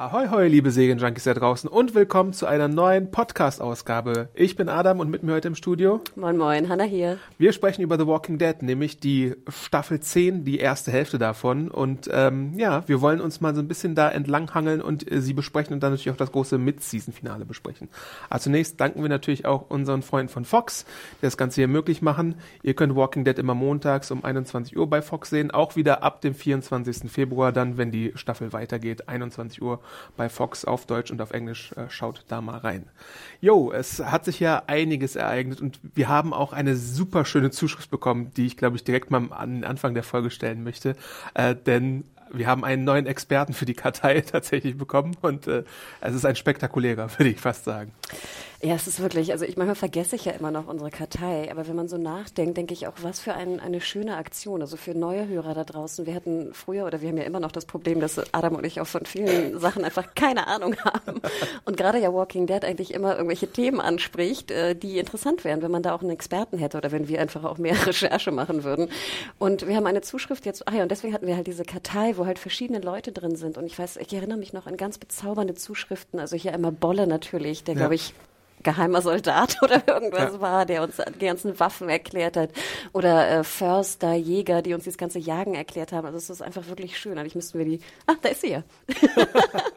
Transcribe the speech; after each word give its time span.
Ahoi, 0.00 0.28
hoi, 0.30 0.48
liebe 0.48 0.70
Serienjunkies 0.70 1.24
da 1.24 1.34
draußen 1.34 1.68
und 1.68 1.94
willkommen 1.94 2.32
zu 2.32 2.46
einer 2.46 2.68
neuen 2.68 3.10
Podcast-Ausgabe. 3.10 4.30
Ich 4.32 4.56
bin 4.56 4.70
Adam 4.70 4.98
und 4.98 5.10
mit 5.10 5.22
mir 5.22 5.34
heute 5.34 5.48
im 5.48 5.54
Studio. 5.54 6.00
Moin, 6.16 6.38
moin, 6.38 6.70
Hanna 6.70 6.84
hier. 6.84 7.18
Wir 7.36 7.52
sprechen 7.52 7.82
über 7.82 7.98
The 7.98 8.06
Walking 8.06 8.38
Dead, 8.38 8.62
nämlich 8.62 8.98
die 8.98 9.34
Staffel 9.46 10.00
10, 10.00 10.46
die 10.46 10.58
erste 10.58 10.90
Hälfte 10.90 11.18
davon. 11.18 11.70
Und 11.70 12.08
ähm, 12.10 12.54
ja, 12.58 12.82
wir 12.88 13.02
wollen 13.02 13.20
uns 13.20 13.42
mal 13.42 13.54
so 13.54 13.60
ein 13.60 13.68
bisschen 13.68 13.94
da 13.94 14.08
entlanghangeln 14.08 14.80
und 14.80 15.12
äh, 15.12 15.20
sie 15.20 15.34
besprechen 15.34 15.74
und 15.74 15.82
dann 15.82 15.90
natürlich 15.92 16.10
auch 16.10 16.16
das 16.16 16.32
große 16.32 16.56
Mid-Season-Finale 16.56 17.44
besprechen. 17.44 17.90
Aber 18.30 18.40
zunächst 18.40 18.80
danken 18.80 19.02
wir 19.02 19.10
natürlich 19.10 19.44
auch 19.44 19.68
unseren 19.68 20.00
Freunden 20.00 20.32
von 20.32 20.46
Fox, 20.46 20.86
die 21.18 21.26
das 21.26 21.36
Ganze 21.36 21.56
hier 21.56 21.68
möglich 21.68 22.00
machen. 22.00 22.36
Ihr 22.62 22.72
könnt 22.72 22.96
Walking 22.96 23.24
Dead 23.24 23.38
immer 23.38 23.54
montags 23.54 24.10
um 24.10 24.24
21 24.24 24.78
Uhr 24.78 24.88
bei 24.88 25.02
Fox 25.02 25.28
sehen, 25.28 25.50
auch 25.50 25.76
wieder 25.76 26.02
ab 26.02 26.22
dem 26.22 26.34
24. 26.34 27.10
Februar, 27.12 27.52
dann, 27.52 27.76
wenn 27.76 27.90
die 27.90 28.12
Staffel 28.14 28.54
weitergeht, 28.54 29.06
21 29.06 29.60
Uhr 29.60 29.80
bei 30.16 30.28
Fox 30.28 30.64
auf 30.64 30.86
Deutsch 30.86 31.10
und 31.10 31.20
auf 31.20 31.32
Englisch. 31.32 31.72
Äh, 31.72 31.88
schaut 31.88 32.24
da 32.28 32.40
mal 32.40 32.58
rein. 32.58 32.86
Jo, 33.40 33.72
es 33.72 34.00
hat 34.00 34.24
sich 34.24 34.40
ja 34.40 34.62
einiges 34.66 35.16
ereignet 35.16 35.60
und 35.60 35.78
wir 35.94 36.08
haben 36.08 36.32
auch 36.32 36.52
eine 36.52 36.76
super 36.76 37.24
schöne 37.24 37.50
Zuschrift 37.50 37.90
bekommen, 37.90 38.32
die 38.36 38.46
ich 38.46 38.56
glaube 38.56 38.76
ich 38.76 38.84
direkt 38.84 39.10
mal 39.10 39.28
an 39.30 39.54
den 39.54 39.64
Anfang 39.64 39.94
der 39.94 40.02
Folge 40.02 40.30
stellen 40.30 40.62
möchte. 40.64 40.96
Äh, 41.34 41.54
denn 41.54 42.04
wir 42.32 42.46
haben 42.46 42.64
einen 42.64 42.84
neuen 42.84 43.06
Experten 43.06 43.52
für 43.52 43.66
die 43.66 43.74
Kartei 43.74 44.20
tatsächlich 44.32 44.76
bekommen 44.76 45.16
und 45.20 45.46
äh, 45.46 45.64
es 46.00 46.14
ist 46.14 46.24
ein 46.24 46.36
spektakulärer, 46.36 47.10
würde 47.18 47.30
ich 47.30 47.40
fast 47.40 47.64
sagen. 47.64 47.92
Ja, 48.62 48.74
es 48.74 48.86
ist 48.86 49.00
wirklich, 49.00 49.32
also 49.32 49.46
ich 49.46 49.56
manchmal 49.56 49.74
vergesse 49.74 50.16
ich 50.16 50.26
ja 50.26 50.32
immer 50.32 50.50
noch 50.50 50.66
unsere 50.66 50.90
Kartei, 50.90 51.50
aber 51.50 51.66
wenn 51.66 51.76
man 51.76 51.88
so 51.88 51.96
nachdenkt, 51.96 52.58
denke 52.58 52.74
ich 52.74 52.86
auch, 52.86 52.92
was 53.00 53.18
für 53.18 53.32
ein, 53.32 53.58
eine 53.58 53.80
schöne 53.80 54.18
Aktion, 54.18 54.60
also 54.60 54.76
für 54.76 54.94
neue 54.94 55.26
Hörer 55.26 55.54
da 55.54 55.64
draußen. 55.64 56.04
Wir 56.04 56.14
hatten 56.14 56.52
früher 56.52 56.84
oder 56.84 57.00
wir 57.00 57.08
haben 57.08 57.16
ja 57.16 57.22
immer 57.22 57.40
noch 57.40 57.52
das 57.52 57.64
Problem, 57.64 58.00
dass 58.00 58.20
Adam 58.34 58.56
und 58.56 58.66
ich 58.66 58.78
auch 58.78 58.86
von 58.86 59.06
vielen 59.06 59.58
Sachen 59.60 59.82
einfach 59.82 60.14
keine 60.14 60.46
Ahnung 60.46 60.76
haben 60.84 61.22
und 61.64 61.78
gerade 61.78 62.00
ja 62.00 62.12
Walking 62.12 62.46
Dead 62.46 62.62
eigentlich 62.62 62.92
immer 62.92 63.16
irgendwelche 63.16 63.50
Themen 63.50 63.80
anspricht, 63.80 64.50
äh, 64.50 64.74
die 64.74 64.98
interessant 64.98 65.42
wären, 65.44 65.62
wenn 65.62 65.70
man 65.70 65.82
da 65.82 65.94
auch 65.94 66.02
einen 66.02 66.10
Experten 66.10 66.58
hätte 66.58 66.76
oder 66.76 66.92
wenn 66.92 67.08
wir 67.08 67.18
einfach 67.18 67.44
auch 67.44 67.56
mehr 67.56 67.74
Recherche 67.86 68.30
machen 68.30 68.62
würden. 68.62 68.90
Und 69.38 69.68
wir 69.68 69.74
haben 69.74 69.86
eine 69.86 70.02
Zuschrift 70.02 70.44
jetzt, 70.44 70.68
ah 70.68 70.74
ja, 70.74 70.82
und 70.82 70.90
deswegen 70.90 71.14
hatten 71.14 71.26
wir 71.26 71.36
halt 71.36 71.46
diese 71.46 71.64
Kartei, 71.64 72.18
wo 72.18 72.26
halt 72.26 72.38
verschiedene 72.38 72.80
Leute 72.80 73.10
drin 73.10 73.36
sind 73.36 73.56
und 73.56 73.64
ich 73.64 73.78
weiß, 73.78 73.96
ich 73.96 74.12
erinnere 74.12 74.36
mich 74.36 74.52
noch 74.52 74.66
an 74.66 74.76
ganz 74.76 74.98
bezaubernde 74.98 75.54
Zuschriften, 75.54 76.20
also 76.20 76.36
hier 76.36 76.52
einmal 76.52 76.72
Bolle 76.72 77.06
natürlich, 77.06 77.64
der 77.64 77.74
ja. 77.74 77.78
glaube 77.78 77.94
ich 77.94 78.12
geheimer 78.62 79.02
Soldat 79.02 79.56
oder 79.62 79.82
irgendwas 79.86 80.34
ja. 80.34 80.40
war, 80.40 80.66
der 80.66 80.82
uns 80.82 80.96
die 81.20 81.26
ganzen 81.26 81.58
Waffen 81.60 81.88
erklärt 81.88 82.36
hat. 82.36 82.50
Oder 82.92 83.30
äh, 83.30 83.44
Förster, 83.44 84.14
Jäger, 84.14 84.62
die 84.62 84.74
uns 84.74 84.84
das 84.84 84.98
ganze 84.98 85.18
Jagen 85.18 85.54
erklärt 85.54 85.92
haben. 85.92 86.06
Also 86.06 86.18
es 86.18 86.30
ist 86.30 86.42
einfach 86.42 86.66
wirklich 86.68 86.98
schön. 86.98 87.18
Eigentlich 87.18 87.34
müssten 87.34 87.58
wir 87.58 87.64
die. 87.64 87.80
Ah, 88.06 88.14
da 88.20 88.28
ist 88.28 88.42
sie 88.42 88.50
ja. 88.50 88.62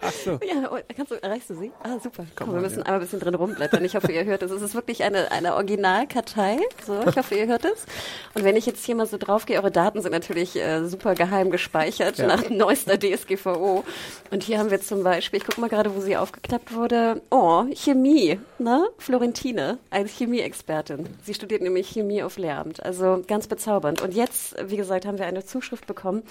Ach 0.01 0.11
so. 0.11 0.39
Ja, 0.53 0.69
oh, 0.71 0.77
kannst 0.95 1.11
du, 1.11 1.23
erreichst 1.23 1.49
du 1.49 1.55
sie? 1.55 1.71
Ah, 1.81 1.97
super. 1.99 2.25
Komm, 2.35 2.47
Komm 2.47 2.55
wir 2.55 2.61
müssen 2.61 2.79
ja. 2.79 2.85
einmal 2.85 2.99
ein 2.99 3.03
bisschen 3.03 3.19
drin 3.19 3.33
rumblättern. 3.33 3.83
Ich 3.85 3.95
hoffe, 3.95 4.11
ihr 4.11 4.25
hört 4.25 4.43
es. 4.43 4.51
Es 4.51 4.61
ist 4.61 4.75
wirklich 4.75 5.03
eine, 5.03 5.31
eine 5.31 5.55
Originalkartei. 5.55 6.57
So, 6.85 7.01
ich 7.07 7.15
hoffe, 7.15 7.35
ihr 7.35 7.47
hört 7.47 7.65
es. 7.65 7.85
Und 8.33 8.43
wenn 8.43 8.55
ich 8.55 8.65
jetzt 8.65 8.85
hier 8.85 8.95
mal 8.95 9.07
so 9.07 9.17
drauf 9.17 9.45
gehe, 9.45 9.57
eure 9.57 9.71
Daten 9.71 10.01
sind 10.01 10.11
natürlich 10.11 10.55
äh, 10.55 10.85
super 10.85 11.15
geheim 11.15 11.49
gespeichert 11.49 12.17
ja. 12.17 12.27
nach 12.27 12.49
neuester 12.49 12.99
DSGVO. 12.99 13.83
Und 14.31 14.43
hier 14.43 14.59
haben 14.59 14.69
wir 14.69 14.81
zum 14.81 15.03
Beispiel, 15.03 15.39
ich 15.39 15.45
gucke 15.45 15.61
mal 15.61 15.69
gerade, 15.69 15.95
wo 15.95 16.01
sie 16.01 16.17
aufgeklappt 16.17 16.73
wurde. 16.73 17.21
Oh, 17.29 17.65
Chemie. 17.73 18.39
Ne? 18.73 18.89
Florentine, 18.97 19.77
als 19.91 20.17
Chemieexpertin. 20.17 21.07
Sie 21.21 21.35
studiert 21.35 21.61
nämlich 21.61 21.89
Chemie 21.89 22.23
auf 22.23 22.39
Lehramt. 22.39 22.81
Also 22.81 23.23
ganz 23.27 23.45
bezaubernd. 23.45 24.01
Und 24.01 24.15
jetzt, 24.15 24.55
wie 24.67 24.77
gesagt, 24.77 25.05
haben 25.05 25.19
wir 25.19 25.27
eine 25.27 25.45
Zuschrift 25.45 25.85
bekommen. 25.85 26.23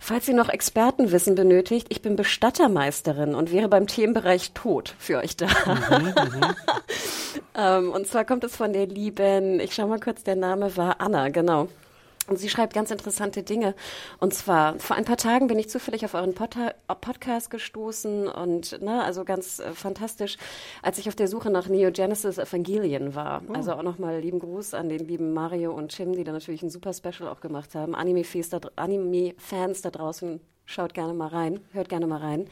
Falls 0.00 0.26
ihr 0.26 0.34
noch 0.34 0.48
Expertenwissen 0.48 1.36
benötigt, 1.36 1.86
ich 1.90 2.02
bin 2.02 2.16
Bestattermeisterin 2.16 3.36
und 3.36 3.52
wäre 3.52 3.68
beim 3.68 3.86
Themenbereich 3.86 4.50
Tod 4.50 4.96
für 4.98 5.18
euch 5.18 5.36
da. 5.36 5.46
Mhm, 5.46 6.06
mhm. 6.06 6.54
ähm, 7.54 7.92
und 7.92 8.08
zwar 8.08 8.24
kommt 8.24 8.42
es 8.42 8.56
von 8.56 8.72
der 8.72 8.86
lieben, 8.86 9.60
ich 9.60 9.72
schau 9.72 9.86
mal 9.86 10.00
kurz, 10.00 10.24
der 10.24 10.36
Name 10.36 10.76
war 10.76 11.00
Anna, 11.00 11.28
genau. 11.28 11.68
Und 12.30 12.36
sie 12.36 12.48
schreibt 12.48 12.74
ganz 12.74 12.92
interessante 12.92 13.42
Dinge. 13.42 13.74
Und 14.20 14.32
zwar, 14.32 14.78
vor 14.78 14.94
ein 14.94 15.04
paar 15.04 15.16
Tagen 15.16 15.48
bin 15.48 15.58
ich 15.58 15.68
zufällig 15.68 16.04
auf 16.04 16.14
euren 16.14 16.32
Pod 16.32 16.56
Podcast 17.00 17.50
gestoßen 17.50 18.28
und, 18.28 18.80
ne, 18.80 19.02
also 19.02 19.24
ganz 19.24 19.58
äh, 19.58 19.72
fantastisch, 19.72 20.36
als 20.80 20.98
ich 20.98 21.08
auf 21.08 21.16
der 21.16 21.26
Suche 21.26 21.50
nach 21.50 21.66
Neogenesis 21.66 22.38
Evangelion 22.38 23.16
war. 23.16 23.42
Oh. 23.48 23.54
Also 23.54 23.72
auch 23.72 23.82
nochmal 23.82 24.20
lieben 24.20 24.38
Gruß 24.38 24.74
an 24.74 24.88
den 24.88 25.00
lieben 25.00 25.32
Mario 25.32 25.72
und 25.72 25.96
Jim, 25.98 26.12
die 26.12 26.22
da 26.22 26.30
natürlich 26.30 26.62
ein 26.62 26.70
super 26.70 26.92
Special 26.92 27.28
auch 27.28 27.40
gemacht 27.40 27.74
haben. 27.74 27.96
Anime-Fans 27.96 28.50
da, 28.50 28.60
Anime 28.76 29.34
da 29.82 29.90
draußen 29.90 30.40
Schaut 30.70 30.94
gerne 30.94 31.14
mal 31.14 31.26
rein, 31.26 31.58
hört 31.72 31.88
gerne 31.88 32.06
mal 32.06 32.20
rein. 32.20 32.46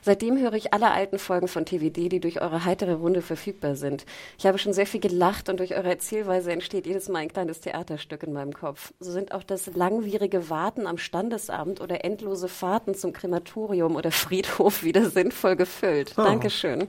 Seitdem 0.00 0.38
höre 0.38 0.52
ich 0.52 0.72
alle 0.72 0.92
alten 0.92 1.18
Folgen 1.18 1.48
von 1.48 1.66
TVD, 1.66 2.08
die 2.08 2.20
durch 2.20 2.40
eure 2.40 2.64
heitere 2.64 2.92
Runde 2.92 3.20
verfügbar 3.20 3.74
sind. 3.74 4.06
Ich 4.38 4.46
habe 4.46 4.58
schon 4.58 4.72
sehr 4.72 4.86
viel 4.86 5.00
gelacht 5.00 5.48
und 5.48 5.58
durch 5.58 5.74
eure 5.74 5.88
Erzählweise 5.88 6.52
entsteht 6.52 6.86
jedes 6.86 7.08
Mal 7.08 7.18
ein 7.18 7.32
kleines 7.32 7.62
Theaterstück 7.62 8.22
in 8.22 8.32
meinem 8.32 8.52
Kopf. 8.52 8.92
So 9.00 9.10
sind 9.10 9.32
auch 9.34 9.42
das 9.42 9.74
langwierige 9.74 10.50
Warten 10.50 10.86
am 10.86 10.98
Standesamt 10.98 11.80
oder 11.80 12.04
endlose 12.04 12.46
Fahrten 12.46 12.94
zum 12.94 13.12
Krematorium 13.12 13.96
oder 13.96 14.12
Friedhof 14.12 14.84
wieder 14.84 15.10
sinnvoll 15.10 15.56
gefüllt. 15.56 16.14
Oh. 16.16 16.22
Dankeschön. 16.22 16.86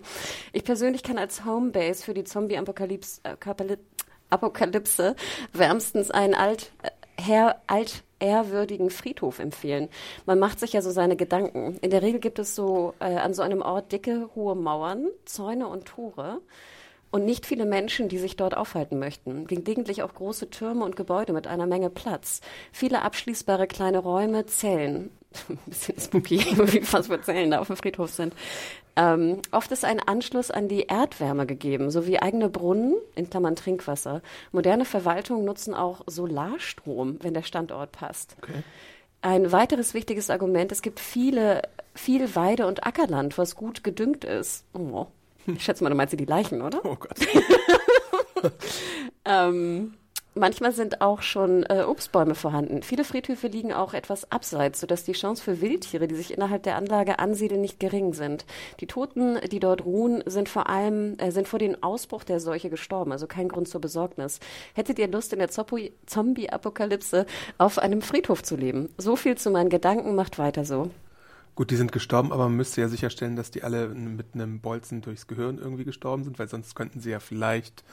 Ich 0.54 0.66
persönlich 0.66 1.02
kann 1.02 1.18
als 1.18 1.46
Homebase 1.46 2.04
für 2.04 2.14
die 2.14 2.26
Zombie-Apokalypse 2.26 3.22
äh, 3.24 3.78
Apokalypse 4.30 5.16
wärmstens 5.52 6.12
einen 6.12 6.36
alt, 6.36 6.72
äh, 6.84 6.92
Herr, 7.18 7.60
alt 7.66 8.04
ehrwürdigen 8.20 8.90
Friedhof 8.90 9.40
empfehlen. 9.40 9.90
Man 10.26 10.40
macht 10.40 10.60
sich 10.60 10.74
ja 10.74 10.82
so 10.82 10.92
seine 10.92 11.16
Gedanken. 11.16 11.78
In 11.82 11.90
der 11.90 12.02
Regel 12.02 12.20
gibt 12.20 12.40
es 12.40 12.56
so 12.56 12.94
äh, 13.00 13.16
an 13.16 13.34
so 13.34 13.42
einem 13.42 13.62
Ort 13.62 13.92
dicke, 13.92 14.30
hohe 14.36 14.56
Mauern, 14.56 15.08
Zäune 15.26 15.68
und 15.68 15.86
Tore 15.86 16.42
und 17.12 17.24
nicht 17.24 17.46
viele 17.46 17.66
Menschen, 17.66 18.10
die 18.10 18.18
sich 18.18 18.36
dort 18.36 18.58
aufhalten 18.58 19.00
möchten. 19.00 19.48
Gelegentlich 19.48 20.04
auch 20.04 20.14
große 20.14 20.50
Türme 20.50 20.84
und 20.84 20.96
Gebäude 20.96 21.32
mit 21.32 21.48
einer 21.48 21.66
Menge 21.66 21.90
Platz. 21.90 22.42
Viele 22.72 23.04
abschließbare 23.04 23.68
kleine 23.68 24.00
Räume, 24.00 24.46
Zellen. 24.48 25.12
Ein 25.50 25.58
bisschen 25.66 26.00
spooky, 26.00 26.40
wie 26.74 26.82
fast 26.82 27.08
für 27.08 27.22
Zellen 27.22 27.52
da 27.52 27.60
auf 27.60 27.68
dem 27.68 27.78
Friedhof 27.78 28.12
sind. 28.12 28.34
Ähm, 28.96 29.42
oft 29.52 29.72
ist 29.72 29.84
ein 29.84 30.00
Anschluss 30.00 30.52
an 30.52 30.68
die 30.68 30.84
Erdwärme 30.84 31.46
gegeben, 31.46 31.92
sowie 31.92 32.20
eigene 32.20 32.50
Brunnen, 32.50 32.96
in 33.16 33.30
Klammern 33.30 33.56
Trinkwasser. 33.56 34.22
Moderne 34.52 34.86
Verwaltungen 34.86 35.44
nutzen 35.44 35.74
auch 35.74 36.02
Solarstrom, 36.08 37.20
wenn 37.22 37.34
der 37.34 37.44
Standort 37.44 37.92
passt. 37.92 38.38
Okay. 38.42 38.64
Ein 39.22 39.52
weiteres 39.52 39.94
wichtiges 39.94 40.30
Argument, 40.30 40.72
es 40.72 40.82
gibt 40.82 41.00
viele, 41.00 41.64
viel 41.94 42.36
Weide- 42.36 42.68
und 42.68 42.86
Ackerland, 42.86 43.38
was 43.38 43.56
gut 43.56 43.84
gedüngt 43.84 44.24
ist. 44.24 44.66
Oh. 44.74 45.08
Ich 45.48 45.64
schätze 45.64 45.84
mal, 45.84 45.90
du 45.90 45.96
meinst 45.96 46.18
die 46.18 46.26
Leichen, 46.26 46.62
oder? 46.62 46.80
Oh 46.84 46.96
Gott. 46.96 47.18
ähm, 49.26 49.94
Manchmal 50.38 50.74
sind 50.74 51.00
auch 51.00 51.22
schon 51.22 51.64
äh, 51.64 51.86
Obstbäume 51.88 52.36
vorhanden. 52.36 52.84
Viele 52.84 53.06
Friedhöfe 53.06 53.48
liegen 53.48 53.72
auch 53.72 53.94
etwas 53.94 54.30
abseits, 54.34 54.82
sodass 54.82 55.06
die 55.06 55.14
Chance 55.14 55.42
für 55.42 55.62
Wildtiere, 55.62 56.10
die 56.10 56.16
sich 56.16 56.34
innerhalb 56.34 56.64
der 56.64 56.76
Anlage 56.76 57.20
ansiedeln, 57.20 57.62
nicht 57.62 57.80
gering 57.80 58.14
sind. 58.14 58.46
Die 58.82 58.86
Toten, 58.86 59.40
die 59.50 59.62
dort 59.62 59.86
ruhen, 59.86 60.24
sind 60.26 60.50
vor 60.50 60.68
allem 60.68 61.18
äh, 61.20 61.32
sind 61.32 61.48
vor 61.48 61.60
dem 61.60 61.82
Ausbruch 61.82 62.26
der 62.26 62.42
Seuche 62.42 62.70
gestorben, 62.70 63.14
also 63.14 63.28
kein 63.28 63.48
Grund 63.48 63.70
zur 63.70 63.80
Besorgnis. 63.80 64.42
Hättet 64.74 65.00
ihr 65.00 65.08
Lust, 65.08 65.32
in 65.32 65.40
der 65.40 65.50
Zombie-Apokalypse 65.50 67.26
auf 67.58 67.80
einem 67.80 68.02
Friedhof 68.02 68.44
zu 68.44 68.58
leben? 68.58 68.90
So 68.98 69.16
viel 69.16 69.38
zu 69.38 69.52
meinen 69.52 69.70
Gedanken, 69.70 70.16
macht 70.16 70.38
weiter 70.38 70.66
so. 70.66 70.92
Gut, 71.56 71.72
die 71.72 71.78
sind 71.78 71.94
gestorben, 71.94 72.34
aber 72.34 72.44
man 72.44 72.58
müsste 72.58 72.82
ja 72.82 72.90
sicherstellen, 72.90 73.38
dass 73.38 73.52
die 73.52 73.64
alle 73.64 73.88
mit 73.88 74.34
einem 74.34 74.60
Bolzen 74.60 75.02
durchs 75.02 75.28
Gehirn 75.28 75.60
irgendwie 75.60 75.86
gestorben 75.86 76.26
sind, 76.26 76.38
weil 76.38 76.50
sonst 76.50 76.76
könnten 76.76 77.00
sie 77.00 77.12
ja 77.12 77.22
vielleicht 77.22 77.86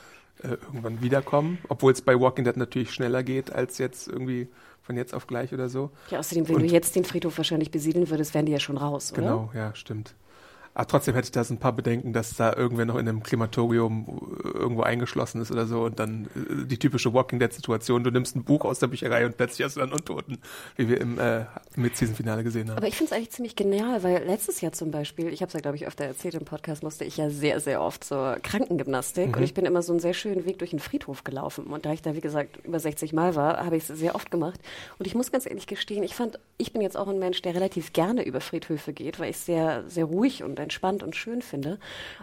äh, 0.43 0.57
irgendwann 0.67 1.03
wiederkommen, 1.03 1.59
obwohl 1.69 1.93
es 1.93 2.03
bei 2.03 2.19
Walking 2.19 2.45
Dead 2.45 2.57
natürlich 2.57 2.93
schneller 2.93 3.23
geht 3.23 3.53
als 3.53 3.79
jetzt 3.79 4.09
irgendwie 4.09 4.49
von 4.83 4.97
jetzt 4.97 5.15
auf 5.15 5.27
gleich 5.27 5.53
oder 5.53 5.69
so. 5.69 5.91
Ja, 6.11 6.19
außerdem, 6.19 6.49
wenn 6.49 6.57
Und, 6.57 6.63
du 6.63 6.69
jetzt 6.69 6.97
den 6.97 7.05
Friedhof 7.05 7.37
wahrscheinlich 7.39 7.71
besiedeln 7.71 8.11
würdest, 8.11 8.35
wären 8.35 8.47
die 8.47 8.53
ja 8.53 8.61
schon 8.61 8.77
raus, 8.77 9.13
oder? 9.13 9.23
Genau, 9.23 9.51
ja, 9.55 9.75
stimmt. 9.75 10.15
Aber 10.75 10.87
trotzdem 10.87 11.15
hätte 11.15 11.27
ich 11.27 11.33
da 11.33 11.45
so 11.45 11.53
ein 11.53 11.59
paar 11.59 11.73
Bedenken, 11.73 12.15
dass 12.15 12.35
da 12.35 12.55
irgendwer 12.55 12.87
noch 12.87 12.97
in 12.97 13.07
einem 13.07 13.23
Klimatorium 13.23 14.39
äh, 14.43 14.49
irgendwo 14.49 14.83
eingeschlossen 14.83 15.43
ist 15.43 15.51
oder 15.51 15.67
so 15.67 15.83
und 15.85 15.99
dann 15.99 16.29
äh, 16.35 16.67
die 16.67 16.79
typische 16.79 17.13
Walking 17.13 17.39
Dead-Situation, 17.39 18.05
du 18.05 18.11
nimmst 18.11 18.37
ein 18.37 18.45
Buch 18.45 18.65
aus 18.65 18.79
der 18.79 18.87
Bücherei 18.87 19.27
und 19.27 19.37
plötzlich 19.37 19.67
hast 19.67 19.77
du 19.77 19.81
dann 19.81 19.93
Untoten, 19.93 20.39
wie 20.77 20.89
wir 20.89 20.99
im 21.01 21.19
äh, 21.19 21.45
Mid-Season-Finale 21.77 22.43
gesehen 22.43 22.71
haben. 22.71 22.79
Aber 22.79 22.89
ich 22.89 22.97
finde 22.97 23.13
es 23.13 23.17
eigentlich 23.17 23.31
ziemlich 23.33 23.55
genial, 23.55 24.03
weil 24.03 24.25
letztes 24.25 24.63
Jahr 24.63 24.73
zum 24.73 24.91
Beispiel, 24.91 25.29
ich 25.29 25.43
habe 25.43 25.49
es 25.49 25.53
ja 25.53 25.61
glaube 25.61 25.77
ich 25.77 25.87
öfter 25.87 26.05
erzählt 26.05 26.35
im 26.35 26.47
Podcast, 26.47 26.83
musste 26.83 27.05
ich 27.05 27.19
ja 27.19 27.29
sehr, 27.29 27.61
sehr 27.61 27.83
oft 27.83 28.03
zur 28.03 28.39
Krankengymnastik 28.43 29.29
mhm. 29.29 29.35
und 29.35 29.43
ich 29.43 29.53
bin 29.53 29.67
immer 29.67 29.83
so 29.83 29.93
einen 29.93 30.01
sehr 30.01 30.15
schönen 30.15 30.47
Weg 30.47 30.59
durch 30.59 30.71
den 30.71 30.81
Friedhof 30.81 31.23
gelaufen 31.23 31.67
und 31.67 31.85
da 31.85 31.93
ich 31.93 32.01
da 32.01 32.15
wie 32.15 32.23
gesagt 32.23 32.65
über 32.65 32.81
60 32.81 33.13
Mal 33.13 33.35
war, 33.35 33.63
habe 33.63 33.77
ich 33.77 33.89
es 33.89 33.99
sehr 33.99 34.15
oft 34.15 34.31
gemacht 34.31 34.61
und 34.99 35.07
ich 35.07 35.15
muss 35.15 35.31
ganz 35.31 35.45
ehrlich 35.45 35.67
gestehen, 35.67 36.03
ich 36.03 36.15
fand, 36.15 36.39
ich 36.57 36.73
bin 36.73 36.81
jetzt 36.81 36.97
auch 36.97 37.09
ein 37.09 37.19
Mensch, 37.19 37.43
der 37.43 37.55
relativ 37.55 37.93
gerne 37.93 38.25
über 38.25 38.41
Friedhöfe 38.41 38.95
geht, 38.95 39.21
weil 39.21 39.29
ich 39.31 39.37
sehr, 39.37 39.85
sehr 39.89 40.07
ruhig 40.07 40.43
und 40.43 40.62
entspannt 40.63 41.03
und 41.03 41.17
schön 41.17 41.43
finde. 41.43 41.79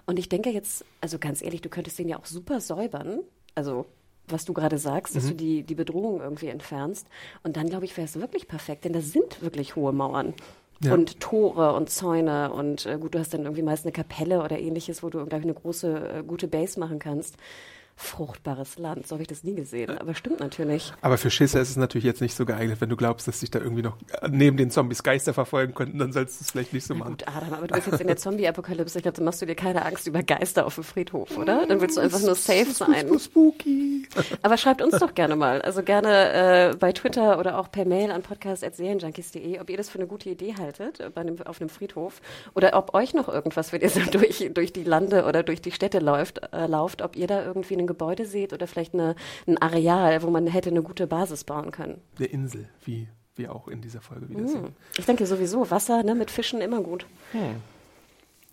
Und 0.05 0.19
ich 0.19 0.29
denke 0.29 0.49
jetzt, 0.49 0.85
also 1.01 1.19
ganz 1.19 1.41
ehrlich, 1.41 1.61
du 1.61 1.69
könntest 1.69 1.99
den 1.99 2.09
ja 2.09 2.17
auch 2.17 2.25
super 2.25 2.59
säubern. 2.61 3.19
Also 3.55 3.85
was 4.31 4.45
du 4.45 4.53
gerade 4.53 4.77
sagst, 4.77 5.15
dass 5.15 5.25
mhm. 5.25 5.29
du 5.29 5.35
die, 5.35 5.63
die 5.63 5.75
Bedrohung 5.75 6.21
irgendwie 6.21 6.47
entfernst. 6.47 7.07
Und 7.43 7.57
dann, 7.57 7.67
glaube 7.67 7.85
ich, 7.85 7.97
wäre 7.97 8.05
es 8.05 8.19
wirklich 8.19 8.47
perfekt, 8.47 8.85
denn 8.85 8.93
da 8.93 9.01
sind 9.01 9.41
wirklich 9.41 9.75
hohe 9.75 9.91
Mauern. 9.91 10.33
Ja. 10.81 10.93
Und 10.93 11.19
Tore 11.19 11.73
und 11.73 11.89
Zäune 11.89 12.53
und 12.53 12.85
äh, 12.85 12.97
gut, 12.97 13.13
du 13.13 13.19
hast 13.19 13.33
dann 13.33 13.41
irgendwie 13.41 13.63
meist 13.63 13.85
eine 13.85 13.91
Kapelle 13.91 14.41
oder 14.41 14.59
ähnliches, 14.59 15.03
wo 15.03 15.09
du, 15.09 15.25
glaube 15.25 15.39
ich, 15.39 15.43
eine 15.43 15.53
große, 15.53 16.19
äh, 16.19 16.23
gute 16.23 16.47
Base 16.47 16.79
machen 16.79 16.99
kannst 16.99 17.35
fruchtbares 17.99 18.77
Land. 18.77 19.07
So 19.07 19.15
habe 19.15 19.23
ich 19.23 19.27
das 19.27 19.43
nie 19.43 19.55
gesehen. 19.55 19.97
Aber 19.97 20.15
stimmt 20.15 20.39
natürlich. 20.39 20.93
Aber 21.01 21.17
für 21.17 21.29
Schisser 21.29 21.59
ist 21.59 21.69
es 21.69 21.75
natürlich 21.75 22.05
jetzt 22.05 22.21
nicht 22.21 22.33
so 22.33 22.45
geeignet. 22.45 22.79
Wenn 22.79 22.89
du 22.89 22.95
glaubst, 22.95 23.27
dass 23.27 23.41
sich 23.41 23.51
da 23.51 23.59
irgendwie 23.59 23.81
noch 23.81 23.97
neben 24.29 24.57
den 24.57 24.71
Zombies 24.71 25.03
Geister 25.03 25.33
verfolgen 25.33 25.73
könnten, 25.73 25.99
dann 25.99 26.13
sollst 26.13 26.39
du 26.39 26.43
es 26.43 26.51
vielleicht 26.51 26.73
nicht 26.73 26.85
so 26.85 26.95
machen. 26.95 27.11
Gut, 27.11 27.27
Adam, 27.27 27.53
aber 27.53 27.67
du 27.67 27.75
bist 27.75 27.87
jetzt 27.87 28.01
in 28.01 28.07
der 28.07 28.17
Zombie-Apokalypse. 28.17 28.99
Ich 28.99 29.03
glaube, 29.03 29.17
dann 29.17 29.25
machst 29.25 29.41
du 29.41 29.45
dir 29.45 29.55
keine 29.55 29.85
Angst 29.85 30.07
über 30.07 30.23
Geister 30.23 30.65
auf 30.65 30.75
dem 30.75 30.83
Friedhof, 30.83 31.37
oder? 31.37 31.65
Dann 31.67 31.81
willst 31.81 31.97
du 31.97 32.01
einfach 32.01 32.21
nur 32.21 32.35
safe 32.35 32.71
sein. 32.71 33.19
Spooky. 33.19 34.07
Aber 34.41 34.57
schreibt 34.57 34.81
uns 34.81 34.97
doch 34.97 35.13
gerne 35.13 35.35
mal. 35.35 35.61
Also 35.61 35.83
gerne 35.83 36.71
äh, 36.71 36.75
bei 36.77 36.93
Twitter 36.93 37.37
oder 37.37 37.59
auch 37.59 37.69
per 37.69 37.85
Mail 37.85 38.11
an 38.11 38.21
podcast.serienjunkies.de, 38.21 39.59
ob 39.59 39.69
ihr 39.69 39.77
das 39.77 39.89
für 39.89 39.99
eine 39.99 40.07
gute 40.07 40.29
Idee 40.29 40.55
haltet 40.57 40.99
äh, 40.99 41.11
einem, 41.15 41.41
auf 41.41 41.59
einem 41.59 41.69
Friedhof. 41.69 42.21
Oder 42.55 42.75
ob 42.75 42.93
euch 42.93 43.13
noch 43.13 43.27
irgendwas, 43.27 43.73
wenn 43.73 43.81
ihr 43.81 43.89
so 43.89 43.99
durch, 44.11 44.49
durch 44.53 44.73
die 44.73 44.83
Lande 44.83 45.25
oder 45.25 45.43
durch 45.43 45.61
die 45.61 45.71
Städte 45.71 45.99
läuft, 45.99 46.41
äh, 46.53 46.65
lauft, 46.67 47.01
ob 47.01 47.15
ihr 47.15 47.27
da 47.27 47.43
irgendwie 47.43 47.75
einen 47.75 47.88
Gebäude 47.89 48.25
seht 48.25 48.53
oder 48.53 48.67
vielleicht 48.67 48.93
eine, 48.93 49.15
ein 49.45 49.57
Areal, 49.57 50.23
wo 50.23 50.29
man 50.29 50.47
hätte 50.47 50.69
eine 50.69 50.81
gute 50.81 51.07
Basis 51.07 51.43
bauen 51.43 51.71
können. 51.71 52.01
Eine 52.17 52.27
Insel, 52.27 52.69
wie 52.85 53.09
wir 53.35 53.53
auch 53.53 53.67
in 53.67 53.81
dieser 53.81 53.99
Folge 53.99 54.29
wieder 54.29 54.43
mm. 54.43 54.47
sehen. 54.47 54.75
Ich 54.97 55.05
denke 55.05 55.25
sowieso, 55.25 55.69
Wasser 55.69 56.03
ne, 56.03 56.15
mit 56.15 56.31
Fischen 56.31 56.61
immer 56.61 56.81
gut. 56.81 57.05
Hm. 57.31 57.55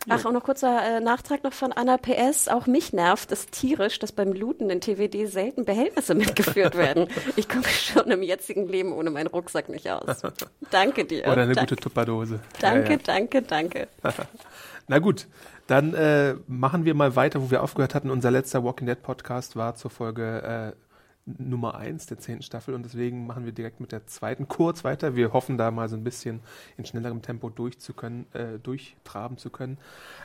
Ach, 0.09 0.25
auch 0.25 0.33
noch 0.33 0.45
kurzer 0.45 0.99
äh, 0.99 1.01
Nachtrag 1.01 1.43
noch 1.43 1.53
von 1.53 1.73
Anna 1.73 1.97
PS. 1.97 2.49
Auch 2.49 2.67
mich 2.67 2.93
nervt 2.93 3.33
es 3.33 3.47
tierisch, 3.47 3.99
dass 3.99 4.13
beim 4.13 4.33
Looten 4.33 4.71
in 4.71 4.81
TWD 4.81 5.29
selten 5.29 5.65
Behältnisse 5.65 6.15
mitgeführt 6.15 6.77
werden. 6.77 7.09
Ich 7.35 7.49
komme 7.49 7.65
schon 7.65 8.11
im 8.11 8.23
jetzigen 8.23 8.69
Leben 8.69 8.93
ohne 8.93 9.11
meinen 9.11 9.27
Rucksack 9.27 9.69
nicht 9.69 9.91
aus. 9.91 10.23
Danke 10.71 11.05
dir. 11.05 11.23
Oder 11.27 11.43
eine 11.43 11.55
danke. 11.55 11.75
gute 11.75 11.83
Tupperdose. 11.83 12.41
Danke, 12.61 12.93
ja, 12.93 12.97
ja. 12.97 13.03
danke, 13.05 13.43
danke. 13.43 13.89
Na 14.89 15.01
gut, 15.01 15.27
dann 15.67 15.95
äh, 15.95 16.35
machen 16.47 16.85
wir 16.85 16.95
mal 16.95 17.17
weiter, 17.17 17.43
wo 17.43 17.51
wir 17.51 17.63
aufgehört 17.63 17.95
hatten. 17.95 18.11
Unser 18.11 18.31
letzter 18.31 18.63
Walking 18.63 18.87
Dead 18.87 19.03
Podcast 19.03 19.57
war 19.57 19.75
zur 19.75 19.91
Folge 19.91 20.43
äh, 20.43 20.87
Nummer 21.27 21.75
eins 21.75 22.07
der 22.07 22.21
zehnten 22.21 22.43
Staffel 22.43 22.73
und 22.73 22.85
deswegen 22.85 23.27
machen 23.27 23.45
wir 23.45 23.53
direkt 23.53 23.81
mit 23.81 23.91
der 23.91 24.07
zweiten 24.07 24.47
kurz 24.47 24.85
weiter. 24.85 25.17
Wir 25.17 25.33
hoffen 25.33 25.59
da 25.59 25.73
mal 25.73 25.89
so 25.89 25.97
ein 25.97 26.05
bisschen 26.05 26.41
in 26.77 26.85
schnellerem 26.85 27.21
Tempo 27.21 27.51
durchzukönnen, 27.51 28.33
äh, 28.33 28.61
durchtraben 28.63 29.37
zu 29.37 29.51
können. 29.51 29.77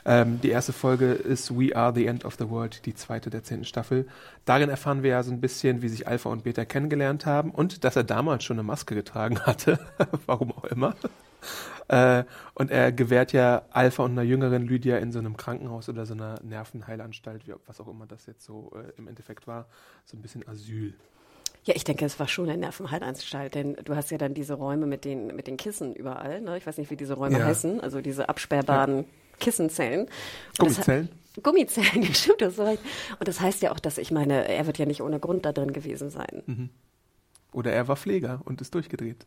Ähm, 0.04 0.40
die 0.40 0.50
erste 0.50 0.72
Folge 0.72 1.06
ist 1.12 1.58
We 1.58 1.74
Are 1.74 1.92
the 1.92 2.06
End 2.06 2.24
of 2.24 2.36
the 2.38 2.48
World, 2.48 2.86
die 2.86 2.94
zweite 2.94 3.30
der 3.30 3.42
zehnten 3.42 3.64
Staffel. 3.64 4.06
Darin 4.44 4.70
erfahren 4.70 5.02
wir 5.02 5.10
ja 5.10 5.22
so 5.24 5.32
ein 5.32 5.40
bisschen, 5.40 5.82
wie 5.82 5.88
sich 5.88 6.06
Alpha 6.06 6.30
und 6.30 6.44
Beta 6.44 6.64
kennengelernt 6.64 7.26
haben 7.26 7.50
und 7.50 7.82
dass 7.82 7.96
er 7.96 8.04
damals 8.04 8.44
schon 8.44 8.58
eine 8.58 8.62
Maske 8.64 8.94
getragen 8.94 9.40
hatte, 9.40 9.80
warum 10.26 10.52
auch 10.52 10.64
immer. 10.64 10.94
Äh, 11.88 12.24
und 12.54 12.70
er 12.70 12.92
gewährt 12.92 13.32
ja 13.32 13.62
Alpha 13.70 14.02
und 14.04 14.12
einer 14.12 14.22
jüngeren 14.22 14.66
Lydia 14.66 14.98
in 14.98 15.12
so 15.12 15.18
einem 15.18 15.36
Krankenhaus 15.36 15.88
oder 15.88 16.06
so 16.06 16.14
einer 16.14 16.40
Nervenheilanstalt, 16.42 17.46
wie, 17.46 17.54
was 17.66 17.80
auch 17.80 17.88
immer 17.88 18.06
das 18.06 18.26
jetzt 18.26 18.44
so 18.44 18.72
äh, 18.74 18.92
im 18.98 19.08
Endeffekt 19.08 19.46
war, 19.46 19.66
so 20.04 20.16
ein 20.16 20.22
bisschen 20.22 20.46
Asyl. 20.48 20.94
Ja, 21.64 21.74
ich 21.76 21.84
denke, 21.84 22.04
es 22.04 22.18
war 22.18 22.26
schon 22.26 22.48
eine 22.48 22.58
Nervenheilanstalt, 22.58 23.54
denn 23.54 23.76
du 23.84 23.94
hast 23.94 24.10
ja 24.10 24.18
dann 24.18 24.34
diese 24.34 24.54
Räume 24.54 24.86
mit 24.86 25.04
den, 25.04 25.28
mit 25.28 25.46
den 25.46 25.56
Kissen 25.56 25.94
überall. 25.94 26.40
Ne? 26.40 26.56
Ich 26.56 26.66
weiß 26.66 26.78
nicht, 26.78 26.90
wie 26.90 26.96
diese 26.96 27.14
Räume 27.14 27.38
ja. 27.38 27.44
heißen, 27.44 27.80
also 27.80 28.00
diese 28.00 28.28
absperrbaren 28.28 28.98
ja. 28.98 29.04
Kissenzellen. 29.38 30.08
Gummizellen? 30.58 31.08
Gummizellen, 31.40 32.04
stimmt 32.14 32.40
das 32.40 32.56
so 32.56 32.64
recht. 32.64 32.82
Und 33.18 33.28
das 33.28 33.40
heißt 33.40 33.62
ja 33.62 33.70
auch, 33.70 33.78
dass 33.78 33.98
ich 33.98 34.10
meine, 34.10 34.48
er 34.48 34.66
wird 34.66 34.78
ja 34.78 34.86
nicht 34.86 35.02
ohne 35.02 35.20
Grund 35.20 35.46
da 35.46 35.52
drin 35.52 35.72
gewesen 35.72 36.10
sein. 36.10 36.42
Mhm. 36.46 36.70
Oder 37.52 37.72
er 37.72 37.86
war 37.86 37.96
Pfleger 37.96 38.40
und 38.44 38.60
ist 38.60 38.74
durchgedreht. 38.74 39.26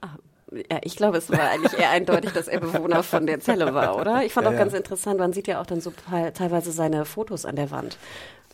Ah, 0.00 0.16
ja, 0.56 0.78
ich 0.82 0.96
glaube, 0.96 1.18
es 1.18 1.30
war 1.30 1.50
eigentlich 1.50 1.78
eher 1.78 1.90
eindeutig, 1.90 2.32
dass 2.32 2.48
er 2.48 2.60
Bewohner 2.60 3.02
von 3.02 3.26
der 3.26 3.40
Zelle 3.40 3.74
war, 3.74 3.96
oder? 3.96 4.24
Ich 4.24 4.32
fand 4.32 4.46
ja, 4.46 4.52
auch 4.52 4.56
ganz 4.56 4.72
interessant, 4.72 5.18
man 5.18 5.32
sieht 5.32 5.46
ja 5.46 5.60
auch 5.60 5.66
dann 5.66 5.80
so 5.80 5.92
teilweise 6.34 6.72
seine 6.72 7.04
Fotos 7.04 7.44
an 7.44 7.56
der 7.56 7.70
Wand. 7.70 7.98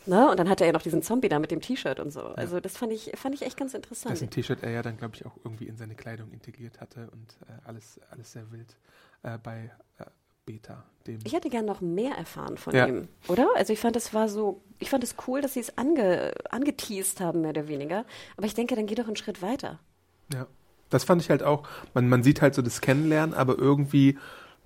Ne? 0.07 0.29
Und 0.29 0.39
dann 0.39 0.49
hatte 0.49 0.63
er 0.63 0.67
ja 0.67 0.73
noch 0.73 0.81
diesen 0.81 1.03
Zombie 1.03 1.29
da 1.29 1.37
mit 1.37 1.51
dem 1.51 1.61
T-Shirt 1.61 1.99
und 1.99 2.11
so. 2.11 2.21
Also 2.21 2.59
das 2.59 2.75
fand 2.75 2.91
ich, 2.91 3.11
fand 3.15 3.35
ich 3.35 3.43
echt 3.43 3.55
ganz 3.55 3.73
interessant. 3.75 4.13
Dessen 4.13 4.29
T-Shirt 4.31 4.63
er 4.63 4.71
ja 4.71 4.81
dann, 4.81 4.97
glaube 4.97 5.15
ich, 5.15 5.25
auch 5.25 5.37
irgendwie 5.43 5.67
in 5.67 5.77
seine 5.77 5.93
Kleidung 5.93 6.31
integriert 6.31 6.81
hatte 6.81 7.09
und 7.11 7.37
äh, 7.47 7.67
alles, 7.67 7.99
alles 8.09 8.31
sehr 8.31 8.51
wild 8.51 8.75
äh, 9.21 9.37
bei 9.37 9.69
äh, 9.99 10.05
Beta. 10.45 10.83
Dem 11.05 11.19
ich 11.23 11.33
hätte 11.33 11.49
gern 11.49 11.65
noch 11.65 11.81
mehr 11.81 12.15
erfahren 12.15 12.57
von 12.57 12.75
ja. 12.75 12.87
ihm, 12.87 13.07
oder? 13.27 13.47
Also 13.55 13.73
ich 13.73 13.79
fand 13.79 13.95
es 13.95 14.13
war 14.13 14.27
so, 14.27 14.63
ich 14.79 14.89
fand 14.89 15.03
es 15.03 15.15
cool, 15.27 15.41
dass 15.41 15.53
sie 15.53 15.59
es 15.59 15.77
ange, 15.77 16.33
angeteased 16.49 17.19
haben, 17.19 17.41
mehr 17.41 17.51
oder 17.51 17.67
weniger. 17.67 18.05
Aber 18.37 18.47
ich 18.47 18.55
denke, 18.55 18.75
dann 18.75 18.87
geh 18.87 18.95
doch 18.95 19.07
einen 19.07 19.15
Schritt 19.15 19.43
weiter. 19.43 19.79
Ja. 20.33 20.47
Das 20.91 21.03
fand 21.03 21.21
ich 21.21 21.29
halt 21.29 21.41
auch, 21.41 21.67
man, 21.93 22.07
man 22.07 22.21
sieht 22.21 22.41
halt 22.41 22.53
so 22.53 22.61
das 22.61 22.81
Kennenlernen, 22.81 23.33
aber 23.33 23.57
irgendwie 23.57 24.17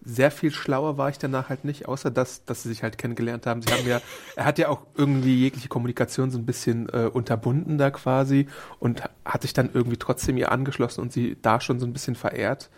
sehr 0.03 0.29
viel 0.29 0.51
schlauer 0.51 0.97
war 0.97 1.09
ich 1.09 1.17
danach 1.17 1.49
halt 1.49 1.65
nicht, 1.65 1.87
außer 1.87 2.11
dass, 2.11 2.45
dass 2.45 2.63
sie 2.63 2.69
sich 2.69 2.83
halt 2.83 2.97
kennengelernt 2.97 3.47
haben. 3.47 3.61
Sie 3.63 3.73
haben 3.73 3.87
ja, 3.87 4.01
er 4.35 4.45
hat 4.45 4.59
ja 4.59 4.69
auch 4.69 4.81
irgendwie 4.95 5.35
jegliche 5.35 5.67
Kommunikation 5.67 6.29
so 6.29 6.37
ein 6.37 6.45
bisschen 6.45 6.89
äh, 6.89 7.09
unterbunden 7.11 7.79
da 7.79 7.89
quasi 7.89 8.47
und 8.79 9.01
hat 9.25 9.41
sich 9.41 9.53
dann 9.53 9.71
irgendwie 9.73 9.97
trotzdem 9.97 10.37
ihr 10.37 10.51
angeschlossen 10.51 11.01
und 11.01 11.11
sie 11.11 11.37
da 11.41 11.59
schon 11.59 11.79
so 11.79 11.87
ein 11.87 11.93
bisschen 11.93 12.15
verehrt. 12.15 12.69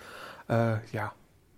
Äh, 0.48 0.78
ja, 0.94 1.12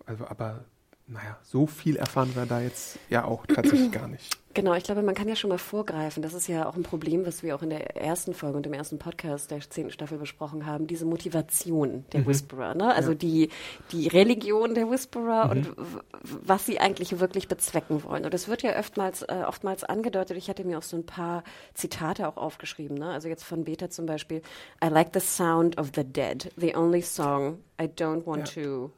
also 0.06 0.26
aber 0.26 0.64
naja, 1.06 1.38
so 1.42 1.66
viel 1.66 1.96
erfahren 1.96 2.34
wir 2.34 2.46
da 2.46 2.60
jetzt 2.60 2.98
ja 3.08 3.24
auch 3.24 3.46
tatsächlich 3.46 3.92
gar 3.92 4.08
nicht. 4.08 4.39
Genau, 4.52 4.74
ich 4.74 4.82
glaube, 4.82 5.02
man 5.02 5.14
kann 5.14 5.28
ja 5.28 5.36
schon 5.36 5.50
mal 5.50 5.58
vorgreifen. 5.58 6.24
Das 6.24 6.34
ist 6.34 6.48
ja 6.48 6.68
auch 6.68 6.74
ein 6.74 6.82
Problem, 6.82 7.24
was 7.24 7.44
wir 7.44 7.54
auch 7.54 7.62
in 7.62 7.70
der 7.70 7.96
ersten 7.96 8.34
Folge 8.34 8.56
und 8.56 8.66
im 8.66 8.72
ersten 8.72 8.98
Podcast 8.98 9.52
der 9.52 9.60
zehnten 9.60 9.92
Staffel 9.92 10.18
besprochen 10.18 10.66
haben. 10.66 10.88
Diese 10.88 11.04
Motivation 11.04 12.04
der 12.12 12.22
mhm. 12.22 12.26
Whisperer, 12.26 12.74
ne? 12.74 12.92
Also 12.92 13.12
ja. 13.12 13.16
die, 13.16 13.48
die 13.92 14.08
Religion 14.08 14.74
der 14.74 14.90
Whisperer 14.90 15.44
mhm. 15.44 15.50
und 15.50 15.76
was 16.22 16.66
sie 16.66 16.80
eigentlich 16.80 17.20
wirklich 17.20 17.46
bezwecken 17.46 18.02
wollen. 18.02 18.24
Und 18.24 18.34
das 18.34 18.48
wird 18.48 18.62
ja 18.62 18.76
oftmals, 18.76 19.22
äh, 19.22 19.44
oftmals 19.46 19.84
angedeutet. 19.84 20.36
Ich 20.36 20.48
hatte 20.48 20.64
mir 20.64 20.78
auch 20.78 20.82
so 20.82 20.96
ein 20.96 21.06
paar 21.06 21.44
Zitate 21.74 22.26
auch 22.26 22.36
aufgeschrieben, 22.36 22.98
ne? 22.98 23.10
Also 23.10 23.28
jetzt 23.28 23.44
von 23.44 23.62
Beta 23.62 23.88
zum 23.88 24.06
Beispiel. 24.06 24.42
I 24.84 24.88
like 24.88 25.10
the 25.14 25.20
sound 25.20 25.78
of 25.78 25.92
the 25.94 26.02
dead. 26.02 26.50
The 26.56 26.74
only 26.74 27.02
song 27.02 27.58
I 27.80 27.84
don't 27.84 28.26
want 28.26 28.52
ja. 28.56 28.64
to 28.64 28.90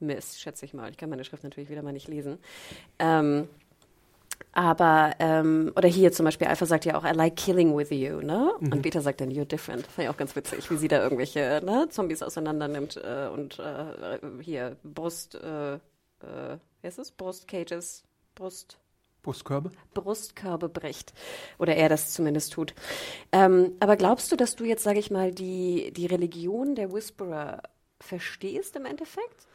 miss, 0.00 0.40
schätze 0.40 0.64
ich 0.64 0.74
mal. 0.74 0.90
Ich 0.90 0.96
kann 0.96 1.10
meine 1.10 1.24
Schrift 1.24 1.44
natürlich 1.44 1.70
wieder 1.70 1.82
mal 1.82 1.92
nicht 1.92 2.08
lesen. 2.08 2.38
Ähm, 2.98 3.48
aber, 4.52 5.12
ähm, 5.18 5.72
oder 5.76 5.88
hier 5.88 6.12
zum 6.12 6.24
Beispiel, 6.24 6.46
Alpha 6.46 6.64
sagt 6.66 6.84
ja 6.84 6.96
auch, 6.96 7.04
I 7.04 7.12
like 7.12 7.36
killing 7.36 7.76
with 7.76 7.90
you, 7.90 8.20
ne? 8.20 8.52
Mhm. 8.60 8.72
Und 8.72 8.82
Beta 8.82 9.00
sagt 9.00 9.20
dann, 9.20 9.30
you're 9.30 9.44
different. 9.44 9.86
Fand 9.86 10.06
ich 10.06 10.08
auch 10.08 10.16
ganz 10.16 10.36
witzig, 10.36 10.70
wie 10.70 10.76
sie 10.76 10.88
da 10.88 11.02
irgendwelche 11.02 11.60
ne, 11.64 11.88
Zombies 11.90 12.22
auseinander 12.22 12.68
nimmt 12.68 12.96
äh, 12.96 13.28
und 13.32 13.58
äh, 13.58 14.18
hier 14.40 14.76
Brust, 14.84 15.34
äh, 15.34 15.74
äh, 15.74 15.78
wie 16.80 16.86
heißt 16.86 17.00
es? 17.00 17.10
Brustcages, 17.10 18.04
Brust. 18.34 18.78
Brustkörbe? 19.22 19.72
Brustkörbe 19.94 20.68
bricht. 20.68 21.14
Oder 21.58 21.74
er 21.74 21.88
das 21.88 22.12
zumindest 22.12 22.52
tut. 22.52 22.74
Ähm, 23.32 23.72
aber 23.80 23.96
glaubst 23.96 24.30
du, 24.30 24.36
dass 24.36 24.54
du 24.54 24.64
jetzt, 24.64 24.84
sage 24.84 25.00
ich 25.00 25.10
mal, 25.10 25.32
die, 25.32 25.92
die 25.96 26.06
Religion 26.06 26.74
der 26.74 26.92
Whisperer 26.92 27.62
verstehst 28.00 28.76
im 28.76 28.84
Endeffekt? 28.84 29.46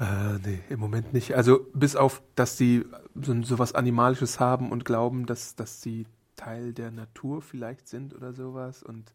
Äh, 0.00 0.38
nee, 0.44 0.60
im 0.70 0.80
Moment 0.80 1.12
nicht. 1.12 1.34
Also 1.34 1.66
bis 1.72 1.94
auf, 1.94 2.22
dass 2.34 2.58
sie 2.58 2.84
so, 3.14 3.42
so 3.42 3.58
was 3.58 3.74
Animalisches 3.74 4.40
haben 4.40 4.72
und 4.72 4.84
glauben, 4.84 5.26
dass, 5.26 5.54
dass 5.54 5.82
sie 5.82 6.06
Teil 6.36 6.72
der 6.72 6.90
Natur 6.90 7.42
vielleicht 7.42 7.88
sind 7.88 8.14
oder 8.14 8.32
sowas 8.32 8.82
und 8.82 9.12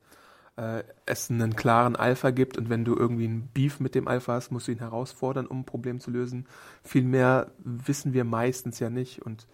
äh, 0.55 0.83
es 1.05 1.29
einen 1.29 1.55
klaren 1.55 1.95
Alpha 1.95 2.31
gibt 2.31 2.57
und 2.57 2.69
wenn 2.69 2.85
du 2.85 2.95
irgendwie 2.95 3.27
ein 3.27 3.49
Beef 3.53 3.79
mit 3.79 3.95
dem 3.95 4.07
Alpha 4.07 4.33
hast, 4.33 4.51
musst 4.51 4.67
du 4.67 4.71
ihn 4.71 4.79
herausfordern, 4.79 5.47
um 5.47 5.61
ein 5.61 5.65
Problem 5.65 5.99
zu 5.99 6.11
lösen. 6.11 6.47
Viel 6.83 7.03
mehr 7.03 7.51
wissen 7.59 8.13
wir 8.13 8.23
meistens 8.23 8.79
ja 8.79 8.89
nicht 8.89 9.21
und 9.21 9.47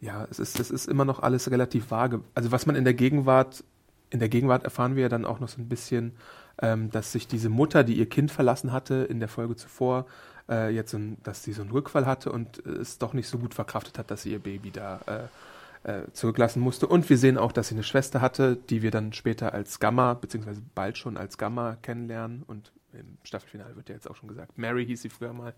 ja, 0.00 0.26
es 0.30 0.40
ist, 0.40 0.58
es 0.58 0.72
ist 0.72 0.88
immer 0.88 1.04
noch 1.04 1.20
alles 1.20 1.50
relativ 1.50 1.92
vage. 1.92 2.22
Also 2.34 2.50
was 2.50 2.66
man 2.66 2.74
in 2.74 2.84
der 2.84 2.94
Gegenwart, 2.94 3.62
in 4.10 4.18
der 4.18 4.28
Gegenwart 4.28 4.64
erfahren 4.64 4.96
wir 4.96 5.02
ja 5.02 5.08
dann 5.08 5.24
auch 5.24 5.38
noch 5.38 5.48
so 5.48 5.60
ein 5.60 5.68
bisschen, 5.68 6.12
ähm, 6.60 6.90
dass 6.90 7.12
sich 7.12 7.28
diese 7.28 7.48
Mutter, 7.48 7.84
die 7.84 7.94
ihr 7.94 8.08
Kind 8.08 8.32
verlassen 8.32 8.72
hatte 8.72 8.94
in 9.08 9.20
der 9.20 9.28
Folge 9.28 9.54
zuvor, 9.54 10.06
äh, 10.52 10.68
jetzt, 10.70 10.94
ein, 10.94 11.16
dass 11.22 11.42
sie 11.42 11.52
so 11.52 11.62
einen 11.62 11.70
Rückfall 11.70 12.06
hatte 12.06 12.30
und 12.30 12.58
es 12.66 12.98
doch 12.98 13.14
nicht 13.14 13.28
so 13.28 13.38
gut 13.38 13.54
verkraftet 13.54 13.98
hat, 13.98 14.10
dass 14.10 14.22
sie 14.22 14.32
ihr 14.32 14.38
Baby 14.38 14.70
da 14.70 15.00
äh, 15.06 15.90
äh, 15.90 16.12
zurücklassen 16.12 16.60
musste. 16.60 16.86
Und 16.86 17.08
wir 17.08 17.18
sehen 17.18 17.38
auch, 17.38 17.52
dass 17.52 17.68
sie 17.68 17.74
eine 17.74 17.84
Schwester 17.84 18.20
hatte, 18.20 18.56
die 18.56 18.82
wir 18.82 18.90
dann 18.90 19.12
später 19.12 19.54
als 19.54 19.80
Gamma, 19.80 20.14
beziehungsweise 20.14 20.62
bald 20.74 20.98
schon 20.98 21.16
als 21.16 21.38
Gamma 21.38 21.76
kennenlernen 21.82 22.44
und 22.46 22.72
im 22.92 23.16
Staffelfinale 23.24 23.74
wird 23.74 23.88
ja 23.88 23.94
jetzt 23.94 24.08
auch 24.08 24.16
schon 24.16 24.28
gesagt, 24.28 24.58
Mary 24.58 24.84
hieß 24.84 25.00
sie 25.00 25.08
früher 25.08 25.32
mal. 25.32 25.54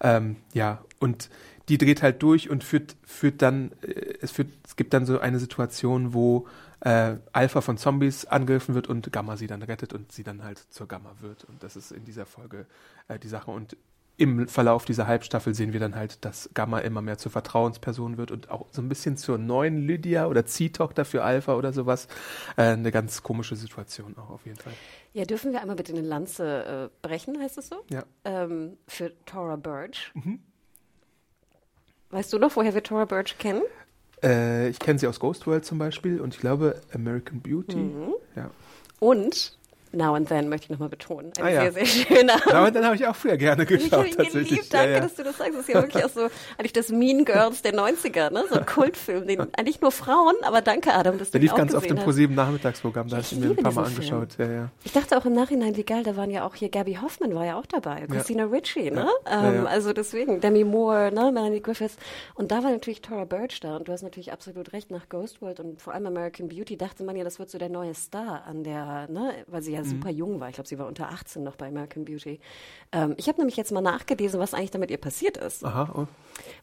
Ähm, 0.00 0.36
ja, 0.52 0.84
und 0.98 1.30
die 1.70 1.78
dreht 1.78 2.02
halt 2.02 2.22
durch 2.22 2.50
und 2.50 2.64
führt, 2.64 2.96
führt 3.04 3.40
dann, 3.40 3.72
äh, 3.80 4.18
es, 4.20 4.30
führt, 4.30 4.50
es 4.64 4.76
gibt 4.76 4.92
dann 4.92 5.06
so 5.06 5.18
eine 5.18 5.38
Situation, 5.38 6.12
wo 6.12 6.46
äh, 6.80 7.16
Alpha 7.32 7.62
von 7.62 7.78
Zombies 7.78 8.26
angegriffen 8.26 8.74
wird 8.74 8.88
und 8.88 9.10
Gamma 9.10 9.38
sie 9.38 9.46
dann 9.46 9.62
rettet 9.62 9.94
und 9.94 10.12
sie 10.12 10.22
dann 10.22 10.44
halt 10.44 10.58
zur 10.70 10.86
Gamma 10.86 11.14
wird. 11.20 11.44
Und 11.44 11.62
das 11.62 11.76
ist 11.76 11.92
in 11.92 12.04
dieser 12.04 12.26
Folge 12.26 12.66
äh, 13.08 13.18
die 13.18 13.28
Sache. 13.28 13.50
Und 13.50 13.76
im 14.18 14.48
Verlauf 14.48 14.84
dieser 14.84 15.06
Halbstaffel 15.06 15.54
sehen 15.54 15.72
wir 15.72 15.80
dann 15.80 15.94
halt, 15.94 16.24
dass 16.24 16.48
Gamma 16.54 16.78
immer 16.78 17.02
mehr 17.02 17.18
zur 17.18 17.30
Vertrauensperson 17.30 18.16
wird 18.16 18.30
und 18.30 18.50
auch 18.50 18.66
so 18.70 18.80
ein 18.80 18.88
bisschen 18.88 19.16
zur 19.16 19.36
neuen 19.36 19.82
Lydia 19.82 20.26
oder 20.26 20.46
Ziehtochter 20.46 21.04
für 21.04 21.22
Alpha 21.22 21.54
oder 21.54 21.72
sowas. 21.72 22.08
Äh, 22.56 22.62
eine 22.62 22.92
ganz 22.92 23.22
komische 23.22 23.56
Situation 23.56 24.16
auch 24.16 24.30
auf 24.30 24.46
jeden 24.46 24.58
Fall. 24.58 24.72
Ja, 25.12 25.24
dürfen 25.24 25.52
wir 25.52 25.60
einmal 25.60 25.76
bitte 25.76 25.92
eine 25.92 26.02
Lanze 26.02 26.90
äh, 27.04 27.06
brechen, 27.06 27.38
heißt 27.38 27.58
es 27.58 27.68
so? 27.68 27.76
Ja. 27.90 28.04
Ähm, 28.24 28.78
für 28.88 29.12
Tora 29.26 29.56
Birch. 29.56 30.12
Mhm. 30.14 30.40
Weißt 32.10 32.32
du 32.32 32.38
noch, 32.38 32.56
woher 32.56 32.72
wir 32.72 32.82
Tora 32.82 33.04
Birch 33.04 33.36
kennen? 33.38 33.62
Äh, 34.22 34.68
ich 34.70 34.78
kenne 34.78 34.98
sie 34.98 35.06
aus 35.06 35.20
Ghost 35.20 35.46
World 35.46 35.64
zum 35.66 35.78
Beispiel 35.78 36.20
und 36.20 36.34
ich 36.34 36.40
glaube 36.40 36.80
American 36.94 37.42
Beauty. 37.42 37.76
Mhm. 37.76 38.14
Ja. 38.34 38.50
Und 38.98 39.55
Now 39.96 40.14
and 40.14 40.28
Then 40.28 40.48
möchte 40.48 40.66
ich 40.66 40.70
nochmal 40.70 40.88
betonen. 40.88 41.32
Ein 41.38 41.44
ah, 41.44 41.48
ja. 41.48 41.72
sehr, 41.72 41.72
sehr 41.72 41.86
schöner. 41.86 42.36
Now 42.46 42.64
and 42.64 42.74
Then 42.74 42.84
habe 42.84 42.96
ich 42.96 43.06
auch 43.06 43.16
früher 43.16 43.36
gerne 43.36 43.66
geschaut. 43.66 44.06
Ich 44.06 44.18
habe 44.18 44.24
ihn 44.24 44.32
geliebt. 44.32 44.72
Danke, 44.72 44.90
ja, 44.90 44.94
ja. 44.96 45.00
dass 45.00 45.14
du 45.14 45.24
das 45.24 45.36
sagst. 45.36 45.54
Das 45.54 45.60
ist 45.62 45.68
ja 45.68 45.82
wirklich 45.82 46.04
auch 46.04 46.10
so, 46.10 46.28
eigentlich 46.58 46.72
das 46.72 46.90
Mean 46.90 47.24
Girls 47.24 47.62
der 47.62 47.74
90er, 47.74 48.30
ne? 48.30 48.44
So 48.48 48.58
ein 48.58 48.66
Kultfilm, 48.66 49.26
den 49.26 49.40
eigentlich 49.54 49.80
nur 49.80 49.92
Frauen, 49.92 50.34
aber 50.42 50.60
danke 50.60 50.92
Adam, 50.92 51.18
dass 51.18 51.30
der 51.30 51.40
du 51.40 51.46
den 51.46 51.52
auch 51.52 51.56
ganz 51.56 51.74
oft 51.74 51.86
im 51.86 51.96
ProSieben 51.96 52.36
Nachmittagsprogramm, 52.36 53.08
da 53.08 53.16
habe 53.16 53.26
ich 53.28 53.36
mir 53.36 53.50
ein 53.50 53.56
paar 53.56 53.72
Mal 53.72 53.86
angeschaut. 53.86 54.28
Ich 54.84 54.92
dachte 54.92 55.16
auch 55.16 55.24
im 55.24 55.32
Nachhinein, 55.32 55.76
wie 55.76 55.84
geil, 55.84 56.02
da 56.02 56.16
waren 56.16 56.30
ja 56.30 56.46
auch 56.46 56.54
hier 56.54 56.68
Gabby 56.68 56.98
Hoffman 57.00 57.34
war 57.34 57.44
ja 57.44 57.58
auch 57.58 57.66
dabei, 57.66 58.06
Christina 58.06 58.44
Ritchie, 58.44 58.90
ne? 58.90 59.08
Ähm, 59.30 59.66
also 59.66 59.92
deswegen, 59.92 60.40
Demi 60.40 60.64
Moore, 60.64 61.12
ne? 61.12 61.30
Melanie 61.32 61.60
Griffiths. 61.60 61.96
Und 62.34 62.50
da 62.50 62.62
war 62.62 62.70
natürlich 62.70 63.00
Tora 63.00 63.24
Birch 63.24 63.60
da 63.60 63.76
und 63.76 63.88
du 63.88 63.92
hast 63.92 64.02
natürlich 64.02 64.32
absolut 64.32 64.72
recht, 64.72 64.90
nach 64.90 65.08
Ghost 65.08 65.42
World 65.42 65.60
und 65.60 65.80
vor 65.80 65.94
allem 65.94 66.06
American 66.06 66.48
Beauty 66.48 66.76
dachte 66.76 67.04
man 67.04 67.16
ja, 67.16 67.24
das 67.24 67.38
wird 67.38 67.50
so 67.50 67.58
der 67.58 67.68
neue 67.68 67.94
Star 67.94 68.44
an 68.46 68.64
der, 68.64 69.08
ne? 69.08 69.34
Weil 69.46 69.62
sie 69.62 69.72
ja 69.72 69.82
mhm. 69.86 69.90
super 69.90 70.10
jung 70.10 70.40
war. 70.40 70.48
Ich 70.48 70.54
glaube, 70.54 70.68
sie 70.68 70.78
war 70.78 70.86
unter 70.86 71.08
18 71.08 71.42
noch 71.42 71.56
bei 71.56 71.68
American 71.68 72.04
Beauty. 72.04 72.40
Ähm, 72.92 73.14
ich 73.16 73.28
habe 73.28 73.38
nämlich 73.38 73.56
jetzt 73.56 73.72
mal 73.72 73.80
nachgelesen, 73.80 74.40
was 74.40 74.54
eigentlich 74.54 74.70
damit 74.70 74.90
ihr 74.90 74.98
passiert 74.98 75.36
ist. 75.36 75.64
Aha. 75.64 75.92
Oh. 75.94 76.06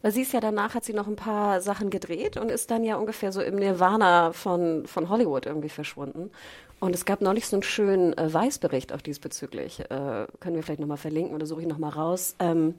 Weil 0.02 0.12
sie 0.12 0.22
ist 0.22 0.34
ja 0.34 0.40
danach, 0.40 0.76
hat 0.76 0.84
sie 0.84 0.94
noch 0.94 1.08
ein 1.08 1.16
paar 1.16 1.62
Sachen 1.62 1.90
gedreht 1.90 2.38
und 2.38 2.52
ist 2.52 2.70
dann 2.72 2.84
ja 2.84 2.98
ungefähr 2.98 3.32
so 3.32 3.42
im 3.42 3.56
Nirvana 3.56 4.34
von, 4.34 4.86
von 4.86 5.10
Hollywood 5.10 5.46
irgendwie 5.46 5.70
verschwunden. 5.70 6.32
Und 6.80 6.94
es 6.94 7.06
gab 7.06 7.22
neulich 7.22 7.48
so 7.48 7.56
einen 7.56 7.64
schönen 7.64 8.18
äh, 8.18 8.34
Weißbericht 8.34 8.92
auch 8.94 9.02
diesbezüglich. 9.02 9.80
Äh, 9.80 10.28
können 10.40 10.56
wir 10.56 10.64
vielleicht 10.64 10.82
nochmal 10.82 10.98
verlinken 10.98 11.34
oder 11.34 11.46
suche 11.46 11.62
ich 11.62 11.68
nochmal 11.68 11.92
raus. 11.92 12.36
Ähm, 12.40 12.76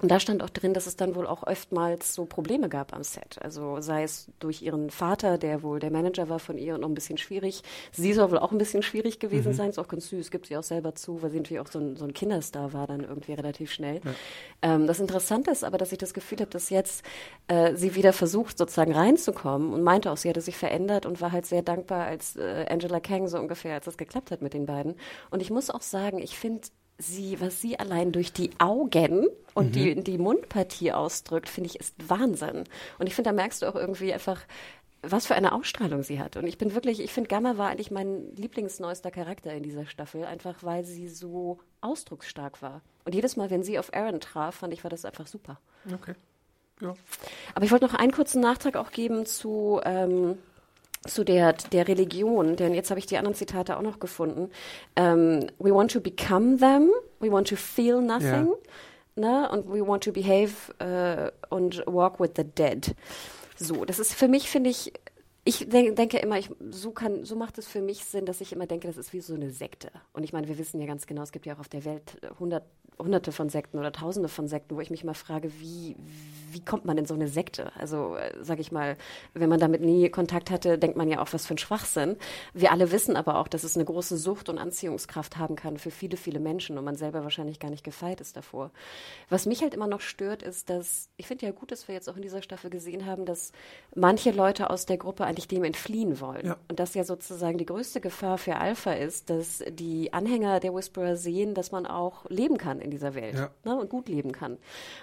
und 0.00 0.10
da 0.10 0.18
stand 0.18 0.42
auch 0.42 0.48
drin, 0.48 0.72
dass 0.72 0.86
es 0.86 0.96
dann 0.96 1.14
wohl 1.14 1.26
auch 1.26 1.42
oftmals 1.42 2.14
so 2.14 2.24
Probleme 2.24 2.68
gab 2.68 2.94
am 2.94 3.02
Set. 3.02 3.38
Also 3.42 3.80
sei 3.80 4.02
es 4.02 4.28
durch 4.38 4.62
ihren 4.62 4.90
Vater, 4.90 5.36
der 5.36 5.62
wohl 5.62 5.78
der 5.78 5.90
Manager 5.90 6.28
war 6.28 6.38
von 6.38 6.56
ihr 6.56 6.74
und 6.74 6.80
noch 6.80 6.88
ein 6.88 6.94
bisschen 6.94 7.18
schwierig. 7.18 7.62
Sie 7.92 8.12
soll 8.14 8.30
wohl 8.30 8.38
auch 8.38 8.52
ein 8.52 8.58
bisschen 8.58 8.82
schwierig 8.82 9.18
gewesen 9.18 9.52
mhm. 9.52 9.56
sein. 9.56 9.70
Ist 9.70 9.78
auch 9.78 9.88
ganz 9.88 10.08
süß, 10.08 10.30
gibt 10.30 10.46
sie 10.46 10.56
auch 10.56 10.62
selber 10.62 10.94
zu, 10.94 11.22
weil 11.22 11.30
sie 11.30 11.38
natürlich 11.38 11.60
auch 11.60 11.70
so 11.70 11.78
ein, 11.78 11.96
so 11.96 12.04
ein 12.04 12.14
Kinderstar 12.14 12.72
war 12.72 12.86
dann 12.86 13.00
irgendwie 13.00 13.34
relativ 13.34 13.72
schnell. 13.72 14.00
Ja. 14.04 14.74
Ähm, 14.74 14.86
das 14.86 15.00
Interessante 15.00 15.50
ist 15.50 15.64
aber, 15.64 15.76
dass 15.76 15.92
ich 15.92 15.98
das 15.98 16.14
Gefühl 16.14 16.38
habe, 16.38 16.50
dass 16.50 16.70
jetzt 16.70 17.04
äh, 17.48 17.74
sie 17.74 17.94
wieder 17.94 18.12
versucht, 18.12 18.56
sozusagen 18.56 18.94
reinzukommen 18.94 19.72
und 19.74 19.82
meinte 19.82 20.10
auch, 20.10 20.16
sie 20.16 20.30
hatte 20.30 20.40
sich 20.40 20.56
verändert 20.56 21.04
und 21.04 21.20
war 21.20 21.32
halt 21.32 21.44
sehr 21.44 21.62
dankbar 21.62 22.06
als 22.06 22.36
äh, 22.36 22.66
Angela 22.70 23.00
Kang 23.00 23.28
so 23.28 23.38
ungefähr, 23.38 23.74
als 23.74 23.86
es 23.86 23.98
geklappt 23.98 24.30
hat 24.30 24.40
mit 24.40 24.54
den 24.54 24.64
beiden. 24.64 24.94
Und 25.30 25.42
ich 25.42 25.50
muss 25.50 25.68
auch 25.68 25.82
sagen, 25.82 26.18
ich 26.18 26.38
finde 26.38 26.68
sie, 27.00 27.40
was 27.40 27.60
sie 27.60 27.78
allein 27.78 28.12
durch 28.12 28.32
die 28.32 28.50
Augen 28.58 29.26
und 29.54 29.68
mhm. 29.68 29.72
die, 29.72 30.04
die 30.04 30.18
Mundpartie 30.18 30.92
ausdrückt, 30.92 31.48
finde 31.48 31.70
ich, 31.70 31.80
ist 31.80 31.94
Wahnsinn. 32.08 32.64
Und 32.98 33.06
ich 33.06 33.14
finde, 33.14 33.30
da 33.30 33.34
merkst 33.34 33.62
du 33.62 33.66
auch 33.66 33.74
irgendwie 33.74 34.12
einfach, 34.12 34.40
was 35.02 35.26
für 35.26 35.34
eine 35.34 35.52
Ausstrahlung 35.52 36.02
sie 36.02 36.20
hat. 36.20 36.36
Und 36.36 36.46
ich 36.46 36.58
bin 36.58 36.74
wirklich, 36.74 37.00
ich 37.00 37.12
finde, 37.12 37.28
Gamma 37.28 37.56
war 37.56 37.70
eigentlich 37.70 37.90
mein 37.90 38.34
lieblingsneuester 38.36 39.10
Charakter 39.10 39.52
in 39.52 39.62
dieser 39.62 39.86
Staffel, 39.86 40.24
einfach 40.24 40.62
weil 40.62 40.84
sie 40.84 41.08
so 41.08 41.58
ausdrucksstark 41.80 42.60
war. 42.60 42.82
Und 43.04 43.14
jedes 43.14 43.36
Mal, 43.36 43.50
wenn 43.50 43.62
sie 43.62 43.78
auf 43.78 43.94
Aaron 43.94 44.20
traf, 44.20 44.56
fand 44.56 44.72
ich, 44.74 44.84
war 44.84 44.90
das 44.90 45.04
einfach 45.04 45.26
super. 45.26 45.58
Okay. 45.92 46.14
Ja. 46.80 46.94
Aber 47.54 47.64
ich 47.64 47.70
wollte 47.70 47.86
noch 47.86 47.94
einen 47.94 48.12
kurzen 48.12 48.40
Nachtrag 48.40 48.76
auch 48.76 48.90
geben 48.90 49.26
zu 49.26 49.80
ähm, 49.84 50.38
zu 51.06 51.24
der, 51.24 51.54
der 51.54 51.88
Religion, 51.88 52.56
denn 52.56 52.74
jetzt 52.74 52.90
habe 52.90 53.00
ich 53.00 53.06
die 53.06 53.16
anderen 53.16 53.34
Zitate 53.34 53.76
auch 53.76 53.82
noch 53.82 54.00
gefunden. 54.00 54.50
Ähm, 54.96 55.46
we 55.58 55.74
want 55.74 55.90
to 55.92 56.00
become 56.00 56.58
them, 56.58 56.90
we 57.20 57.32
want 57.32 57.48
to 57.48 57.56
feel 57.56 58.02
nothing, 58.02 58.48
ja. 58.48 58.54
Ne? 59.16 59.48
und 59.50 59.66
we 59.66 59.86
want 59.86 60.02
to 60.04 60.12
behave 60.12 60.72
uh, 60.80 61.30
und 61.54 61.82
walk 61.86 62.20
with 62.20 62.30
the 62.36 62.44
dead. 62.44 62.94
So, 63.56 63.84
das 63.84 63.98
ist 63.98 64.14
für 64.14 64.28
mich, 64.28 64.48
finde 64.48 64.70
ich, 64.70 64.92
ich 65.50 65.68
denk, 65.68 65.96
denke 65.96 66.18
immer, 66.18 66.38
ich, 66.38 66.48
so, 66.70 66.92
kann, 66.92 67.24
so 67.24 67.34
macht 67.34 67.58
es 67.58 67.66
für 67.66 67.82
mich 67.82 68.04
Sinn, 68.04 68.24
dass 68.24 68.40
ich 68.40 68.52
immer 68.52 68.66
denke, 68.66 68.86
das 68.86 68.96
ist 68.96 69.12
wie 69.12 69.20
so 69.20 69.34
eine 69.34 69.50
Sekte. 69.50 69.90
Und 70.12 70.22
ich 70.22 70.32
meine, 70.32 70.46
wir 70.46 70.58
wissen 70.58 70.80
ja 70.80 70.86
ganz 70.86 71.06
genau, 71.06 71.22
es 71.22 71.32
gibt 71.32 71.44
ja 71.44 71.54
auch 71.54 71.58
auf 71.58 71.68
der 71.68 71.84
Welt 71.84 72.18
hundert 72.38 72.64
hunderte 73.00 73.32
von 73.32 73.48
Sekten 73.48 73.78
oder 73.78 73.92
tausende 73.92 74.28
von 74.28 74.46
Sekten, 74.46 74.76
wo 74.76 74.80
ich 74.80 74.90
mich 74.90 75.04
mal 75.04 75.14
frage, 75.14 75.50
wie, 75.60 75.96
wie 76.50 76.64
kommt 76.64 76.84
man 76.84 76.98
in 76.98 77.06
so 77.06 77.14
eine 77.14 77.28
Sekte? 77.28 77.72
Also, 77.76 78.16
äh, 78.16 78.32
sag 78.40 78.60
ich 78.60 78.72
mal, 78.72 78.96
wenn 79.34 79.48
man 79.48 79.58
damit 79.58 79.80
nie 79.80 80.08
Kontakt 80.10 80.50
hatte, 80.50 80.78
denkt 80.78 80.96
man 80.96 81.08
ja 81.08 81.20
auch, 81.20 81.32
was 81.32 81.46
für 81.46 81.54
ein 81.54 81.58
Schwachsinn. 81.58 82.16
Wir 82.54 82.72
alle 82.72 82.92
wissen 82.92 83.16
aber 83.16 83.38
auch, 83.38 83.48
dass 83.48 83.64
es 83.64 83.76
eine 83.76 83.84
große 83.84 84.16
Sucht 84.16 84.48
und 84.48 84.58
Anziehungskraft 84.58 85.36
haben 85.36 85.56
kann 85.56 85.78
für 85.78 85.90
viele, 85.90 86.16
viele 86.16 86.40
Menschen 86.40 86.78
und 86.78 86.84
man 86.84 86.96
selber 86.96 87.22
wahrscheinlich 87.22 87.58
gar 87.58 87.70
nicht 87.70 87.84
gefeit 87.84 88.20
ist 88.20 88.36
davor. 88.36 88.70
Was 89.28 89.46
mich 89.46 89.62
halt 89.62 89.74
immer 89.74 89.86
noch 89.86 90.00
stört, 90.00 90.42
ist, 90.42 90.70
dass, 90.70 91.08
ich 91.16 91.26
finde 91.26 91.46
ja 91.46 91.52
gut, 91.52 91.72
dass 91.72 91.88
wir 91.88 91.94
jetzt 91.94 92.08
auch 92.08 92.16
in 92.16 92.22
dieser 92.22 92.42
Staffel 92.42 92.70
gesehen 92.70 93.06
haben, 93.06 93.24
dass 93.24 93.52
manche 93.94 94.30
Leute 94.30 94.70
aus 94.70 94.86
der 94.86 94.98
Gruppe 94.98 95.24
eigentlich 95.24 95.39
dem 95.48 95.64
entfliehen 95.64 96.20
wollen. 96.20 96.46
Ja. 96.46 96.56
Und 96.68 96.80
dass 96.80 96.92
ja 96.94 97.04
sozusagen 97.04 97.56
die 97.56 97.66
größte 97.66 98.00
Gefahr 98.00 98.36
für 98.36 98.56
Alpha 98.56 98.92
ist, 98.92 99.30
dass 99.30 99.64
die 99.70 100.12
Anhänger 100.12 100.60
der 100.60 100.74
Whisperer 100.74 101.16
sehen, 101.16 101.54
dass 101.54 101.72
man 101.72 101.86
auch 101.86 102.28
leben 102.28 102.58
kann 102.58 102.80
in 102.80 102.90
in 102.90 102.98
dieser 102.98 103.14
Welt 103.14 103.36
ja. 103.36 103.50
ne, 103.64 103.78
und 103.78 103.88
gut 103.88 104.08
leben 104.08 104.32
kann. 104.32 104.58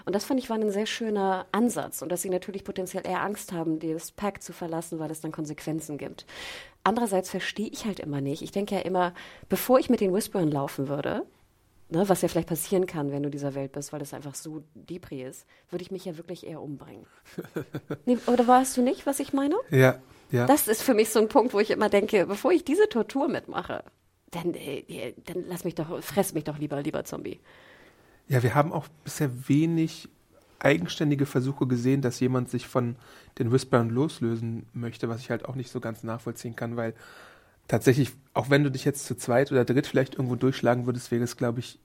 Und 0.06 0.13
das 0.13 0.25
fand 0.25 0.39
ich 0.39 0.50
war 0.50 0.58
ein 0.58 0.72
sehr 0.72 0.86
schöner 0.86 1.48
Ansatz 1.51 2.01
und 2.01 2.12
dass 2.12 2.22
sie 2.22 2.29
natürlich 2.29 2.65
potenziell 2.65 3.08
eher 3.08 3.22
Angst 3.22 3.53
haben, 3.53 3.79
das 3.79 4.12
Pack 4.12 4.44
zu 4.44 4.51
verlassen, 4.51 5.00
weil 5.00 5.10
es 5.10 5.22
dann 5.22 5.32
Konsequenzen 5.32 5.98
gibt. 5.98 6.25
Andererseits 6.84 7.29
verstehe 7.29 7.70
ich 7.70 7.86
halt 7.86 8.00
immer 8.00 8.22
nicht. 8.22 8.41
Ich 8.41 8.51
denke 8.51 8.75
ja 8.75 8.82
immer, 8.82 9.13
bevor 9.50 9.79
ich 9.79 9.89
mit 9.89 10.01
den 10.01 10.13
Whisperern 10.13 10.51
laufen 10.51 10.89
würde, 10.89 11.25
ne, 11.89 12.08
was 12.10 12.22
ja 12.22 12.27
vielleicht 12.27 12.50
passieren 12.50 12.86
kann, 12.86 13.12
wenn 13.12 13.24
du 13.24 13.29
dieser 13.29 13.56
Welt 13.56 13.72
bist, 13.72 13.94
weil 13.94 14.00
das 14.00 14.13
einfach 14.13 14.36
so 14.36 14.63
Depri 14.75 15.24
ist, 15.24 15.46
würde 15.70 15.84
ich 15.84 15.91
mich 15.91 16.06
ja 16.06 16.17
wirklich 16.17 16.46
eher 16.46 16.62
umbringen. 16.62 17.06
nee, 18.06 18.17
oder 18.27 18.46
weißt 18.46 18.75
du 18.75 18.82
nicht, 18.82 19.06
was 19.06 19.22
ich 19.22 19.32
meine? 19.32 19.56
Ja, 19.70 20.00
ja. 20.31 20.46
Das 20.46 20.67
ist 20.67 20.81
für 20.81 20.93
mich 20.93 21.10
so 21.10 21.19
ein 21.19 21.29
Punkt, 21.29 21.53
wo 21.53 21.60
ich 21.60 21.72
immer 21.72 21.89
denke, 21.89 22.25
bevor 22.25 22.51
ich 22.51 22.65
diese 22.65 22.89
Tortur 22.89 23.27
mitmache, 23.27 23.84
dann, 24.31 24.53
äh, 24.53 25.13
dann 25.25 25.46
lass 25.48 25.63
mich 25.63 25.75
doch, 25.75 26.01
fress 26.03 26.34
mich 26.34 26.43
doch 26.43 26.57
lieber, 26.57 26.81
lieber 26.81 27.05
Zombie. 27.05 27.39
Ja, 28.27 28.43
wir 28.43 28.55
haben 28.55 28.74
auch 28.74 28.88
bisher 29.03 29.29
wenig 29.48 30.10
eigenständige 30.60 31.25
Versuche 31.25 31.67
gesehen, 31.67 32.01
dass 32.01 32.19
jemand 32.19 32.50
sich 32.50 32.67
von 32.67 32.96
den 33.38 33.51
Whisperern 33.51 33.89
loslösen 33.89 34.65
möchte, 34.74 35.07
was 35.07 35.22
ich 35.22 35.29
halt 35.29 35.46
auch 35.46 35.55
nicht 35.55 35.72
so 35.72 35.79
ganz 35.79 36.03
nachvollziehen 36.03 36.55
kann, 36.55 36.75
weil 36.75 36.93
tatsächlich, 37.67 38.12
auch 38.34 38.50
wenn 38.50 38.63
du 38.63 38.72
dich 38.72 38.86
jetzt 38.86 39.05
zu 39.05 39.15
zweit 39.15 39.51
oder 39.51 39.65
dritt 39.65 39.88
vielleicht 39.88 40.15
irgendwo 40.15 40.36
durchschlagen 40.36 40.86
würdest, 40.86 41.12
wäre 41.12 41.24
es, 41.24 41.38
glaube 41.38 41.60
ich, 41.60 41.79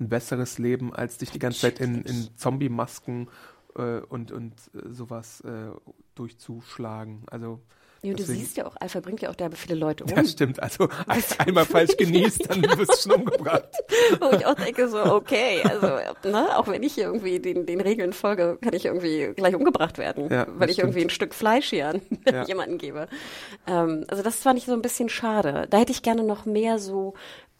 ein 0.00 0.08
besseres 0.08 0.58
Leben, 0.58 0.94
als 0.94 1.18
dich 1.18 1.30
die 1.30 1.38
ganze 1.38 1.60
Zeit 1.60 1.80
in, 1.80 2.02
in 2.02 2.28
Zombie-Masken 2.36 3.28
äh, 3.76 3.98
und, 4.00 4.30
und 4.30 4.54
äh, 4.74 4.92
sowas 4.92 5.40
äh, 5.40 5.70
durchzuschlagen. 6.14 7.22
Also 7.26 7.60
ja, 8.02 8.14
du 8.14 8.22
siehst 8.22 8.56
ja 8.56 8.66
auch, 8.66 8.76
Alpha 8.78 9.00
bringt 9.00 9.22
ja 9.22 9.30
auch 9.30 9.34
derbe 9.34 9.56
viele 9.56 9.74
Leute 9.74 10.04
um. 10.04 10.10
Ja, 10.10 10.24
stimmt. 10.24 10.62
Also 10.62 10.88
einmal 11.38 11.64
falsch 11.64 11.96
genießt, 11.96 12.48
dann 12.48 12.62
wirst 12.62 13.06
du 13.06 13.10
schon 13.10 13.22
umgebracht. 13.22 13.68
Wo 14.20 14.30
ich 14.30 14.46
auch 14.46 14.54
denke 14.54 14.88
so, 14.88 15.02
okay, 15.04 15.62
also 15.64 15.86
ne, 16.28 16.56
auch 16.56 16.68
wenn 16.68 16.82
ich 16.82 16.94
hier 16.94 17.04
irgendwie 17.04 17.40
den, 17.40 17.66
den 17.66 17.80
Regeln 17.80 18.12
folge, 18.12 18.58
kann 18.62 18.72
ich 18.72 18.84
irgendwie 18.84 19.32
gleich 19.34 19.54
umgebracht 19.54 19.98
werden, 19.98 20.30
ja, 20.30 20.46
weil 20.48 20.70
ich 20.70 20.74
stimmt. 20.74 20.90
irgendwie 20.90 21.06
ein 21.06 21.10
Stück 21.10 21.34
Fleisch 21.34 21.70
hier 21.70 21.88
an 21.88 22.02
ja. 22.26 22.44
jemanden 22.44 22.78
gebe. 22.78 23.08
Ähm, 23.66 24.04
also 24.08 24.22
das 24.22 24.36
fand 24.36 24.58
ich 24.58 24.66
so 24.66 24.74
ein 24.74 24.82
bisschen 24.82 25.08
schade. 25.08 25.66
Da 25.68 25.78
hätte 25.78 25.92
ich 25.92 26.02
gerne 26.02 26.22
noch 26.22 26.46
mehr 26.46 26.78
so 26.78 27.14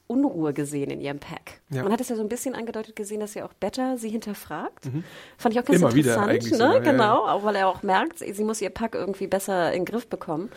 Unruhe 0.09 0.53
gesehen 0.53 0.91
in 0.91 1.01
ihrem 1.01 1.21
Pack. 1.21 1.61
Ja. 1.71 1.85
Man 1.85 1.93
hat 1.93 2.01
es 2.01 2.09
ja 2.09 2.17
so 2.17 2.23
ein 2.23 2.29
bisschen 2.29 2.55
angedeutet 2.55 2.97
gesehen, 2.97 3.21
dass 3.21 3.35
ja 3.35 3.45
auch 3.45 3.53
Better 3.53 3.99
sie 3.99 4.09
hinterfragt. 4.09 4.87
Mhm. 4.87 5.05
Fand 5.37 5.55
ich 5.55 5.61
auch 5.61 5.65
ganz 5.65 5.79
Immer 5.79 5.95
interessant, 5.95 6.45
wieder 6.45 6.69
ne? 6.69 6.75
So, 6.75 6.81
genau, 6.81 7.27
ja. 7.27 7.33
auch 7.33 7.45
weil 7.45 7.55
er 7.57 7.69
auch 7.69 7.83
merkt, 7.83 8.19
sie 8.19 8.45
muss 8.45 8.61
ihr 8.61 8.71
Pack 8.71 8.95
irgendwie 8.95 9.27
besser 9.27 9.73
in 9.73 9.81
den 9.81 9.85
Griff 9.85 10.09
bekommen. 10.09 10.51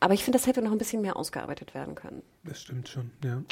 Aber 0.00 0.14
ich 0.14 0.24
finde, 0.24 0.38
das 0.38 0.46
hätte 0.46 0.62
noch 0.62 0.72
ein 0.72 0.78
bisschen 0.78 1.02
mehr 1.02 1.16
ausgearbeitet 1.16 1.74
werden 1.74 1.94
können. 1.94 2.22
Das 2.44 2.60
stimmt 2.60 2.88
schon, 2.88 3.10
ja. 3.22 3.42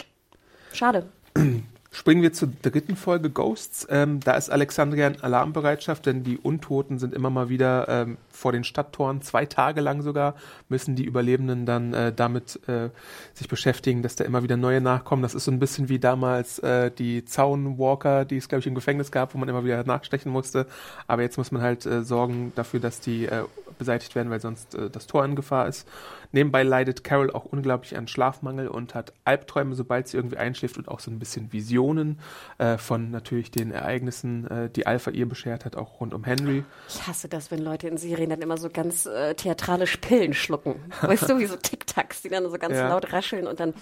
Schade. 0.72 1.06
Springen 1.94 2.22
wir 2.22 2.32
zur 2.32 2.48
dritten 2.62 2.96
Folge 2.96 3.28
Ghosts. 3.28 3.86
Ähm, 3.90 4.20
da 4.20 4.32
ist 4.32 4.48
Alexandria 4.48 5.08
in 5.08 5.20
Alarmbereitschaft, 5.20 6.06
denn 6.06 6.24
die 6.24 6.38
Untoten 6.38 6.98
sind 6.98 7.12
immer 7.12 7.28
mal 7.28 7.50
wieder 7.50 7.86
ähm, 7.86 8.16
vor 8.30 8.50
den 8.52 8.64
Stadttoren. 8.64 9.20
Zwei 9.20 9.44
Tage 9.44 9.82
lang 9.82 10.00
sogar 10.00 10.34
müssen 10.70 10.96
die 10.96 11.04
Überlebenden 11.04 11.66
dann 11.66 11.92
äh, 11.92 12.10
damit 12.10 12.66
äh, 12.66 12.88
sich 13.34 13.46
beschäftigen, 13.46 14.00
dass 14.00 14.16
da 14.16 14.24
immer 14.24 14.42
wieder 14.42 14.56
neue 14.56 14.80
nachkommen. 14.80 15.22
Das 15.22 15.34
ist 15.34 15.44
so 15.44 15.50
ein 15.50 15.58
bisschen 15.58 15.90
wie 15.90 15.98
damals 15.98 16.58
äh, 16.60 16.90
die 16.90 17.26
Zaunwalker, 17.26 18.24
die 18.24 18.38
es, 18.38 18.48
glaube 18.48 18.60
ich, 18.60 18.66
im 18.66 18.74
Gefängnis 18.74 19.12
gab, 19.12 19.34
wo 19.34 19.38
man 19.38 19.50
immer 19.50 19.62
wieder 19.62 19.84
nachstechen 19.84 20.32
musste. 20.32 20.66
Aber 21.06 21.20
jetzt 21.20 21.36
muss 21.36 21.52
man 21.52 21.60
halt 21.60 21.84
äh, 21.84 22.04
sorgen 22.04 22.52
dafür, 22.54 22.80
dass 22.80 23.00
die 23.00 23.26
äh, 23.26 23.44
beseitigt 23.82 24.14
werden, 24.14 24.30
weil 24.30 24.40
sonst 24.40 24.74
äh, 24.74 24.88
das 24.90 25.06
Tor 25.08 25.24
in 25.24 25.34
Gefahr 25.34 25.66
ist. 25.66 25.88
Nebenbei 26.30 26.62
leidet 26.62 27.02
Carol 27.04 27.30
auch 27.32 27.44
unglaublich 27.44 27.96
an 27.98 28.06
Schlafmangel 28.08 28.68
und 28.68 28.94
hat 28.94 29.12
Albträume, 29.24 29.74
sobald 29.74 30.06
sie 30.08 30.16
irgendwie 30.16 30.36
einschläft 30.36 30.78
und 30.78 30.88
auch 30.88 31.00
so 31.00 31.10
ein 31.10 31.18
bisschen 31.18 31.52
Visionen 31.52 32.20
äh, 32.58 32.78
von 32.78 33.10
natürlich 33.10 33.50
den 33.50 33.70
Ereignissen, 33.72 34.46
äh, 34.50 34.70
die 34.70 34.86
Alpha 34.86 35.10
ihr 35.10 35.28
beschert 35.28 35.64
hat, 35.64 35.76
auch 35.76 36.00
rund 36.00 36.14
um 36.14 36.24
Henry. 36.24 36.64
Ich 36.88 37.06
hasse 37.06 37.28
das, 37.28 37.50
wenn 37.50 37.58
Leute 37.58 37.88
in 37.88 37.96
Serien 37.98 38.30
dann 38.30 38.40
immer 38.40 38.56
so 38.56 38.70
ganz 38.70 39.04
äh, 39.06 39.34
theatralisch 39.34 39.96
Pillen 39.98 40.32
schlucken. 40.32 40.76
Weißt 41.02 41.28
du, 41.28 41.38
wie 41.38 41.46
so 41.46 41.56
Tic-Tacs, 41.56 42.22
die 42.22 42.28
dann 42.28 42.48
so 42.48 42.56
ganz 42.58 42.76
Ja. 42.76 42.88
laut 42.88 43.12
rascheln 43.12 43.46
und 43.46 43.60
dann 43.60 43.74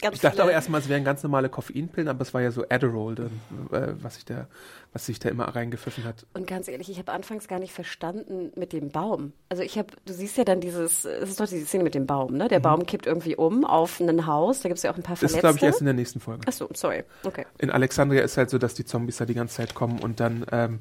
ganz 0.00 0.16
Ich 0.16 0.20
dachte 0.20 0.44
auch 0.44 0.48
erstmal, 0.50 0.80
es 0.80 0.88
wären 0.88 1.04
ganz 1.04 1.22
normale 1.22 1.48
Koffeinpillen, 1.48 2.08
aber 2.08 2.20
es 2.22 2.34
war 2.34 2.42
ja 2.42 2.50
so 2.50 2.64
Adderall, 2.68 3.14
dann, 3.14 3.30
äh, 3.72 3.94
was 4.02 4.16
sich 4.16 4.24
da, 4.24 4.46
was 4.92 5.06
sich 5.06 5.18
da 5.18 5.28
immer 5.28 5.44
reingepfiffen 5.44 6.04
hat. 6.04 6.26
Und 6.34 6.46
ganz 6.46 6.68
ehrlich, 6.68 6.90
ich 6.90 6.98
habe 6.98 7.12
anfangs 7.12 7.48
gar 7.48 7.58
nicht 7.58 7.72
verstanden 7.72 8.52
mit 8.56 8.72
dem 8.72 8.90
Baum. 8.90 9.32
Also 9.48 9.62
ich 9.62 9.78
habe, 9.78 9.88
du 10.04 10.12
siehst 10.12 10.36
ja 10.36 10.44
dann 10.44 10.60
dieses, 10.60 11.04
es 11.04 11.30
ist 11.30 11.40
doch 11.40 11.48
diese 11.48 11.66
Szene 11.66 11.84
mit 11.84 11.94
dem 11.94 12.06
Baum, 12.06 12.34
ne? 12.34 12.48
Der 12.48 12.60
Baum 12.60 12.86
kippt 12.86 13.06
irgendwie 13.06 13.36
um 13.36 13.64
auf 13.64 14.00
ein 14.00 14.26
Haus, 14.26 14.60
da 14.60 14.68
gibt 14.68 14.76
es 14.78 14.82
ja 14.82 14.92
auch 14.92 14.96
ein 14.96 15.02
paar 15.02 15.14
Mhm. 15.14 15.20
Das 15.20 15.30
Verletzte. 15.32 15.36
ist, 15.36 15.40
glaube 15.40 15.56
ich, 15.58 15.62
erst 15.62 15.80
in 15.80 15.86
der 15.86 15.94
nächsten 15.94 16.20
Folge. 16.20 16.42
Ach 16.46 16.52
so, 16.52 16.68
sorry. 16.74 17.04
Okay. 17.24 17.46
In 17.58 17.70
Alexandria 17.70 18.22
ist 18.22 18.36
halt 18.36 18.50
so, 18.50 18.58
dass 18.58 18.74
die 18.74 18.84
Zombies 18.84 19.16
da 19.16 19.24
die 19.24 19.34
ganze 19.34 19.56
Zeit 19.56 19.74
kommen 19.74 20.00
und 20.00 20.20
dann 20.20 20.44
ähm, 20.52 20.80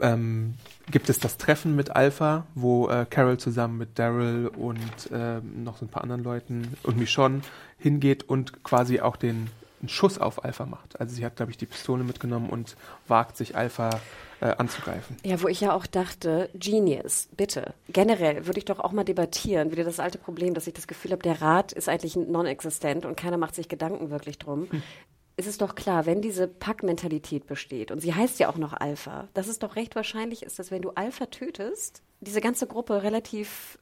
ähm, 0.00 0.54
gibt 0.90 1.08
es 1.08 1.18
das 1.18 1.38
Treffen 1.38 1.76
mit 1.76 1.94
Alpha, 1.94 2.46
wo 2.54 2.88
äh, 2.88 3.06
Carol 3.08 3.38
zusammen 3.38 3.78
mit 3.78 3.98
Daryl 3.98 4.48
und 4.48 4.80
ähm, 5.12 5.64
noch 5.64 5.78
so 5.78 5.84
ein 5.84 5.88
paar 5.88 6.02
anderen 6.02 6.24
Leuten 6.24 6.74
und 6.82 6.98
Michonne 6.98 7.42
hingeht 7.78 8.28
und 8.28 8.62
quasi 8.64 9.00
auch 9.00 9.16
den 9.16 9.48
Schuss 9.86 10.18
auf 10.18 10.44
Alpha 10.44 10.66
macht. 10.66 11.00
Also 11.00 11.14
sie 11.14 11.24
hat, 11.24 11.36
glaube 11.36 11.50
ich, 11.50 11.58
die 11.58 11.66
Pistole 11.66 12.04
mitgenommen 12.04 12.50
und 12.50 12.76
wagt 13.08 13.36
sich 13.36 13.56
Alpha 13.56 13.90
äh, 14.40 14.54
anzugreifen. 14.56 15.16
Ja, 15.24 15.42
wo 15.42 15.48
ich 15.48 15.60
ja 15.60 15.74
auch 15.74 15.86
dachte, 15.86 16.50
Genius, 16.54 17.28
bitte. 17.36 17.74
Generell 17.88 18.46
würde 18.46 18.58
ich 18.58 18.64
doch 18.64 18.78
auch 18.78 18.92
mal 18.92 19.04
debattieren, 19.04 19.70
wieder 19.70 19.84
das 19.84 20.00
alte 20.00 20.18
Problem, 20.18 20.54
dass 20.54 20.66
ich 20.66 20.74
das 20.74 20.86
Gefühl 20.86 21.12
habe, 21.12 21.22
der 21.22 21.40
Rat 21.40 21.72
ist 21.72 21.88
eigentlich 21.88 22.16
non-existent 22.16 23.06
und 23.06 23.16
keiner 23.16 23.38
macht 23.38 23.54
sich 23.54 23.68
Gedanken 23.68 24.10
wirklich 24.10 24.38
drum. 24.38 24.68
Es 25.36 25.46
ist 25.46 25.62
doch 25.62 25.74
klar, 25.74 26.06
wenn 26.06 26.20
diese 26.20 26.46
Packmentalität 26.46 27.46
besteht, 27.46 27.90
und 27.90 28.00
sie 28.00 28.14
heißt 28.14 28.38
ja 28.38 28.48
auch 28.48 28.58
noch 28.58 28.74
Alpha, 28.74 29.28
dass 29.34 29.48
es 29.48 29.58
doch 29.58 29.76
recht 29.76 29.96
wahrscheinlich 29.96 30.42
ist, 30.42 30.58
dass 30.58 30.70
wenn 30.70 30.82
du 30.82 30.90
Alpha 30.90 31.26
tötest, 31.26 32.02
diese 32.20 32.40
ganze 32.40 32.66
Gruppe 32.66 33.02
relativ 33.02 33.78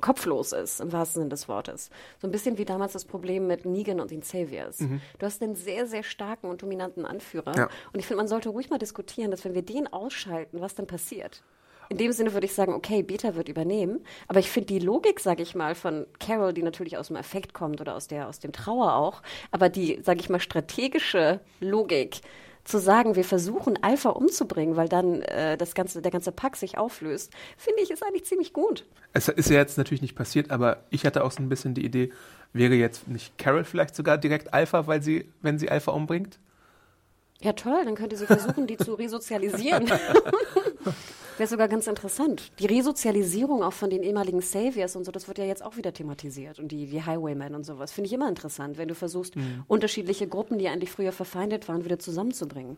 kopflos 0.00 0.52
ist, 0.52 0.80
im 0.80 0.92
wahrsten 0.92 1.20
Sinne 1.20 1.30
des 1.30 1.48
Wortes. 1.48 1.88
So 2.20 2.26
ein 2.26 2.32
bisschen 2.32 2.58
wie 2.58 2.64
damals 2.64 2.92
das 2.92 3.04
Problem 3.04 3.46
mit 3.46 3.64
Negan 3.64 4.00
und 4.00 4.10
den 4.10 4.22
Saviors. 4.22 4.78
Du 4.78 5.24
hast 5.24 5.40
einen 5.40 5.54
sehr, 5.54 5.86
sehr 5.86 6.02
starken 6.02 6.48
und 6.48 6.60
dominanten 6.60 7.06
Anführer. 7.06 7.56
Ja. 7.56 7.68
Und 7.92 8.00
ich 8.00 8.06
finde, 8.06 8.18
man 8.18 8.26
sollte 8.28 8.48
ruhig 8.48 8.68
mal 8.68 8.78
diskutieren, 8.78 9.30
dass 9.30 9.44
wenn 9.44 9.54
wir 9.54 9.62
den 9.62 9.90
ausschalten, 9.92 10.60
was 10.60 10.74
dann 10.74 10.88
passiert. 10.88 11.44
In 11.92 11.98
dem 11.98 12.12
Sinne 12.12 12.32
würde 12.32 12.46
ich 12.46 12.54
sagen, 12.54 12.72
okay, 12.72 13.02
Beta 13.02 13.34
wird 13.34 13.50
übernehmen. 13.50 14.00
Aber 14.26 14.40
ich 14.40 14.50
finde 14.50 14.68
die 14.68 14.78
Logik, 14.78 15.20
sage 15.20 15.42
ich 15.42 15.54
mal, 15.54 15.74
von 15.74 16.06
Carol, 16.18 16.54
die 16.54 16.62
natürlich 16.62 16.96
aus 16.96 17.08
dem 17.08 17.16
Affekt 17.16 17.52
kommt 17.52 17.82
oder 17.82 17.94
aus, 17.94 18.08
der, 18.08 18.28
aus 18.28 18.38
dem 18.38 18.50
Trauer 18.50 18.94
auch, 18.94 19.20
aber 19.50 19.68
die, 19.68 20.00
sage 20.02 20.20
ich 20.20 20.30
mal, 20.30 20.40
strategische 20.40 21.40
Logik, 21.60 22.22
zu 22.64 22.78
sagen, 22.78 23.14
wir 23.14 23.24
versuchen 23.24 23.82
Alpha 23.82 24.08
umzubringen, 24.08 24.76
weil 24.76 24.88
dann 24.88 25.20
äh, 25.20 25.58
das 25.58 25.74
ganze, 25.74 26.00
der 26.00 26.12
ganze 26.12 26.32
Pack 26.32 26.56
sich 26.56 26.78
auflöst, 26.78 27.30
finde 27.58 27.82
ich, 27.82 27.90
ist 27.90 28.02
eigentlich 28.02 28.24
ziemlich 28.24 28.54
gut. 28.54 28.86
Es 29.12 29.28
ist 29.28 29.50
ja 29.50 29.56
jetzt 29.56 29.76
natürlich 29.76 30.00
nicht 30.00 30.14
passiert, 30.14 30.50
aber 30.50 30.84
ich 30.88 31.04
hatte 31.04 31.24
auch 31.24 31.32
so 31.32 31.42
ein 31.42 31.50
bisschen 31.50 31.74
die 31.74 31.84
Idee, 31.84 32.10
wäre 32.54 32.74
jetzt 32.74 33.06
nicht 33.06 33.36
Carol 33.36 33.64
vielleicht 33.64 33.94
sogar 33.94 34.16
direkt 34.16 34.54
Alpha, 34.54 34.86
weil 34.86 35.02
sie, 35.02 35.28
wenn 35.42 35.58
sie 35.58 35.68
Alpha 35.68 35.90
umbringt? 35.90 36.38
Ja, 37.42 37.52
toll, 37.52 37.82
dann 37.84 37.96
könnte 37.96 38.16
sie 38.16 38.26
versuchen, 38.26 38.66
die 38.66 38.78
zu 38.78 38.94
resozialisieren. 38.98 39.90
Wäre 41.38 41.48
sogar 41.48 41.68
ganz 41.68 41.86
interessant. 41.86 42.52
Die 42.58 42.66
Resozialisierung 42.66 43.62
auch 43.62 43.72
von 43.72 43.90
den 43.90 44.02
ehemaligen 44.02 44.40
Saviors 44.40 44.96
und 44.96 45.04
so, 45.04 45.12
das 45.12 45.28
wird 45.28 45.38
ja 45.38 45.44
jetzt 45.44 45.64
auch 45.64 45.76
wieder 45.76 45.92
thematisiert. 45.92 46.58
Und 46.58 46.72
die, 46.72 46.86
die 46.86 47.02
Highwaymen 47.04 47.54
und 47.54 47.64
sowas. 47.64 47.90
Finde 47.92 48.08
ich 48.08 48.12
immer 48.12 48.28
interessant, 48.28 48.76
wenn 48.78 48.88
du 48.88 48.94
versuchst, 48.94 49.34
unterschiedliche 49.66 50.28
Gruppen, 50.28 50.58
die 50.58 50.68
eigentlich 50.68 50.90
früher 50.90 51.12
verfeindet 51.12 51.68
waren, 51.68 51.84
wieder 51.84 51.98
zusammenzubringen. 51.98 52.76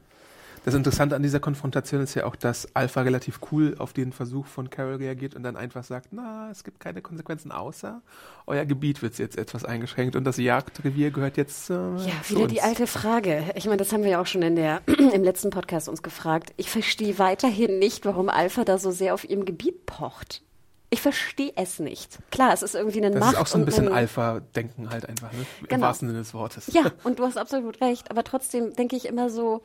Das 0.64 0.72
Interessante 0.74 1.14
an 1.14 1.22
dieser 1.22 1.40
Konfrontation 1.40 2.00
ist 2.00 2.14
ja 2.14 2.24
auch, 2.24 2.36
dass 2.36 2.74
Alpha 2.74 3.02
relativ 3.02 3.38
cool 3.52 3.74
auf 3.78 3.92
den 3.92 4.12
Versuch 4.12 4.46
von 4.46 4.70
Carol 4.70 4.96
reagiert 4.96 5.34
und 5.34 5.42
dann 5.42 5.56
einfach 5.56 5.84
sagt, 5.84 6.08
na, 6.12 6.50
es 6.50 6.64
gibt 6.64 6.80
keine 6.80 7.02
Konsequenzen 7.02 7.52
außer 7.52 8.00
euer 8.46 8.64
Gebiet 8.64 9.02
wird 9.02 9.18
jetzt 9.18 9.36
etwas 9.36 9.64
eingeschränkt 9.64 10.16
und 10.16 10.24
das 10.24 10.38
Jagdrevier 10.38 11.10
gehört 11.10 11.36
jetzt 11.36 11.68
äh, 11.70 11.74
Ja, 11.74 12.12
wieder 12.28 12.40
uns. 12.44 12.52
die 12.52 12.62
alte 12.62 12.86
Frage. 12.86 13.44
Ich 13.56 13.66
meine, 13.66 13.76
das 13.76 13.92
haben 13.92 14.02
wir 14.04 14.10
ja 14.10 14.20
auch 14.22 14.26
schon 14.26 14.40
in 14.42 14.56
der, 14.56 14.80
im 14.86 15.22
letzten 15.22 15.50
Podcast 15.50 15.88
uns 15.88 16.02
gefragt. 16.02 16.54
Ich 16.56 16.70
verstehe 16.70 17.18
weiterhin 17.18 17.78
nicht, 17.78 18.06
warum 18.06 18.28
Alpha 18.30 18.64
da 18.64 18.78
so 18.78 18.90
sehr 18.90 19.12
auf 19.14 19.28
ihrem 19.28 19.44
Gebiet 19.44 19.84
pocht. 19.86 20.42
Ich 20.90 21.02
verstehe 21.02 21.52
es 21.56 21.78
nicht. 21.80 22.18
Klar, 22.30 22.52
es 22.54 22.62
ist 22.62 22.74
irgendwie 22.74 22.98
eine 23.04 23.10
Das 23.10 23.20
Macht. 23.20 23.32
ist 23.34 23.38
auch 23.40 23.46
so 23.48 23.58
ein 23.58 23.64
bisschen 23.66 23.88
ein- 23.88 23.94
Alpha-Denken 23.94 24.90
halt 24.90 25.08
einfach, 25.08 25.32
ne? 25.32 25.44
Im 25.60 25.66
Genau. 25.66 25.86
wahrsten 25.86 26.08
Sinne 26.08 26.20
des 26.20 26.32
Wortes. 26.34 26.68
Ja, 26.72 26.84
und 27.02 27.18
du 27.18 27.24
hast 27.24 27.36
absolut 27.36 27.80
recht. 27.80 28.10
Aber 28.10 28.22
trotzdem 28.24 28.72
denke 28.74 28.94
ich 28.94 29.06
immer 29.06 29.28
so, 29.28 29.60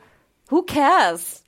who 0.50 0.62
cares? 0.62 1.44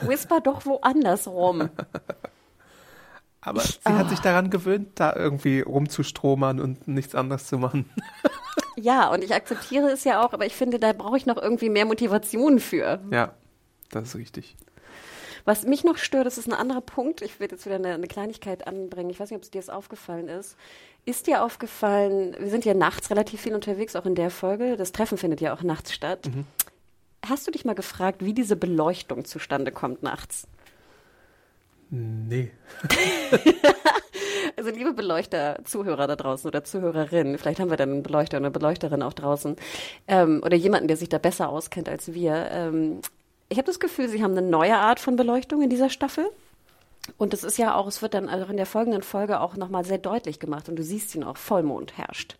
Whisper 0.00 0.40
doch 0.40 0.66
woanders 0.66 1.26
rum. 1.26 1.68
Aber 3.44 3.60
sie 3.60 3.78
hat 3.84 4.08
sich 4.08 4.20
daran 4.20 4.50
gewöhnt, 4.50 4.90
da 4.94 5.14
irgendwie 5.16 5.60
rumzustromern 5.60 6.60
und 6.60 6.86
nichts 6.86 7.14
anderes 7.14 7.46
zu 7.46 7.58
machen. 7.58 7.90
Ja, 8.74 9.10
und 9.10 9.22
ich 9.22 9.34
akzeptiere 9.34 9.90
es 9.90 10.02
ja 10.04 10.24
auch, 10.24 10.32
aber 10.32 10.46
ich 10.46 10.54
finde, 10.54 10.78
da 10.78 10.94
brauche 10.94 11.18
ich 11.18 11.26
noch 11.26 11.36
irgendwie 11.36 11.68
mehr 11.68 11.84
Motivation 11.84 12.58
für. 12.58 13.00
ja, 13.10 13.34
das 13.90 14.08
ist 14.08 14.16
richtig. 14.16 14.56
Was 15.44 15.64
mich 15.64 15.84
noch 15.84 15.98
stört, 15.98 16.26
das 16.26 16.38
ist 16.38 16.48
ein 16.48 16.54
anderer 16.54 16.80
Punkt. 16.80 17.20
Ich 17.20 17.38
werde 17.38 17.54
jetzt 17.56 17.66
wieder 17.66 17.74
eine, 17.74 17.94
eine 17.94 18.06
Kleinigkeit 18.06 18.66
anbringen. 18.66 19.10
Ich 19.10 19.20
weiß 19.20 19.30
nicht, 19.30 19.36
ob 19.36 19.42
es 19.42 19.50
dir 19.50 19.60
das 19.60 19.68
aufgefallen 19.68 20.28
ist. 20.28 20.56
Ist 21.04 21.26
dir 21.26 21.42
aufgefallen, 21.42 22.36
wir 22.38 22.48
sind 22.48 22.64
ja 22.64 22.74
nachts 22.74 23.10
relativ 23.10 23.40
viel 23.40 23.54
unterwegs, 23.54 23.94
auch 23.96 24.06
in 24.06 24.14
der 24.14 24.30
Folge. 24.30 24.76
Das 24.76 24.92
Treffen 24.92 25.18
findet 25.18 25.40
ja 25.40 25.52
auch 25.52 25.62
nachts 25.62 25.92
statt. 25.92 26.30
Hast 27.26 27.46
du 27.46 27.50
dich 27.50 27.64
mal 27.64 27.74
gefragt, 27.74 28.24
wie 28.24 28.34
diese 28.34 28.56
Beleuchtung 28.56 29.24
zustande 29.24 29.72
kommt 29.72 30.02
nachts? 30.02 30.46
Nee. 31.90 32.50
Also 34.56 34.70
liebe 34.70 34.92
Beleuchter, 34.92 35.58
Zuhörer 35.64 36.06
da 36.06 36.16
draußen 36.16 36.46
oder 36.46 36.62
Zuhörerinnen, 36.62 37.38
vielleicht 37.38 37.58
haben 37.58 37.70
wir 37.70 37.76
dann 37.76 37.90
einen 37.90 38.02
Beleuchter 38.02 38.36
oder 38.36 38.46
eine 38.46 38.50
Beleuchterin 38.52 39.02
auch 39.02 39.12
draußen 39.12 39.56
ähm, 40.08 40.42
oder 40.44 40.56
jemanden, 40.56 40.88
der 40.88 40.96
sich 40.96 41.08
da 41.08 41.18
besser 41.18 41.48
auskennt 41.48 41.88
als 41.88 42.12
wir. 42.12 42.48
Ähm, 42.50 43.00
ich 43.48 43.58
habe 43.58 43.66
das 43.66 43.80
Gefühl, 43.80 44.08
sie 44.08 44.22
haben 44.22 44.36
eine 44.36 44.46
neue 44.46 44.76
Art 44.76 45.00
von 45.00 45.16
Beleuchtung 45.16 45.62
in 45.62 45.70
dieser 45.70 45.90
Staffel. 45.90 46.26
Und 47.18 47.34
es 47.34 47.42
ist 47.42 47.58
ja 47.58 47.74
auch, 47.74 47.88
es 47.88 48.00
wird 48.02 48.14
dann 48.14 48.28
also 48.28 48.46
in 48.46 48.56
der 48.56 48.66
folgenden 48.66 49.02
Folge 49.02 49.40
auch 49.40 49.56
nochmal 49.56 49.84
sehr 49.84 49.98
deutlich 49.98 50.38
gemacht 50.38 50.68
und 50.68 50.76
du 50.76 50.84
siehst 50.84 51.14
ihn 51.16 51.24
auch, 51.24 51.36
Vollmond 51.36 51.98
herrscht. 51.98 52.36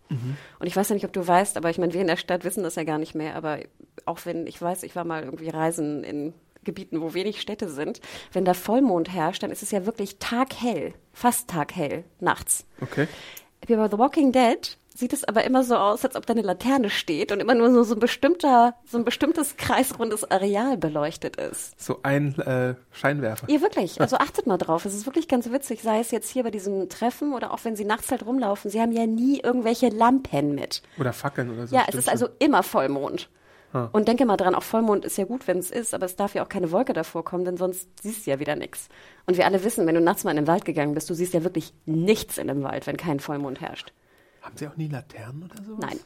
Und 0.60 0.66
ich 0.66 0.76
weiß 0.76 0.88
ja 0.90 0.94
nicht, 0.94 1.04
ob 1.04 1.12
du 1.12 1.26
weißt, 1.26 1.56
aber 1.56 1.68
ich 1.68 1.78
meine, 1.78 1.92
wir 1.92 2.00
in 2.00 2.06
der 2.06 2.16
Stadt 2.16 2.44
wissen 2.44 2.62
das 2.62 2.76
ja 2.76 2.84
gar 2.84 2.98
nicht 2.98 3.16
mehr, 3.16 3.34
aber 3.34 3.58
auch 4.06 4.20
wenn, 4.24 4.46
ich 4.46 4.60
weiß, 4.60 4.82
ich 4.82 4.96
war 4.96 5.04
mal 5.04 5.22
irgendwie 5.22 5.48
reisen 5.50 6.04
in 6.04 6.34
Gebieten, 6.64 7.00
wo 7.00 7.14
wenig 7.14 7.40
Städte 7.40 7.68
sind, 7.68 8.00
wenn 8.32 8.44
da 8.44 8.54
Vollmond 8.54 9.12
herrscht, 9.12 9.42
dann 9.42 9.50
ist 9.50 9.62
es 9.62 9.70
ja 9.70 9.84
wirklich 9.84 10.18
taghell, 10.18 10.94
fast 11.12 11.50
taghell, 11.50 12.04
nachts. 12.20 12.66
Okay. 12.80 13.08
Wie 13.66 13.76
bei 13.76 13.88
The 13.88 13.98
Walking 13.98 14.32
Dead 14.32 14.76
sieht 14.94 15.12
es 15.12 15.24
aber 15.24 15.44
immer 15.44 15.64
so 15.64 15.76
aus, 15.76 16.04
als 16.04 16.16
ob 16.16 16.26
da 16.26 16.32
eine 16.32 16.42
Laterne 16.42 16.90
steht 16.90 17.32
und 17.32 17.40
immer 17.40 17.54
nur 17.54 17.72
so, 17.72 17.82
so 17.82 17.94
ein 17.94 18.00
bestimmter, 18.00 18.74
so 18.84 18.98
ein 18.98 19.04
bestimmtes 19.04 19.56
kreisrundes 19.56 20.30
Areal 20.30 20.76
beleuchtet 20.76 21.36
ist. 21.36 21.80
So 21.80 22.00
ein 22.02 22.38
äh, 22.40 22.74
Scheinwerfer. 22.90 23.48
Ja, 23.48 23.60
wirklich. 23.60 24.00
Also 24.00 24.16
achtet 24.18 24.46
mal 24.46 24.58
drauf. 24.58 24.84
Es 24.84 24.94
ist 24.94 25.06
wirklich 25.06 25.28
ganz 25.28 25.50
witzig, 25.50 25.82
sei 25.82 26.00
es 26.00 26.10
jetzt 26.10 26.30
hier 26.30 26.42
bei 26.42 26.50
diesem 26.50 26.88
Treffen 26.88 27.32
oder 27.32 27.52
auch 27.52 27.64
wenn 27.64 27.76
sie 27.76 27.84
nachts 27.84 28.10
halt 28.10 28.26
rumlaufen. 28.26 28.70
Sie 28.70 28.80
haben 28.80 28.92
ja 28.92 29.06
nie 29.06 29.40
irgendwelche 29.40 29.88
Lampen 29.88 30.54
mit. 30.54 30.82
Oder 30.98 31.12
Fackeln 31.12 31.50
oder 31.50 31.66
so. 31.66 31.74
Ja, 31.74 31.84
es 31.88 31.94
ist 31.94 32.08
also 32.08 32.28
immer 32.38 32.62
Vollmond. 32.62 33.28
Und 33.92 34.08
denke 34.08 34.26
mal 34.26 34.36
dran, 34.36 34.54
auch 34.54 34.62
Vollmond 34.62 35.04
ist 35.04 35.16
ja 35.16 35.24
gut, 35.24 35.46
wenn 35.48 35.58
es 35.58 35.70
ist, 35.70 35.94
aber 35.94 36.04
es 36.06 36.16
darf 36.16 36.34
ja 36.34 36.44
auch 36.44 36.48
keine 36.48 36.70
Wolke 36.72 36.92
davor 36.92 37.24
kommen, 37.24 37.44
denn 37.44 37.56
sonst 37.56 37.88
siehst 38.02 38.26
du 38.26 38.30
ja 38.30 38.38
wieder 38.38 38.54
nichts. 38.54 38.88
Und 39.26 39.36
wir 39.36 39.46
alle 39.46 39.64
wissen, 39.64 39.86
wenn 39.86 39.94
du 39.94 40.00
nachts 40.00 40.24
mal 40.24 40.30
in 40.30 40.36
den 40.36 40.46
Wald 40.46 40.64
gegangen 40.64 40.94
bist, 40.94 41.08
du 41.08 41.14
siehst 41.14 41.32
ja 41.32 41.42
wirklich 41.42 41.72
nichts 41.86 42.38
in 42.38 42.48
dem 42.48 42.62
Wald, 42.62 42.86
wenn 42.86 42.96
kein 42.96 43.20
Vollmond 43.20 43.60
herrscht. 43.60 43.92
Haben 44.42 44.56
sie 44.56 44.68
auch 44.68 44.76
nie 44.76 44.88
Laternen 44.88 45.44
oder 45.44 45.62
so? 45.62 45.76
Nein. 45.76 45.98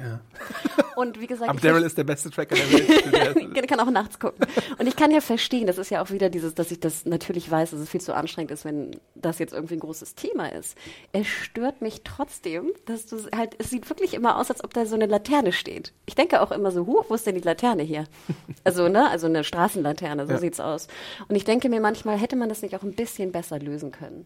Ja. 0.00 0.20
Und 0.96 1.20
wie 1.20 1.26
gesagt, 1.26 1.48
Aber 1.50 1.58
Daryl 1.60 1.82
ist 1.82 1.96
der 1.98 2.04
beste 2.04 2.30
Tracker 2.30 2.54
der 2.56 2.72
Welt. 2.72 3.36
Ich 3.64 3.68
kann 3.70 3.80
auch 3.80 3.90
nachts 3.90 4.18
gucken. 4.18 4.46
Und 4.78 4.86
ich 4.86 4.94
kann 4.96 5.10
ja 5.10 5.20
verstehen, 5.20 5.66
das 5.66 5.78
ist 5.78 5.90
ja 5.90 6.02
auch 6.02 6.10
wieder 6.10 6.28
dieses, 6.30 6.54
dass 6.54 6.70
ich 6.70 6.78
das 6.80 7.04
natürlich 7.06 7.50
weiß, 7.50 7.70
dass 7.70 7.80
es 7.80 7.88
viel 7.88 8.00
zu 8.00 8.14
anstrengend 8.14 8.50
ist, 8.50 8.64
wenn 8.64 8.90
das 9.14 9.38
jetzt 9.38 9.52
irgendwie 9.54 9.74
ein 9.74 9.80
großes 9.80 10.14
Thema 10.14 10.52
ist. 10.52 10.76
Es 11.12 11.26
stört 11.26 11.80
mich 11.80 12.02
trotzdem, 12.04 12.70
dass 12.86 13.06
du 13.06 13.16
halt, 13.34 13.54
es 13.58 13.70
sieht 13.70 13.88
wirklich 13.88 14.14
immer 14.14 14.38
aus, 14.38 14.50
als 14.50 14.62
ob 14.62 14.74
da 14.74 14.84
so 14.86 14.94
eine 14.94 15.06
Laterne 15.06 15.52
steht. 15.52 15.92
Ich 16.06 16.14
denke 16.14 16.42
auch 16.42 16.50
immer 16.52 16.70
so, 16.70 16.86
huch, 16.86 17.06
wo 17.08 17.14
ist 17.14 17.26
denn 17.26 17.34
die 17.36 17.40
Laterne 17.40 17.82
hier? 17.82 18.04
Also, 18.64 18.88
ne, 18.88 19.10
also 19.10 19.26
eine 19.26 19.44
Straßenlaterne, 19.44 20.26
so 20.26 20.32
Ja. 20.32 20.38
sieht's 20.38 20.58
aus. 20.60 20.88
Und 21.28 21.36
ich 21.36 21.44
denke 21.44 21.68
mir 21.68 21.80
manchmal, 21.80 22.16
hätte 22.18 22.34
man 22.36 22.48
das 22.48 22.62
nicht 22.62 22.74
auch 22.76 22.82
ein 22.82 22.94
bisschen 22.94 23.30
besser 23.30 23.58
lösen 23.58 23.90
können. 23.90 24.24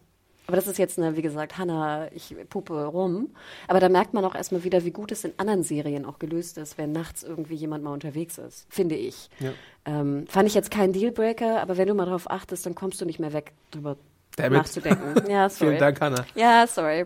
Aber 0.49 0.55
das 0.55 0.65
ist 0.65 0.79
jetzt, 0.79 0.97
eine, 0.97 1.15
wie 1.15 1.21
gesagt, 1.21 1.59
Hannah, 1.59 2.07
ich 2.11 2.35
puppe 2.49 2.85
rum. 2.85 3.29
Aber 3.67 3.79
da 3.79 3.87
merkt 3.87 4.15
man 4.15 4.25
auch 4.25 4.33
erstmal 4.33 4.63
wieder, 4.63 4.83
wie 4.83 4.89
gut 4.89 5.11
es 5.11 5.23
in 5.23 5.31
anderen 5.37 5.61
Serien 5.61 6.05
auch 6.05 6.17
gelöst 6.17 6.57
ist, 6.57 6.79
wenn 6.79 6.91
nachts 6.91 7.21
irgendwie 7.21 7.53
jemand 7.53 7.83
mal 7.83 7.93
unterwegs 7.93 8.39
ist, 8.39 8.65
finde 8.67 8.95
ich. 8.95 9.29
Ja. 9.39 9.51
Ähm, 9.85 10.25
fand 10.27 10.47
ich 10.47 10.55
jetzt 10.55 10.71
kein 10.71 10.91
Dealbreaker, 10.91 11.61
aber 11.61 11.77
wenn 11.77 11.87
du 11.87 11.93
mal 11.93 12.05
darauf 12.05 12.31
achtest, 12.31 12.65
dann 12.65 12.73
kommst 12.73 12.99
du 12.99 13.05
nicht 13.05 13.19
mehr 13.19 13.31
weg, 13.31 13.51
drüber 13.69 13.95
Damn 14.37 14.53
it. 14.53 14.57
nachzudenken. 14.57 15.23
Ja, 15.29 15.49
sorry. 15.49 15.69
Vielen 15.69 15.79
Dank, 15.79 16.01
Hannah. 16.01 16.25
Ja, 16.33 16.65
sorry. 16.65 17.05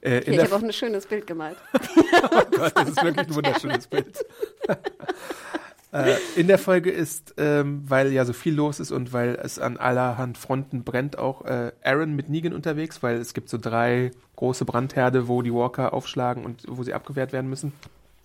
Äh, 0.00 0.22
Hier, 0.24 0.32
ich 0.32 0.40
habe 0.40 0.56
auch 0.56 0.62
ein 0.64 0.72
schönes 0.72 1.06
Bild 1.06 1.24
gemalt. 1.24 1.56
Oh 2.24 2.42
Gott, 2.50 2.72
das 2.76 2.88
ist 2.88 3.02
wirklich 3.04 3.28
ein 3.28 3.34
wunderschönes 3.36 3.86
Bild. 3.86 4.24
Äh, 5.92 6.16
in 6.36 6.46
der 6.46 6.58
Folge 6.58 6.90
ist, 6.90 7.34
ähm, 7.36 7.82
weil 7.86 8.12
ja 8.12 8.24
so 8.24 8.32
viel 8.32 8.54
los 8.54 8.80
ist 8.80 8.90
und 8.90 9.12
weil 9.12 9.38
es 9.42 9.58
an 9.58 9.76
allerhand 9.76 10.38
Fronten 10.38 10.84
brennt, 10.84 11.18
auch 11.18 11.44
äh, 11.44 11.72
Aaron 11.84 12.16
mit 12.16 12.28
Negan 12.28 12.54
unterwegs, 12.54 13.02
weil 13.02 13.16
es 13.16 13.34
gibt 13.34 13.48
so 13.48 13.58
drei 13.58 14.10
große 14.36 14.64
Brandherde, 14.64 15.28
wo 15.28 15.42
die 15.42 15.52
Walker 15.52 15.92
aufschlagen 15.92 16.44
und 16.44 16.64
wo 16.66 16.82
sie 16.82 16.94
abgewehrt 16.94 17.32
werden 17.32 17.50
müssen. 17.50 17.72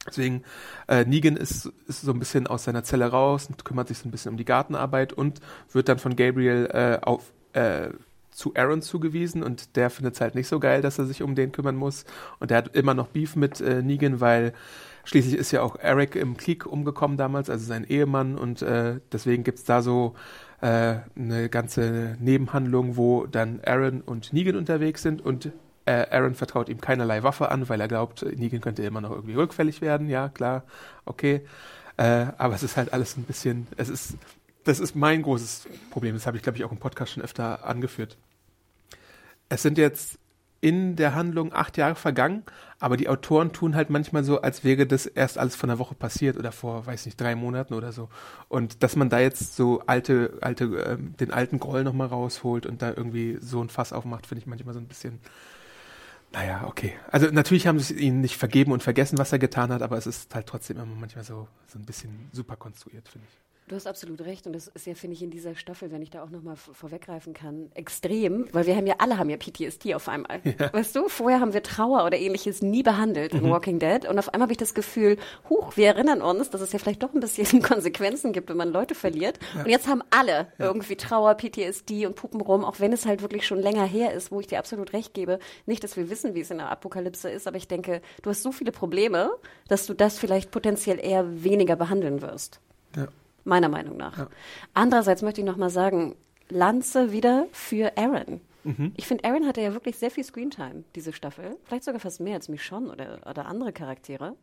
Deswegen, 0.07 0.43
äh, 0.87 1.03
Negan 1.03 1.35
ist, 1.35 1.69
ist 1.87 2.01
so 2.01 2.11
ein 2.11 2.19
bisschen 2.19 2.47
aus 2.47 2.63
seiner 2.63 2.85
Zelle 2.85 3.07
raus 3.07 3.47
und 3.49 3.65
kümmert 3.65 3.89
sich 3.89 3.97
so 3.97 4.07
ein 4.07 4.11
bisschen 4.11 4.31
um 4.31 4.37
die 4.37 4.45
Gartenarbeit 4.45 5.11
und 5.11 5.41
wird 5.73 5.89
dann 5.89 5.99
von 5.99 6.15
Gabriel 6.15 6.69
äh, 6.71 7.05
auf, 7.05 7.33
äh, 7.51 7.89
zu 8.31 8.53
Aaron 8.55 8.81
zugewiesen 8.81 9.43
und 9.43 9.75
der 9.75 9.89
findet 9.89 10.13
es 10.13 10.21
halt 10.21 10.35
nicht 10.35 10.47
so 10.47 10.59
geil, 10.59 10.81
dass 10.81 10.99
er 10.99 11.05
sich 11.05 11.23
um 11.23 11.35
den 11.35 11.51
kümmern 11.51 11.75
muss. 11.75 12.05
Und 12.39 12.51
der 12.51 12.59
hat 12.59 12.75
immer 12.75 12.93
noch 12.93 13.07
Beef 13.07 13.35
mit 13.35 13.59
äh, 13.59 13.81
Negan, 13.81 14.21
weil 14.21 14.53
schließlich 15.07 15.35
ist 15.35 15.51
ja 15.51 15.61
auch 15.61 15.77
Eric 15.77 16.15
im 16.15 16.35
Krieg 16.35 16.65
umgekommen 16.65 17.17
damals, 17.17 17.49
also 17.49 17.65
sein 17.65 17.85
Ehemann 17.85 18.37
und 18.37 18.61
äh, 18.61 18.99
deswegen 19.11 19.43
gibt's 19.43 19.63
da 19.63 19.81
so 19.81 20.15
äh, 20.61 20.95
eine 21.15 21.49
ganze 21.49 22.17
Nebenhandlung, 22.19 22.97
wo 22.97 23.25
dann 23.25 23.61
Aaron 23.65 24.01
und 24.01 24.33
Negan 24.33 24.57
unterwegs 24.57 25.01
sind 25.01 25.25
und 25.25 25.51
äh, 25.85 26.05
Aaron 26.11 26.35
vertraut 26.35 26.67
ihm 26.67 26.81
keinerlei 26.81 27.23
Waffe 27.23 27.49
an, 27.49 27.69
weil 27.69 27.79
er 27.79 27.87
glaubt, 27.87 28.25
Negan 28.35 28.59
könnte 28.59 28.83
immer 28.83 28.99
noch 28.99 29.11
irgendwie 29.11 29.35
rückfällig 29.35 29.79
werden. 29.79 30.09
Ja, 30.09 30.27
klar, 30.27 30.63
okay. 31.05 31.41
Äh, 31.95 32.27
aber 32.37 32.55
es 32.55 32.63
ist 32.63 32.75
halt 32.75 32.91
alles 32.91 33.15
ein 33.15 33.23
bisschen, 33.23 33.67
es 33.77 33.87
ist, 33.87 34.17
das 34.65 34.81
ist 34.81 34.93
mein 34.93 35.21
großes 35.21 35.67
Problem. 35.89 36.15
Das 36.15 36.27
habe 36.27 36.35
ich, 36.35 36.43
glaube 36.43 36.57
ich, 36.57 36.65
auch 36.65 36.71
im 36.73 36.79
Podcast 36.79 37.13
schon 37.13 37.23
öfter 37.23 37.65
angeführt. 37.65 38.17
Es 39.47 39.61
sind 39.61 39.77
jetzt 39.77 40.19
in 40.61 40.95
der 40.95 41.13
Handlung 41.15 41.53
acht 41.53 41.77
Jahre 41.77 41.95
vergangen, 41.95 42.43
aber 42.79 42.97
die 42.97 43.09
Autoren 43.09 43.53
tun 43.53 43.75
halt 43.75 43.89
manchmal 43.89 44.23
so, 44.23 44.41
als 44.41 44.63
wäre 44.63 44.85
das 44.87 45.05
erst 45.05 45.37
alles 45.37 45.55
von 45.55 45.69
einer 45.69 45.79
Woche 45.79 45.95
passiert 45.95 46.37
oder 46.37 46.51
vor, 46.51 46.85
weiß 46.85 47.05
nicht, 47.05 47.19
drei 47.19 47.35
Monaten 47.35 47.73
oder 47.73 47.91
so. 47.91 48.09
Und 48.49 48.83
dass 48.83 48.95
man 48.95 49.09
da 49.09 49.19
jetzt 49.19 49.55
so 49.55 49.81
alte, 49.85 50.37
alte, 50.41 50.65
ähm, 50.65 51.15
den 51.19 51.31
alten 51.31 51.59
Groll 51.59 51.83
nochmal 51.83 52.07
rausholt 52.07 52.65
und 52.65 52.81
da 52.81 52.89
irgendwie 52.89 53.37
so 53.41 53.61
ein 53.61 53.69
Fass 53.69 53.93
aufmacht, 53.93 54.27
finde 54.27 54.41
ich 54.41 54.47
manchmal 54.47 54.73
so 54.73 54.79
ein 54.79 54.87
bisschen, 54.87 55.19
naja, 56.33 56.65
okay. 56.67 56.93
Also 57.11 57.27
natürlich 57.27 57.67
haben 57.67 57.79
sie 57.79 57.95
ihn 57.95 58.21
nicht 58.21 58.37
vergeben 58.37 58.71
und 58.71 58.83
vergessen, 58.83 59.17
was 59.17 59.31
er 59.31 59.39
getan 59.39 59.71
hat, 59.71 59.81
aber 59.81 59.97
es 59.97 60.07
ist 60.07 60.33
halt 60.33 60.47
trotzdem 60.47 60.77
immer 60.77 60.95
manchmal 60.99 61.23
so, 61.23 61.47
so 61.67 61.79
ein 61.79 61.85
bisschen 61.85 62.29
super 62.31 62.55
konstruiert, 62.55 63.07
finde 63.07 63.27
ich. 63.29 63.46
Du 63.67 63.75
hast 63.75 63.85
absolut 63.85 64.21
recht 64.21 64.47
und 64.47 64.53
das 64.53 64.67
ist 64.69 64.87
ja, 64.87 64.93
finde 64.95 65.15
ich, 65.15 65.21
in 65.21 65.29
dieser 65.29 65.53
Staffel, 65.53 65.91
wenn 65.91 66.01
ich 66.01 66.09
da 66.09 66.23
auch 66.23 66.29
nochmal 66.29 66.55
vorweggreifen 66.55 67.33
kann, 67.33 67.69
extrem, 67.73 68.47
weil 68.53 68.65
wir 68.65 68.77
haben 68.77 68.87
ja, 68.87 68.95
alle 68.99 69.17
haben 69.17 69.29
ja 69.29 69.35
PTSD 69.35 69.93
auf 69.93 70.07
einmal. 70.07 70.39
Weißt 70.71 70.95
du, 70.95 71.09
vorher 71.09 71.41
haben 71.41 71.51
wir 71.51 71.61
Trauer 71.63 72.05
oder 72.05 72.17
ähnliches 72.17 72.61
nie 72.61 72.81
behandelt 72.81 73.33
in 73.33 73.49
Walking 73.49 73.77
Dead 73.79 74.07
und 74.07 74.17
auf 74.19 74.33
einmal 74.33 74.45
habe 74.45 74.53
ich 74.53 74.57
das 74.57 74.73
Gefühl, 74.73 75.17
huch, 75.49 75.75
wir 75.75 75.87
erinnern 75.87 76.21
uns, 76.21 76.49
dass 76.49 76.61
es 76.61 76.71
ja 76.71 76.79
vielleicht 76.79 77.03
doch 77.03 77.13
ein 77.13 77.19
bisschen 77.19 77.61
Konsequenzen 77.61 78.31
gibt, 78.31 78.49
wenn 78.49 78.55
man 78.55 78.71
Leute 78.71 78.95
verliert. 78.95 79.37
Und 79.53 79.67
jetzt 79.67 79.89
haben 79.89 80.01
alle 80.11 80.47
irgendwie 80.59 80.95
Trauer, 80.95 81.35
PTSD 81.35 82.05
und 82.05 82.15
Puppen 82.15 82.39
rum, 82.39 82.63
auch 82.63 82.79
wenn 82.79 82.93
es 82.93 83.05
halt 83.05 83.21
wirklich 83.21 83.45
schon 83.45 83.59
länger 83.59 83.83
her 83.83 84.13
ist, 84.13 84.31
wo 84.31 84.39
ich 84.39 84.47
dir 84.47 84.59
absolut 84.59 84.93
recht 84.93 85.13
gebe. 85.13 85.39
Nicht, 85.65 85.83
dass 85.83 85.97
wir 85.97 86.09
wissen, 86.09 86.35
wie 86.35 86.41
es 86.41 86.51
in 86.51 86.59
der 86.59 86.71
Apokalypse 86.71 87.29
ist, 87.29 87.47
aber 87.47 87.57
ich 87.57 87.67
denke, 87.67 88.01
du 88.21 88.29
hast 88.29 88.43
so 88.43 88.53
viele 88.53 88.71
Probleme, 88.71 89.31
dass 89.67 89.85
du 89.87 89.93
das 89.93 90.17
vielleicht 90.17 90.51
potenziell 90.51 91.03
eher 91.03 91.43
weniger 91.43 91.75
behandeln 91.75 92.21
wirst 92.21 92.61
Ja. 92.95 93.07
Meiner 93.47 93.69
Meinung 93.69 93.97
nach. 93.97 94.27
Andererseits 94.73 95.21
möchte 95.21 95.41
ich 95.41 95.47
noch 95.47 95.57
mal 95.57 95.69
sagen, 95.69 96.15
Lanze 96.49 97.11
wieder 97.11 97.47
für 97.51 97.97
Aaron. 97.97 98.41
Ich 98.95 99.07
finde, 99.07 99.23
Aaron 99.23 99.47
hatte 99.47 99.61
ja 99.61 99.71
wirklich 99.71 99.97
sehr 99.97 100.11
viel 100.11 100.25
Screentime, 100.25 100.83
diese 100.93 101.13
Staffel. 101.13 101.57
Vielleicht 101.63 101.85
sogar 101.85 102.01
fast 102.01 102.19
mehr 102.19 102.35
als 102.35 102.49
Michonne 102.49 102.91
oder, 102.91 103.19
oder 103.25 103.45
andere 103.45 103.71
Charaktere. 103.71 104.35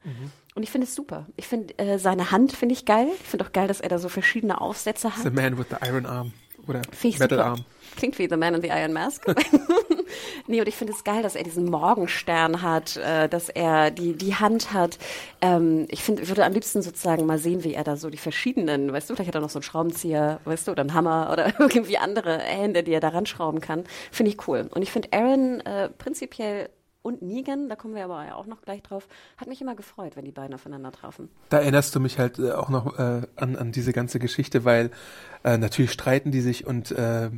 Und 0.55 0.63
ich 0.63 0.71
finde 0.71 0.87
es 0.87 0.95
super. 0.95 1.27
Ich 1.37 1.47
finde 1.47 1.79
äh, 1.79 1.99
seine 1.99 2.31
Hand 2.31 2.53
finde 2.53 2.73
ich 2.73 2.87
geil. 2.87 3.09
Ich 3.21 3.29
finde 3.29 3.45
auch 3.45 3.53
geil, 3.53 3.69
dass 3.69 3.81
er 3.81 3.91
da 3.91 3.99
so 3.99 4.09
verschiedene 4.09 4.63
Aufsätze 4.63 5.11
The 5.11 5.25
hat. 5.25 5.35
Man 5.35 5.59
with 5.59 5.67
the 5.69 5.77
Iron 5.87 6.07
Arm 6.07 6.33
oder 6.67 6.81
Metal 7.03 7.19
super. 7.19 7.45
Arm. 7.45 7.65
Klingt 7.97 8.19
wie 8.19 8.29
The 8.29 8.37
Man 8.37 8.55
in 8.55 8.63
the 8.63 8.69
Iron 8.69 8.93
Mask. 8.93 9.25
nee, 10.47 10.61
und 10.61 10.69
ich 10.69 10.77
finde 10.77 10.93
es 10.93 11.05
geil, 11.05 11.23
dass 11.23 11.37
er 11.37 11.45
diesen 11.45 11.67
Morgenstern 11.67 12.63
hat, 12.63 12.97
äh, 12.97 13.29
dass 13.29 13.49
er 13.49 13.91
die, 13.91 14.15
die 14.15 14.35
Hand 14.35 14.73
hat. 14.73 14.99
Ähm, 15.41 15.87
ich 15.91 16.03
finde, 16.03 16.27
würde 16.29 16.45
am 16.45 16.53
liebsten 16.53 16.83
sozusagen 16.83 17.27
mal 17.27 17.39
sehen, 17.39 17.65
wie 17.65 17.75
er 17.75 17.85
da 17.85 17.97
so 17.97 18.11
die 18.11 18.19
verschiedenen, 18.19 18.93
weißt 18.93 19.09
du, 19.09 19.15
vielleicht 19.15 19.29
hat 19.29 19.35
er 19.35 19.41
noch 19.41 19.51
so 19.51 19.59
einen 19.59 19.65
Schraubenzieher, 19.65 20.41
weißt 20.45 20.67
du, 20.67 20.73
oder 20.73 20.83
einen 20.83 20.95
Hammer 20.95 21.31
oder 21.33 21.53
irgendwie 21.59 21.99
andere 21.99 22.39
Hände, 22.39 22.83
die 22.83 22.93
er 22.93 23.01
da 23.01 23.09
ranschrauben 23.09 23.61
kann. 23.61 23.85
Finde 24.11 24.31
ich 24.31 24.49
cool. 24.49 24.69
Und 24.75 24.83
ich 24.83 24.91
finde 24.91 25.09
Aaron 25.13 25.61
äh, 25.61 25.89
prinzipiell 25.89 26.71
und 27.05 27.21
Negan, 27.21 27.69
da 27.69 27.77
kommen 27.77 27.95
wir 27.95 28.05
aber 28.05 28.35
auch 28.35 28.47
noch 28.47 28.63
gleich 28.63 28.83
drauf, 28.83 29.09
hat 29.37 29.47
mich 29.47 29.61
immer 29.61 29.75
gefreut, 29.75 30.17
wenn 30.17 30.25
die 30.25 30.33
beiden 30.33 30.55
aufeinander 30.55 30.91
trafen. 30.91 31.29
Da 31.51 31.59
erinnerst 31.59 31.95
du 31.95 32.01
mich 32.01 32.19
halt 32.19 32.39
äh, 32.39 32.53
auch 32.53 32.71
noch 32.71 32.99
äh, 32.99 33.27
an, 33.37 33.57
an 33.57 33.73
diese 33.73 33.93
ganze 33.93 34.19
Geschichte, 34.19 34.65
weil 34.65 34.91
äh, 35.45 35.59
natürlich 35.59 35.93
streiten 35.93 36.31
die 36.31 36.41
sich 36.41 36.67
und 36.67 36.93
äh, 36.93 37.31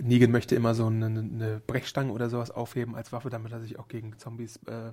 Negan 0.00 0.30
möchte 0.30 0.54
immer 0.54 0.74
so 0.74 0.86
eine, 0.86 1.06
eine 1.06 1.62
Brechstange 1.66 2.12
oder 2.12 2.28
sowas 2.28 2.50
aufheben 2.50 2.94
als 2.94 3.12
Waffe, 3.12 3.30
damit 3.30 3.52
er 3.52 3.60
sich 3.60 3.78
auch 3.78 3.88
gegen 3.88 4.18
Zombies 4.18 4.58
äh, 4.66 4.88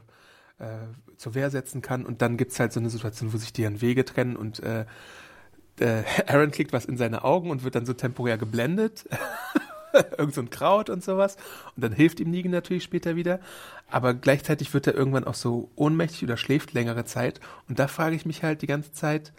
äh, 0.64 0.78
zur 1.18 1.34
Wehr 1.34 1.50
setzen 1.50 1.82
kann. 1.82 2.06
Und 2.06 2.22
dann 2.22 2.38
gibt's 2.38 2.60
halt 2.60 2.72
so 2.74 2.80
eine 2.80 2.90
Situation, 2.90 3.34
wo 3.34 3.38
sich 3.38 3.54
deren 3.54 3.82
Wege 3.82 4.06
trennen 4.06 4.36
und 4.36 4.62
äh, 4.62 4.86
äh, 5.80 6.04
Aaron 6.28 6.52
kriegt 6.52 6.74
was 6.74 6.86
in 6.86 6.98
seine 6.98 7.24
Augen 7.24 7.50
und 7.50 7.64
wird 7.64 7.76
dann 7.76 7.86
so 7.86 7.94
temporär 7.94 8.38
geblendet. 8.38 9.06
Irgend 10.18 10.34
so 10.34 10.42
ein 10.42 10.50
Kraut 10.50 10.90
und 10.90 11.04
sowas. 11.04 11.36
Und 11.76 11.84
dann 11.84 11.92
hilft 11.92 12.22
ihm 12.22 12.32
Negan 12.32 12.52
natürlich 12.52 12.84
später 12.84 13.18
wieder. 13.18 13.42
Aber 13.90 14.14
gleichzeitig 14.14 14.74
wird 14.74 14.88
er 14.88 14.96
irgendwann 14.96 15.26
auch 15.26 15.34
so 15.34 15.70
ohnmächtig 15.76 16.24
oder 16.24 16.38
schläft 16.38 16.72
längere 16.72 17.04
Zeit. 17.04 17.42
Und 17.68 17.78
da 17.78 17.88
frage 17.88 18.16
ich 18.16 18.26
mich 18.26 18.42
halt 18.42 18.62
die 18.62 18.68
ganze 18.68 18.94
Zeit, 18.94 19.34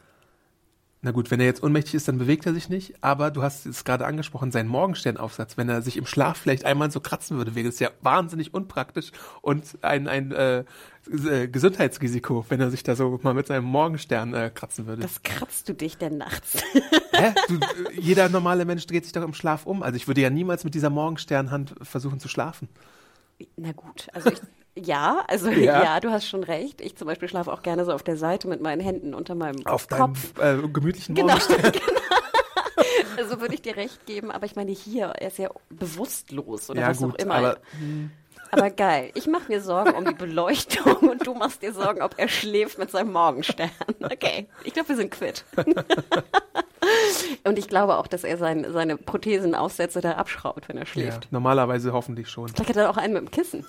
na 1.04 1.10
gut, 1.10 1.32
wenn 1.32 1.40
er 1.40 1.46
jetzt 1.46 1.64
ohnmächtig 1.64 1.94
ist, 1.94 2.06
dann 2.06 2.18
bewegt 2.18 2.46
er 2.46 2.54
sich 2.54 2.68
nicht. 2.68 2.94
Aber 3.02 3.32
du 3.32 3.42
hast 3.42 3.66
es 3.66 3.84
gerade 3.84 4.06
angesprochen, 4.06 4.52
seinen 4.52 4.68
Morgensternaufsatz. 4.68 5.56
Wenn 5.56 5.68
er 5.68 5.82
sich 5.82 5.96
im 5.96 6.06
Schlaf 6.06 6.38
vielleicht 6.38 6.64
einmal 6.64 6.92
so 6.92 7.00
kratzen 7.00 7.36
würde, 7.36 7.56
wäre 7.56 7.66
es 7.66 7.80
ja 7.80 7.90
wahnsinnig 8.02 8.54
unpraktisch 8.54 9.10
und 9.40 9.64
ein, 9.82 10.06
ein 10.06 10.30
äh, 10.30 10.64
äh, 11.10 11.48
Gesundheitsrisiko, 11.48 12.46
wenn 12.48 12.60
er 12.60 12.70
sich 12.70 12.84
da 12.84 12.94
so 12.94 13.18
mal 13.24 13.34
mit 13.34 13.48
seinem 13.48 13.64
Morgenstern 13.64 14.32
äh, 14.32 14.52
kratzen 14.54 14.86
würde. 14.86 15.02
Was 15.02 15.24
kratzt 15.24 15.68
du 15.68 15.74
dich 15.74 15.98
denn 15.98 16.18
nachts? 16.18 16.62
Hä? 17.12 17.34
Du, 17.48 17.54
äh, 17.56 18.00
jeder 18.00 18.28
normale 18.28 18.64
Mensch 18.64 18.86
dreht 18.86 19.02
sich 19.02 19.12
doch 19.12 19.24
im 19.24 19.34
Schlaf 19.34 19.66
um. 19.66 19.82
Also 19.82 19.96
ich 19.96 20.06
würde 20.06 20.20
ja 20.20 20.30
niemals 20.30 20.62
mit 20.62 20.74
dieser 20.74 20.90
Morgensternhand 20.90 21.74
versuchen 21.82 22.20
zu 22.20 22.28
schlafen. 22.28 22.68
Na 23.56 23.72
gut, 23.72 24.06
also 24.12 24.30
ich, 24.30 24.40
ja, 24.76 25.24
also 25.28 25.50
ja. 25.50 25.82
Ja. 25.84 26.00
du 26.00 26.10
hast 26.10 26.26
schon 26.26 26.44
recht. 26.44 26.80
Ich 26.80 26.96
zum 26.96 27.06
Beispiel 27.06 27.28
schlafe 27.28 27.52
auch 27.52 27.62
gerne 27.62 27.84
so 27.84 27.92
auf 27.92 28.02
der 28.02 28.16
Seite 28.16 28.48
mit 28.48 28.60
meinen 28.62 28.80
Händen 28.80 29.14
unter 29.14 29.34
meinem 29.34 29.64
Auf 29.66 29.86
deinem 29.86 30.14
Kopf. 30.14 30.38
äh, 30.38 30.56
gemütlichen 30.68 31.14
Genau, 31.14 31.34
Morgenstern. 31.34 31.72
Also 33.18 33.40
würde 33.40 33.54
ich 33.54 33.62
dir 33.62 33.76
recht 33.76 34.06
geben, 34.06 34.30
aber 34.30 34.46
ich 34.46 34.56
meine 34.56 34.72
hier, 34.72 35.06
er 35.08 35.28
ist 35.28 35.38
ja 35.38 35.50
bewusstlos 35.68 36.70
oder 36.70 36.80
Ja 36.80 36.88
was 36.88 36.98
gut, 36.98 37.14
auch 37.14 37.18
immer. 37.18 37.34
aber 37.34 37.56
Aber 38.50 38.70
geil. 38.70 39.10
Ich 39.14 39.26
mache 39.26 39.44
mir 39.52 39.60
Sorgen 39.60 39.92
um 39.94 40.04
die 40.06 40.14
Beleuchtung 40.14 40.96
und 41.10 41.26
du 41.26 41.34
machst 41.34 41.62
dir 41.62 41.72
Sorgen, 41.74 42.00
ob 42.02 42.14
er 42.18 42.28
schläft 42.28 42.78
mit 42.78 42.90
seinem 42.90 43.12
Morgenstern. 43.12 43.70
Okay, 44.02 44.48
ich 44.64 44.72
glaube, 44.72 44.88
wir 44.88 44.96
sind 44.96 45.10
quitt. 45.10 45.44
Und 47.44 47.58
ich 47.58 47.68
glaube 47.68 47.96
auch, 47.96 48.06
dass 48.08 48.24
er 48.24 48.36
sein, 48.38 48.66
seine 48.70 48.96
Prothesenaufsätze 48.96 50.00
da 50.00 50.12
abschraubt, 50.12 50.68
wenn 50.68 50.76
er 50.76 50.82
ja, 50.82 50.86
schläft. 50.86 51.28
normalerweise 51.30 51.92
hoffentlich 51.92 52.28
schon. 52.28 52.48
Vielleicht 52.48 52.70
hat 52.70 52.76
er 52.76 52.90
auch 52.90 52.96
einen 52.96 53.14
mit 53.14 53.22
dem 53.22 53.30
Kissen. 53.30 53.64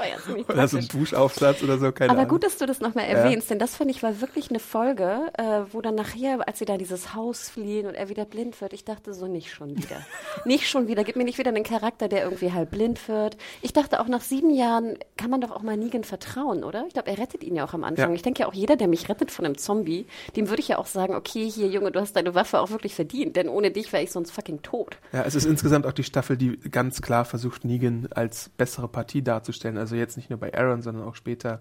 War 0.00 0.08
ja 0.08 0.18
ziemlich 0.18 0.48
Oder 0.48 0.68
so 0.68 0.78
ein. 0.78 0.88
Duschaufsatz 0.88 1.62
oder 1.62 1.78
so, 1.78 1.92
keine 1.92 2.10
Aber 2.10 2.20
Ahnung. 2.20 2.30
gut, 2.30 2.44
dass 2.44 2.58
du 2.58 2.66
das 2.66 2.80
nochmal 2.80 3.04
erwähnst, 3.06 3.50
denn 3.50 3.58
das 3.58 3.76
fand 3.76 3.90
ich 3.90 4.02
war 4.02 4.20
wirklich 4.20 4.50
eine 4.50 4.58
Folge, 4.58 5.30
äh, 5.34 5.60
wo 5.72 5.80
dann 5.80 5.94
nachher, 5.94 6.46
als 6.48 6.58
sie 6.58 6.64
da 6.64 6.76
dieses 6.76 7.14
Haus 7.14 7.48
fliehen 7.48 7.86
und 7.86 7.94
er 7.94 8.08
wieder 8.08 8.24
blind 8.24 8.60
wird, 8.60 8.72
ich 8.72 8.84
dachte 8.84 9.14
so, 9.14 9.26
nicht 9.26 9.52
schon 9.52 9.76
wieder. 9.76 10.04
nicht 10.44 10.68
schon 10.68 10.88
wieder. 10.88 11.04
Gib 11.04 11.16
mir 11.16 11.24
nicht 11.24 11.38
wieder 11.38 11.50
einen 11.50 11.64
Charakter, 11.64 12.08
der 12.08 12.24
irgendwie 12.24 12.52
halb 12.52 12.70
blind 12.70 13.08
wird. 13.08 13.36
Ich 13.62 13.72
dachte 13.72 14.00
auch 14.00 14.08
nach 14.08 14.22
sieben 14.22 14.50
Jahren 14.50 14.96
kann 15.16 15.30
man 15.30 15.40
doch 15.40 15.50
auch 15.50 15.62
mal 15.62 15.76
Negan 15.76 16.04
vertrauen, 16.04 16.64
oder? 16.64 16.84
Ich 16.88 16.94
glaube, 16.94 17.10
er 17.10 17.18
rettet 17.18 17.44
ihn 17.44 17.56
ja 17.56 17.64
auch 17.64 17.74
am 17.74 17.84
Anfang. 17.84 18.10
Ja. 18.10 18.14
Ich 18.14 18.22
denke 18.22 18.40
ja 18.40 18.48
auch, 18.48 18.54
jeder, 18.54 18.76
der 18.76 18.88
mich 18.88 19.08
rettet 19.08 19.30
von 19.30 19.44
einem 19.44 19.58
Zombie, 19.58 20.06
dem 20.36 20.48
würde 20.48 20.60
ich 20.60 20.68
ja 20.68 20.78
auch 20.78 20.86
sagen, 20.86 21.14
okay, 21.14 21.48
hier, 21.48 21.68
Junge, 21.68 21.92
du 21.92 22.00
hast 22.00 22.16
deine 22.16 22.34
Waffe 22.34 22.60
auch 22.60 22.70
wirklich 22.70 22.94
verdient, 22.94 23.36
denn 23.36 23.48
ohne 23.48 23.70
dich 23.70 23.92
wäre 23.92 24.02
ich 24.02 24.12
sonst 24.12 24.30
fucking 24.30 24.62
tot. 24.62 24.96
Ja, 25.12 25.22
es 25.22 25.34
ist 25.34 25.44
insgesamt 25.44 25.86
auch 25.86 25.92
die 25.92 26.04
Staffel, 26.04 26.36
die 26.36 26.56
ganz 26.58 27.02
klar 27.02 27.24
versucht, 27.24 27.64
Negan 27.64 28.08
als 28.14 28.48
bessere 28.56 28.88
Partie 28.88 29.22
darzustellen. 29.22 29.76
Also 29.76 29.89
jetzt 29.96 30.16
nicht 30.16 30.30
nur 30.30 30.38
bei 30.38 30.54
Aaron, 30.54 30.82
sondern 30.82 31.04
auch 31.06 31.14
später 31.14 31.60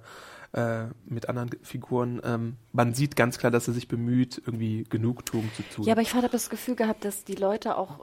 äh, 0.51 0.85
mit 1.05 1.29
anderen 1.29 1.51
Figuren. 1.61 2.21
Ähm, 2.23 2.55
man 2.71 2.93
sieht 2.93 3.15
ganz 3.15 3.37
klar, 3.37 3.51
dass 3.51 3.67
er 3.67 3.73
sich 3.73 3.87
bemüht, 3.87 4.41
irgendwie 4.45 4.83
Genugtuung 4.89 5.49
zu 5.55 5.63
tun. 5.63 5.85
Ja, 5.85 5.93
aber 5.93 6.01
ich 6.01 6.13
habe 6.13 6.27
das 6.29 6.49
Gefühl 6.49 6.75
gehabt, 6.75 7.05
dass 7.05 7.23
die 7.23 7.35
Leute 7.35 7.77
auch, 7.77 7.99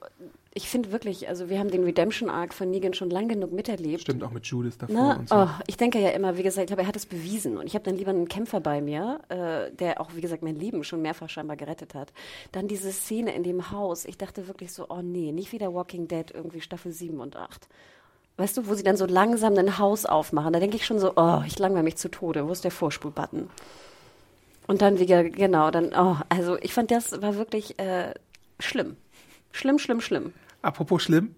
ich 0.54 0.68
finde 0.68 0.92
wirklich, 0.92 1.28
also 1.28 1.50
wir 1.50 1.58
haben 1.58 1.72
den 1.72 1.82
Redemption 1.82 2.30
Arc 2.30 2.54
von 2.54 2.70
Negan 2.70 2.94
schon 2.94 3.10
lang 3.10 3.26
genug 3.28 3.52
miterlebt. 3.52 4.02
Stimmt 4.02 4.22
auch 4.22 4.30
mit 4.30 4.46
Judith 4.46 4.78
davor 4.78 4.94
Ne? 4.94 5.18
und 5.18 5.28
so. 5.28 5.34
Oh, 5.34 5.48
ich 5.66 5.76
denke 5.76 5.98
ja 5.98 6.10
immer, 6.10 6.36
wie 6.38 6.44
gesagt, 6.44 6.62
ich 6.62 6.66
glaube, 6.68 6.82
er 6.82 6.88
hat 6.88 6.94
es 6.96 7.06
bewiesen. 7.06 7.58
Und 7.58 7.66
ich 7.66 7.74
habe 7.74 7.84
dann 7.84 7.96
lieber 7.96 8.10
einen 8.10 8.28
Kämpfer 8.28 8.60
bei 8.60 8.80
mir, 8.80 9.20
äh, 9.28 9.72
der 9.72 10.00
auch, 10.00 10.14
wie 10.14 10.20
gesagt, 10.20 10.42
mein 10.44 10.54
Leben 10.56 10.84
schon 10.84 11.02
mehrfach 11.02 11.28
scheinbar 11.28 11.56
gerettet 11.56 11.94
hat. 11.94 12.12
Dann 12.52 12.68
diese 12.68 12.92
Szene 12.92 13.34
in 13.34 13.42
dem 13.42 13.72
Haus. 13.72 14.04
Ich 14.04 14.18
dachte 14.18 14.46
wirklich 14.46 14.72
so, 14.72 14.86
oh 14.88 15.02
nee, 15.02 15.32
nicht 15.32 15.50
wieder 15.50 15.74
Walking 15.74 16.06
Dead, 16.06 16.30
irgendwie 16.32 16.60
Staffel 16.60 16.92
7 16.92 17.18
und 17.20 17.34
8. 17.34 17.68
Weißt 18.36 18.56
du, 18.56 18.66
wo 18.66 18.74
sie 18.74 18.82
dann 18.82 18.96
so 18.96 19.06
langsam 19.06 19.54
ein 19.54 19.78
Haus 19.78 20.04
aufmachen. 20.04 20.52
Da 20.52 20.60
denke 20.60 20.76
ich 20.76 20.84
schon 20.84 20.98
so, 20.98 21.12
oh, 21.16 21.42
ich 21.46 21.58
langweile 21.58 21.84
mich 21.84 21.96
zu 21.96 22.10
Tode. 22.10 22.46
Wo 22.46 22.52
ist 22.52 22.64
der 22.64 22.70
Vorspulbutton? 22.70 23.48
Und 24.66 24.82
dann 24.82 24.98
wieder, 24.98 25.24
genau, 25.24 25.70
dann, 25.70 25.92
oh, 25.96 26.16
also 26.28 26.58
ich 26.60 26.74
fand, 26.74 26.90
das 26.90 27.22
war 27.22 27.36
wirklich 27.36 27.78
äh, 27.78 28.12
schlimm. 28.60 28.96
Schlimm, 29.52 29.78
schlimm, 29.78 30.00
schlimm. 30.00 30.32
Apropos 30.60 31.02
schlimm, 31.02 31.34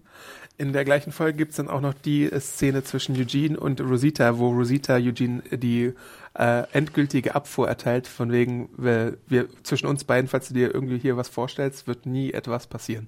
in 0.57 0.73
der 0.73 0.83
gleichen 0.83 1.13
Folge 1.13 1.37
gibt 1.37 1.51
es 1.51 1.57
dann 1.57 1.69
auch 1.69 1.79
noch 1.79 1.93
die 1.93 2.29
Szene 2.37 2.83
zwischen 2.83 3.15
Eugene 3.15 3.57
und 3.57 3.79
Rosita, 3.79 4.39
wo 4.39 4.49
Rosita 4.49 4.95
Eugene 4.95 5.41
die 5.51 5.93
äh, 6.37 6.63
endgültige 6.73 7.33
Abfuhr 7.33 7.69
erteilt, 7.69 8.07
von 8.07 8.31
wegen, 8.31 8.69
wir, 8.75 9.17
wir 9.27 9.47
zwischen 9.63 9.87
uns 9.87 10.03
beiden, 10.03 10.27
falls 10.27 10.49
du 10.49 10.53
dir 10.53 10.73
irgendwie 10.73 10.97
hier 10.97 11.15
was 11.15 11.29
vorstellst, 11.29 11.87
wird 11.87 12.05
nie 12.05 12.33
etwas 12.33 12.67
passieren. 12.67 13.07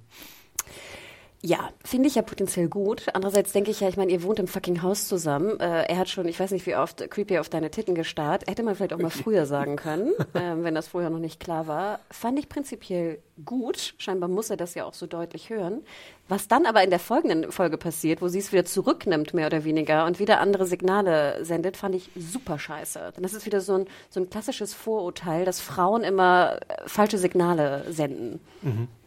Ja, 1.44 1.70
finde 1.84 2.08
ich 2.08 2.14
ja 2.14 2.22
potenziell 2.22 2.68
gut. 2.68 3.08
Andererseits 3.14 3.52
denke 3.52 3.72
ich 3.72 3.80
ja, 3.80 3.90
ich 3.90 3.98
meine, 3.98 4.12
ihr 4.12 4.22
wohnt 4.22 4.38
im 4.38 4.48
fucking 4.48 4.84
Haus 4.84 5.08
zusammen. 5.08 5.60
Äh, 5.60 5.86
er 5.88 5.98
hat 5.98 6.08
schon, 6.08 6.28
ich 6.28 6.40
weiß 6.40 6.52
nicht, 6.52 6.68
wie 6.68 6.76
oft 6.76 7.10
Creepy 7.10 7.40
auf 7.40 7.50
deine 7.50 7.72
Titten 7.72 7.96
gestarrt. 7.96 8.48
Hätte 8.48 8.62
man 8.62 8.76
vielleicht 8.76 8.94
auch 8.94 9.00
mal 9.00 9.10
früher 9.10 9.48
sagen 9.48 9.76
können, 9.76 10.12
ähm, 10.36 10.64
wenn 10.64 10.76
das 10.76 10.90
vorher 10.90 11.10
noch 11.10 11.20
nicht 11.20 11.40
klar 11.40 11.66
war. 11.66 12.00
Fand 12.12 12.38
ich 12.38 12.48
prinzipiell 12.48 13.24
gut. 13.44 13.96
Scheinbar 13.98 14.30
muss 14.30 14.52
er 14.52 14.58
das 14.58 14.76
ja 14.76 14.86
auch 14.86 14.94
so 14.94 15.08
deutlich 15.08 15.50
hören. 15.50 15.82
Was 16.28 16.48
dann 16.48 16.68
aber 16.68 16.84
in 16.84 16.92
der 16.92 17.00
folgenden 17.00 17.52
Folge 17.52 17.80
passiert, 17.80 18.22
wo 18.22 18.28
sie 18.28 18.38
es 18.38 18.52
wieder 18.52 18.64
zurücknimmt, 18.64 19.34
mehr 19.34 19.48
oder 19.48 19.64
weniger, 19.64 20.06
und 20.06 20.20
wieder 20.20 20.42
andere 20.42 20.68
Signale 20.68 21.44
sendet, 21.44 21.76
fand 21.76 21.96
ich 21.96 22.12
super 22.16 22.60
scheiße. 22.60 23.14
Denn 23.16 23.24
das 23.24 23.34
ist 23.34 23.48
wieder 23.48 23.62
so 23.62 23.74
ein, 23.74 23.86
so 24.12 24.20
ein 24.20 24.30
klassisches 24.30 24.76
Vorurteil, 24.76 25.44
dass 25.44 25.60
Frauen 25.60 26.04
immer 26.04 26.60
äh, 26.68 26.88
falsche 26.88 27.18
Signale 27.18 27.84
senden. 27.90 28.40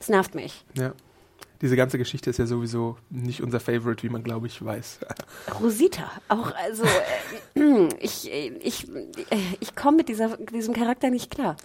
Das 0.00 0.08
nervt 0.08 0.34
mich. 0.34 0.64
Ja. 0.76 0.94
Diese 1.64 1.76
ganze 1.76 1.96
Geschichte 1.96 2.28
ist 2.28 2.36
ja 2.36 2.44
sowieso 2.44 2.98
nicht 3.08 3.42
unser 3.42 3.58
Favorite, 3.58 4.02
wie 4.02 4.10
man, 4.10 4.22
glaube 4.22 4.48
ich, 4.48 4.62
weiß. 4.62 4.98
Rosita, 5.62 6.10
auch 6.28 6.52
also 6.56 6.84
äh, 7.54 7.88
ich 8.00 8.30
ich 8.30 8.86
ich 9.60 9.74
komme 9.74 9.96
mit 9.96 10.10
dieser 10.10 10.36
diesem 10.36 10.74
Charakter 10.74 11.08
nicht 11.08 11.30
klar. 11.30 11.56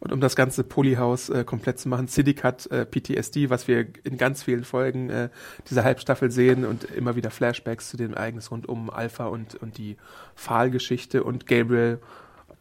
Und 0.00 0.10
um 0.12 0.20
das 0.20 0.34
ganze 0.34 0.64
Polyhaus 0.64 1.28
äh, 1.28 1.44
komplett 1.44 1.78
zu 1.78 1.88
machen, 1.88 2.08
Siddiq 2.08 2.42
hat 2.42 2.66
äh, 2.66 2.84
PTSD, 2.84 3.48
was 3.48 3.68
wir 3.68 3.86
in 4.02 4.18
ganz 4.18 4.42
vielen 4.42 4.64
Folgen 4.64 5.08
äh, 5.08 5.28
dieser 5.70 5.84
Halbstaffel 5.84 6.32
sehen 6.32 6.64
und 6.64 6.82
immer 6.90 7.14
wieder 7.14 7.30
Flashbacks 7.30 7.90
zu 7.90 7.96
dem 7.96 8.12
Ereignis 8.12 8.50
rund 8.50 8.68
um 8.68 8.90
Alpha 8.90 9.26
und, 9.26 9.54
und 9.54 9.78
die 9.78 9.96
Pfahlgeschichte 10.34 11.22
und 11.22 11.46
Gabriel. 11.46 12.00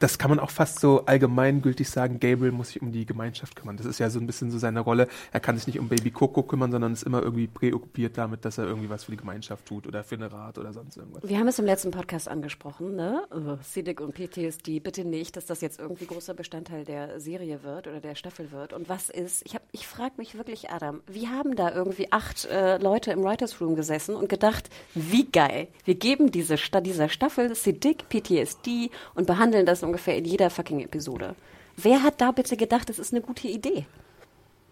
Das 0.04 0.18
kann 0.18 0.30
man 0.30 0.40
auch 0.40 0.50
fast 0.50 0.82
so 0.82 1.06
allgemeingültig 1.06 1.90
sagen, 1.90 2.20
Gabriel 2.20 2.52
muss 2.52 2.68
sich 2.68 2.82
um 2.82 2.92
die 2.92 3.06
Gemeinschaft 3.06 3.56
kümmern. 3.56 3.78
Das 3.78 3.86
ist 3.86 4.00
ja 4.00 4.10
so 4.10 4.20
ein 4.20 4.28
bisschen 4.28 4.52
so 4.52 4.58
seine 4.58 4.82
Rolle. 4.82 5.08
Er 5.32 5.40
kann 5.40 5.56
sich 5.56 5.66
nicht 5.66 5.80
um 5.80 5.88
Baby 5.88 6.12
Coco 6.12 6.44
kümmern, 6.44 6.74
sondern 6.74 6.92
ist 6.92 7.04
immer 7.04 7.24
irgendwie 7.24 7.48
präoccupiert 7.48 8.18
damit, 8.18 8.44
dass 8.44 8.58
er 8.58 8.66
irgendwie 8.66 8.90
was 8.90 9.06
für 9.06 9.12
die 9.12 9.18
Gemeinschaft 9.18 9.66
tut 9.66 9.88
oder 9.88 10.04
für 10.04 10.16
eine 10.16 10.30
Rat 10.30 10.58
oder 10.58 10.74
sonst 10.74 10.98
irgendwas. 10.98 11.24
Wir 11.24 11.40
haben 11.40 11.48
es 11.48 11.58
im 11.58 11.64
letzten 11.64 11.92
Podcast 11.92 12.28
angesprochen, 12.28 12.98
ne? 12.98 13.24
Uh, 13.34 13.56
Siddiq 13.62 14.02
und 14.02 14.14
PTSD, 14.14 14.82
bitte 14.82 15.06
nicht, 15.06 15.38
dass 15.38 15.46
das 15.46 15.62
jetzt 15.62 15.80
irgendwie 15.80 16.06
großer 16.06 16.34
Bestandteil 16.34 16.84
der 16.84 17.22
Serie 17.22 17.64
wird 17.64 17.88
oder 17.88 18.02
der 18.02 18.16
Staffel 18.16 18.52
wird. 18.52 18.74
Und 18.74 18.90
was 18.90 19.10
ist? 19.10 19.46
Ich 19.46 19.56
ich 19.72 19.88
frage 19.88 20.16
mich 20.18 20.36
wirklich, 20.36 20.70
Adam, 20.70 21.02
wie 21.08 21.30
haben 21.30 21.56
da 21.56 21.74
irgendwie 21.74 22.12
acht 22.12 22.44
äh, 22.44 22.78
Leute 22.78 23.12
im 23.14 23.24
Writers 23.24 23.62
Room 23.62 23.78
gesessen 23.78 24.16
und 24.16 24.28
gedacht, 24.28 24.70
wie 24.96 25.32
geil, 25.32 25.70
wir 25.86 25.96
geben 25.96 26.30
diese 26.30 26.58
dieser 26.58 27.08
Staffel 27.08 27.56
Siddiq 27.56 28.10
PTSD 28.10 28.92
und 29.16 29.28
behandeln 29.28 29.66
das 29.66 29.82
ungefähr 29.94 30.18
in 30.18 30.26
jeder 30.26 30.50
fucking 30.50 30.80
Episode. 30.80 31.36
Wer 31.78 32.02
hat 32.02 32.20
da 32.20 32.32
bitte 32.32 32.58
gedacht, 32.58 32.90
das 32.90 32.98
ist 32.98 33.14
eine 33.14 33.22
gute 33.22 33.48
Idee? 33.48 33.86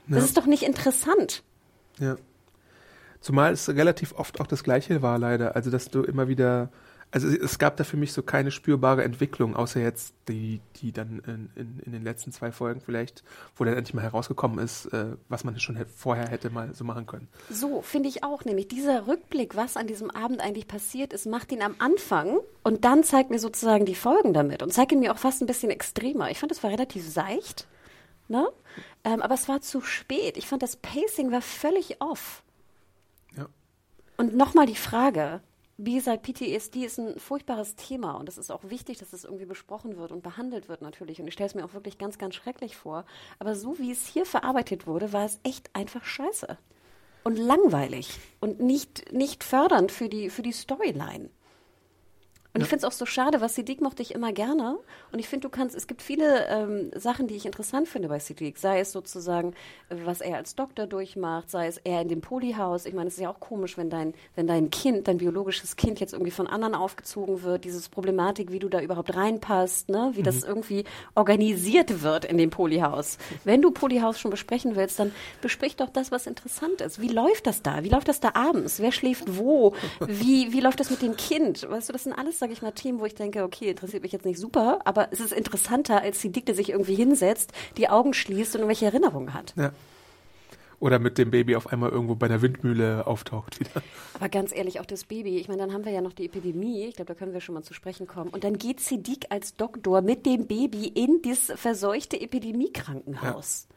Das 0.08 0.20
Ja. 0.20 0.26
ist 0.26 0.38
doch 0.38 0.48
nicht 0.48 0.64
interessant. 0.64 1.44
Ja. 2.00 2.18
Zumal 3.20 3.54
es 3.54 3.70
relativ 3.70 4.14
oft 4.14 4.42
auch 4.42 4.48
das 4.48 4.64
Gleiche 4.64 5.04
war, 5.04 5.20
leider. 5.20 5.56
Also, 5.56 5.70
dass 5.70 5.90
du 5.90 6.02
immer 6.02 6.28
wieder. 6.28 6.70
Also, 7.14 7.28
es 7.28 7.60
gab 7.60 7.76
da 7.76 7.84
für 7.84 7.98
mich 7.98 8.14
so 8.14 8.24
keine 8.24 8.52
spürbare 8.52 9.04
Entwicklung, 9.04 9.54
außer 9.56 9.82
jetzt 9.82 10.14
die, 10.30 10.62
die 10.78 10.94
dann 10.94 11.20
in, 11.28 11.50
in, 11.56 11.80
in 11.86 11.92
den 11.92 12.04
letzten 12.04 12.32
zwei 12.32 12.54
Folgen 12.54 12.80
vielleicht, 12.80 13.24
wo 13.58 13.66
dann 13.66 13.76
endlich 13.76 13.94
mal 13.94 14.02
herausgekommen 14.04 14.60
ist, 14.60 14.86
äh, 14.88 15.18
was 15.28 15.44
man 15.44 15.60
schon 15.60 15.78
vorher 15.94 16.30
hätte 16.30 16.50
mal 16.50 16.74
so 16.74 16.86
machen 16.86 17.06
können. 17.06 17.28
So, 17.50 17.82
finde 17.82 18.08
ich 18.08 18.24
auch. 18.24 18.46
Nämlich 18.46 18.70
dieser 18.70 19.08
Rückblick, 19.08 19.58
was 19.58 19.76
an 19.76 19.88
diesem 19.88 20.10
Abend 20.10 20.40
eigentlich 20.40 20.70
passiert 20.70 21.12
ist, 21.12 21.26
macht 21.26 21.52
ihn 21.52 21.62
am 21.62 21.76
Anfang 21.80 22.40
und 22.64 22.86
dann 22.86 23.04
zeigt 23.04 23.30
mir 23.30 23.40
sozusagen 23.40 23.86
die 23.86 23.96
Folgen 23.96 24.34
damit 24.34 24.64
und 24.64 24.72
zeigt 24.72 24.94
ihn 24.94 25.00
mir 25.00 25.12
auch 25.12 25.18
fast 25.18 25.42
ein 25.42 25.48
bisschen 25.48 25.70
extremer. 25.70 26.32
Ich 26.32 26.40
fand, 26.40 26.54
es 26.54 26.64
war 26.64 26.72
relativ 26.72 27.08
seicht, 27.08 27.68
ne? 28.30 28.48
Ähm, 29.04 29.22
aber 29.22 29.34
es 29.34 29.50
war 29.50 29.60
zu 29.62 29.82
spät. 29.82 30.38
Ich 30.38 30.48
fand, 30.48 30.64
das 30.64 30.78
Pacing 30.78 31.32
war 31.32 31.42
völlig 31.42 32.02
off. 32.02 32.44
Ja. 33.36 33.48
Und 34.16 34.36
nochmal 34.36 34.66
die 34.66 34.76
Frage. 34.76 35.42
Wie 35.84 35.96
gesagt, 35.96 36.22
PTSD 36.22 36.86
ist 36.86 37.00
ein 37.00 37.18
furchtbares 37.18 37.76
Thema 37.76 38.12
und 38.12 38.30
es 38.30 38.38
ist 38.38 38.52
auch 38.52 38.64
wichtig, 38.66 39.00
dass 39.00 39.14
es 39.14 39.24
irgendwie 39.24 39.48
besprochen 39.48 39.98
wird 39.98 40.12
und 40.12 40.22
behandelt 40.22 40.70
wird 40.70 40.84
natürlich. 40.84 41.20
Und 41.20 41.28
ich 41.28 41.34
stelle 41.34 41.48
es 41.48 41.56
mir 41.56 41.66
auch 41.66 41.74
wirklich 41.74 41.98
ganz, 41.98 42.20
ganz 42.20 42.36
schrecklich 42.36 42.78
vor. 42.78 43.04
Aber 43.40 43.56
so 43.56 43.80
wie 43.80 43.90
es 43.90 44.06
hier 44.06 44.28
verarbeitet 44.28 44.86
wurde, 44.86 45.12
war 45.12 45.26
es 45.26 45.40
echt 45.42 45.76
einfach 45.76 46.04
scheiße. 46.04 46.56
Und 47.24 47.36
langweilig 47.36 48.20
und 48.40 48.60
nicht, 48.60 49.12
nicht 49.12 49.44
fördernd 49.44 49.92
für 49.92 50.08
die, 50.08 50.30
für 50.30 50.44
die 50.44 50.52
Storyline. 50.52 51.32
Und 52.54 52.62
ich 52.62 52.68
finde 52.68 52.86
es 52.86 52.94
auch 52.94 52.98
so 52.98 53.06
schade, 53.06 53.40
was 53.40 53.56
Siddiq 53.56 53.80
mochte 53.80 54.02
ich 54.02 54.14
immer 54.14 54.34
gerne. 54.34 54.78
Und 55.14 55.20
ich 55.20 55.30
finde, 55.30 55.48
du 55.48 55.50
kannst, 55.50 55.74
es 55.76 55.88
gibt 55.88 56.02
viele 56.02 56.48
ähm, 56.48 56.92
Sachen, 56.94 57.28
die 57.28 57.36
ich 57.36 57.46
interessant 57.46 57.88
finde 57.88 58.10
bei 58.10 58.20
Siddiq. 58.20 58.58
Sei 58.58 58.82
es 58.82 58.92
sozusagen, 58.92 59.54
was 59.90 60.20
er 60.20 60.36
als 60.36 60.56
Doktor 60.56 60.86
durchmacht, 60.86 61.50
sei 61.50 61.68
es 61.68 61.78
er 61.78 62.02
in 62.02 62.10
dem 62.10 62.20
Polyhaus. 62.20 62.86
Ich 62.86 62.94
meine, 62.94 63.08
es 63.08 63.14
ist 63.14 63.22
ja 63.22 63.30
auch 63.30 63.40
komisch, 63.40 63.78
wenn 63.78 63.90
dein, 63.90 64.14
wenn 64.36 64.48
dein 64.48 64.70
Kind, 64.70 65.08
dein 65.08 65.18
biologisches 65.18 65.78
Kind 65.78 66.02
jetzt 66.02 66.12
irgendwie 66.12 66.32
von 66.32 66.48
anderen 66.48 66.76
aufgezogen 66.76 67.44
wird. 67.44 67.64
Dieses 67.64 67.88
Problematik, 67.88 68.52
wie 68.52 68.60
du 68.60 68.68
da 68.68 68.82
überhaupt 68.82 69.16
reinpasst, 69.16 69.88
ne? 69.88 70.12
wie 70.16 70.24
das 70.24 70.44
irgendwie 70.44 70.84
organisiert 71.16 72.04
wird 72.04 72.26
in 72.26 72.38
dem 72.38 72.50
Polyhaus. 72.50 73.18
Wenn 73.46 73.62
du 73.62 73.72
Polyhaus 73.72 74.20
schon 74.20 74.32
besprechen 74.32 74.76
willst, 74.76 75.00
dann 75.00 75.14
besprich 75.42 75.78
doch 75.78 75.90
das, 75.90 76.12
was 76.12 76.28
interessant 76.28 76.82
ist. 76.82 77.00
Wie 77.00 77.08
läuft 77.08 77.48
das 77.48 77.62
da? 77.62 77.86
Wie 77.86 77.90
läuft 77.90 78.10
das 78.10 78.20
da 78.20 78.32
abends? 78.34 78.82
Wer 78.82 78.92
schläft 78.92 79.38
wo? 79.38 79.74
Wie, 80.06 80.52
wie 80.52 80.60
läuft 80.60 80.82
das 80.82 80.90
mit 80.90 81.02
dem 81.02 81.16
Kind? 81.16 81.70
Weißt 81.70 81.88
du, 81.88 81.94
das 81.94 82.04
sind 82.04 82.14
alles, 82.14 82.41
sage 82.42 82.54
ich 82.54 82.62
mal, 82.62 82.72
Themen, 82.72 83.00
wo 83.00 83.06
ich 83.06 83.16
denke, 83.16 83.44
okay, 83.44 83.70
interessiert 83.70 84.04
mich 84.04 84.12
jetzt 84.12 84.26
nicht 84.26 84.40
super, 84.40 84.80
aber 84.84 85.08
es 85.12 85.20
ist 85.20 85.32
interessanter, 85.32 86.02
als 86.02 86.20
die 86.20 86.32
Dikte 86.32 86.56
sich 86.56 86.72
irgendwie 86.72 86.96
hinsetzt, 86.96 87.54
die 87.78 87.88
Augen 87.88 88.14
schließt 88.14 88.56
und 88.56 88.62
irgendwelche 88.62 88.88
Erinnerungen 88.88 89.34
hat. 89.34 89.54
Ja. 89.56 89.72
Oder 90.80 90.98
mit 90.98 91.20
dem 91.20 91.30
Baby 91.30 91.56
auf 91.56 91.68
einmal 91.68 91.92
irgendwo 91.92 92.16
bei 92.16 92.28
der 92.28 92.42
Windmühle 92.42 93.06
auftaucht 93.06 93.60
wieder. 93.60 93.84
Aber 94.16 94.30
ganz 94.30 94.52
ehrlich, 94.54 94.80
auch 94.80 94.86
das 94.86 95.04
Baby, 95.04 95.38
ich 95.38 95.48
meine, 95.48 95.62
dann 95.62 95.74
haben 95.74 95.86
wir 95.86 95.92
ja 95.92 96.02
noch 96.02 96.14
die 96.14 96.26
Epidemie, 96.26 96.86
ich 96.86 96.96
glaube, 96.96 97.14
da 97.14 97.14
können 97.14 97.34
wir 97.34 97.42
schon 97.42 97.54
mal 97.54 97.62
zu 97.62 97.76
sprechen 97.76 98.08
kommen. 98.08 98.32
Und 98.32 98.44
dann 98.44 98.58
geht 98.58 98.80
Siddiq 98.80 99.28
als 99.30 99.56
Doktor 99.56 100.02
mit 100.02 100.26
dem 100.26 100.48
Baby 100.48 100.88
in 100.88 101.22
das 101.22 101.54
verseuchte 101.56 102.20
Epidemiekrankenhaus. 102.20 103.68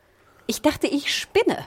Ich 0.46 0.62
dachte, 0.62 0.86
ich 0.86 1.14
spinne. 1.14 1.58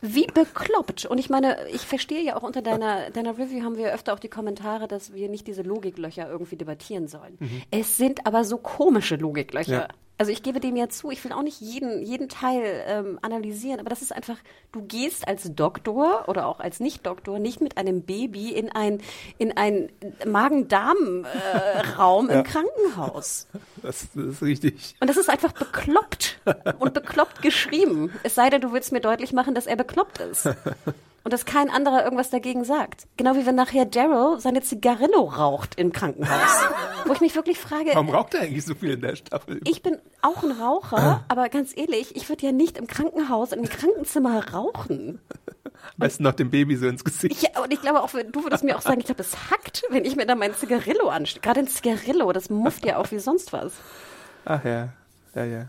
Wie 0.00 0.26
bekloppt. 0.26 1.06
Und 1.06 1.18
ich 1.18 1.28
meine, 1.28 1.68
ich 1.68 1.82
verstehe 1.82 2.22
ja 2.22 2.36
auch 2.36 2.42
unter 2.42 2.62
deiner, 2.62 3.10
deiner 3.10 3.36
Review 3.38 3.64
haben 3.64 3.76
wir 3.76 3.92
öfter 3.92 4.14
auch 4.14 4.18
die 4.18 4.28
Kommentare, 4.28 4.86
dass 4.86 5.12
wir 5.12 5.28
nicht 5.28 5.46
diese 5.46 5.62
Logiklöcher 5.62 6.28
irgendwie 6.28 6.56
debattieren 6.56 7.08
sollen. 7.08 7.38
Es 7.70 7.96
sind 7.96 8.26
aber 8.26 8.44
so 8.44 8.58
komische 8.58 9.16
Logiklöcher. 9.16 9.72
Ja. 9.72 9.88
Also 10.18 10.32
ich 10.32 10.42
gebe 10.42 10.58
dem 10.58 10.74
ja 10.74 10.88
zu, 10.88 11.12
ich 11.12 11.22
will 11.22 11.32
auch 11.32 11.42
nicht 11.42 11.60
jeden, 11.60 12.02
jeden 12.02 12.28
Teil 12.28 12.82
ähm, 12.88 13.20
analysieren, 13.22 13.78
aber 13.78 13.88
das 13.88 14.02
ist 14.02 14.12
einfach, 14.12 14.36
du 14.72 14.82
gehst 14.82 15.28
als 15.28 15.54
Doktor 15.54 16.28
oder 16.28 16.46
auch 16.46 16.58
als 16.58 16.80
Nicht-Doktor 16.80 17.38
nicht 17.38 17.60
mit 17.60 17.76
einem 17.76 18.02
Baby 18.02 18.50
in 18.50 18.72
ein, 18.72 19.00
in 19.38 19.56
ein 19.56 19.90
Magen-Darm-Raum 20.26 22.30
äh, 22.30 22.34
im 22.34 22.42
Krankenhaus. 22.42 23.46
Das, 23.80 24.08
das 24.12 24.26
ist 24.26 24.42
richtig. 24.42 24.96
Und 24.98 25.08
das 25.08 25.16
ist 25.16 25.30
einfach 25.30 25.52
bekloppt 25.52 26.40
und 26.80 26.94
bekloppt 26.94 27.40
geschrieben. 27.40 28.12
Es 28.24 28.34
sei 28.34 28.50
denn, 28.50 28.60
du 28.60 28.72
willst 28.72 28.90
mir 28.90 29.00
deutlich 29.00 29.32
machen, 29.32 29.54
dass 29.54 29.66
er 29.66 29.76
bekloppt 29.76 30.18
ist. 30.18 30.48
Und 31.28 31.32
dass 31.34 31.44
kein 31.44 31.68
anderer 31.68 32.04
irgendwas 32.04 32.30
dagegen 32.30 32.64
sagt. 32.64 33.06
Genau 33.18 33.34
wie 33.34 33.44
wenn 33.44 33.54
nachher 33.54 33.84
Daryl 33.84 34.40
seine 34.40 34.62
Zigarillo 34.62 35.24
raucht 35.24 35.78
im 35.78 35.92
Krankenhaus. 35.92 36.64
Wo 37.04 37.12
ich 37.12 37.20
mich 37.20 37.36
wirklich 37.36 37.58
frage. 37.58 37.90
Warum 37.92 38.08
raucht 38.08 38.32
er 38.32 38.40
eigentlich 38.40 38.64
so 38.64 38.74
viel 38.74 38.92
in 38.92 39.02
der 39.02 39.14
Staffel? 39.14 39.60
Ich 39.64 39.82
bin 39.82 39.98
auch 40.22 40.42
ein 40.42 40.52
Raucher, 40.52 41.26
aber 41.28 41.50
ganz 41.50 41.76
ehrlich, 41.76 42.16
ich 42.16 42.30
würde 42.30 42.46
ja 42.46 42.52
nicht 42.52 42.78
im 42.78 42.86
Krankenhaus, 42.86 43.52
im 43.52 43.68
Krankenzimmer 43.68 44.54
rauchen. 44.54 45.20
Am 45.64 45.98
besten 45.98 46.22
noch 46.22 46.32
dem 46.32 46.50
Baby 46.50 46.76
so 46.76 46.88
ins 46.88 47.04
Gesicht. 47.04 47.42
Ja, 47.42 47.62
und 47.62 47.74
ich 47.74 47.82
glaube 47.82 48.00
auch, 48.00 48.08
du 48.08 48.42
würdest 48.42 48.64
mir 48.64 48.74
auch 48.74 48.80
sagen, 48.80 49.00
ich 49.00 49.04
glaube, 49.04 49.20
es 49.20 49.50
hackt, 49.50 49.82
wenn 49.90 50.06
ich 50.06 50.16
mir 50.16 50.24
da 50.24 50.34
mein 50.34 50.54
Zigarillo 50.54 51.10
anstelle. 51.10 51.42
Gerade 51.42 51.60
ein 51.60 51.68
Zigarillo, 51.68 52.32
das 52.32 52.48
mufft 52.48 52.86
ja 52.86 52.96
auch 52.96 53.10
wie 53.10 53.18
sonst 53.18 53.52
was. 53.52 53.74
Ach 54.46 54.64
ja, 54.64 54.94
ja, 55.34 55.44
ja. 55.44 55.68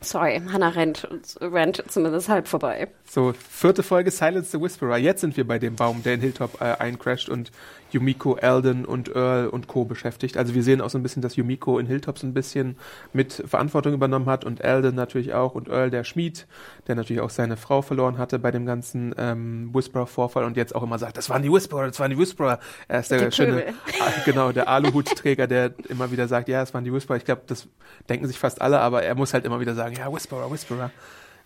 Sorry, 0.00 0.40
Hannah 0.52 0.76
rennt, 0.76 1.08
rennt 1.40 1.82
zumindest 1.90 2.28
halb 2.28 2.46
vorbei. 2.46 2.88
So, 3.04 3.32
vierte 3.32 3.82
Folge 3.82 4.12
Silence 4.12 4.52
the 4.52 4.60
Whisperer. 4.60 4.96
Jetzt 4.96 5.22
sind 5.22 5.36
wir 5.36 5.46
bei 5.46 5.58
dem 5.58 5.74
Baum, 5.74 6.04
der 6.04 6.14
in 6.14 6.20
Hilltop 6.20 6.60
äh, 6.60 6.76
eincrasht 6.78 7.28
und 7.28 7.50
Yumiko, 7.90 8.34
Alden 8.34 8.84
und 8.84 9.14
Earl 9.14 9.48
und 9.48 9.66
Co. 9.66 9.84
beschäftigt. 9.84 10.36
Also 10.36 10.54
wir 10.54 10.62
sehen 10.62 10.80
auch 10.80 10.90
so 10.90 10.98
ein 10.98 11.02
bisschen, 11.02 11.22
dass 11.22 11.36
Yumiko 11.36 11.78
in 11.78 11.86
Hilltop 11.86 12.18
so 12.18 12.26
ein 12.26 12.34
bisschen 12.34 12.76
mit 13.12 13.42
Verantwortung 13.46 13.92
übernommen 13.94 14.26
hat 14.26 14.44
und 14.44 14.62
Alden 14.64 14.94
natürlich 14.94 15.34
auch 15.34 15.54
und 15.54 15.68
Earl, 15.68 15.90
der 15.90 16.04
Schmied, 16.04 16.46
der 16.86 16.94
natürlich 16.94 17.22
auch 17.22 17.30
seine 17.30 17.56
Frau 17.56 17.82
verloren 17.82 18.18
hatte 18.18 18.38
bei 18.38 18.50
dem 18.50 18.66
ganzen 18.66 19.14
ähm, 19.18 19.70
Whisperer-Vorfall 19.72 20.44
und 20.44 20.56
jetzt 20.56 20.74
auch 20.74 20.82
immer 20.82 20.98
sagt, 20.98 21.16
das 21.16 21.30
waren 21.30 21.42
die 21.42 21.52
Whisperer, 21.52 21.86
das 21.86 21.98
waren 22.00 22.10
die 22.10 22.18
Whisperer. 22.18 22.58
Er 22.88 23.00
ist 23.00 23.10
der, 23.10 23.18
Der 23.18 23.30
schöne. 23.30 23.64
Ah, 24.00 24.10
genau, 24.24 24.52
der 24.52 24.68
Aluhutträger, 24.68 25.46
der 25.46 25.72
immer 25.88 26.10
wieder 26.10 26.28
sagt, 26.28 26.48
ja, 26.48 26.62
es 26.62 26.74
waren 26.74 26.84
die 26.84 26.92
Whisperer. 26.92 27.16
Ich 27.16 27.24
glaube, 27.24 27.42
das 27.46 27.66
denken 28.08 28.26
sich 28.26 28.38
fast 28.38 28.60
alle, 28.60 28.80
aber 28.80 29.02
er 29.02 29.14
muss 29.14 29.34
halt 29.34 29.44
immer 29.44 29.60
wieder 29.60 29.74
sagen, 29.74 29.96
ja, 29.96 30.12
Whisperer, 30.12 30.50
Whisperer. 30.50 30.90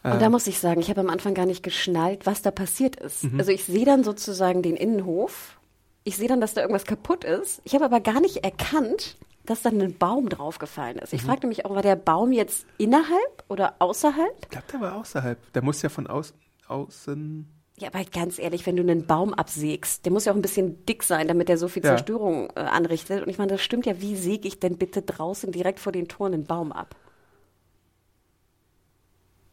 Und 0.05 0.21
da 0.21 0.31
muss 0.31 0.49
ich 0.49 0.59
sagen, 0.59 0.81
ich 0.81 0.91
habe 0.91 1.01
am 1.01 1.11
Anfang 1.11 1.33
gar 1.33 1.47
nicht 1.47 1.63
geschnallt, 1.63 2.27
was 2.27 2.43
da 2.43 2.51
passiert 2.51 2.97
ist. 2.97 3.25
Also 3.39 3.53
ich 3.53 3.65
sehe 3.65 3.85
dann 3.85 4.03
sozusagen 4.03 4.61
den 4.63 4.75
Innenhof. 4.75 5.57
Ich 6.05 6.17
sehe 6.17 6.29
dann, 6.29 6.41
dass 6.41 6.55
da 6.55 6.61
irgendwas 6.63 6.85
kaputt 6.85 7.25
ist. 7.25 7.61
Ich 7.65 7.75
habe 7.75 7.85
aber 7.85 8.01
gar 8.01 8.21
nicht 8.21 8.39
erkannt, 8.45 9.17
dass 9.47 9.63
dann 9.63 9.81
ein 9.81 9.97
Baum 9.97 10.29
draufgefallen 10.29 10.99
ist. 10.99 11.13
Ich 11.13 11.23
fragte 11.23 11.47
mich 11.47 11.65
auch, 11.65 11.75
war 11.75 11.83
der 11.83 11.97
Baum 11.97 12.33
jetzt 12.33 12.67
innerhalb 12.79 13.45
oder 13.49 13.75
außerhalb? 13.79 14.35
Ich 14.43 14.49
glaube, 14.51 14.67
der 14.73 14.81
war 14.81 14.97
außerhalb. 14.97 15.53
Der 15.53 15.63
muss 15.63 15.83
ja 15.83 15.89
von 15.89 16.07
außen, 16.07 16.37
außen 16.69 17.49
Ja, 17.79 17.89
aber 17.93 18.05
ganz 18.05 18.39
ehrlich, 18.39 18.67
wenn 18.67 18.77
du 18.77 18.83
einen 18.83 19.07
Baum 19.07 19.35
absägst, 19.35 20.05
der 20.05 20.13
muss 20.13 20.25
ja 20.25 20.33
auch 20.33 20.37
ein 20.37 20.43
bisschen 20.43 20.85
dick 20.87 21.03
sein, 21.03 21.29
damit 21.29 21.49
der 21.49 21.59
so 21.59 21.69
viel 21.69 21.85
Ja. 21.85 21.91
Zerstörung 21.91 22.51
äh, 22.57 22.61
anrichtet. 22.61 23.23
Und 23.23 23.29
ich 23.29 23.39
meine, 23.39 23.53
das 23.53 23.63
stimmt 23.63 23.87
ja. 23.87 24.01
Wie 24.01 24.17
säge 24.17 24.47
ich 24.49 24.59
denn 24.61 24.79
bitte 24.79 25.03
draußen 25.03 25.51
direkt 25.53 25.81
vor 25.81 25.93
den 25.93 26.09
Toren 26.09 26.35
einen 26.35 26.45
Baum 26.45 26.71
ab? 26.73 26.95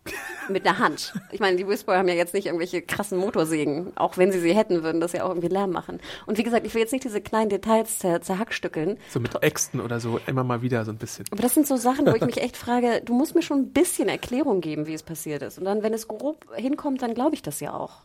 Mit 0.49 0.67
einer 0.67 0.79
Hand. 0.79 1.13
Ich 1.31 1.39
meine, 1.39 1.57
die 1.57 1.67
Whisperer 1.67 1.97
haben 1.97 2.07
ja 2.07 2.15
jetzt 2.15 2.33
nicht 2.33 2.47
irgendwelche 2.47 2.81
krassen 2.81 3.17
Motorsägen. 3.17 3.95
Auch 3.95 4.17
wenn 4.17 4.31
sie 4.31 4.39
sie 4.39 4.53
hätten, 4.53 4.83
würden 4.83 4.99
das 4.99 5.13
ja 5.13 5.23
auch 5.23 5.29
irgendwie 5.29 5.47
Lärm 5.47 5.71
machen. 5.71 5.99
Und 6.25 6.37
wie 6.37 6.43
gesagt, 6.43 6.65
ich 6.65 6.73
will 6.73 6.81
jetzt 6.81 6.91
nicht 6.91 7.03
diese 7.03 7.21
kleinen 7.21 7.49
Details 7.49 7.99
zer 7.99 8.21
zerhackstückeln. 8.21 8.97
So 9.09 9.19
mit 9.19 9.35
Äxten 9.43 9.79
oder 9.79 9.99
so, 9.99 10.19
immer 10.27 10.43
mal 10.43 10.61
wieder 10.61 10.85
so 10.85 10.91
ein 10.91 10.97
bisschen. 10.97 11.25
Aber 11.31 11.41
das 11.41 11.53
sind 11.53 11.67
so 11.67 11.77
Sachen, 11.77 12.05
wo 12.05 12.15
ich 12.15 12.25
mich 12.25 12.41
echt 12.41 12.57
frage, 12.57 13.01
du 13.05 13.13
musst 13.13 13.35
mir 13.35 13.41
schon 13.41 13.59
ein 13.59 13.71
bisschen 13.71 14.09
Erklärung 14.09 14.61
geben, 14.61 14.87
wie 14.87 14.93
es 14.93 15.03
passiert 15.03 15.41
ist. 15.41 15.59
Und 15.59 15.65
dann, 15.65 15.83
wenn 15.83 15.93
es 15.93 16.07
grob 16.07 16.45
hinkommt, 16.55 17.01
dann 17.01 17.13
glaube 17.13 17.35
ich 17.35 17.41
das 17.41 17.59
ja 17.59 17.73
auch. 17.73 18.01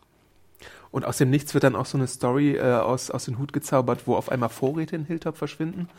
Und 0.95 1.03
aus 1.03 1.17
dem 1.17 1.29
Nichts 1.29 1.53
wird 1.53 1.65
dann 1.65 1.75
auch 1.75 1.85
so 1.85 1.97
eine 1.97 2.07
Story 2.07 2.55
äh, 2.55 2.61
aus, 2.61 3.11
aus 3.11 3.25
dem 3.25 3.37
Hut 3.37 3.51
gezaubert, 3.51 4.03
wo 4.07 4.15
auf 4.15 4.31
einmal 4.31 4.47
Vorräte 4.47 4.95
in 4.95 5.03
Hilltop 5.03 5.35
verschwinden. 5.35 5.89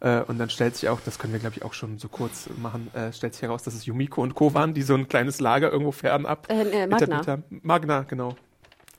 Äh, 0.00 0.22
und 0.22 0.38
dann 0.38 0.48
stellt 0.48 0.76
sich 0.76 0.88
auch, 0.88 0.98
das 1.04 1.18
können 1.18 1.34
wir 1.34 1.40
glaube 1.40 1.56
ich 1.58 1.62
auch 1.62 1.74
schon 1.74 1.98
so 1.98 2.08
kurz 2.08 2.48
machen, 2.56 2.88
äh, 2.94 3.12
stellt 3.12 3.34
sich 3.34 3.42
heraus, 3.42 3.64
dass 3.64 3.74
es 3.74 3.84
Yumiko 3.84 4.22
und 4.22 4.34
Co. 4.34 4.54
waren, 4.54 4.72
die 4.72 4.80
so 4.80 4.94
ein 4.94 5.08
kleines 5.08 5.40
Lager 5.42 5.70
irgendwo 5.70 5.92
fernab 5.92 6.50
Äh, 6.50 6.62
äh, 6.62 6.86
Magna. 6.86 6.96
etabliert 6.96 7.28
haben. 7.28 7.42
Magna, 7.62 8.04
genau. 8.04 8.34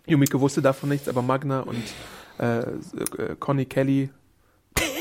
Yumiko 0.06 0.40
wusste 0.40 0.62
davon 0.62 0.90
nichts, 0.90 1.10
aber 1.10 1.24
Magna 1.24 1.62
und 1.62 1.84
äh, 2.40 2.60
äh, 2.60 3.36
Conny 3.40 3.66
Kelly. 3.66 4.12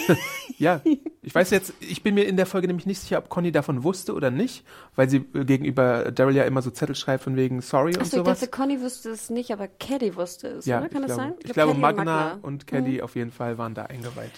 ja, 0.58 0.80
ich 1.22 1.34
weiß 1.34 1.50
jetzt, 1.50 1.74
ich 1.80 2.02
bin 2.02 2.14
mir 2.14 2.24
in 2.26 2.36
der 2.36 2.46
Folge 2.46 2.66
nämlich 2.66 2.86
nicht 2.86 3.00
sicher, 3.00 3.18
ob 3.18 3.28
Conny 3.28 3.52
davon 3.52 3.82
wusste 3.84 4.14
oder 4.14 4.30
nicht, 4.30 4.64
weil 4.94 5.08
sie 5.10 5.24
äh, 5.34 5.44
gegenüber 5.44 6.10
Daryl 6.12 6.34
ja 6.36 6.44
immer 6.44 6.62
so 6.62 6.70
Zettel 6.70 6.94
schreibt 6.94 7.24
von 7.24 7.36
wegen 7.36 7.60
Sorry 7.60 7.92
und 7.94 8.00
Achso, 8.02 8.18
ich 8.18 8.22
sowas. 8.24 8.40
dachte, 8.40 8.50
Conny 8.50 8.80
wusste 8.80 9.10
es 9.10 9.30
nicht, 9.30 9.50
aber 9.52 9.68
Caddy 9.68 10.16
wusste 10.16 10.48
es, 10.48 10.66
Ja, 10.66 10.80
oder? 10.80 10.88
Kann 10.88 11.02
ich 11.02 11.08
das 11.08 11.16
glaube, 11.16 11.30
sein? 11.32 11.38
Ich 11.44 11.52
glaube, 11.52 11.72
Caddy 11.72 11.74
und 11.74 11.80
Magna 11.80 12.38
und 12.42 12.62
Mhm. 12.62 12.66
Kelly 12.66 13.02
auf 13.02 13.14
jeden 13.16 13.30
Fall 13.32 13.58
waren 13.58 13.74
da 13.74 13.84
eingeweiht. 13.86 14.32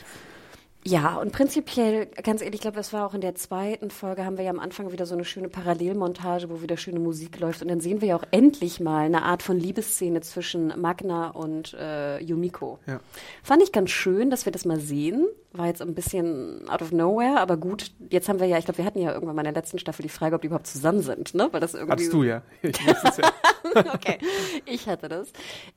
Ja, 0.84 1.16
und 1.16 1.32
prinzipiell, 1.32 2.06
ganz 2.06 2.40
ehrlich, 2.40 2.56
ich 2.56 2.60
glaube, 2.62 2.76
das 2.76 2.92
war 2.92 3.06
auch 3.06 3.12
in 3.12 3.20
der 3.20 3.34
zweiten 3.34 3.90
Folge, 3.90 4.24
haben 4.24 4.38
wir 4.38 4.44
ja 4.44 4.50
am 4.50 4.60
Anfang 4.60 4.92
wieder 4.92 5.06
so 5.06 5.14
eine 5.14 5.24
schöne 5.24 5.48
Parallelmontage, 5.48 6.48
wo 6.48 6.62
wieder 6.62 6.76
schöne 6.76 7.00
Musik 7.00 7.40
läuft. 7.40 7.62
Und 7.62 7.68
dann 7.68 7.80
sehen 7.80 8.00
wir 8.00 8.08
ja 8.08 8.16
auch 8.16 8.24
endlich 8.30 8.80
mal 8.80 9.04
eine 9.04 9.22
Art 9.22 9.42
von 9.42 9.58
Liebesszene 9.58 10.20
zwischen 10.20 10.72
Magna 10.80 11.30
und 11.30 11.74
äh, 11.74 12.22
Yumiko. 12.22 12.78
Ja. 12.86 13.00
Fand 13.42 13.62
ich 13.62 13.72
ganz 13.72 13.90
schön, 13.90 14.30
dass 14.30 14.46
wir 14.46 14.52
das 14.52 14.64
mal 14.64 14.78
sehen. 14.78 15.26
War 15.52 15.66
jetzt 15.66 15.82
ein 15.82 15.94
bisschen 15.94 16.68
out 16.68 16.82
of 16.82 16.92
nowhere, 16.92 17.40
aber 17.40 17.56
gut. 17.56 17.90
Jetzt 18.10 18.28
haben 18.28 18.38
wir 18.38 18.46
ja, 18.46 18.58
ich 18.58 18.64
glaube, 18.66 18.78
wir 18.78 18.84
hatten 18.84 19.00
ja 19.00 19.12
irgendwann 19.12 19.34
mal 19.34 19.42
in 19.42 19.52
der 19.52 19.60
letzten 19.60 19.78
Staffel 19.78 20.02
die 20.02 20.08
Frage, 20.10 20.36
ob 20.36 20.42
die 20.42 20.46
überhaupt 20.46 20.66
zusammen 20.66 21.02
sind, 21.02 21.34
ne? 21.34 21.48
Weil 21.50 21.60
das 21.60 21.74
irgendwie. 21.74 21.92
Hattest 21.92 22.12
du 22.12 22.22
ja. 22.22 22.42
Ich 22.62 22.78
es 22.86 23.16
ja. 23.16 23.32
okay, 23.94 24.18
ich 24.66 24.86
hatte 24.88 25.08
das. 25.08 25.28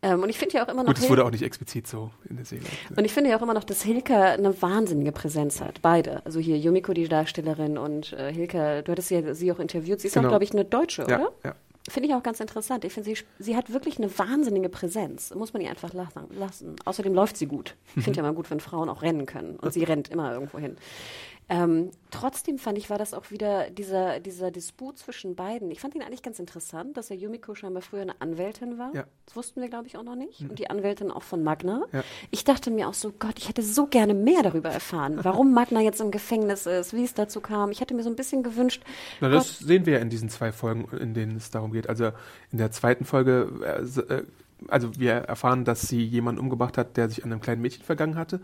Ähm, 0.02 0.22
und 0.24 0.30
ich 0.30 0.38
finde 0.38 0.58
ja 0.58 0.66
auch 0.66 0.68
immer 0.68 0.84
noch. 0.84 0.94
Gut, 0.94 1.00
es 1.00 1.10
wurde 1.10 1.26
auch 1.26 1.32
nicht 1.32 1.42
explizit 1.42 1.88
so 1.88 2.12
in 2.30 2.36
der 2.36 2.46
Serie. 2.46 2.68
und 2.96 3.06
ich 3.06 3.14
finde 3.14 3.30
ja 3.30 3.38
auch 3.38 3.42
immer 3.42 3.54
noch, 3.54 3.64
dass 3.64 3.82
Hilka 3.82 4.34
eine 4.34 4.62
wahnsinnige 4.62 4.91
Präsenz 5.12 5.62
hat. 5.62 5.82
Beide. 5.82 6.26
Also 6.26 6.40
hier 6.40 6.58
Yumiko, 6.58 6.94
die 6.94 7.08
Darstellerin, 7.08 7.78
und 7.78 8.14
äh, 8.14 8.34
Hilka, 8.34 8.82
du 8.82 8.92
hattest 8.92 9.10
ja 9.12 9.34
sie 9.34 9.52
auch 9.52 9.60
interviewt. 9.60 10.00
Sie 10.02 10.08
ist 10.08 10.14
Genau. 10.14 10.28
auch, 10.28 10.32
glaube 10.32 10.44
ich, 10.44 10.52
eine 10.52 10.66
Deutsche, 10.66 11.06
Ja, 11.10 11.20
oder? 11.20 11.32
ja. 11.44 11.56
Finde 11.90 12.10
ich 12.10 12.14
auch 12.16 12.22
ganz 12.22 12.40
interessant. 12.40 12.86
Ich 12.86 12.94
finde, 12.94 13.10
sie, 13.10 13.24
sie 13.40 13.56
hat 13.58 13.74
wirklich 13.74 13.98
eine 13.98 14.16
wahnsinnige 14.20 14.70
Präsenz. 14.70 15.34
Muss 15.34 15.52
man 15.54 15.64
ihr 15.64 15.70
einfach 15.72 15.94
lassen. 15.96 16.22
lassen. 16.38 16.76
Außerdem 16.86 17.12
läuft 17.14 17.38
sie 17.38 17.48
gut. 17.48 17.76
Ich 17.96 18.04
finde 18.04 18.18
ja 18.18 18.24
mal 18.24 18.34
gut, 18.36 18.52
wenn 18.52 18.60
Frauen 18.60 18.88
auch 18.88 19.02
rennen 19.02 19.26
können. 19.26 19.56
Und 19.56 19.74
sie 19.74 19.84
rennt 19.84 20.10
immer 20.10 20.32
irgendwo 20.32 20.60
hin. 20.60 20.78
Ähm, 21.50 21.92
trotzdem 22.12 22.58
fand 22.58 22.78
ich, 22.78 22.90
war 22.90 22.98
das 22.98 23.14
auch 23.14 23.30
wieder 23.30 23.70
dieser, 23.70 24.22
dieser 24.22 24.52
Disput 24.52 24.98
zwischen 24.98 25.36
beiden. 25.36 25.70
Ich 25.70 25.82
fand 25.82 25.96
ihn 25.96 26.02
eigentlich 26.02 26.24
ganz 26.24 26.40
interessant, 26.40 26.96
dass 26.96 27.10
ja 27.10 27.16
Yumiko 27.18 27.56
scheinbar 27.56 27.82
früher 27.82 28.04
eine 28.04 28.22
Anwältin 28.22 28.78
war. 28.78 28.96
Ja. 28.96 29.04
Das 29.26 29.36
wussten 29.36 29.60
wir, 29.60 29.68
glaube 29.68 29.88
ich, 29.88 29.98
auch 29.98 30.04
noch 30.04 30.16
nicht. 30.16 30.42
Und 30.42 30.60
die 30.60 30.70
Anwältin 30.70 31.12
auch 31.12 31.24
von 31.24 31.44
Magna. 31.44 31.84
Ja. 31.92 32.04
Ich 32.30 32.46
dachte 32.46 32.72
mir 32.72 32.88
auch 32.88 32.94
so, 32.94 33.12
Gott, 33.12 33.38
ich 33.38 33.50
hätte 33.50 33.64
so 33.64 33.86
gerne 33.86 34.14
mehr 34.14 34.44
darüber 34.44 34.70
erfahren, 34.70 35.20
warum 35.24 35.54
Magna 35.54 35.82
jetzt 35.82 36.00
im 36.00 36.12
Gefängnis 36.12 36.66
ist, 36.68 36.94
wie 36.94 37.04
es 37.04 37.14
dazu 37.14 37.42
kam. 37.42 37.72
Ich 37.72 37.82
hätte 37.82 37.94
mir 37.94 38.04
so 38.04 38.10
ein 38.10 38.16
bisschen 38.16 38.44
gewünscht, 38.44 38.84
Na, 39.20 39.28
Gott, 39.28 39.40
das 39.40 39.60
sehen 39.60 39.86
wir 39.86 39.94
ja 39.94 40.00
in 40.00 40.10
diesen 40.10 40.30
zwei 40.30 40.54
Folgen, 40.54 40.88
in 40.98 41.14
denen 41.14 41.36
es 41.36 41.52
darum 41.52 41.74
geht. 41.74 41.90
Also 41.90 42.12
in 42.52 42.60
der 42.60 42.72
zweiten 42.72 43.04
Folge, 43.04 43.50
äh, 43.62 44.14
äh, 44.14 44.24
also 44.70 44.98
wir 44.98 45.14
erfahren, 45.14 45.66
dass 45.66 45.82
sie 45.82 46.04
jemanden 46.04 46.40
umgebracht 46.40 46.78
hat, 46.78 46.96
der 46.96 47.10
sich 47.10 47.26
an 47.26 47.32
einem 47.32 47.42
kleinen 47.42 47.62
Mädchen 47.62 47.84
vergangen 47.84 48.16
hatte, 48.16 48.40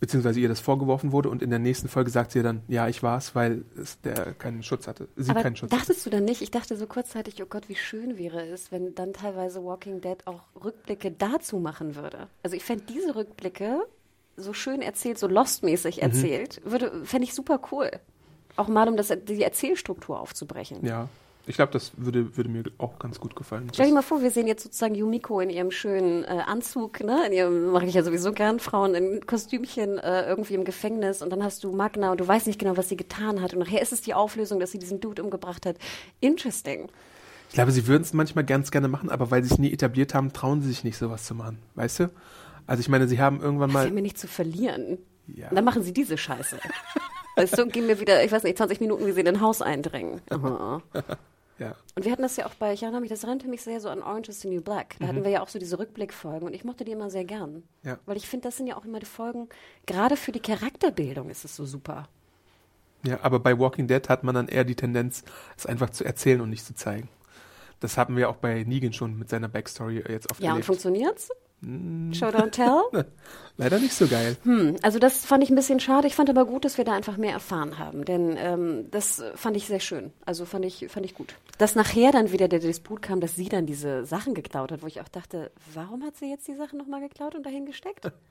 beziehungsweise 0.00 0.40
ihr 0.40 0.48
das 0.48 0.60
vorgeworfen 0.60 1.12
wurde. 1.12 1.28
Und 1.28 1.42
in 1.42 1.50
der 1.50 1.58
nächsten 1.58 1.88
Folge 1.88 2.10
sagt 2.10 2.32
sie 2.32 2.42
dann, 2.42 2.62
ja, 2.68 2.88
ich 2.88 3.02
war's, 3.02 3.34
weil 3.34 3.64
es, 3.80 4.00
der 4.00 4.32
keinen 4.34 4.62
Schutz 4.62 4.86
hatte. 4.88 5.08
Sie 5.16 5.30
Aber 5.30 5.42
keinen 5.42 5.56
Schutz 5.56 5.70
hatte. 5.70 5.80
dachtest 5.80 6.04
du 6.06 6.10
dann 6.10 6.24
nicht? 6.24 6.40
Ich 6.42 6.50
dachte 6.50 6.76
so 6.76 6.86
kurzzeitig, 6.86 7.40
oh 7.42 7.46
Gott, 7.46 7.68
wie 7.68 7.74
schön 7.76 8.16
wäre 8.18 8.44
es, 8.46 8.72
wenn 8.72 8.94
dann 8.94 9.12
teilweise 9.12 9.62
Walking 9.64 10.00
Dead 10.00 10.16
auch 10.26 10.40
Rückblicke 10.64 11.10
dazu 11.10 11.58
machen 11.58 11.94
würde. 11.96 12.28
Also 12.42 12.56
ich 12.56 12.64
fände 12.64 12.84
diese 12.88 13.14
Rückblicke 13.14 13.80
so 14.36 14.54
schön 14.54 14.80
erzählt, 14.80 15.18
so 15.18 15.26
Lost-mäßig 15.28 15.96
Mhm. 15.98 16.02
erzählt, 16.02 16.60
würde 16.64 17.04
fände 17.04 17.24
ich 17.26 17.34
super 17.34 17.60
cool. 17.70 17.90
Auch 18.56 18.68
mal, 18.68 18.88
um 18.88 18.96
das, 18.96 19.08
die 19.28 19.42
Erzählstruktur 19.42 20.18
aufzubrechen. 20.18 20.84
Ja, 20.84 21.08
ich 21.46 21.56
glaube, 21.56 21.72
das 21.72 21.92
würde, 21.96 22.36
würde 22.36 22.50
mir 22.50 22.64
auch 22.78 22.98
ganz 22.98 23.18
gut 23.18 23.34
gefallen. 23.34 23.68
Stell 23.72 23.86
dir 23.86 23.94
mal 23.94 24.02
vor, 24.02 24.22
wir 24.22 24.30
sehen 24.30 24.46
jetzt 24.46 24.62
sozusagen 24.62 24.94
Yumiko 24.94 25.40
in 25.40 25.50
ihrem 25.50 25.70
schönen 25.70 26.24
äh, 26.24 26.42
Anzug, 26.46 27.00
ne? 27.02 27.26
In 27.26 27.32
ihrem, 27.32 27.70
mache 27.72 27.86
ich 27.86 27.94
ja 27.94 28.02
sowieso 28.02 28.32
gern, 28.32 28.60
Frauen 28.60 28.94
in 28.94 29.26
Kostümchen 29.26 29.98
äh, 29.98 30.26
irgendwie 30.26 30.54
im 30.54 30.64
Gefängnis 30.64 31.22
und 31.22 31.30
dann 31.30 31.42
hast 31.42 31.64
du 31.64 31.72
Magna 31.72 32.10
und 32.12 32.20
du 32.20 32.28
weißt 32.28 32.46
nicht 32.46 32.58
genau, 32.58 32.76
was 32.76 32.88
sie 32.88 32.96
getan 32.96 33.40
hat 33.42 33.52
und 33.52 33.60
nachher 33.60 33.82
ist 33.82 33.92
es 33.92 34.00
die 34.02 34.14
Auflösung, 34.14 34.60
dass 34.60 34.70
sie 34.72 34.78
diesen 34.78 35.00
Dude 35.00 35.22
umgebracht 35.22 35.66
hat. 35.66 35.76
Interesting. 36.20 36.88
Ich 37.48 37.54
glaube, 37.54 37.72
sie 37.72 37.88
würden 37.88 38.02
es 38.02 38.12
manchmal 38.12 38.44
ganz 38.44 38.70
gerne 38.70 38.86
machen, 38.86 39.10
aber 39.10 39.30
weil 39.32 39.42
sie 39.42 39.52
es 39.52 39.58
nie 39.58 39.72
etabliert 39.72 40.14
haben, 40.14 40.32
trauen 40.32 40.62
sie 40.62 40.68
sich 40.68 40.84
nicht, 40.84 40.96
sowas 40.96 41.24
zu 41.24 41.34
machen. 41.34 41.58
Weißt 41.74 42.00
du? 42.00 42.10
Also 42.66 42.80
ich 42.80 42.88
meine, 42.88 43.08
sie 43.08 43.18
haben 43.20 43.40
irgendwann 43.40 43.70
Sie 43.70 43.74
mal. 43.74 43.86
haben 43.86 43.94
mir 43.94 44.02
nicht 44.02 44.18
zu 44.18 44.28
verlieren. 44.28 44.98
Ja. 45.26 45.48
Und 45.48 45.56
dann 45.56 45.64
machen 45.64 45.82
sie 45.82 45.92
diese 45.92 46.16
Scheiße. 46.16 46.58
weißt 47.42 47.58
du, 47.58 47.66
gehen 47.66 47.86
mir 47.86 48.00
wieder, 48.00 48.24
ich 48.24 48.32
weiß 48.32 48.42
nicht, 48.42 48.56
20 48.58 48.80
Minuten, 48.80 49.06
wie 49.06 49.12
sie 49.12 49.20
in 49.20 49.28
ein 49.28 49.40
Haus 49.40 49.62
eindringen. 49.62 50.20
Aha. 50.30 50.82
Ja. 51.58 51.74
Und 51.94 52.06
wir 52.06 52.12
hatten 52.12 52.22
das 52.22 52.36
ja 52.36 52.46
auch 52.46 52.54
bei, 52.54 52.72
ich 52.72 52.82
erinnere 52.82 53.02
mich, 53.02 53.10
das 53.10 53.22
erinnerte 53.22 53.46
mich 53.46 53.60
sehr 53.62 53.80
so 53.80 53.90
an 53.90 54.02
Orange 54.02 54.30
is 54.30 54.40
the 54.40 54.48
New 54.48 54.62
Black. 54.62 54.96
Da 54.98 55.08
hatten 55.08 55.24
wir 55.24 55.30
ja 55.30 55.42
auch 55.42 55.48
so 55.48 55.58
diese 55.58 55.78
Rückblickfolgen 55.78 56.48
und 56.48 56.54
ich 56.54 56.64
mochte 56.64 56.84
die 56.84 56.92
immer 56.92 57.10
sehr 57.10 57.24
gern. 57.24 57.64
Ja. 57.82 57.98
Weil 58.06 58.16
ich 58.16 58.26
finde, 58.28 58.48
das 58.48 58.56
sind 58.56 58.66
ja 58.66 58.78
auch 58.78 58.84
immer 58.86 58.98
die 58.98 59.04
Folgen, 59.06 59.48
gerade 59.86 60.16
für 60.16 60.32
die 60.32 60.40
Charakterbildung 60.40 61.28
ist 61.28 61.44
es 61.44 61.54
so 61.54 61.66
super. 61.66 62.08
Ja, 63.04 63.18
aber 63.22 63.40
bei 63.40 63.58
Walking 63.58 63.86
Dead 63.88 64.08
hat 64.08 64.24
man 64.24 64.34
dann 64.34 64.48
eher 64.48 64.64
die 64.64 64.74
Tendenz, 64.74 65.22
es 65.56 65.66
einfach 65.66 65.90
zu 65.90 66.04
erzählen 66.04 66.40
und 66.40 66.48
nicht 66.50 66.64
zu 66.64 66.74
zeigen. 66.74 67.08
Das 67.80 67.96
haben 67.98 68.16
wir 68.16 68.28
auch 68.30 68.36
bei 68.36 68.62
Negan 68.64 68.92
schon 68.94 69.18
mit 69.18 69.28
seiner 69.28 69.48
Backstory 69.48 70.02
jetzt 70.08 70.30
oft 70.30 70.40
Ja, 70.40 70.48
und 70.50 70.52
erlebt. 70.52 70.66
funktioniert's? 70.66 71.30
Show 71.62 72.28
don't 72.28 72.50
tell? 72.50 73.04
Leider 73.58 73.78
nicht 73.78 73.92
so 73.92 74.06
geil. 74.06 74.36
Hm, 74.44 74.76
also 74.80 74.98
das 74.98 75.26
fand 75.26 75.44
ich 75.44 75.50
ein 75.50 75.54
bisschen 75.54 75.78
schade. 75.78 76.06
Ich 76.06 76.14
fand 76.14 76.30
aber 76.30 76.46
gut, 76.46 76.64
dass 76.64 76.78
wir 76.78 76.84
da 76.84 76.94
einfach 76.94 77.18
mehr 77.18 77.32
erfahren 77.32 77.78
haben, 77.78 78.06
denn 78.06 78.36
ähm, 78.38 78.90
das 78.90 79.22
fand 79.34 79.56
ich 79.56 79.66
sehr 79.66 79.80
schön. 79.80 80.12
Also 80.24 80.46
fand 80.46 80.64
ich 80.64 80.86
fand 80.88 81.04
ich 81.04 81.14
gut. 81.14 81.34
Dass 81.58 81.74
nachher 81.74 82.12
dann 82.12 82.32
wieder 82.32 82.48
der 82.48 82.60
Disput 82.60 83.02
kam, 83.02 83.20
dass 83.20 83.36
sie 83.36 83.50
dann 83.50 83.66
diese 83.66 84.06
Sachen 84.06 84.32
geklaut 84.32 84.72
hat, 84.72 84.82
wo 84.82 84.86
ich 84.86 85.02
auch 85.02 85.08
dachte, 85.08 85.50
warum 85.74 86.02
hat 86.02 86.16
sie 86.16 86.30
jetzt 86.30 86.48
die 86.48 86.54
Sachen 86.54 86.78
nochmal 86.78 87.00
geklaut 87.02 87.34
und 87.34 87.44
dahin 87.44 87.66
gesteckt? 87.66 88.10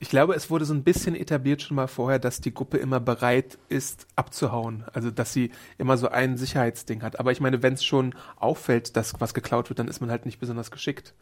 Ich 0.00 0.08
glaube, 0.08 0.34
es 0.34 0.50
wurde 0.50 0.64
so 0.64 0.74
ein 0.74 0.82
bisschen 0.82 1.14
etabliert 1.14 1.62
schon 1.62 1.76
mal 1.76 1.86
vorher, 1.86 2.18
dass 2.18 2.40
die 2.40 2.52
Gruppe 2.52 2.78
immer 2.78 2.98
bereit 2.98 3.58
ist, 3.68 4.08
abzuhauen. 4.16 4.84
Also, 4.92 5.12
dass 5.12 5.32
sie 5.32 5.52
immer 5.78 5.96
so 5.96 6.08
ein 6.08 6.36
Sicherheitsding 6.36 7.02
hat. 7.02 7.20
Aber 7.20 7.30
ich 7.30 7.40
meine, 7.40 7.62
wenn 7.62 7.74
es 7.74 7.84
schon 7.84 8.14
auffällt, 8.36 8.96
dass 8.96 9.14
was 9.20 9.34
geklaut 9.34 9.70
wird, 9.70 9.78
dann 9.78 9.88
ist 9.88 10.00
man 10.00 10.10
halt 10.10 10.26
nicht 10.26 10.40
besonders 10.40 10.72
geschickt. 10.72 11.14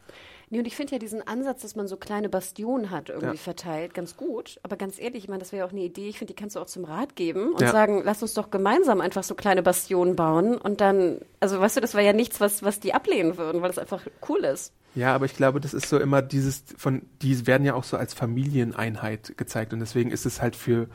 Nee, 0.49 0.59
und 0.59 0.65
ich 0.65 0.75
finde 0.75 0.93
ja 0.93 0.99
diesen 0.99 1.25
Ansatz, 1.27 1.61
dass 1.61 1.75
man 1.75 1.87
so 1.87 1.97
kleine 1.97 2.29
Bastionen 2.29 2.91
hat, 2.91 3.09
irgendwie 3.09 3.35
Ja. 3.35 3.41
verteilt, 3.41 3.93
ganz 3.93 4.17
gut. 4.17 4.59
Aber 4.63 4.75
ganz 4.75 4.99
ehrlich, 4.99 5.23
ich 5.23 5.29
meine, 5.29 5.39
das 5.39 5.51
wäre 5.51 5.61
ja 5.61 5.65
auch 5.67 5.71
eine 5.71 5.81
Idee. 5.81 6.09
Ich 6.09 6.19
finde, 6.19 6.33
die 6.33 6.39
kannst 6.39 6.55
du 6.55 6.59
auch 6.59 6.65
zum 6.67 6.83
Rat 6.85 7.15
geben 7.15 7.53
und 7.53 7.61
Ja. 7.61 7.71
sagen, 7.71 8.01
lass 8.03 8.21
uns 8.21 8.33
doch 8.33 8.51
gemeinsam 8.51 9.01
einfach 9.01 9.23
so 9.23 9.35
kleine 9.35 9.63
Bastionen 9.63 10.15
bauen. 10.15 10.57
Und 10.57 10.81
dann, 10.81 11.19
also 11.39 11.59
weißt 11.59 11.77
du, 11.77 11.81
das 11.81 11.93
war 11.95 12.01
ja 12.01 12.13
nichts, 12.13 12.39
was, 12.39 12.61
was 12.63 12.79
die 12.79 12.93
ablehnen 12.93 13.37
würden, 13.37 13.61
weil 13.61 13.69
das 13.69 13.79
einfach 13.79 14.05
cool 14.29 14.43
ist. 14.43 14.73
Ja, 14.95 15.15
aber 15.15 15.25
ich 15.25 15.35
glaube, 15.35 15.59
das 15.59 15.73
ist 15.73 15.89
so 15.89 15.97
immer 15.97 16.21
dieses 16.21 16.63
von, 16.77 17.01
die 17.23 17.47
werden 17.47 17.65
ja 17.65 17.73
auch 17.73 17.83
so 17.83 17.97
als 17.97 18.13
Familieneinheit 18.13 19.37
gezeigt 19.37 19.73
und 19.73 19.79
deswegen 19.79 20.11
ist 20.11 20.25
es 20.25 20.41
halt 20.41 20.55
für 20.55 20.87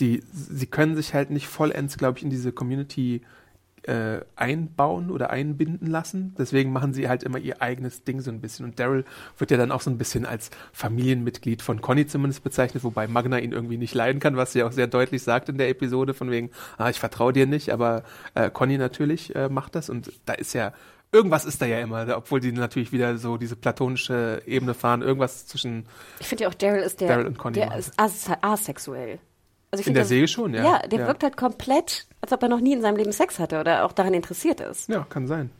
die, 0.00 0.22
sie 0.32 0.66
können 0.66 0.96
sich 0.96 1.14
halt 1.14 1.30
nicht 1.30 1.46
vollends, 1.46 1.96
glaube 1.96 2.18
ich, 2.18 2.24
in 2.24 2.30
diese 2.30 2.52
Community 2.52 3.22
äh, 3.86 4.20
einbauen 4.34 5.10
oder 5.10 5.30
einbinden 5.30 5.88
lassen. 5.88 6.34
Deswegen 6.38 6.72
machen 6.72 6.92
sie 6.92 7.08
halt 7.08 7.22
immer 7.22 7.38
ihr 7.38 7.62
eigenes 7.62 8.04
Ding 8.04 8.20
so 8.20 8.30
ein 8.30 8.40
bisschen. 8.40 8.66
Und 8.66 8.78
Daryl 8.78 9.04
wird 9.38 9.50
ja 9.50 9.56
dann 9.56 9.72
auch 9.72 9.80
so 9.80 9.90
ein 9.90 9.98
bisschen 9.98 10.26
als 10.26 10.50
Familienmitglied 10.72 11.62
von 11.62 11.80
Conny 11.80 12.06
zumindest 12.06 12.42
bezeichnet, 12.42 12.84
wobei 12.84 13.06
Magna 13.06 13.38
ihn 13.38 13.52
irgendwie 13.52 13.78
nicht 13.78 13.94
leiden 13.94 14.20
kann, 14.20 14.36
was 14.36 14.52
sie 14.52 14.62
auch 14.62 14.72
sehr 14.72 14.86
deutlich 14.86 15.22
sagt 15.22 15.48
in 15.48 15.58
der 15.58 15.68
Episode, 15.68 16.14
von 16.14 16.30
wegen, 16.30 16.50
ah, 16.78 16.90
ich 16.90 16.98
vertraue 16.98 17.32
dir 17.32 17.46
nicht, 17.46 17.72
aber 17.72 18.02
äh, 18.34 18.50
Conny 18.50 18.78
natürlich 18.78 19.34
äh, 19.34 19.48
macht 19.48 19.74
das 19.74 19.88
und 19.88 20.12
da 20.24 20.34
ist 20.34 20.52
ja 20.52 20.72
Irgendwas 21.12 21.44
ist 21.44 21.62
da 21.62 21.66
ja 21.66 21.78
immer, 21.78 22.16
obwohl 22.16 22.40
die 22.40 22.50
natürlich 22.50 22.90
wieder 22.90 23.16
so 23.16 23.36
diese 23.36 23.54
platonische 23.54 24.42
Ebene 24.44 24.74
fahren. 24.74 25.02
Irgendwas 25.02 25.46
zwischen 25.46 25.86
Ich 26.18 26.26
finde 26.26 26.44
ja 26.44 26.50
auch, 26.50 26.54
Daryl 26.54 26.82
ist 26.82 27.00
der, 27.00 27.08
Daryl 27.08 27.26
und 27.26 27.38
Conny 27.38 27.54
der 27.54 27.76
ist 27.76 27.92
as 27.96 28.28
asexuell. 28.42 29.20
Also 29.78 29.88
In 29.90 29.94
der 29.94 30.02
der- 30.02 30.08
Serie 30.08 30.28
schon, 30.28 30.54
ja. 30.54 30.62
Ja, 30.64 30.78
der 30.86 31.00
Ja. 31.00 31.06
wirkt 31.06 31.22
halt 31.22 31.36
komplett, 31.36 32.06
als 32.20 32.32
ob 32.32 32.42
er 32.42 32.48
noch 32.48 32.60
nie 32.60 32.72
in 32.72 32.82
seinem 32.82 32.96
Leben 32.96 33.12
Sex 33.12 33.38
hatte 33.38 33.60
oder 33.60 33.84
auch 33.84 33.92
daran 33.92 34.14
interessiert 34.14 34.60
ist. 34.60 34.88
Ja, 34.88 35.06
kann 35.08 35.26
sein. 35.26 35.50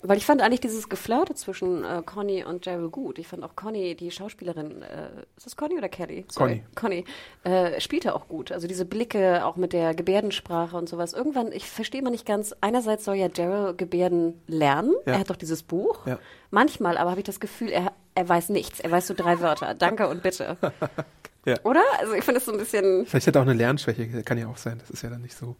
Weil 0.00 0.16
ich 0.16 0.24
fand 0.24 0.40
eigentlich 0.40 0.60
dieses 0.62 0.88
Geflaute 0.88 1.34
zwischen 1.34 1.84
äh, 1.84 2.00
Conny 2.06 2.42
und 2.44 2.66
Daryl 2.66 2.88
gut. 2.88 3.18
Ich 3.18 3.28
fand 3.28 3.44
auch 3.44 3.56
Conny, 3.56 3.94
die 3.94 4.10
Schauspielerin, 4.10 4.80
äh, 4.80 5.08
ist 5.36 5.44
das 5.44 5.54
Conny 5.54 5.76
oder 5.76 5.90
Kelly? 5.90 6.24
Sorry. 6.30 6.62
Conny. 6.74 7.04
Äh, 7.44 7.78
spielte 7.78 8.14
auch 8.14 8.26
gut. 8.26 8.52
Also 8.52 8.66
diese 8.66 8.86
Blicke, 8.86 9.44
auch 9.44 9.56
mit 9.56 9.74
der 9.74 9.92
Gebärdensprache 9.94 10.74
und 10.78 10.88
sowas. 10.88 11.12
Irgendwann, 11.12 11.52
ich 11.52 11.66
verstehe 11.68 12.00
mal 12.00 12.08
nicht 12.08 12.24
ganz, 12.24 12.54
einerseits 12.62 13.04
soll 13.04 13.16
ja 13.16 13.28
Daryl 13.28 13.74
Gebärden 13.76 14.40
lernen. 14.46 14.94
Ja. 15.04 15.12
Er 15.12 15.18
hat 15.18 15.28
doch 15.28 15.36
dieses 15.36 15.62
Buch. 15.62 16.06
Ja. 16.06 16.18
Manchmal 16.50 16.96
aber 16.96 17.10
habe 17.10 17.20
ich 17.20 17.26
das 17.26 17.38
Gefühl, 17.38 17.68
er, 17.68 17.92
er 18.14 18.26
weiß 18.26 18.48
nichts. 18.48 18.80
Er 18.80 18.90
weiß 18.90 19.08
so 19.08 19.12
drei 19.14 19.40
Wörter. 19.40 19.74
Danke 19.74 20.08
und 20.08 20.22
bitte. 20.22 20.56
Ja. 21.46 21.56
Oder? 21.64 21.82
Also 21.98 22.12
ich 22.14 22.24
finde 22.24 22.38
es 22.38 22.44
so 22.44 22.52
ein 22.52 22.58
bisschen... 22.58 23.06
Vielleicht 23.06 23.26
hat 23.26 23.36
er 23.36 23.42
auch 23.42 23.46
eine 23.46 23.54
Lernschwäche, 23.54 24.22
kann 24.22 24.38
ja 24.38 24.46
auch 24.48 24.56
sein. 24.56 24.78
Das 24.78 24.90
ist 24.90 25.02
ja 25.02 25.10
dann 25.10 25.22
nicht 25.22 25.36
so. 25.36 25.56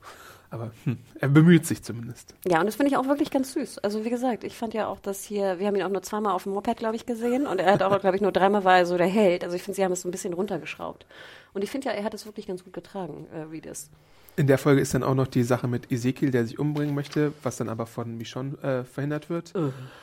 Aber 0.51 0.72
hm, 0.84 0.98
er 1.20 1.28
bemüht 1.28 1.64
sich 1.64 1.82
zumindest. 1.82 2.34
Ja, 2.44 2.61
und 2.61 2.66
das 2.66 2.74
finde 2.74 2.90
ich 2.90 2.96
auch 2.96 3.07
wirklich 3.07 3.30
ganz 3.30 3.53
süß. 3.53 3.78
Also 3.78 4.05
wie 4.05 4.11
gesagt, 4.11 4.42
ich 4.42 4.57
fand 4.57 4.74
ja 4.74 4.88
auch, 4.88 4.98
dass 4.98 5.22
hier, 5.24 5.61
wir 5.61 5.66
haben 5.66 5.76
ihn 5.76 5.82
auch 5.82 5.90
nur 5.90 6.03
zweimal 6.03 6.34
auf 6.34 6.42
dem 6.42 6.53
Moped, 6.53 6.76
glaube 6.76 6.96
ich, 6.96 7.07
gesehen 7.07 7.46
und 7.46 7.61
er 7.61 7.72
hat 7.72 7.82
auch, 7.82 8.01
glaube 8.01 8.16
ich, 8.16 8.22
nur 8.22 8.32
dreimal 8.32 8.64
war 8.64 8.78
er 8.78 8.86
so 8.86 8.98
der 8.98 9.07
Held. 9.07 9.44
Also 9.44 9.55
ich 9.55 9.62
finde, 9.62 9.76
sie 9.76 9.84
haben 9.84 9.92
es 9.92 10.03
so 10.03 10.09
ein 10.09 10.12
bisschen 10.12 10.32
runtergeschraubt. 10.32 11.07
Und 11.53 11.62
ich 11.62 11.70
finde 11.70 11.88
ja, 11.88 11.94
er 11.94 12.05
hat 12.05 12.14
es 12.14 12.26
wirklich 12.26 12.46
ganz 12.46 12.64
gut 12.64 12.72
getragen, 12.72 13.26
äh, 13.32 13.42
Reedus. 13.42 13.90
In 14.36 14.46
der 14.46 14.59
Folge 14.59 14.80
ist 14.80 14.94
dann 14.94 15.03
auch 15.03 15.14
noch 15.14 15.26
die 15.26 15.42
Sache 15.42 15.68
mit 15.68 15.90
Ezekiel, 15.92 16.30
der 16.30 16.46
sich 16.46 16.59
umbringen 16.59 16.94
möchte, 16.94 17.32
was 17.42 17.57
dann 17.57 17.68
aber 17.68 17.84
von 17.84 18.16
Michonne 18.16 18.57
äh, 18.62 18.84
verhindert 18.84 19.28
wird. 19.28 19.53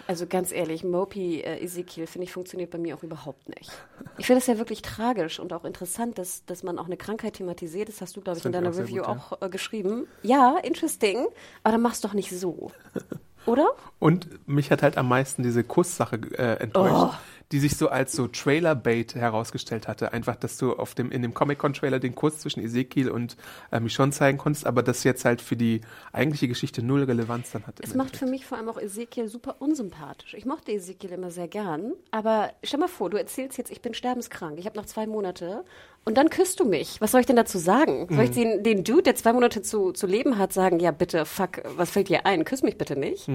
Also 0.06 0.28
ganz 0.28 0.52
ehrlich, 0.52 0.84
Mopey 0.84 1.42
äh, 1.42 1.64
Ezekiel, 1.64 2.06
finde 2.08 2.26
ich, 2.26 2.34
funktioniert 2.34 2.70
bei 2.70 2.78
mir 2.78 2.96
auch 2.96 3.04
überhaupt 3.04 3.50
nicht. 3.50 3.72
Ich 4.18 4.28
finde 4.28 4.40
es 4.40 4.48
ja 4.48 4.58
wirklich 4.58 4.82
tragisch 4.82 5.40
und 5.40 5.54
auch 5.54 5.66
interessant, 5.66 6.20
dass, 6.20 6.46
dass 6.46 6.62
man 6.62 6.78
auch 6.78 6.86
eine 6.86 6.98
Krankheit 6.98 7.36
thematisiert. 7.36 7.90
Das 7.90 8.02
hast 8.02 8.16
du, 8.16 8.22
glaube 8.22 8.38
ich, 8.38 8.46
in 8.46 8.52
deiner 8.52 8.78
Review 8.78 8.98
gut, 8.98 9.08
ja. 9.08 9.08
auch 9.08 9.42
äh, 9.42 9.50
geschrieben. 9.50 10.08
Ja, 10.22 10.37
interesting, 10.64 11.28
aber 11.64 11.74
dann 11.74 11.82
mach's 11.82 12.02
doch 12.02 12.14
nicht 12.14 12.32
so. 12.32 12.72
Oder? 13.46 13.68
Und 14.00 14.28
mich 14.48 14.72
hat 14.72 14.84
halt 14.84 14.98
am 14.98 15.08
meisten 15.08 15.42
diese 15.42 15.64
Kusssache 15.64 16.18
äh, 16.38 16.62
enttäuscht, 16.62 17.14
Oh. 17.14 17.14
Die 17.52 17.60
sich 17.60 17.78
so 17.78 17.90
als 17.90 18.14
so 18.14 18.28
Trailer-Bait 18.28 19.16
herausgestellt 19.16 19.88
hatte. 19.88 20.12
Einfach, 20.14 20.36
dass 20.36 20.58
du 20.58 20.74
auf 20.74 20.96
dem, 20.96 21.12
in 21.12 21.22
dem 21.22 21.34
Comic-Con-Trailer 21.34 22.00
den 22.00 22.14
Kuss 22.16 22.40
zwischen 22.40 22.62
Ezekiel 22.64 23.10
und 23.10 23.38
äh, 23.72 23.80
Michonne 23.80 24.12
zeigen 24.12 24.38
konntest, 24.38 24.66
aber 24.66 24.84
das 24.84 25.04
jetzt 25.04 25.24
halt 25.26 25.42
für 25.42 25.56
die 25.56 25.82
eigentliche 26.12 26.48
Geschichte 26.48 26.84
null 26.84 27.04
Relevanz 27.04 27.52
dann 27.52 27.66
hat. 27.66 27.80
im 27.80 27.86
Es 27.86 27.96
macht 27.96 28.08
Endeffekt. 28.08 28.20
für 28.20 28.32
mich 28.32 28.46
vor 28.46 28.58
allem 28.58 28.70
auch 28.70 28.78
Ezekiel 28.80 29.28
super 29.30 29.56
unsympathisch. 29.60 30.34
Ich 30.34 30.46
mochte 30.46 30.72
Ezekiel 30.72 31.12
immer 31.12 31.32
sehr 31.32 31.48
gern, 31.48 31.94
aber 32.12 32.52
stell 32.64 32.80
mal 32.80 32.88
vor, 32.88 33.10
du 33.10 33.18
erzählst 33.18 33.58
jetzt, 33.58 33.72
ich 33.72 33.82
bin 33.82 33.94
sterbenskrank, 33.94 34.60
ich 34.60 34.66
habe 34.66 34.78
noch 34.78 34.86
zwei 34.86 35.08
Monate 35.08 35.64
und 36.04 36.18
dann 36.18 36.30
küsst 36.30 36.60
du 36.60 36.66
mich. 36.66 37.00
Was 37.02 37.12
soll 37.12 37.22
ich 37.22 37.28
denn 37.28 37.36
dazu 37.36 37.58
sagen? 37.58 38.08
Soll 38.10 38.26
ich 38.26 38.32
den, 38.32 38.64
den 38.64 38.84
Dude, 38.84 39.04
der 39.04 39.16
zwei 39.16 39.34
Monate 39.34 39.62
zu, 39.62 39.92
zu 39.92 40.08
leben 40.08 40.38
hat, 40.38 40.54
sagen, 40.54 40.80
ja 40.80 40.92
bitte, 40.92 41.26
fuck, 41.26 41.62
was 41.76 41.92
fällt 41.92 42.10
dir 42.10 42.26
ein? 42.26 42.46
Küss 42.46 42.62
mich 42.64 42.78
bitte 42.78 42.98
nicht. 42.98 43.28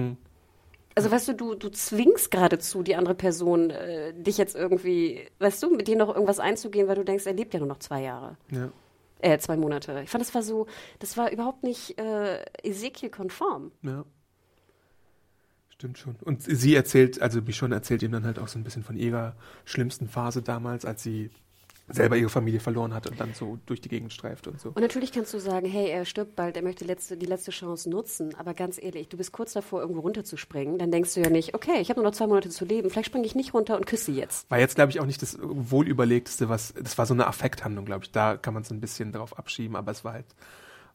Also 0.95 1.09
weißt 1.09 1.27
du, 1.29 1.33
du, 1.33 1.55
du 1.55 1.69
zwingst 1.69 2.29
geradezu 2.29 2.83
die 2.83 2.95
andere 2.95 3.15
Person, 3.15 3.71
äh, 3.71 4.13
dich 4.13 4.37
jetzt 4.37 4.55
irgendwie, 4.55 5.27
weißt 5.39 5.63
du, 5.63 5.75
mit 5.75 5.87
dir 5.87 5.95
noch 5.95 6.09
irgendwas 6.09 6.39
einzugehen, 6.39 6.87
weil 6.87 6.95
du 6.95 7.03
denkst, 7.03 7.25
er 7.25 7.33
lebt 7.33 7.53
ja 7.53 7.59
nur 7.59 7.67
noch 7.67 7.79
zwei 7.79 8.01
Jahre. 8.01 8.37
Ja. 8.51 8.69
Äh, 9.19 9.39
zwei 9.39 9.57
Monate. 9.57 10.01
Ich 10.03 10.09
fand, 10.09 10.23
das 10.23 10.35
war 10.35 10.43
so, 10.43 10.67
das 10.99 11.17
war 11.17 11.31
überhaupt 11.31 11.63
nicht 11.63 11.97
äh, 11.97 12.43
Ezekiel-konform. 12.63 13.71
Ja. 13.81 14.05
Stimmt 15.69 15.97
schon. 15.97 16.15
Und 16.23 16.43
sie 16.43 16.75
erzählt, 16.75 17.21
also 17.21 17.41
Michonne 17.41 17.75
erzählt 17.75 18.03
ihm 18.03 18.11
dann 18.11 18.25
halt 18.25 18.37
auch 18.37 18.47
so 18.47 18.59
ein 18.59 18.63
bisschen 18.63 18.83
von 18.83 18.95
ihrer 18.95 19.35
schlimmsten 19.65 20.07
Phase 20.07 20.41
damals, 20.41 20.85
als 20.85 21.03
sie 21.03 21.31
selber 21.87 22.15
ihre 22.15 22.29
Familie 22.29 22.59
verloren 22.59 22.93
hat 22.93 23.07
und 23.07 23.19
dann 23.19 23.33
so 23.33 23.59
durch 23.65 23.81
die 23.81 23.89
Gegend 23.89 24.13
streift 24.13 24.47
und 24.47 24.59
so. 24.59 24.69
Und 24.69 24.81
natürlich 24.81 25.11
kannst 25.11 25.33
du 25.33 25.39
sagen, 25.39 25.67
hey, 25.67 25.89
er 25.89 26.05
stirbt 26.05 26.35
bald, 26.35 26.55
er 26.55 26.63
möchte 26.63 26.85
letzte, 26.85 27.17
die 27.17 27.25
letzte 27.25 27.51
Chance 27.51 27.89
nutzen. 27.89 28.33
Aber 28.35 28.53
ganz 28.53 28.81
ehrlich, 28.81 29.09
du 29.09 29.17
bist 29.17 29.31
kurz 29.31 29.53
davor, 29.53 29.81
irgendwo 29.81 30.01
runterzuspringen. 30.01 30.77
Dann 30.77 30.91
denkst 30.91 31.13
du 31.13 31.21
ja 31.21 31.29
nicht, 31.29 31.53
okay, 31.55 31.81
ich 31.81 31.89
habe 31.89 31.99
nur 31.99 32.09
noch 32.09 32.15
zwei 32.15 32.27
Monate 32.27 32.49
zu 32.49 32.65
leben, 32.65 32.89
vielleicht 32.89 33.07
springe 33.07 33.25
ich 33.25 33.35
nicht 33.35 33.53
runter 33.53 33.75
und 33.75 33.85
küsse 33.85 34.05
sie 34.05 34.15
jetzt. 34.15 34.49
War 34.49 34.59
jetzt, 34.59 34.75
glaube 34.75 34.91
ich, 34.91 34.99
auch 34.99 35.05
nicht 35.05 35.21
das 35.21 35.37
wohlüberlegteste, 35.41 36.47
was, 36.49 36.73
das 36.73 36.97
war 36.97 37.05
so 37.05 37.13
eine 37.13 37.27
Affekthandlung, 37.27 37.85
glaube 37.85 38.05
ich. 38.05 38.11
Da 38.11 38.37
kann 38.37 38.53
man 38.53 38.63
es 38.63 38.71
ein 38.71 38.79
bisschen 38.79 39.11
drauf 39.11 39.37
abschieben, 39.37 39.75
aber 39.75 39.91
es 39.91 40.05
war 40.05 40.13
halt, 40.13 40.27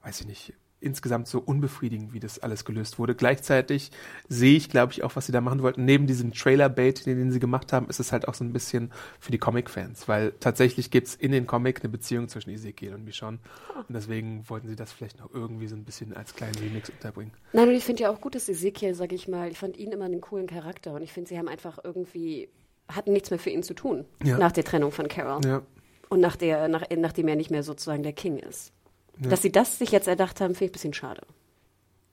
weiß 0.02 0.20
ich 0.20 0.26
nicht, 0.26 0.54
insgesamt 0.80 1.26
so 1.28 1.40
unbefriedigend, 1.40 2.12
wie 2.12 2.20
das 2.20 2.38
alles 2.38 2.64
gelöst 2.64 2.98
wurde. 2.98 3.14
Gleichzeitig 3.14 3.90
sehe 4.28 4.56
ich, 4.56 4.70
glaube 4.70 4.92
ich, 4.92 5.02
auch, 5.02 5.16
was 5.16 5.26
sie 5.26 5.32
da 5.32 5.40
machen 5.40 5.62
wollten. 5.62 5.84
Neben 5.84 6.06
diesem 6.06 6.32
Trailer-Bait, 6.32 7.06
den, 7.06 7.18
den 7.18 7.32
sie 7.32 7.40
gemacht 7.40 7.72
haben, 7.72 7.88
ist 7.88 7.98
es 8.00 8.12
halt 8.12 8.28
auch 8.28 8.34
so 8.34 8.44
ein 8.44 8.52
bisschen 8.52 8.92
für 9.18 9.32
die 9.32 9.38
Comic-Fans, 9.38 10.06
weil 10.08 10.32
tatsächlich 10.40 10.90
gibt 10.90 11.08
es 11.08 11.14
in 11.14 11.32
den 11.32 11.46
Comic 11.46 11.80
eine 11.80 11.88
Beziehung 11.88 12.28
zwischen 12.28 12.50
Ezekiel 12.50 12.94
und 12.94 13.04
Michonne. 13.04 13.38
Und 13.76 13.94
deswegen 13.94 14.48
wollten 14.48 14.68
sie 14.68 14.76
das 14.76 14.92
vielleicht 14.92 15.18
noch 15.18 15.32
irgendwie 15.34 15.66
so 15.66 15.74
ein 15.76 15.84
bisschen 15.84 16.14
als 16.16 16.34
kleinen 16.34 16.54
Remix 16.56 16.90
unterbringen. 16.90 17.32
Nein, 17.52 17.68
und 17.68 17.74
ich 17.74 17.84
finde 17.84 18.04
ja 18.04 18.10
auch 18.10 18.20
gut, 18.20 18.34
dass 18.34 18.48
Ezekiel, 18.48 18.94
sag 18.94 19.12
ich 19.12 19.26
mal, 19.28 19.50
ich 19.50 19.58
fand 19.58 19.76
ihn 19.76 19.90
immer 19.92 20.04
einen 20.04 20.20
coolen 20.20 20.46
Charakter 20.46 20.92
und 20.94 21.02
ich 21.02 21.12
finde, 21.12 21.28
sie 21.28 21.38
haben 21.38 21.48
einfach 21.48 21.78
irgendwie, 21.82 22.48
hatten 22.88 23.12
nichts 23.12 23.30
mehr 23.30 23.38
für 23.38 23.50
ihn 23.50 23.62
zu 23.62 23.74
tun 23.74 24.04
Ja. 24.22 24.38
nach 24.38 24.52
der 24.52 24.64
Trennung 24.64 24.92
von 24.92 25.08
Carol. 25.08 25.40
Ja. 25.44 25.62
Und 26.10 26.20
nach 26.20 26.36
der, 26.36 26.68
nach, 26.68 26.84
nachdem 26.96 27.28
er 27.28 27.36
nicht 27.36 27.50
mehr 27.50 27.62
sozusagen 27.62 28.02
der 28.02 28.14
King 28.14 28.38
ist. 28.38 28.72
Ja. 29.20 29.30
Dass 29.30 29.42
sie 29.42 29.52
das 29.52 29.78
sich 29.78 29.90
jetzt 29.90 30.08
erdacht 30.08 30.40
haben, 30.40 30.54
finde 30.54 30.66
ich 30.66 30.70
ein 30.70 30.72
bisschen 30.72 30.94
schade. 30.94 31.22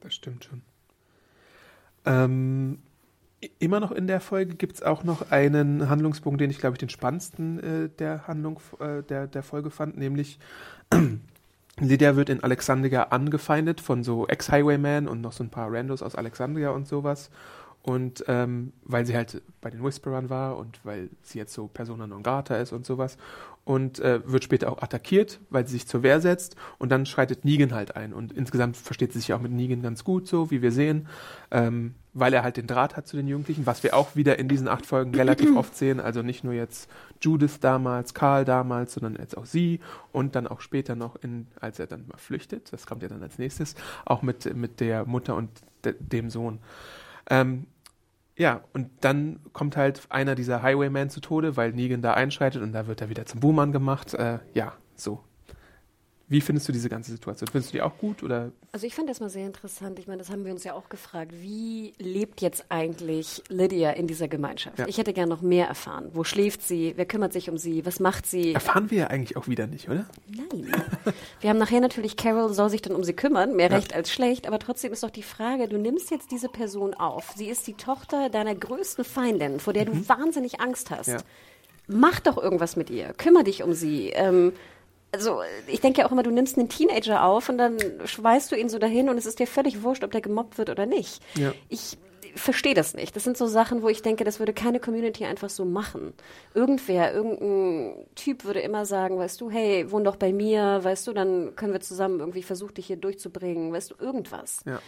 Das 0.01 0.13
stimmt 0.13 0.45
schon. 0.45 0.61
Ähm, 2.05 2.79
immer 3.59 3.79
noch 3.79 3.91
in 3.91 4.07
der 4.07 4.19
Folge 4.19 4.55
gibt 4.55 4.75
es 4.75 4.83
auch 4.83 5.03
noch 5.03 5.31
einen 5.31 5.89
Handlungspunkt, 5.89 6.41
den 6.41 6.51
ich, 6.51 6.59
glaube 6.59 6.75
ich, 6.75 6.79
den 6.79 6.89
spannendsten 6.89 7.59
äh, 7.59 7.89
der 7.89 8.27
Handlung 8.27 8.59
äh, 8.79 9.03
der, 9.03 9.27
der 9.27 9.43
Folge 9.43 9.69
fand, 9.69 9.97
nämlich 9.97 10.39
Lydia 11.79 12.15
wird 12.15 12.29
in 12.29 12.43
Alexandria 12.43 13.03
angefeindet 13.03 13.81
von 13.81 14.03
so 14.03 14.27
Ex-Highwaymen 14.27 15.07
und 15.07 15.21
noch 15.21 15.33
so 15.33 15.43
ein 15.43 15.49
paar 15.49 15.71
Randos 15.71 16.01
aus 16.01 16.15
Alexandria 16.15 16.69
und 16.69 16.87
sowas. 16.87 17.29
Und 17.85 18.25
ähm, 18.27 18.73
weil 18.83 19.05
sie 19.05 19.15
halt 19.15 19.43
bei 19.61 19.69
den 19.69 19.83
Whisperern 19.83 20.31
war 20.31 20.57
und 20.57 20.79
weil 20.83 21.11
sie 21.21 21.37
jetzt 21.37 21.53
so 21.53 21.67
Persona 21.67 22.07
non 22.07 22.23
grata 22.23 22.55
ist 22.55 22.71
und 22.71 22.83
sowas. 22.83 23.15
Und 23.63 23.99
äh, 23.99 24.21
wird 24.25 24.43
später 24.43 24.71
auch 24.71 24.81
attackiert, 24.81 25.39
weil 25.51 25.67
sie 25.67 25.73
sich 25.73 25.87
zur 25.87 26.01
Wehr 26.01 26.19
setzt. 26.19 26.55
Und 26.79 26.89
dann 26.89 27.05
schreitet 27.05 27.45
Negan 27.45 27.73
halt 27.75 27.95
ein. 27.95 28.11
Und 28.11 28.33
insgesamt 28.33 28.75
versteht 28.75 29.13
sie 29.13 29.19
sich 29.19 29.33
auch 29.33 29.39
mit 29.39 29.51
Negan 29.51 29.83
ganz 29.83 30.03
gut, 30.03 30.27
so 30.27 30.49
wie 30.49 30.63
wir 30.63 30.71
sehen. 30.71 31.07
Ähm, 31.51 31.93
weil 32.15 32.33
er 32.33 32.41
halt 32.41 32.57
den 32.57 32.65
Draht 32.65 32.97
hat 32.97 33.05
zu 33.05 33.17
den 33.17 33.27
Jugendlichen, 33.27 33.67
was 33.67 33.83
wir 33.83 33.95
auch 33.95 34.15
wieder 34.15 34.39
in 34.39 34.47
diesen 34.47 34.67
acht 34.67 34.87
Folgen 34.87 35.13
relativ 35.13 35.55
oft 35.55 35.75
sehen. 35.77 35.99
Also 35.99 36.23
nicht 36.23 36.43
nur 36.43 36.53
jetzt 36.53 36.89
Judith 37.21 37.59
damals, 37.59 38.15
Karl 38.15 38.45
damals, 38.45 38.95
sondern 38.95 39.15
jetzt 39.15 39.37
auch 39.37 39.45
sie 39.45 39.79
und 40.11 40.35
dann 40.35 40.47
auch 40.47 40.61
später 40.61 40.95
noch, 40.95 41.17
in, 41.17 41.45
als 41.61 41.77
er 41.77 41.85
dann 41.85 42.07
mal 42.07 42.17
flüchtet, 42.17 42.73
das 42.73 42.87
kommt 42.87 43.03
ja 43.03 43.09
dann 43.09 43.21
als 43.21 43.37
nächstes, 43.37 43.75
auch 44.05 44.23
mit, 44.23 44.55
mit 44.55 44.79
der 44.79 45.05
Mutter 45.05 45.35
und 45.35 45.51
de, 45.83 45.93
dem 45.99 46.31
Sohn. 46.31 46.59
Ähm, 47.29 47.67
ja, 48.37 48.63
und 48.73 48.89
dann 49.01 49.39
kommt 49.53 49.77
halt 49.77 50.01
einer 50.09 50.35
dieser 50.35 50.61
Highwaymen 50.61 51.09
zu 51.09 51.21
Tode, 51.21 51.55
weil 51.55 51.71
Negan 51.71 52.01
da 52.01 52.13
einschreitet 52.13 52.61
und 52.61 52.73
da 52.73 52.87
wird 52.87 53.01
er 53.01 53.09
wieder 53.09 53.25
zum 53.25 53.39
Buhmann 53.39 53.71
gemacht. 53.71 54.13
Äh, 54.13 54.39
ja, 54.53 54.73
so. 54.95 55.23
Wie 56.27 56.41
findest 56.41 56.67
du 56.67 56.71
diese 56.71 56.89
ganze 56.89 57.11
Situation? 57.11 57.47
Findest 57.51 57.71
du 57.71 57.77
die 57.77 57.81
auch 57.83 57.97
gut 57.99 58.23
oder? 58.23 58.51
Also 58.71 58.87
ich 58.87 58.95
fand 58.95 59.07
das 59.07 59.19
mal 59.19 59.29
sehr 59.29 59.45
interessant. 59.45 59.99
Ich 59.99 60.07
meine, 60.07 60.17
das 60.17 60.31
haben 60.31 60.43
wir 60.43 60.51
uns 60.51 60.63
ja 60.63 60.73
auch 60.73 60.89
gefragt. 60.89 61.31
Wie 61.35 61.93
lebt 61.99 62.41
jetzt 62.41 62.65
eigentlich 62.69 63.43
Lydia 63.49 63.91
in 63.91 64.07
dieser 64.07 64.27
Gemeinschaft? 64.27 64.79
Ja. 64.79 64.87
Ich 64.87 64.97
hätte 64.97 65.13
gern 65.13 65.29
noch 65.29 65.41
mehr 65.41 65.67
erfahren. 65.67 66.09
Wo 66.13 66.23
schläft 66.23 66.63
sie? 66.63 66.93
Wer 66.95 67.05
kümmert 67.05 67.31
sich 67.31 67.47
um 67.47 67.59
sie? 67.59 67.85
Was 67.85 67.99
macht 67.99 68.25
sie? 68.25 68.53
Erfahren 68.53 68.89
wir 68.89 68.97
ja 68.97 69.07
eigentlich 69.07 69.37
auch 69.37 69.47
wieder 69.47 69.67
nicht, 69.67 69.87
oder? 69.87 70.07
Nein. 70.27 70.71
Wir 71.41 71.49
haben 71.51 71.59
nachher 71.59 71.79
natürlich 71.79 72.17
Carol 72.17 72.51
soll 72.53 72.71
sich 72.71 72.81
dann 72.81 72.95
um 72.95 73.03
sie 73.03 73.13
kümmern, 73.13 73.55
mehr 73.55 73.69
recht 73.69 73.93
als 73.93 74.11
schlecht, 74.11 74.47
aber 74.47 74.57
trotzdem 74.57 74.91
ist 74.93 75.03
doch 75.03 75.11
die 75.11 75.23
Frage, 75.23 75.67
du 75.67 75.77
nimmst 75.77 76.09
jetzt 76.09 76.31
diese 76.31 76.49
Person 76.49 76.95
auf. 76.95 77.33
Sie 77.35 77.47
ist 77.47 77.67
die 77.67 77.75
Tochter 77.75 78.29
deiner 78.29 78.55
größten 78.55 79.05
Feindin, 79.05 79.59
vor 79.59 79.73
der 79.73 79.85
du 79.85 80.09
wahnsinnig 80.09 80.59
Angst 80.59 80.89
hast. 80.89 81.07
Ja. 81.07 81.17
Mach 81.87 82.19
doch 82.19 82.37
irgendwas 82.37 82.75
mit 82.75 82.89
ihr. 82.89 83.13
Kümmere 83.13 83.43
dich 83.43 83.61
um 83.61 83.73
sie. 83.73 84.09
Ähm, 84.09 84.53
also 85.15 85.41
ich 85.67 85.79
denke 85.79 86.01
ja 86.01 86.07
auch 86.07 86.11
immer, 86.11 86.23
du 86.23 86.31
nimmst 86.31 86.57
einen 86.57 86.69
Teenager 86.69 87.23
auf 87.23 87.47
und 87.49 87.57
dann 87.57 87.77
schweißt 88.03 88.51
du 88.51 88.55
ihn 88.55 88.69
so 88.69 88.79
dahin 88.79 89.09
und 89.09 89.17
es 89.17 89.25
ist 89.25 89.39
dir 89.39 89.47
völlig 89.47 89.81
wurscht, 89.81 90.03
ob 90.03 90.11
der 90.11 90.21
gemobbt 90.21 90.57
wird 90.57 90.69
oder 90.69 90.85
nicht. 90.85 91.21
Ja. 91.35 91.53
Ich 91.69 91.97
verstehe 92.35 92.73
das 92.73 92.93
nicht. 92.93 93.15
Das 93.15 93.23
sind 93.23 93.37
so 93.37 93.47
Sachen, 93.47 93.81
wo 93.81 93.87
ich 93.87 94.01
denke, 94.01 94.25
das 94.25 94.39
würde 94.39 94.51
keine 94.51 94.81
Community 94.81 95.23
einfach 95.23 95.49
so 95.49 95.63
machen. 95.63 96.13
Irgendwer, 96.53 97.13
irgendein 97.13 98.05
Typ 98.15 98.43
würde 98.43 98.59
immer 98.59 98.85
sagen, 98.85 99.17
weißt 99.17 99.39
du, 99.39 99.49
hey, 99.49 99.89
wohn 99.89 100.03
doch 100.03 100.17
bei 100.17 100.33
mir, 100.33 100.83
weißt 100.83 101.07
du, 101.07 101.13
dann 101.13 101.55
können 101.55 101.71
wir 101.71 101.79
zusammen 101.79 102.19
irgendwie 102.19 102.43
versuchen, 102.43 102.73
dich 102.73 102.87
hier 102.87 102.97
durchzubringen, 102.97 103.71
weißt 103.71 103.91
du, 103.91 103.95
irgendwas. 104.03 104.63
Ja. 104.65 104.79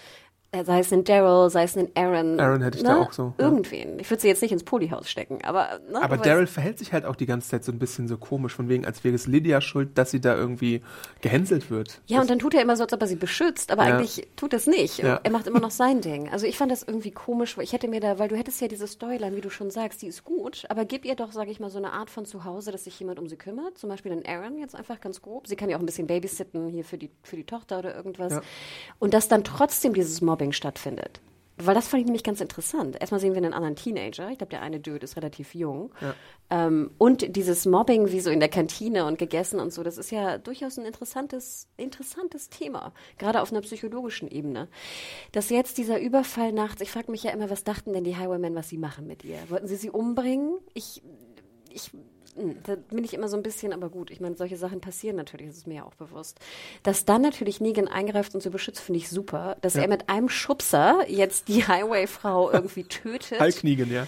Äh, 0.51 0.63
Sei 0.63 0.79
es 0.79 0.93
ein 0.93 1.03
Daryl, 1.03 1.49
sei 1.49 1.63
es 1.63 1.75
ein 1.77 1.89
Aaron. 1.95 2.39
Aaron 2.39 2.61
hätte 2.61 2.77
ich 2.77 2.83
ne? 2.83 2.89
da 2.89 3.01
auch 3.01 3.11
so, 3.11 3.33
ja. 3.37 3.45
Irgendwen. 3.45 3.99
Ich 3.99 4.09
würde 4.09 4.21
sie 4.21 4.27
jetzt 4.29 4.41
nicht 4.41 4.53
ins 4.53 4.63
Polyhaus 4.63 5.09
stecken, 5.09 5.39
aber. 5.43 5.79
Ne, 5.91 6.01
Aber 6.01 6.15
Daryl 6.17 6.47
verhält 6.47 6.79
sich 6.79 6.93
halt 6.93 7.03
auch 7.05 7.15
die 7.17 7.25
ganze 7.25 7.49
Zeit 7.49 7.65
so 7.65 7.71
ein 7.73 7.79
bisschen 7.79 8.07
so 8.07 8.17
komisch, 8.17 8.53
von 8.55 8.69
wegen, 8.69 8.85
als 8.85 9.03
wäre 9.03 9.13
es 9.13 9.27
Lydia 9.27 9.59
schuld, 9.59 9.97
dass 9.97 10.11
sie 10.11 10.21
da 10.21 10.35
irgendwie 10.35 10.81
gehänselt 11.21 11.69
wird. 11.69 12.01
Ja, 12.07 12.21
und 12.21 12.29
dann 12.29 12.39
tut 12.39 12.53
er 12.53 12.61
immer 12.61 12.77
so, 12.77 12.83
als 12.83 12.93
ob 12.93 13.01
er 13.01 13.07
sie 13.07 13.17
beschützt, 13.17 13.71
aber 13.71 13.85
Ja. 13.87 13.97
eigentlich 13.97 14.25
tut 14.37 14.53
es 14.53 14.67
nicht. 14.67 14.99
Ja. 14.99 15.19
Er 15.21 15.31
macht 15.31 15.47
immer 15.47 15.59
noch 15.59 15.71
sein 15.71 15.99
Ding. 15.99 16.29
Also 16.29 16.45
ich 16.45 16.57
fand 16.57 16.71
das 16.71 16.83
irgendwie 16.83 17.11
komisch, 17.11 17.57
weil 17.57 17.65
ich 17.65 17.73
hätte 17.73 17.89
mir 17.89 17.99
da, 17.99 18.17
weil 18.17 18.29
du 18.29 18.37
hättest 18.37 18.61
ja 18.61 18.69
diese 18.69 18.87
Storyline, 18.87 19.35
wie 19.35 19.41
du 19.41 19.49
schon 19.49 19.69
sagst, 19.69 20.01
die 20.01 20.07
ist 20.07 20.23
gut, 20.23 20.63
aber 20.69 20.85
gib 20.85 21.03
ihr 21.03 21.15
doch, 21.15 21.33
sage 21.33 21.51
ich 21.51 21.59
mal, 21.59 21.69
so 21.69 21.77
eine 21.77 21.91
Art 21.91 22.09
von 22.09 22.25
Zuhause, 22.25 22.71
dass 22.71 22.85
sich 22.85 22.97
jemand 22.99 23.19
um 23.19 23.27
sie 23.27 23.35
kümmert. 23.35 23.77
Zum 23.77 23.89
Beispiel 23.89 24.11
den 24.15 24.25
Aaron 24.25 24.57
jetzt 24.57 24.75
einfach 24.75 25.01
ganz 25.01 25.21
grob. 25.21 25.47
Sie 25.47 25.57
kann 25.57 25.69
ja 25.69 25.75
auch 25.75 25.81
ein 25.81 25.85
bisschen 25.85 26.07
babysitten 26.07 26.67
hier 26.69 26.85
für 26.85 26.97
die, 26.97 27.09
für 27.23 27.35
die 27.35 27.43
Tochter 27.45 27.79
oder 27.79 27.93
irgendwas. 27.95 28.39
Und 28.99 29.13
dass 29.13 29.27
dann 29.27 29.43
trotzdem 29.43 29.93
dieses 29.93 30.21
Mobbing 30.37 30.51
stattfindet. 30.51 31.19
Weil 31.59 31.73
das 31.73 31.87
fand 31.87 32.01
ich 32.01 32.05
nämlich 32.05 32.23
ganz 32.23 32.39
interessant. 32.39 32.97
Erstmal 32.99 33.19
sehen 33.19 33.33
wir 33.33 33.37
einen 33.37 33.53
anderen 33.53 33.75
Teenager. 33.75 34.29
Ich 34.29 34.37
glaube, 34.37 34.51
der 34.51 34.61
eine 34.61 34.79
Dude 34.79 35.03
ist 35.03 35.17
relativ 35.17 35.55
jung. 35.55 35.91
Ähm, 36.51 36.91
und 36.99 37.35
dieses 37.35 37.65
Mobbing, 37.65 38.11
wie 38.11 38.19
so 38.19 38.29
in 38.29 38.39
der 38.39 38.49
Kantine 38.49 39.05
und 39.05 39.17
gegessen 39.17 39.59
und 39.59 39.73
so, 39.73 39.81
das 39.81 39.97
ist 39.97 40.11
ja 40.11 40.37
durchaus 40.37 40.77
ein 40.77 40.85
interessantes, 40.85 41.67
interessantes 41.75 42.49
Thema. 42.49 42.93
Gerade 43.17 43.41
auf 43.41 43.51
einer 43.51 43.61
psychologischen 43.61 44.27
Ebene. 44.27 44.67
Dass 45.31 45.49
jetzt 45.49 45.79
dieser 45.79 45.99
Überfall 45.99 46.51
nachts, 46.51 46.81
ich 46.81 46.91
frage 46.91 47.09
mich 47.09 47.23
ja 47.23 47.31
immer, 47.31 47.49
was 47.49 47.63
dachten 47.63 47.91
denn 47.91 48.03
die 48.03 48.17
Highwaymen, 48.17 48.53
was 48.53 48.69
sie 48.69 48.77
machen 48.77 49.07
mit 49.07 49.25
ihr? 49.25 49.39
Wollten 49.49 49.65
sie 49.65 49.77
sie 49.77 49.89
umbringen? 49.89 50.59
Ich, 50.75 51.01
ich, 51.71 51.89
da 52.63 52.75
bin 52.75 53.03
ich 53.03 53.13
immer 53.13 53.27
so 53.27 53.37
ein 53.37 53.43
bisschen, 53.43 53.73
aber 53.73 53.89
gut, 53.89 54.11
ich 54.11 54.19
meine, 54.19 54.35
solche 54.35 54.57
Sachen 54.57 54.81
passieren 54.81 55.15
natürlich, 55.15 55.47
das 55.47 55.57
ist 55.57 55.67
mir 55.67 55.75
ja 55.77 55.83
auch 55.85 55.95
bewusst. 55.95 56.39
Dass 56.83 57.05
dann 57.05 57.21
natürlich 57.21 57.59
Negan 57.61 57.87
eingreift 57.87 58.33
und 58.35 58.41
sie 58.41 58.49
beschützt, 58.49 58.79
finde 58.81 58.99
ich 58.99 59.09
super. 59.09 59.57
Dass 59.61 59.75
Ja. 59.75 59.81
er 59.83 59.87
mit 59.87 60.09
einem 60.09 60.29
Schubser 60.29 61.05
jetzt 61.07 61.47
die 61.47 61.63
Highway-Frau 61.67 62.51
irgendwie 62.51 62.83
tötet. 62.83 63.39
Halbkniegen, 63.39 63.91
ja. 63.91 64.07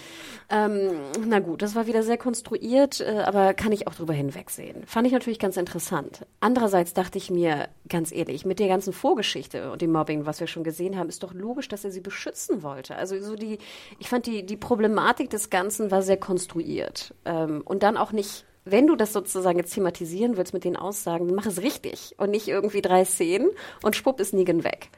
Ähm, 0.52 0.90
na 1.26 1.38
gut, 1.38 1.62
das 1.62 1.74
war 1.76 1.86
wieder 1.86 2.02
sehr 2.02 2.18
konstruiert, 2.18 3.00
äh, 3.00 3.20
aber 3.24 3.54
kann 3.54 3.70
ich 3.72 3.86
auch 3.86 3.94
drüber 3.94 4.12
hinwegsehen. 4.12 4.84
Fand 4.86 5.06
ich 5.06 5.12
natürlich 5.12 5.38
ganz 5.38 5.56
interessant. 5.56 6.26
Andererseits 6.40 6.92
dachte 6.92 7.18
ich 7.18 7.30
mir, 7.30 7.68
ganz 7.88 8.10
ehrlich, 8.12 8.44
mit 8.44 8.58
der 8.58 8.66
ganzen 8.68 8.92
Vorgeschichte 8.92 9.70
und 9.70 9.80
dem 9.80 9.92
Mobbing, 9.92 10.26
was 10.26 10.40
wir 10.40 10.46
schon 10.48 10.64
gesehen 10.64 10.98
haben, 10.98 11.08
ist 11.08 11.22
doch 11.22 11.34
logisch, 11.34 11.68
dass 11.68 11.84
er 11.84 11.92
sie 11.92 12.00
beschützen 12.00 12.62
wollte. 12.64 12.96
Also 12.96 13.20
so 13.20 13.36
die, 13.36 13.58
ich 14.00 14.08
fand 14.08 14.26
die, 14.26 14.44
die 14.44 14.56
Problematik 14.56 15.30
des 15.30 15.50
Ganzen 15.50 15.90
war 15.92 16.02
sehr 16.02 16.16
konstruiert. 16.16 17.14
Ähm, 17.24 17.62
und 17.64 17.82
dann 17.84 17.96
auch 17.96 18.10
nicht 18.10 18.19
wenn 18.64 18.86
du 18.86 18.94
das 18.96 19.12
sozusagen 19.12 19.58
jetzt 19.58 19.72
thematisieren 19.74 20.36
willst 20.36 20.52
mit 20.54 20.64
den 20.64 20.76
Aussagen, 20.76 21.26
dann 21.26 21.34
mach 21.36 21.46
es 21.46 21.62
richtig 21.62 22.14
und 22.18 22.30
nicht 22.30 22.46
irgendwie 22.48 22.82
drei 22.82 23.04
Szenen 23.04 23.48
und 23.82 23.96
schwupp 23.96 24.20
ist 24.20 24.34
Negan 24.34 24.64
weg. 24.64 24.90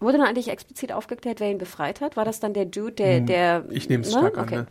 Wurde 0.00 0.18
dann 0.18 0.26
eigentlich 0.26 0.48
explizit 0.48 0.92
aufgeklärt, 0.92 1.40
wer 1.40 1.50
ihn 1.50 1.58
befreit 1.58 2.00
hat? 2.00 2.16
War 2.16 2.24
das 2.24 2.40
dann 2.40 2.52
der 2.54 2.64
Dude, 2.64 2.92
der, 2.92 3.20
der 3.20 3.64
Hm, 3.64 3.70
Ich 3.72 3.88
nehme 3.88 4.02
es 4.04 4.12
ne? 4.12 4.18
stark 4.18 4.38
an, 4.38 4.44
Okay. 4.44 4.56
ne? 4.56 4.66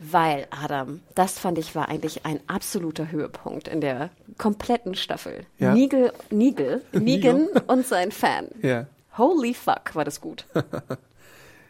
Weil, 0.00 0.46
Adam, 0.50 1.00
das 1.14 1.38
fand 1.38 1.56
ich 1.58 1.74
war 1.76 1.88
eigentlich 1.88 2.26
ein 2.26 2.40
absoluter 2.48 3.10
Höhepunkt 3.12 3.68
in 3.68 3.80
der 3.80 4.10
kompletten 4.38 4.94
Staffel. 4.96 5.46
Ja. 5.58 5.72
Nigel, 5.72 6.12
Nigel, 6.30 6.82
Negan 6.92 7.46
und 7.68 7.86
sein 7.86 8.10
Fan. 8.10 8.48
Ja. 8.60 8.86
Holy 9.16 9.54
fuck, 9.54 9.94
war 9.94 10.04
das 10.04 10.20
gut. 10.20 10.46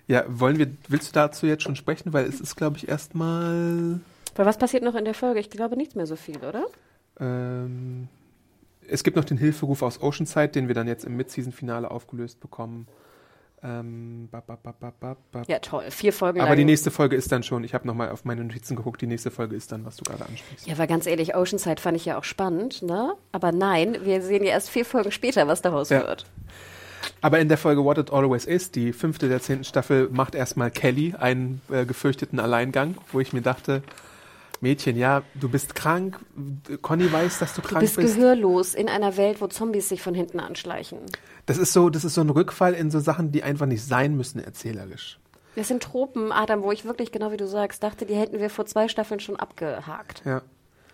Ja, 0.07 0.23
wollen 0.29 0.59
wir, 0.59 0.67
willst 0.89 1.09
du 1.09 1.13
dazu 1.15 1.47
jetzt 1.47 1.63
schon 1.63 1.77
sprechen? 1.77 2.13
Weil 2.13 2.27
es 2.27 2.39
ist, 2.39 2.57
glaube 2.57 2.77
ich, 2.77 2.89
erstmal. 2.89 4.01
Weil 4.35 4.47
was 4.47 4.59
passiert 4.59 4.83
noch 4.83 4.95
in 4.95 5.05
der 5.05 5.15
Folge? 5.15 5.41
Ich 5.41 5.51
glaube 5.51 5.77
nichts 5.77 5.95
mehr 5.95 6.07
so 6.07 6.17
viel, 6.17 6.39
oder? 6.39 6.65
Ähm, 7.21 8.09
es 8.89 9.05
gibt 9.05 9.17
noch 9.17 9.25
den 9.25 9.39
Hilferuf 9.39 9.83
aus 9.83 10.01
Oceanside, 10.03 10.49
den 10.49 10.69
wir 10.69 10.75
dann 10.75 10.89
jetzt 10.89 11.05
im 11.05 11.17
Mid-Season-Finale 11.17 11.91
aufgelöst 11.91 12.41
bekommen. 12.41 12.87
Ähm, 13.63 14.29
ba, 14.31 14.41
ba, 14.41 14.59
ba. 14.61 15.43
Ja, 15.47 15.59
toll. 15.59 15.85
Vier 15.91 16.13
Folgen 16.13 16.41
Aber 16.41 16.51
lang. 16.51 16.59
die 16.59 16.65
nächste 16.67 16.91
Folge 16.91 17.17
ist 17.17 17.33
dann 17.33 17.43
schon, 17.43 17.65
ich 17.65 17.73
habe 17.73 17.87
nochmal 17.87 18.11
auf 18.11 18.27
meine 18.27 18.45
Notizen 18.45 18.77
geguckt, 18.77 19.01
die 19.01 19.07
nächste 19.07 19.31
Folge 19.31 19.57
ist 19.57 19.73
dann, 19.73 19.87
was 19.87 19.97
du 19.97 20.05
gerade 20.05 20.27
ansprichst. 20.27 20.67
Ja, 20.67 20.75
aber 20.75 20.87
ganz 20.87 21.07
ehrlich, 21.07 21.35
Oceanside 21.35 21.81
fand 21.81 21.97
ich 21.97 22.05
ja 22.05 22.19
auch 22.19 22.25
spannend, 22.25 22.83
ne? 22.83 23.15
Aber 23.33 23.53
nein, 23.53 23.97
wir 24.03 24.21
sehen 24.21 24.45
ja 24.45 24.51
erst 24.51 24.69
vier 24.69 24.85
Folgen 24.85 25.13
später, 25.13 25.49
was 25.49 25.63
daraus 25.63 25.89
Ja. 25.89 26.07
wird. 26.07 26.27
Aber 27.23 27.39
in 27.39 27.49
der 27.49 27.57
Folge 27.57 27.83
What 27.85 27.97
It 27.97 28.13
Always 28.13 28.45
Is, 28.45 28.71
die 28.71 28.93
fünfte 28.93 29.31
der 29.31 29.41
zehnten 29.41 29.65
Staffel, 29.65 30.11
macht 30.11 30.35
erstmal 30.35 30.71
Kelly 30.71 31.15
einen 31.19 31.63
äh, 31.71 31.87
gefürchteten 31.87 32.39
Alleingang, 32.41 32.97
wo 33.13 33.21
ich 33.21 33.33
mir 33.33 33.41
dachte, 33.41 33.83
Mädchen, 34.65 34.97
ja, 34.97 35.23
du 35.35 35.49
bist 35.49 35.75
krank, 35.77 36.19
Conny 36.83 37.13
weiß, 37.13 37.39
dass 37.39 37.55
du 37.55 37.61
Du 37.61 37.69
krank 37.69 37.81
bist 37.81 37.97
bist. 37.97 38.17
gehörlos 38.17 38.75
in 38.75 38.89
einer 38.89 39.17
Welt, 39.17 39.41
wo 39.41 39.47
Zombies 39.47 39.89
sich 39.89 40.03
von 40.03 40.15
hinten 40.15 40.41
anschleichen. 40.41 40.99
Das 41.47 41.59
ist 41.59 41.73
so, 41.73 41.91
das 41.91 42.05
ist 42.05 42.15
so 42.15 42.23
ein 42.23 42.31
Rückfall 42.31 42.73
in 42.75 42.91
so 42.91 42.99
Sachen, 43.01 43.31
die 43.31 43.43
einfach 43.43 43.67
nicht 43.67 43.85
sein 43.85 44.17
müssen, 44.17 44.43
erzählerisch. 44.43 45.19
Das 45.57 45.69
sind 45.69 45.83
Tropen, 45.83 46.33
Adam, 46.33 46.63
wo 46.63 46.73
ich 46.73 46.85
wirklich, 46.85 47.13
genau 47.13 47.31
wie 47.31 47.37
du 47.37 47.47
sagst, 47.47 47.83
dachte, 47.83 48.07
die 48.07 48.15
hätten 48.17 48.41
wir 48.41 48.51
vor 48.51 48.67
zwei 48.67 48.89
Staffeln 48.89 49.21
schon 49.21 49.37
abgehakt. 49.37 50.23
Ja. 50.25 50.43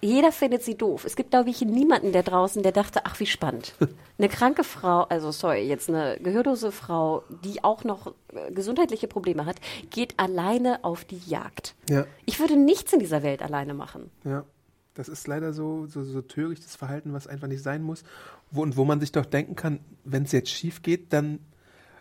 Jeder 0.02 0.32
findet 0.32 0.62
sie 0.62 0.76
doof. 0.76 1.04
Es 1.04 1.14
gibt, 1.14 1.30
glaube 1.30 1.50
ich, 1.50 1.60
niemanden 1.60 2.12
der 2.12 2.22
draußen, 2.22 2.62
der 2.62 2.72
dachte, 2.72 3.04
ach, 3.04 3.20
wie 3.20 3.26
spannend. 3.26 3.74
Eine 4.18 4.28
kranke 4.28 4.64
Frau, 4.64 5.02
also 5.02 5.30
sorry, 5.30 5.66
jetzt 5.66 5.88
eine 5.88 6.18
gehörlose 6.22 6.72
Frau, 6.72 7.22
die 7.44 7.64
auch 7.64 7.84
noch 7.84 8.14
äh, 8.34 8.52
gesundheitliche 8.52 9.08
Probleme 9.08 9.46
hat, 9.46 9.56
geht 9.88 10.18
alleine 10.18 10.84
auf 10.84 11.04
die 11.04 11.20
Jagd. 11.26 11.74
Ja. 11.88 12.06
Ich 12.26 12.38
würde 12.38 12.56
nichts 12.56 12.92
in 12.92 12.98
dieser 12.98 13.22
Welt 13.22 13.42
alleine 13.42 13.72
machen. 13.72 14.10
Ja, 14.24 14.44
das 14.94 15.08
ist 15.08 15.26
leider 15.26 15.52
so, 15.52 15.86
so, 15.86 16.04
so 16.04 16.20
törichtes 16.20 16.76
Verhalten, 16.76 17.12
was 17.12 17.26
einfach 17.26 17.48
nicht 17.48 17.62
sein 17.62 17.82
muss. 17.82 18.02
Wo, 18.50 18.62
und 18.62 18.76
wo 18.76 18.84
man 18.84 19.00
sich 19.00 19.12
doch 19.12 19.24
denken 19.24 19.56
kann, 19.56 19.80
wenn 20.04 20.24
es 20.24 20.32
jetzt 20.32 20.50
schief 20.50 20.82
geht, 20.82 21.12
dann 21.12 21.38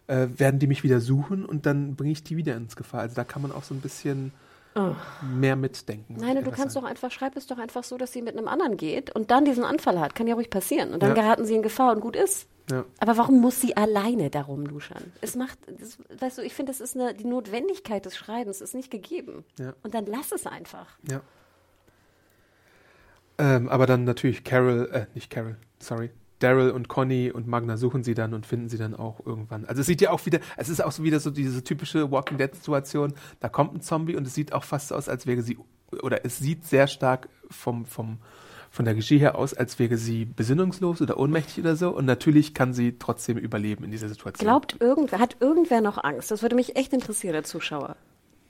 äh, 0.07 0.27
werden 0.35 0.59
die 0.59 0.67
mich 0.67 0.83
wieder 0.83 0.99
suchen 0.99 1.45
und 1.45 1.65
dann 1.65 1.95
bringe 1.95 2.11
ich 2.11 2.23
die 2.23 2.35
wieder 2.35 2.57
ins 2.57 2.75
Gefahr. 2.75 3.01
Also 3.01 3.15
da 3.15 3.23
kann 3.23 3.41
man 3.41 3.51
auch 3.51 3.63
so 3.63 3.73
ein 3.73 3.81
bisschen 3.81 4.33
mehr 5.22 5.55
mitdenken. 5.55 6.15
Nein, 6.20 6.41
du 6.43 6.51
kannst 6.51 6.74
sein. 6.74 6.84
doch 6.84 6.89
einfach, 6.89 7.11
schreib 7.11 7.36
es 7.36 7.47
doch 7.47 7.57
einfach 7.57 7.84
so, 7.84 7.97
dass 7.97 8.13
sie 8.13 8.22
mit 8.22 8.38
einem 8.38 8.47
anderen 8.47 8.78
geht 8.78 9.13
und 9.13 9.30
dann 9.30 9.43
diesen 9.43 9.63
Anfall 9.65 9.99
hat. 9.99 10.15
Kann 10.15 10.28
ja 10.28 10.36
ruhig 10.36 10.49
passieren. 10.49 10.93
Und 10.93 11.03
dann 11.03 11.09
Ja. 11.15 11.22
geraten 11.22 11.45
sie 11.45 11.55
in 11.55 11.61
Gefahr 11.63 11.93
und 11.93 11.99
gut 11.99 12.15
ist. 12.15 12.47
Ja. 12.72 12.86
Aber 12.99 13.17
warum 13.17 13.41
muss 13.41 13.59
sie 13.59 13.76
alleine 13.76 14.30
darum 14.30 14.65
luschern? 14.65 15.11
Es 15.22 15.36
macht, 15.36 15.57
das, 15.80 15.97
weißt 16.20 16.38
du, 16.38 16.43
ich 16.43 16.53
finde, 16.53 16.72
das 16.72 16.80
ist 16.80 16.95
eine, 16.95 17.13
die 17.15 17.26
Notwendigkeit 17.26 18.05
des 18.05 18.15
Schreibens 18.15 18.61
ist 18.61 18.76
nicht 18.76 18.91
gegeben. 18.91 19.43
Ja. 19.59 19.74
Und 19.84 19.95
dann 19.95 20.05
lass 20.05 20.32
es 20.32 20.45
einfach. 20.45 20.86
Ja. 21.09 21.22
Ähm, 23.38 23.70
aber 23.70 23.86
dann 23.88 24.03
natürlich 24.03 24.43
Carol, 24.43 24.89
äh, 24.93 25.05
nicht 25.15 25.30
Carol, 25.30 25.57
sorry. 25.80 26.11
Daryl 26.39 26.71
und 26.71 26.87
Conny 26.87 27.31
und 27.31 27.47
Magna 27.47 27.77
suchen 27.77 28.03
sie 28.03 28.13
dann 28.13 28.33
und 28.33 28.45
finden 28.45 28.69
sie 28.69 28.77
dann 28.77 28.95
auch 28.95 29.25
irgendwann. 29.25 29.65
Also 29.65 29.81
es 29.81 29.87
sieht 29.87 30.01
ja 30.01 30.11
auch 30.11 30.25
wieder, 30.25 30.39
es 30.57 30.69
ist 30.69 30.83
auch 30.83 30.91
so 30.91 31.03
wieder 31.03 31.19
so 31.19 31.31
diese 31.31 31.63
typische 31.63 32.11
Walking 32.11 32.37
Dead 32.37 32.53
Situation. 32.55 33.13
Da 33.39 33.49
kommt 33.49 33.75
ein 33.75 33.81
Zombie 33.81 34.15
und 34.15 34.25
es 34.25 34.33
sieht 34.33 34.53
auch 34.53 34.63
fast 34.63 34.89
so 34.89 34.95
aus, 34.95 35.09
als 35.09 35.27
wäre 35.27 35.41
sie, 35.41 35.57
oder 36.01 36.25
es 36.25 36.37
sieht 36.37 36.65
sehr 36.65 36.87
stark 36.87 37.29
vom, 37.49 37.85
vom, 37.85 38.17
von 38.71 38.85
der 38.85 38.95
Regie 38.95 39.17
her 39.17 39.35
aus, 39.35 39.53
als 39.53 39.79
wäre 39.79 39.97
sie 39.97 40.25
besinnungslos 40.25 41.01
oder 41.01 41.17
ohnmächtig 41.19 41.59
oder 41.63 41.75
so. 41.75 41.89
Und 41.89 42.05
natürlich 42.05 42.53
kann 42.53 42.73
sie 42.73 42.97
trotzdem 42.97 43.37
überleben 43.37 43.83
in 43.83 43.91
dieser 43.91 44.07
Situation. 44.07 44.45
Glaubt 44.47 44.77
irgendwer, 44.79 45.19
hat 45.19 45.37
irgendwer 45.39 45.81
noch 45.81 46.01
Angst? 46.03 46.31
Das 46.31 46.41
würde 46.41 46.55
mich 46.55 46.75
echt 46.75 46.93
interessieren, 46.93 47.33
der 47.33 47.43
Zuschauer. 47.43 47.95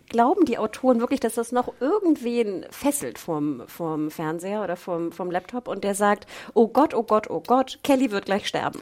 Glauben 0.09 0.45
die 0.45 0.57
Autoren 0.57 0.99
wirklich, 0.99 1.19
dass 1.19 1.35
das 1.35 1.51
noch 1.51 1.73
irgendwen 1.79 2.65
fesselt 2.71 3.17
vom, 3.19 3.63
vom 3.67 4.11
Fernseher 4.11 4.63
oder 4.63 4.75
vom, 4.75 5.11
vom 5.11 5.31
Laptop 5.31 5.67
und 5.67 5.83
der 5.83 5.95
sagt, 5.95 6.27
oh 6.53 6.67
Gott, 6.67 6.93
oh 6.93 7.03
Gott, 7.03 7.29
oh 7.29 7.41
Gott, 7.41 7.79
Kelly 7.83 8.11
wird 8.11 8.25
gleich 8.25 8.47
sterben? 8.47 8.81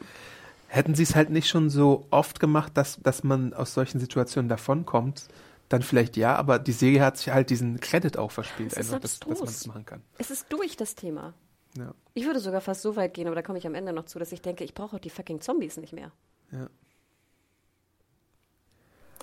Hätten 0.68 0.96
sie 0.96 1.04
es 1.04 1.16
halt 1.16 1.30
nicht 1.30 1.48
schon 1.48 1.70
so 1.70 2.06
oft 2.10 2.40
gemacht, 2.40 2.72
dass, 2.76 2.98
dass 3.02 3.24
man 3.24 3.54
aus 3.54 3.74
solchen 3.74 4.00
Situationen 4.00 4.50
davonkommt, 4.50 5.28
dann 5.70 5.82
vielleicht 5.82 6.18
ja, 6.18 6.36
aber 6.36 6.60
die 6.60 6.72
Serie 6.72 7.02
hat 7.02 7.18
sich 7.18 7.30
halt 7.30 7.50
diesen 7.50 7.80
Credit 7.80 8.18
auch 8.18 8.32
verspielt, 8.32 8.72
Es 8.72 8.80
ist 8.80 8.86
einfach, 8.88 9.02
dass, 9.02 9.20
dass 9.20 9.40
man 9.40 9.48
das 9.48 9.68
machen 9.68 9.86
kann. 9.86 10.02
Es 10.18 10.32
ist 10.32 10.52
durch 10.52 10.78
das 10.78 10.96
Thema. 10.96 11.34
Ja. 11.78 11.94
Ich 12.14 12.26
würde 12.26 12.40
sogar 12.40 12.62
fast 12.62 12.82
so 12.82 12.96
weit 12.96 13.14
gehen, 13.14 13.28
aber 13.28 13.36
da 13.36 13.42
komme 13.42 13.60
ich 13.60 13.68
am 13.68 13.76
Ende 13.76 13.94
noch 13.94 14.06
zu, 14.06 14.18
dass 14.18 14.32
ich 14.32 14.42
denke, 14.42 14.64
ich 14.64 14.74
brauche 14.74 14.96
auch 14.96 15.00
die 15.02 15.10
fucking 15.10 15.42
Zombies 15.42 15.78
nicht 15.78 15.94
mehr. 15.94 16.12
Ja. 16.52 16.70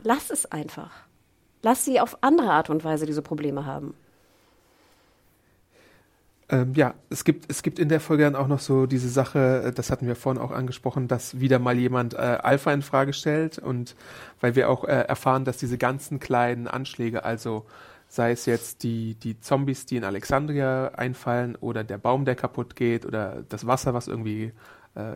Lass 0.02 0.30
es 0.30 0.44
einfach. 0.46 0.92
Lass 1.64 1.82
sie 1.82 1.98
auf 1.98 2.18
andere 2.20 2.50
Art 2.50 2.68
und 2.68 2.84
Weise 2.84 3.06
diese 3.06 3.22
Probleme 3.22 3.64
haben. 3.64 3.94
Ähm, 6.50 6.74
ja, 6.74 6.92
es 7.08 7.24
gibt, 7.24 7.50
es 7.50 7.62
gibt 7.62 7.78
in 7.78 7.88
der 7.88 8.00
Folge 8.00 8.24
dann 8.24 8.36
auch 8.36 8.48
noch 8.48 8.60
so 8.60 8.84
diese 8.84 9.08
Sache, 9.08 9.62
äh, 9.64 9.72
das 9.72 9.90
hatten 9.90 10.06
wir 10.06 10.14
vorhin 10.14 10.42
auch 10.42 10.50
angesprochen, 10.50 11.08
dass 11.08 11.40
wieder 11.40 11.58
mal 11.58 11.78
jemand 11.78 12.12
äh, 12.12 12.18
Alpha 12.18 12.70
in 12.70 12.82
Frage 12.82 13.14
stellt 13.14 13.58
und 13.58 13.96
weil 14.42 14.56
wir 14.56 14.68
auch 14.68 14.84
äh, 14.84 14.92
erfahren, 14.92 15.46
dass 15.46 15.56
diese 15.56 15.78
ganzen 15.78 16.20
kleinen 16.20 16.68
Anschläge, 16.68 17.24
also 17.24 17.64
sei 18.08 18.32
es 18.32 18.44
jetzt 18.44 18.82
die, 18.82 19.14
die 19.14 19.40
Zombies, 19.40 19.86
die 19.86 19.96
in 19.96 20.04
Alexandria 20.04 20.88
einfallen 20.88 21.56
oder 21.56 21.82
der 21.82 21.96
Baum, 21.96 22.26
der 22.26 22.34
kaputt 22.34 22.76
geht 22.76 23.06
oder 23.06 23.42
das 23.48 23.66
Wasser, 23.66 23.94
was 23.94 24.06
irgendwie 24.06 24.52
äh, 24.96 25.14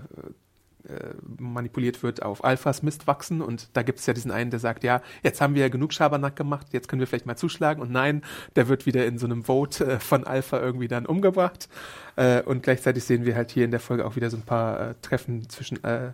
äh, 0.88 1.14
manipuliert 1.38 2.02
wird, 2.02 2.22
auf 2.22 2.44
Alphas 2.44 2.82
Mist 2.82 3.06
wachsen. 3.06 3.40
Und 3.42 3.68
da 3.74 3.82
gibt 3.82 3.98
es 3.98 4.06
ja 4.06 4.14
diesen 4.14 4.30
einen, 4.30 4.50
der 4.50 4.60
sagt, 4.60 4.84
ja, 4.84 5.02
jetzt 5.22 5.40
haben 5.40 5.54
wir 5.54 5.62
ja 5.62 5.68
genug 5.68 5.92
Schabernack 5.92 6.36
gemacht, 6.36 6.68
jetzt 6.72 6.88
können 6.88 7.00
wir 7.00 7.06
vielleicht 7.06 7.26
mal 7.26 7.36
zuschlagen. 7.36 7.82
Und 7.82 7.90
nein, 7.90 8.22
der 8.56 8.68
wird 8.68 8.86
wieder 8.86 9.06
in 9.06 9.18
so 9.18 9.26
einem 9.26 9.44
Vote 9.44 9.84
äh, 9.86 9.98
von 10.00 10.24
Alpha 10.24 10.58
irgendwie 10.60 10.88
dann 10.88 11.06
umgebracht. 11.06 11.68
Äh, 12.16 12.42
und 12.42 12.62
gleichzeitig 12.62 13.04
sehen 13.04 13.24
wir 13.24 13.36
halt 13.36 13.50
hier 13.50 13.64
in 13.64 13.70
der 13.70 13.80
Folge 13.80 14.04
auch 14.06 14.16
wieder 14.16 14.30
so 14.30 14.36
ein 14.36 14.42
paar 14.42 14.90
äh, 14.90 14.94
Treffen 15.02 15.48
zwischen 15.48 15.82
äh, 15.84 16.12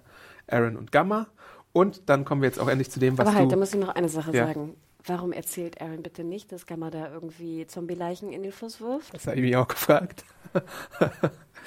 Aaron 0.49 0.77
und 0.77 0.93
Gamma. 0.93 1.27
Und 1.73 2.09
dann 2.09 2.25
kommen 2.25 2.43
wir 2.43 2.49
jetzt 2.49 2.61
auch 2.61 2.69
endlich 2.69 2.91
zu 2.91 3.01
dem, 3.01 3.19
was 3.19 3.27
Aber 3.27 3.37
halt, 3.37 3.51
da 3.51 3.55
du... 3.57 3.61
muss 3.61 3.75
ich 3.75 3.81
noch 3.81 3.89
eine 3.89 4.09
Sache 4.09 4.33
Ja. 4.37 4.47
sagen. 4.47 4.77
Warum 5.07 5.33
erzählt 5.33 5.83
Aaron 5.83 6.03
bitte 6.03 6.25
nicht, 6.25 6.51
dass 6.51 6.65
Gamma 6.65 6.91
da 6.91 7.13
irgendwie 7.13 7.67
Zombie-Leichen 7.67 8.33
in 8.33 8.43
den 8.43 8.53
Fluss 8.53 8.81
wirft? 8.81 9.13
Das 9.13 9.27
habe 9.27 9.37
ich 9.37 9.43
mich 9.43 9.55
auch 9.57 9.69
gefragt. 9.69 10.25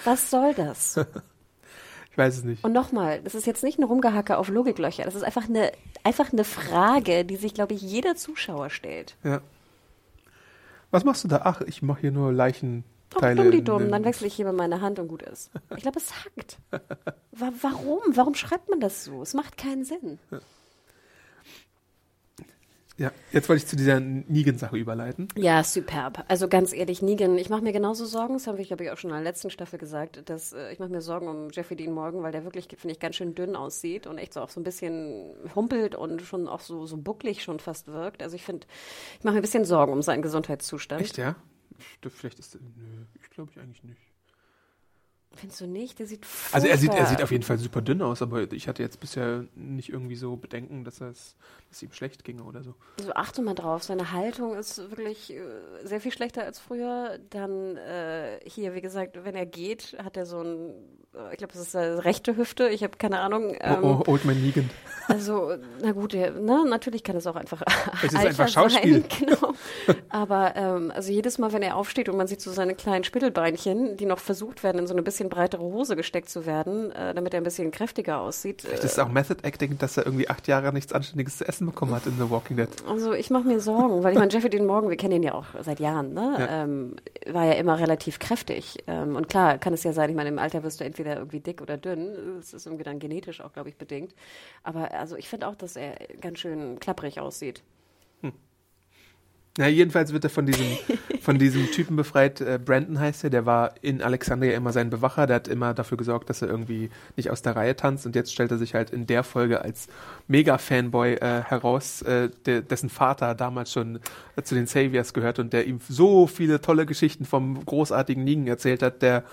Was 0.05 0.31
soll 0.31 0.53
das? 0.55 0.99
Ich 2.17 2.23
weiß 2.23 2.37
es 2.37 2.43
nicht. 2.43 2.63
Und 2.63 2.73
nochmal, 2.73 3.21
das 3.21 3.35
ist 3.35 3.45
jetzt 3.45 3.63
nicht 3.63 3.77
ein 3.77 3.83
Rumgehacke 3.83 4.39
auf 4.39 4.49
Logiklöcher. 4.49 5.03
Das 5.03 5.13
ist 5.13 5.21
einfach 5.21 5.47
eine, 5.47 5.71
einfach 6.03 6.33
eine 6.33 6.43
Frage, 6.43 7.23
die 7.23 7.35
sich, 7.35 7.53
glaube 7.53 7.75
ich, 7.75 7.81
jeder 7.83 8.15
Zuschauer 8.15 8.71
stellt. 8.71 9.15
Ja. 9.23 9.41
Was 10.89 11.03
machst 11.03 11.23
du 11.23 11.27
da? 11.27 11.41
Ach, 11.43 11.61
ich 11.61 11.83
mache 11.83 12.01
hier 12.01 12.11
nur 12.11 12.29
Ach, 12.31 12.33
Leichenteile. 12.33 13.35
dumm 13.35 13.51
die 13.51 13.63
dumm, 13.63 13.91
dann 13.91 14.03
wechsle 14.03 14.25
ich 14.25 14.33
hier 14.33 14.45
mal 14.45 14.53
meine 14.53 14.81
Hand 14.81 14.97
und 14.97 15.09
gut 15.09 15.21
ist. 15.21 15.51
Ich 15.75 15.83
glaube, 15.83 15.99
es 15.99 16.11
hackt. 16.25 16.57
Wa 17.33 17.51
warum? 17.61 17.99
Warum 18.07 18.33
schreibt 18.33 18.67
man 18.67 18.79
das 18.79 19.03
so? 19.03 19.21
Es 19.21 19.35
macht 19.35 19.55
keinen 19.55 19.85
Sinn. 19.85 20.17
Ja, 20.31 20.39
jetzt 23.31 23.47
wollte 23.49 23.63
ich 23.63 23.67
zu 23.67 23.75
dieser 23.75 23.99
Negan-Sache 23.99 24.75
überleiten. 24.77 25.27
Ja, 25.35 25.63
superb. 25.63 26.25
Also 26.27 26.47
ganz 26.47 26.73
ehrlich, 26.73 27.01
Negan, 27.01 27.37
ich 27.37 27.49
mache 27.49 27.61
mir 27.61 27.71
genauso 27.73 28.05
Sorgen, 28.05 28.33
das 28.33 28.47
habe 28.47 28.61
ich, 28.61 28.67
glaube 28.67 28.83
ich, 28.83 28.91
auch 28.91 28.97
schon 28.97 29.11
in 29.11 29.15
der 29.15 29.23
letzten 29.23 29.49
Staffel 29.49 29.77
gesagt, 29.77 30.29
dass 30.29 30.53
äh, 30.53 30.71
ich 30.73 30.79
mache 30.79 30.89
mir 30.89 31.01
Sorgen 31.01 31.27
um 31.27 31.49
Jeffrey 31.51 31.75
Dean 31.75 31.93
Morgan, 31.93 32.23
weil 32.23 32.31
der 32.31 32.43
wirklich, 32.43 32.67
finde 32.77 32.93
ich, 32.93 32.99
ganz 32.99 33.15
schön 33.15 33.35
dünn 33.35 33.55
aussieht 33.55 34.07
und 34.07 34.17
echt 34.17 34.33
so 34.33 34.41
auch 34.41 34.49
so 34.49 34.59
ein 34.59 34.63
bisschen 34.63 35.33
humpelt 35.55 35.95
und 35.95 36.21
schon 36.23 36.47
auch 36.47 36.61
so, 36.61 36.85
so 36.85 36.97
bucklig 36.97 37.43
schon 37.43 37.59
fast 37.59 37.87
wirkt. 37.87 38.23
Also 38.23 38.35
ich 38.35 38.43
finde, 38.43 38.65
ich 39.19 39.23
mache 39.23 39.33
mir 39.35 39.39
ein 39.39 39.43
bisschen 39.43 39.65
Sorgen 39.65 39.93
um 39.93 40.01
seinen 40.01 40.21
Gesundheitszustand. 40.21 41.01
Echt, 41.01 41.17
ja? 41.17 41.35
Ich- 41.77 42.11
Vielleicht 42.11 42.39
ist. 42.39 42.55
Nö, 42.55 42.59
ich 43.21 43.29
glaube 43.29 43.51
ich 43.53 43.59
eigentlich 43.59 43.83
nicht. 43.83 43.99
Findest 45.35 45.61
du 45.61 45.67
nicht? 45.67 45.99
Der 45.99 46.07
sieht 46.07 46.25
Also 46.51 46.65
er 46.65 46.77
sieht, 46.79 46.91
er 46.91 47.05
sieht 47.05 47.21
auf 47.21 47.29
jeden 47.31 47.43
Fall 47.43 47.59
super 47.59 47.81
dünn 47.81 48.01
aus, 48.01 48.23
aber 48.23 48.51
ich 48.51 48.67
hatte 48.67 48.81
jetzt 48.81 48.99
bisher 48.99 49.45
nicht 49.55 49.89
irgendwie 49.89 50.15
so 50.15 50.35
Bedenken, 50.35 50.83
dass, 50.83 50.99
er 50.99 51.09
es, 51.11 51.35
dass 51.69 51.81
ihm 51.81 51.91
schlecht 51.91 52.23
ginge 52.23 52.43
oder 52.43 52.63
so. 52.63 52.75
Also 52.99 53.13
achte 53.13 53.41
mal 53.41 53.53
drauf, 53.53 53.83
seine 53.83 54.11
Haltung 54.11 54.55
ist 54.55 54.77
wirklich 54.89 55.33
äh, 55.33 55.41
sehr 55.83 56.01
viel 56.01 56.11
schlechter 56.11 56.43
als 56.43 56.59
früher. 56.59 57.19
Dann 57.29 57.77
äh, 57.77 58.39
hier, 58.45 58.73
wie 58.73 58.81
gesagt, 58.81 59.23
wenn 59.23 59.35
er 59.35 59.45
geht, 59.45 59.97
hat 60.03 60.17
er 60.17 60.25
so 60.25 60.41
ein, 60.41 60.69
äh, 61.13 61.31
ich 61.31 61.37
glaube, 61.37 61.53
das 61.53 61.61
ist 61.61 61.71
seine 61.71 62.05
rechte 62.05 62.37
Hüfte, 62.37 62.69
ich 62.69 62.83
habe 62.83 62.97
keine 62.97 63.19
Ahnung. 63.19 63.55
Ähm, 63.59 63.83
oh, 63.83 64.03
oh, 64.05 64.11
Old 64.11 64.25
Man 64.25 64.41
Negan. 64.41 64.69
Also, 65.07 65.53
na 65.81 65.93
gut, 65.93 66.13
der, 66.13 66.31
ne, 66.31 66.65
natürlich 66.67 67.03
kann 67.03 67.15
es 67.15 67.27
auch 67.27 67.37
einfach 67.37 67.61
Es 68.03 68.11
ist 68.11 68.15
einfach 68.15 68.47
Schauspiel. 68.49 69.01
Sein, 69.01 69.05
genau. 69.19 69.53
Aber 70.09 70.53
ähm, 70.55 70.91
also 70.93 71.11
jedes 71.11 71.37
Mal, 71.37 71.53
wenn 71.53 71.61
er 71.61 71.75
aufsteht 71.77 72.09
und 72.09 72.17
man 72.17 72.27
sieht 72.27 72.41
so 72.41 72.51
seine 72.51 72.75
kleinen 72.75 73.03
Spittelbeinchen, 73.03 73.95
die 73.95 74.05
noch 74.05 74.19
versucht 74.19 74.63
werden, 74.63 74.79
in 74.79 74.87
so 74.87 74.93
eine 74.93 75.03
bisschen 75.03 75.29
breitere 75.29 75.61
Hose 75.61 75.95
gesteckt 75.95 76.29
zu 76.29 76.45
werden, 76.45 76.91
äh, 76.91 77.13
damit 77.13 77.33
er 77.33 77.41
ein 77.41 77.43
bisschen 77.43 77.71
kräftiger 77.71 78.19
aussieht. 78.19 78.63
Vielleicht 78.63 78.83
ist 78.83 78.93
es 78.93 78.99
auch 78.99 79.09
Method 79.09 79.43
Acting, 79.43 79.77
dass 79.77 79.95
er 79.97 80.05
irgendwie 80.05 80.29
acht 80.29 80.47
Jahre 80.47 80.73
nichts 80.73 80.91
Anständiges 80.91 81.37
zu 81.37 81.47
essen 81.47 81.66
bekommen 81.67 81.93
hat 81.93 82.05
in 82.05 82.17
The 82.17 82.29
Walking 82.29 82.57
Dead. 82.57 82.69
Also 82.87 83.13
ich 83.13 83.29
mache 83.29 83.47
mir 83.47 83.59
Sorgen, 83.59 84.03
weil 84.03 84.13
ich 84.13 84.19
meine, 84.19 84.31
Jeffrey 84.31 84.49
Dean 84.49 84.65
Morgan, 84.65 84.89
wir 84.89 84.97
kennen 84.97 85.13
ihn 85.13 85.23
ja 85.23 85.33
auch 85.33 85.45
seit 85.61 85.79
Jahren, 85.79 86.13
ne? 86.13 86.35
Ja. 86.39 86.63
Ähm, 86.63 86.95
war 87.31 87.45
ja 87.45 87.53
immer 87.53 87.79
relativ 87.79 88.19
kräftig. 88.19 88.83
Ähm, 88.87 89.15
und 89.15 89.29
klar, 89.29 89.57
kann 89.57 89.73
es 89.73 89.83
ja 89.83 89.93
sein, 89.93 90.09
ich 90.09 90.15
meine, 90.15 90.29
im 90.29 90.39
Alter 90.39 90.63
wirst 90.63 90.79
du 90.79 90.83
entweder 90.83 91.17
irgendwie 91.17 91.39
dick 91.39 91.61
oder 91.61 91.77
dünn. 91.77 92.15
Das 92.37 92.53
ist 92.53 92.65
irgendwie 92.65 92.83
dann 92.83 92.99
genetisch 92.99 93.41
auch, 93.41 93.53
glaube 93.53 93.69
ich, 93.69 93.77
bedingt. 93.77 94.15
Aber 94.63 94.91
also 94.91 95.15
ich 95.15 95.29
finde 95.29 95.47
auch, 95.47 95.55
dass 95.55 95.75
er 95.75 95.95
ganz 96.21 96.39
schön 96.39 96.79
klapprig 96.79 97.19
aussieht. 97.19 97.63
Na, 99.59 99.67
jedenfalls 99.67 100.13
wird 100.13 100.23
er 100.23 100.29
von 100.29 100.45
diesem, 100.45 100.67
von 101.21 101.39
diesem 101.39 101.71
Typen 101.71 101.95
befreit. 101.95 102.41
Äh, 102.41 102.59
Brandon 102.63 102.99
heißt 102.99 103.23
er, 103.23 103.31
der 103.31 103.47
war 103.47 103.73
in 103.81 104.03
Alexandria 104.03 104.55
immer 104.55 104.71
sein 104.71 104.91
Bewacher, 104.91 105.25
der 105.25 105.37
hat 105.37 105.47
immer 105.47 105.73
dafür 105.73 105.97
gesorgt, 105.97 106.29
dass 106.29 106.43
er 106.43 106.47
irgendwie 106.47 106.91
nicht 107.15 107.31
aus 107.31 107.41
der 107.41 107.55
Reihe 107.55 107.75
tanzt. 107.75 108.05
Und 108.05 108.15
jetzt 108.15 108.31
stellt 108.31 108.51
er 108.51 108.59
sich 108.59 108.75
halt 108.75 108.91
in 108.91 109.07
der 109.07 109.23
Folge 109.23 109.61
als 109.61 109.87
Mega-Fanboy 110.27 111.15
äh, 111.15 111.41
heraus, 111.41 112.03
äh, 112.03 112.29
der, 112.45 112.61
dessen 112.61 112.89
Vater 112.89 113.33
damals 113.33 113.71
schon 113.71 113.99
äh, 114.35 114.43
zu 114.43 114.53
den 114.53 114.67
Saviors 114.67 115.13
gehört 115.13 115.39
und 115.39 115.53
der 115.53 115.65
ihm 115.65 115.79
so 115.89 116.27
viele 116.27 116.61
tolle 116.61 116.85
Geschichten 116.85 117.25
vom 117.25 117.65
großartigen 117.65 118.23
Negan 118.23 118.45
erzählt 118.45 118.83
hat, 118.83 119.01
der 119.01 119.23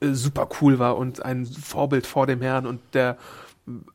äh, 0.00 0.12
super 0.12 0.46
cool 0.60 0.78
war 0.78 0.98
und 0.98 1.24
ein 1.24 1.46
Vorbild 1.46 2.06
vor 2.06 2.26
dem 2.26 2.42
Herrn 2.42 2.66
und 2.66 2.80
der 2.92 3.16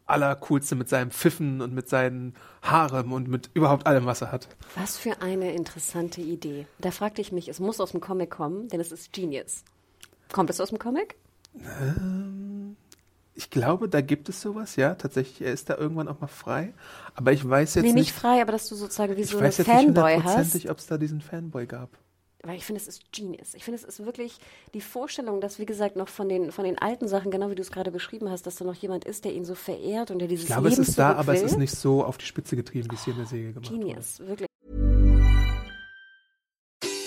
allercoolste 0.06 0.76
mit 0.76 0.90
seinem 0.90 1.12
Pfiffen 1.12 1.62
und 1.62 1.74
mit 1.74 1.90
seinen 1.90 2.36
Haaren 2.62 3.12
und 3.12 3.28
mit 3.28 3.50
überhaupt 3.54 3.86
allem, 3.86 4.06
was 4.06 4.22
er 4.22 4.32
hat. 4.32 4.48
Was 4.76 4.98
für 4.98 5.22
eine 5.22 5.54
interessante 5.54 6.22
Idee. 6.22 6.66
Da 6.80 6.92
fragte 6.92 7.22
ich 7.22 7.32
mich, 7.32 7.48
es 7.48 7.60
muss 7.60 7.80
aus 7.80 7.92
dem 7.92 8.02
Comic 8.02 8.32
kommen, 8.32 8.68
denn 8.70 8.80
es 8.80 8.92
ist 8.92 9.14
Genius. 9.14 9.64
Kommt 10.32 10.50
es 10.50 10.60
aus 10.60 10.70
dem 10.70 10.80
Comic? 10.80 11.16
Ich 13.36 13.50
glaube, 13.50 13.90
da 13.90 14.02
gibt 14.02 14.30
es 14.30 14.42
sowas, 14.42 14.76
ja, 14.76 14.96
tatsächlich. 14.96 15.42
Er 15.42 15.54
ist 15.54 15.70
da 15.70 15.78
irgendwann 15.78 16.08
auch 16.08 16.20
mal 16.20 16.28
frei. 16.28 16.74
Aber 17.16 17.32
ich 17.32 17.48
weiß 17.48 17.76
jetzt 17.76 17.84
nee, 17.84 17.94
nicht 17.94 17.96
nicht, 17.96 18.12
frei, 18.14 18.42
aber 18.42 18.52
dass 18.52 18.68
du 18.68 18.76
sozusagen 18.76 19.16
wie 19.18 19.22
ich 19.22 19.30
so 19.30 19.38
einen 19.38 19.48
weiß 19.48 19.60
jetzt 19.60 19.68
nicht 19.68 19.76
Fanboy 19.78 20.16
hast. 20.16 20.24
hundertprozentig, 20.24 20.70
ob 20.70 20.78
es 20.78 20.88
da 20.88 20.98
diesen 20.98 21.22
Fanboy 21.22 21.66
gab. 21.66 21.90
Weil 22.44 22.56
ich 22.56 22.66
finde, 22.66 22.82
es 22.82 22.88
ist 22.88 23.12
Genius. 23.12 23.54
Ich 23.54 23.66
finde, 23.66 23.80
es 23.80 23.84
ist 23.84 24.06
wirklich 24.06 24.38
die 24.74 24.80
Vorstellung, 24.80 25.42
dass, 25.42 25.60
wie 25.60 25.66
gesagt, 25.66 25.98
noch 25.98 26.08
von 26.08 26.30
den, 26.30 26.54
von 26.54 26.64
den 26.64 26.78
alten 26.78 27.08
Sachen, 27.10 27.32
genau 27.32 27.50
wie 27.50 27.56
du 27.56 27.62
es 27.62 27.70
gerade 27.70 27.92
beschrieben 27.92 28.30
hast, 28.30 28.48
dass 28.48 28.56
da 28.56 28.64
noch 28.64 28.76
jemand 28.76 29.04
ist, 29.04 29.26
der 29.26 29.34
ihn 29.34 29.44
so 29.44 29.56
verehrt 29.56 30.10
und 30.10 30.20
der 30.20 30.30
dieses 30.30 30.46
Ich 30.46 30.48
glaube, 30.48 30.70
Leben 30.70 30.82
es 30.82 30.90
ist 30.90 31.00
da, 31.00 31.14
aber 31.14 31.34
es 31.34 31.42
ist 31.42 31.58
nicht 31.58 31.76
so 31.76 32.04
auf 32.04 32.18
die 32.18 32.26
Spitze 32.26 32.56
getrieben, 32.56 32.90
wie 32.92 32.96
es 32.96 33.04
hier 33.04 33.14
in 33.14 33.20
der 33.20 33.28
Serie 33.28 33.52
gemacht 33.52 33.70
wurde. 33.70 33.80
Genius, 33.80 34.20
wirklich. 34.20 34.48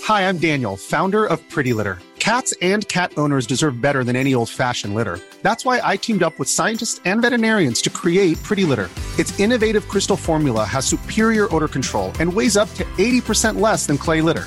Hi, 0.07 0.29
I'm 0.29 0.39
Daniel, 0.39 0.77
founder 0.77 1.25
of 1.25 1.41
Pretty 1.49 1.73
Litter. 1.73 1.99
Cats 2.19 2.53
and 2.61 2.87
cat 2.89 3.13
owners 3.17 3.47
deserve 3.47 3.81
better 3.81 4.05
than 4.05 4.15
any 4.15 4.35
old 4.35 4.51
fashioned 4.51 4.95
litter. 4.95 5.19
That's 5.43 5.65
why 5.65 5.81
I 5.83 5.97
teamed 5.97 6.23
up 6.23 6.39
with 6.39 6.49
scientists 6.49 7.01
and 7.05 7.23
veterinarians 7.23 7.81
to 7.83 7.91
create 7.91 8.41
Pretty 8.43 8.65
Litter. 8.65 8.91
Its 9.19 9.39
innovative 9.41 9.89
crystal 9.89 10.17
formula 10.17 10.65
has 10.65 10.85
superior 10.85 11.49
odor 11.55 11.69
control 11.69 12.13
and 12.21 12.33
weighs 12.33 12.57
up 12.57 12.73
to 12.75 12.85
80% 12.99 13.61
less 13.61 13.87
than 13.87 13.97
clay 13.97 14.21
litter. 14.21 14.47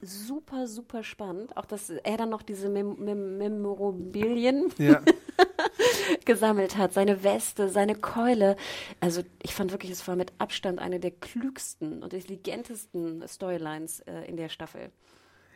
super, 0.00 0.66
super 0.66 1.02
spannend. 1.02 1.56
Auch, 1.56 1.64
dass 1.64 1.90
er 1.90 2.16
dann 2.16 2.30
noch 2.30 2.42
diese 2.42 2.68
Mem 2.68 2.96
Mem 2.98 3.38
Memorabilien 3.38 4.72
Ja. 4.78 5.00
gesammelt 6.24 6.76
hat. 6.76 6.92
Seine 6.92 7.22
Weste, 7.22 7.68
seine 7.68 7.94
Keule. 7.94 8.56
Also 9.00 9.22
ich 9.42 9.54
fand 9.54 9.72
wirklich, 9.72 9.90
es 9.90 10.06
war 10.06 10.16
mit 10.16 10.32
Abstand 10.38 10.78
eine 10.78 11.00
der 11.00 11.10
klügsten 11.10 12.02
und 12.02 12.12
intelligentesten 12.12 13.26
Storylines 13.26 14.00
äh, 14.00 14.22
in 14.28 14.36
der 14.36 14.48
Staffel. 14.48 14.90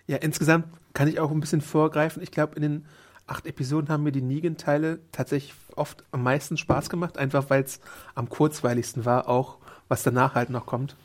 Ja, 0.06 0.16
insgesamt 0.16 0.66
kann 0.94 1.08
ich 1.08 1.20
auch 1.20 1.30
ein 1.30 1.40
bisschen 1.40 1.60
vorgreifen. 1.60 2.22
Ich 2.22 2.30
glaube, 2.30 2.56
in 2.56 2.62
den 2.62 2.86
acht 3.26 3.46
Episoden 3.46 3.90
haben 3.90 4.02
mir 4.02 4.12
die 4.12 4.22
Negan-Teile 4.22 5.00
tatsächlich 5.12 5.54
oft 5.76 6.02
am 6.10 6.22
meisten 6.22 6.56
Spaß 6.56 6.88
gemacht, 6.88 7.18
einfach 7.18 7.50
weil 7.50 7.62
es 7.62 7.80
am 8.14 8.28
kurzweiligsten 8.28 9.04
war, 9.04 9.28
auch 9.28 9.58
was 9.88 10.02
danach 10.02 10.34
halt 10.34 10.50
noch 10.50 10.66
kommt. 10.66 10.96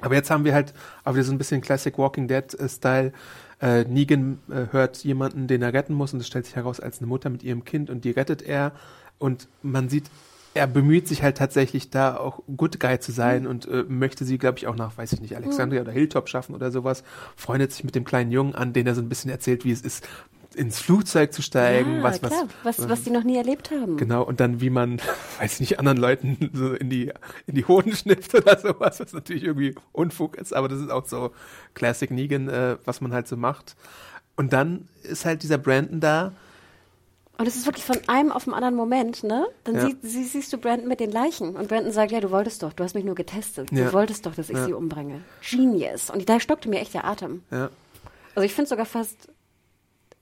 Aber 0.00 0.14
jetzt 0.14 0.30
haben 0.30 0.44
wir 0.44 0.54
halt 0.54 0.74
auch 1.04 1.14
wieder 1.14 1.24
so 1.24 1.32
ein 1.32 1.38
bisschen 1.38 1.60
Classic 1.60 1.96
Walking 1.98 2.28
Dead-Style. 2.28 3.12
Äh, 3.60 3.84
Negan 3.84 4.38
äh, 4.50 4.66
hört 4.72 4.98
jemanden, 5.04 5.46
den 5.46 5.62
er 5.62 5.72
retten 5.72 5.94
muss, 5.94 6.12
und 6.12 6.20
es 6.20 6.26
stellt 6.26 6.46
sich 6.46 6.56
heraus 6.56 6.80
als 6.80 6.98
eine 6.98 7.06
Mutter 7.06 7.30
mit 7.30 7.42
ihrem 7.42 7.64
Kind 7.64 7.90
und 7.90 8.04
die 8.04 8.10
rettet 8.10 8.42
er. 8.42 8.72
Und 9.18 9.48
man 9.62 9.88
sieht, 9.88 10.10
er 10.56 10.66
bemüht 10.66 11.06
sich 11.06 11.22
halt 11.22 11.36
tatsächlich 11.36 11.90
da 11.90 12.16
auch 12.16 12.42
Good 12.56 12.80
Guy 12.80 12.98
zu 12.98 13.12
sein 13.12 13.46
und 13.46 13.66
äh, 13.68 13.84
möchte 13.88 14.24
sie, 14.24 14.38
glaube 14.38 14.58
ich, 14.58 14.66
auch 14.66 14.76
nach, 14.76 14.96
weiß 14.96 15.12
ich 15.12 15.20
nicht, 15.20 15.36
Alexandria 15.36 15.82
oder 15.82 15.92
Hilltop 15.92 16.28
schaffen 16.28 16.54
oder 16.54 16.70
sowas. 16.70 17.04
Freundet 17.36 17.72
sich 17.72 17.84
mit 17.84 17.94
dem 17.94 18.04
kleinen 18.04 18.30
Jungen 18.30 18.54
an, 18.54 18.72
den 18.72 18.86
er 18.86 18.94
so 18.94 19.02
ein 19.02 19.08
bisschen 19.08 19.30
erzählt, 19.30 19.64
wie 19.64 19.72
es 19.72 19.82
ist, 19.82 20.08
ins 20.56 20.78
Flugzeug 20.78 21.32
zu 21.32 21.42
steigen, 21.42 21.96
ja, 21.98 22.02
was, 22.02 22.20
klar. 22.20 22.48
was, 22.62 22.78
was, 22.78 22.88
was 22.88 23.02
die 23.04 23.10
noch 23.10 23.24
nie 23.24 23.36
erlebt 23.36 23.70
haben. 23.70 23.96
Genau, 23.96 24.22
und 24.22 24.40
dann 24.40 24.60
wie 24.60 24.70
man, 24.70 25.00
weiß 25.38 25.54
ich 25.54 25.60
nicht, 25.60 25.78
anderen 25.78 25.98
Leuten 25.98 26.50
so 26.54 26.72
in 26.72 26.88
die, 26.90 27.12
in 27.46 27.54
die 27.54 27.64
Hoden 27.66 27.94
schnippt 27.94 28.34
oder 28.34 28.58
sowas, 28.58 28.98
was 29.00 29.12
natürlich 29.12 29.44
irgendwie 29.44 29.74
Unfug 29.92 30.36
ist, 30.36 30.54
aber 30.54 30.68
das 30.68 30.80
ist 30.80 30.90
auch 30.90 31.06
so 31.06 31.32
Classic 31.74 32.10
Negan, 32.10 32.48
äh, 32.48 32.76
was 32.84 33.00
man 33.00 33.12
halt 33.12 33.28
so 33.28 33.36
macht. 33.36 33.76
Und 34.36 34.52
dann 34.52 34.88
ist 35.02 35.24
halt 35.24 35.42
dieser 35.42 35.58
Brandon 35.58 36.00
da. 36.00 36.32
Und 37.38 37.46
es 37.46 37.54
ist 37.56 37.66
wirklich 37.66 37.84
von 37.84 37.98
einem 38.06 38.32
auf 38.32 38.44
den 38.44 38.54
anderen 38.54 38.74
Moment, 38.74 39.22
ne? 39.22 39.46
Dann 39.64 39.74
Ja. 39.74 39.86
sieh, 39.86 39.96
sie, 40.02 40.24
siehst 40.24 40.52
du 40.54 40.58
Brandon 40.58 40.88
mit 40.88 41.00
den 41.00 41.10
Leichen. 41.12 41.54
Und 41.54 41.68
Brandon 41.68 41.92
sagt, 41.92 42.12
ja, 42.12 42.20
du 42.20 42.30
wolltest 42.30 42.62
doch, 42.62 42.72
du 42.72 42.82
hast 42.82 42.94
mich 42.94 43.04
nur 43.04 43.14
getestet. 43.14 43.70
Ja. 43.72 43.86
Du 43.86 43.92
wolltest 43.92 44.24
doch, 44.24 44.34
dass 44.34 44.48
ich 44.48 44.56
sie 44.56 44.72
umbringe. 44.72 45.20
Genius. 45.42 46.08
Und 46.08 46.28
da 46.30 46.40
stockte 46.40 46.68
mir 46.70 46.80
echt 46.80 46.94
der 46.94 47.04
Atem. 47.04 47.42
Ja, 47.50 47.68
Also 48.34 48.46
ich 48.46 48.54
finde 48.54 48.70
sogar 48.70 48.86
fast, 48.86 49.28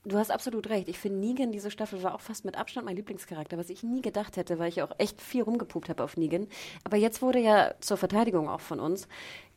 du 0.05 0.17
hast 0.17 0.31
absolut 0.31 0.69
recht. 0.69 0.87
Ich 0.87 0.99
finde 0.99 1.19
Negan, 1.19 1.51
diese 1.51 1.71
Staffel 1.71 2.03
war 2.03 2.15
auch 2.15 2.21
fast 2.21 2.45
mit 2.45 2.57
Abstand 2.57 2.85
mein 2.85 2.95
Lieblingscharakter, 2.95 3.57
was 3.57 3.69
ich 3.69 3.83
nie 3.83 4.01
gedacht 4.01 4.37
hätte, 4.37 4.59
weil 4.59 4.69
ich 4.69 4.77
ja 4.77 4.85
auch 4.85 4.95
echt 4.97 5.21
viel 5.21 5.43
rumgepupt 5.43 5.89
habe 5.89 6.03
auf 6.03 6.15
Negan. 6.15 6.47
Aber 6.83 6.97
jetzt 6.97 7.21
wurde 7.21 7.39
ja 7.39 7.73
zur 7.79 7.97
Verteidigung 7.97 8.47
auch 8.47 8.61
von 8.61 8.79
uns 8.79 9.07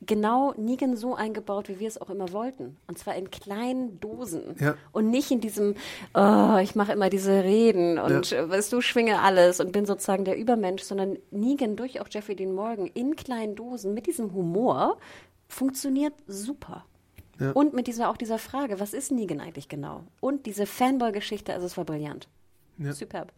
genau 0.01 0.55
Negan 0.57 0.97
so 0.97 1.15
eingebaut, 1.15 1.69
wie 1.69 1.81
wir 1.81 1.89
es 1.89 2.01
auch 2.01 2.11
immer 2.11 2.33
wollten. 2.33 2.77
Und 2.87 2.99
zwar 2.99 3.17
in 3.17 3.31
kleinen 3.31 4.01
Dosen. 4.01 4.57
Ja. 4.59 4.77
Und 4.93 5.11
nicht 5.11 5.31
in 5.31 5.41
diesem, 5.41 5.75
oh, 6.15 6.57
ich 6.63 6.75
mache 6.75 6.93
immer 6.93 7.11
diese 7.11 7.45
Reden 7.45 7.99
und 7.99 8.33
äh, 8.33 8.49
weißt 8.49 8.73
du, 8.73 8.81
schwinge 8.81 9.21
alles 9.21 9.61
und 9.61 9.73
bin 9.73 9.87
sozusagen 9.87 10.25
der 10.25 10.37
Übermensch, 10.37 10.83
sondern 10.83 11.19
Negan 11.31 11.77
durch 11.77 12.01
auch 12.01 12.09
Jeffrey 12.11 12.37
Dean 12.37 12.55
Morgan 12.55 12.87
in 12.87 13.17
kleinen 13.17 13.55
Dosen 13.55 13.95
mit 13.95 14.07
diesem 14.07 14.33
Humor 14.33 14.99
funktioniert 15.49 16.15
super. 16.27 16.85
Ja. 17.39 17.53
Und 17.53 17.73
mit 17.73 17.87
dieser 17.87 18.11
auch 18.11 18.17
dieser 18.17 18.39
Frage, 18.39 18.81
was 18.81 18.93
ist 18.93 19.13
Negan 19.13 19.41
eigentlich 19.41 19.69
genau? 19.69 20.05
Und 20.21 20.47
diese 20.47 20.67
Fanboy-Geschichte, 20.67 21.53
also 21.53 21.67
es 21.67 21.77
war 21.77 21.85
brillant. 21.85 22.29
Ja. 22.79 22.93
Superb. 22.93 23.33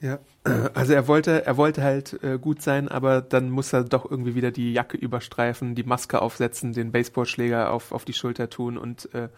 ja. 0.00 0.18
Also 0.74 0.92
er 0.92 1.08
wollte, 1.08 1.46
er 1.46 1.56
wollte 1.56 1.82
halt 1.82 2.22
äh, 2.22 2.38
gut 2.38 2.60
sein, 2.62 2.88
aber 2.88 3.20
dann 3.22 3.50
muss 3.50 3.72
er 3.72 3.84
doch 3.84 4.10
irgendwie 4.10 4.34
wieder 4.34 4.50
die 4.50 4.72
Jacke 4.72 4.96
überstreifen, 4.96 5.74
die 5.74 5.84
Maske 5.84 6.20
aufsetzen, 6.20 6.72
den 6.72 6.92
Baseballschläger 6.92 7.72
auf, 7.72 7.92
auf 7.92 8.04
die 8.04 8.12
Schulter 8.12 8.50
tun 8.50 8.76
und 8.76 9.12
äh, 9.14 9.28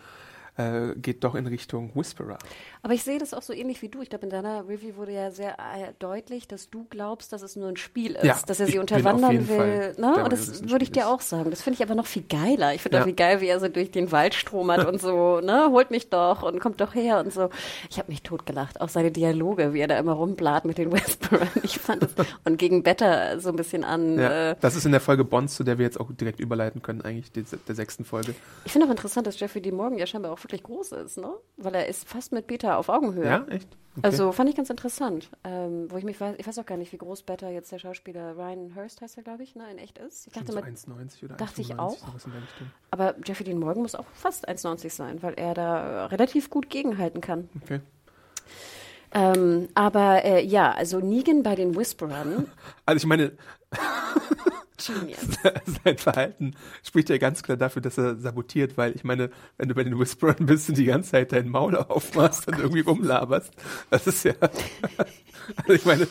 äh, 0.57 0.95
geht 0.97 1.23
doch 1.25 1.35
in 1.35 1.47
Richtung 1.47 1.91
Whisperer. 1.95 2.39
Aber 2.83 2.95
ich 2.95 3.03
sehe 3.03 3.19
das 3.19 3.35
auch 3.35 3.43
so 3.43 3.53
ähnlich 3.53 3.83
wie 3.83 3.89
du. 3.89 4.01
Ich 4.01 4.09
glaube, 4.11 4.25
in 4.25 4.31
deiner 4.31 4.69
Review 4.69 4.97
wurde 4.97 5.13
ja 5.13 5.31
sehr 5.31 5.55
äh, 5.59 5.93
deutlich, 5.99 6.47
dass 6.49 6.71
du 6.71 6.87
glaubst, 6.89 7.33
dass 7.33 7.43
es 7.43 7.57
nur 7.57 7.69
ein 7.69 7.77
Spiel 7.77 8.13
ist, 8.13 8.25
Ja, 8.25 8.39
dass 8.47 8.61
er 8.61 8.67
sie 8.67 8.79
unterwandern 8.79 9.49
will. 9.49 9.95
Ne? 9.99 10.23
Und 10.23 10.33
das 10.33 10.69
würde 10.71 10.85
ich 10.85 10.93
dir 10.93 11.09
auch 11.09 11.21
sagen. 11.21 11.51
Das 11.51 11.63
finde 11.63 11.77
ich 11.79 11.83
aber 11.83 11.95
noch 11.95 12.07
viel 12.07 12.23
geiler. 12.23 12.75
Ich 12.75 12.83
finde 12.83 12.99
Ja. 12.99 13.03
auch 13.03 13.07
wie 13.07 13.13
geil, 13.15 13.41
wie 13.41 13.49
er 13.49 13.59
so 13.61 13.69
durch 13.69 13.91
den 13.91 14.13
Wald 14.13 14.35
stromert 14.35 14.87
und 14.87 15.01
so, 15.01 15.41
ne, 15.41 15.69
holt 15.71 15.91
mich 15.91 16.11
doch 16.11 16.43
und 16.43 16.61
kommt 16.61 16.81
doch 16.81 16.95
her 16.95 17.19
und 17.21 17.33
so. 17.33 17.51
Ich 17.91 17.99
habe 17.99 18.11
mich 18.11 18.23
totgelacht. 18.23 18.81
Auch 18.81 18.89
seine 18.89 19.11
Dialoge, 19.11 19.75
wie 19.75 19.81
er 19.81 19.89
da 19.89 19.99
immer 19.99 20.13
rumblat 20.13 20.65
mit 20.65 20.79
den 20.79 20.93
Whisperern. 20.93 21.49
Ich 21.63 21.79
fand 21.79 22.03
es, 22.05 22.11
und 22.45 22.57
gegen 22.59 22.83
Better 22.83 23.41
so 23.41 23.49
ein 23.51 23.57
bisschen 23.57 23.85
an. 23.85 24.19
Ja, 24.19 24.51
Äh, 24.53 24.57
das 24.61 24.77
ist 24.77 24.87
in 24.87 24.93
der 24.93 25.01
Folge 25.01 25.25
Bonds, 25.25 25.57
zu 25.57 25.65
der 25.65 25.79
wir 25.79 25.85
jetzt 25.85 25.99
auch 26.01 26.11
direkt 26.13 26.41
überleiten 26.41 26.83
können, 26.83 27.03
eigentlich, 27.03 27.33
die, 27.33 27.45
der 27.67 27.75
sechsten 27.75 28.05
Folge. 28.05 28.35
ich 28.65 28.73
finde 28.73 28.87
auch 28.87 28.91
interessant, 28.91 29.27
dass 29.27 29.39
Jeffrey 29.41 29.61
D. 29.61 29.73
Morgan 29.73 29.99
ja 29.99 30.07
scheinbar 30.07 30.33
auch 30.33 30.39
wirklich 30.47 30.63
groß 30.63 30.93
ist, 30.93 31.19
ne? 31.19 31.31
Weil 31.57 31.75
er 31.75 31.87
ist 31.87 32.09
fast 32.09 32.33
mit 32.33 32.47
Beta 32.47 32.77
auf 32.77 32.89
Augenhöhe. 32.89 33.27
Ja, 33.27 33.45
echt? 33.49 33.69
Okay. 33.97 34.07
Also 34.07 34.31
fand 34.33 34.51
ich 34.51 34.57
ganz 34.57 34.69
interessant. 34.71 35.31
Ähm, 35.43 35.91
wo 35.91 35.97
ich 35.97 36.05
mich 36.05 36.21
weiß, 36.21 36.37
ich 36.39 36.47
weiß 36.47 36.59
auch 36.59 36.67
gar 36.67 36.77
nicht, 36.77 36.93
wie 36.93 36.99
groß 36.99 37.23
Beta 37.23 37.49
jetzt 37.49 37.73
der 37.73 37.79
Schauspieler 37.79 38.37
Ryan 38.37 38.75
Hurst 38.77 39.01
heißt 39.01 39.17
er, 39.17 39.23
glaube 39.23 39.43
ich, 39.43 39.55
ne, 39.57 39.71
in 39.71 39.79
echt 39.79 39.99
ist. 39.99 40.27
Ich 40.27 40.33
dachte 40.35 40.53
so 40.53 40.61
mal, 40.61 40.69
1,90 40.69 41.25
oder 41.25 41.37
dachte 41.37 41.61
ich 41.63 41.73
1,95, 41.73 41.79
auch. 41.79 41.97
sowas 41.97 42.25
in 42.27 42.33
der 42.33 42.43
Richtung. 42.43 42.71
aber 42.91 43.15
Jeffrey 43.25 43.45
Dean 43.45 43.59
Morgan 43.59 43.83
muss 43.83 43.95
auch 43.95 44.07
fast 44.13 44.49
1,90 44.49 44.91
sein, 44.91 45.23
weil 45.23 45.35
er 45.35 45.55
da 45.55 46.07
relativ 46.07 46.51
gut 46.51 46.69
gegenhalten 46.69 47.21
kann. 47.21 47.49
Okay. 47.63 47.81
Ähm, 49.13 49.69
aber 49.75 50.25
äh, 50.25 50.45
ja, 50.45 50.73
also 50.73 51.01
Negan 51.01 51.43
bei 51.43 51.55
den 51.55 51.75
Whisperern, 51.75 52.51
Also 52.87 52.99
ich 52.99 53.07
meine, 53.07 53.33
Genius. 54.87 55.19
sein 55.85 55.99
Verhalten 55.99 56.55
spricht 56.83 57.09
ja 57.11 57.19
ganz 57.19 57.43
klar 57.43 57.57
dafür, 57.57 57.83
dass 57.83 57.99
er 57.99 58.17
sabotiert, 58.17 58.77
weil 58.77 58.95
ich 58.95 59.05
meine, 59.05 59.31
wenn 59.59 59.69
du 59.69 59.75
bei 59.75 59.85
den 59.85 59.99
Whisperern 59.99 60.47
bist 60.47 60.69
und 60.69 60.79
die 60.79 60.85
ganze 60.85 61.11
Zeit 61.13 61.33
dein 61.33 61.49
Maul 61.49 61.77
aufmachst 61.77 62.49
und 62.49 62.59
irgendwie 62.59 62.81
rumlaberst, 62.81 63.53
das 63.91 64.07
ist 64.07 64.25
ja, 64.25 64.33
also 65.57 65.73
ich 65.73 65.85
meine, 65.85 66.07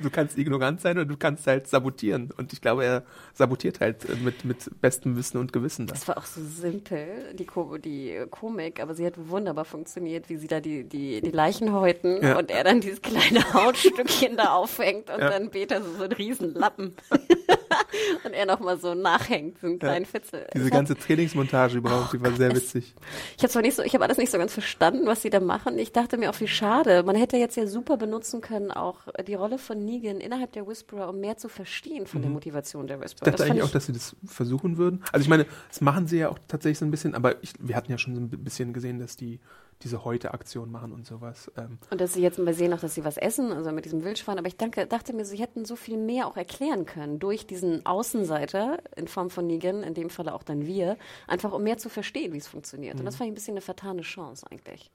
du 0.00 0.10
kannst 0.10 0.38
ignorant 0.38 0.80
sein 0.80 0.96
oder 0.96 1.06
du 1.06 1.16
kannst 1.16 1.46
halt 1.46 1.66
sabotieren 1.68 2.30
und 2.36 2.52
ich 2.52 2.60
glaube, 2.60 2.84
er 2.84 3.02
sabotiert 3.34 3.80
halt 3.80 4.06
mit, 4.22 4.44
mit 4.44 4.70
bestem 4.80 5.16
Wissen 5.16 5.38
und 5.38 5.52
Gewissen 5.52 5.86
das. 5.86 6.00
Das 6.00 6.08
war 6.08 6.18
auch 6.18 6.26
so 6.26 6.40
simpel, 6.42 7.34
die, 7.34 7.44
Ko 7.44 7.76
die 7.78 8.18
Komik, 8.30 8.80
aber 8.80 8.94
sie 8.94 9.04
hat 9.06 9.14
wunderbar 9.16 9.64
funktioniert, 9.64 10.28
wie 10.28 10.36
sie 10.36 10.46
da 10.46 10.60
die, 10.60 10.84
die, 10.84 11.20
die 11.20 11.30
Leichen 11.30 11.72
häuten 11.72 12.22
Ja. 12.22 12.38
und 12.38 12.50
er 12.50 12.64
dann 12.64 12.80
dieses 12.80 13.02
kleine 13.02 13.52
Hautstückchen 13.52 14.36
da 14.36 14.52
aufhängt 14.54 15.10
und 15.10 15.20
Ja. 15.20 15.30
dann 15.30 15.50
Beta 15.50 15.80
so, 15.80 15.92
so 15.96 16.04
einen 16.04 16.12
riesen 16.12 16.54
Lappen 16.54 16.94
und 18.24 18.32
er 18.32 18.46
nochmal 18.46 18.78
so 18.78 18.94
nachhängt, 18.94 19.58
so 19.60 19.66
einen 19.66 19.78
kleinen 19.78 20.06
Fitzel. 20.06 20.46
Diese 20.54 20.66
Ich 20.66 20.70
ganze 20.70 20.96
Trainingsmontage 20.96 21.78
überhaupt, 21.78 22.12
die 22.12 22.20
war 22.22 22.32
sehr 22.32 22.50
es- 22.50 22.56
witzig. 22.74 22.94
Ich 23.36 23.42
habe 23.42 23.52
zwar 23.52 23.62
nicht 23.62 23.74
so, 23.76 23.82
ich 23.82 23.94
habe 23.94 24.04
alles 24.04 24.18
nicht 24.18 24.30
so 24.30 24.38
ganz 24.38 24.52
verstanden, 24.52 25.06
was 25.06 25.22
sie 25.22 25.30
da 25.30 25.40
machen. 25.40 25.78
Ich 25.78 25.92
dachte 25.92 26.16
mir 26.18 26.30
auch, 26.30 26.40
wie 26.40 26.48
schade. 26.48 27.02
Man 27.02 27.16
hätte 27.16 27.36
jetzt 27.36 27.56
ja 27.56 27.66
super 27.66 27.96
benutzen 27.96 28.40
können, 28.40 28.70
auch 28.70 29.00
die 29.26 29.34
Rolle 29.34 29.58
von 29.58 29.84
Negan 29.84 30.20
innerhalb 30.20 30.52
der 30.52 30.66
Whisperer, 30.66 31.08
um 31.08 31.20
mehr 31.20 31.36
zu 31.36 31.48
verstehen 31.48 32.06
von 32.06 32.22
der 32.22 32.30
Motivation 32.30 32.86
der 32.86 32.96
Ich 32.98 33.04
Whisperer. 33.04 33.30
dachte 33.30 33.42
fand 33.44 33.50
eigentlich 33.52 33.64
auch, 33.64 33.70
dass 33.72 33.86
sie 33.86 33.92
das 33.92 34.16
versuchen 34.26 34.76
würden. 34.78 35.02
Also 35.12 35.22
ich 35.22 35.28
meine, 35.28 35.46
das 35.68 35.80
machen 35.80 36.06
sie 36.06 36.18
ja 36.18 36.28
auch 36.30 36.38
tatsächlich 36.48 36.78
so 36.78 36.84
ein 36.84 36.90
bisschen, 36.90 37.14
aber 37.14 37.42
ich, 37.42 37.52
wir 37.58 37.76
hatten 37.76 37.90
ja 37.90 37.98
schon 37.98 38.14
so 38.14 38.20
ein 38.20 38.28
bisschen 38.28 38.72
gesehen, 38.72 38.98
dass 38.98 39.16
die 39.16 39.40
diese 39.82 40.04
Heute-Aktion 40.04 40.70
machen 40.70 40.92
und 40.92 41.06
sowas. 41.06 41.50
Ähm, 41.56 41.78
Und 41.90 42.00
dass 42.00 42.14
sie 42.14 42.22
jetzt 42.22 42.38
mal 42.38 42.54
sehen, 42.54 42.72
auch, 42.72 42.80
dass 42.80 42.94
sie 42.94 43.04
was 43.04 43.16
essen, 43.16 43.52
also 43.52 43.70
mit 43.72 43.84
diesem 43.84 44.02
Wildschwein. 44.02 44.38
Aber 44.38 44.48
ich 44.48 44.56
danke, 44.56 44.86
dachte 44.86 45.12
mir, 45.12 45.24
sie 45.24 45.38
hätten 45.38 45.64
so 45.64 45.76
viel 45.76 45.96
mehr 45.96 46.26
auch 46.26 46.36
erklären 46.36 46.84
können 46.84 47.18
durch 47.18 47.46
diesen 47.46 47.86
Außenseiter 47.86 48.78
in 48.96 49.06
Form 49.06 49.30
von 49.30 49.46
Negan, 49.46 49.82
in 49.82 49.94
dem 49.94 50.10
Falle 50.10 50.34
auch 50.34 50.42
dann 50.42 50.66
wir, 50.66 50.96
einfach 51.26 51.52
um 51.52 51.62
mehr 51.62 51.78
zu 51.78 51.88
verstehen, 51.88 52.32
wie 52.32 52.38
es 52.38 52.48
funktioniert. 52.48 52.98
Und 52.98 53.04
das 53.04 53.16
fand 53.16 53.28
ich 53.28 53.32
ein 53.32 53.34
bisschen 53.34 53.54
eine 53.54 53.60
vertane 53.60 54.02
Chance 54.02 54.46
eigentlich. 54.50 54.90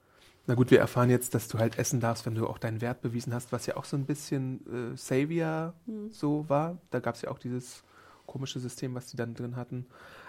Na 0.45 0.55
gut, 0.55 0.71
wir 0.71 0.79
erfahren 0.79 1.09
jetzt, 1.09 1.33
dass 1.35 1.47
du 1.47 1.57
halt 1.57 1.79
essen 1.79 2.01
darfst, 2.01 2.25
wenn 2.25 2.35
du 2.35 2.47
auch 2.47 2.57
deinen 2.57 2.81
Wert 2.81 3.01
bewiesen 3.01 3.33
hast, 3.33 3.53
was 3.53 3.65
ja 3.65 3.77
auch 3.77 3.85
so 3.85 3.95
ein 3.95 4.05
bisschen 4.05 4.93
äh, 4.93 4.97
Savior 4.97 5.73
so 6.09 6.49
war. 6.49 6.77
Da 6.89 6.99
gab 6.99 7.15
es 7.15 7.21
ja 7.21 7.31
auch 7.31 7.39
dieses 7.39 7.83
komische 8.25 8.59
System, 8.59 8.93
was 8.93 9.07
die 9.07 9.15
dann 9.15 9.35
drin 9.35 9.55
hatten. 9.55 9.85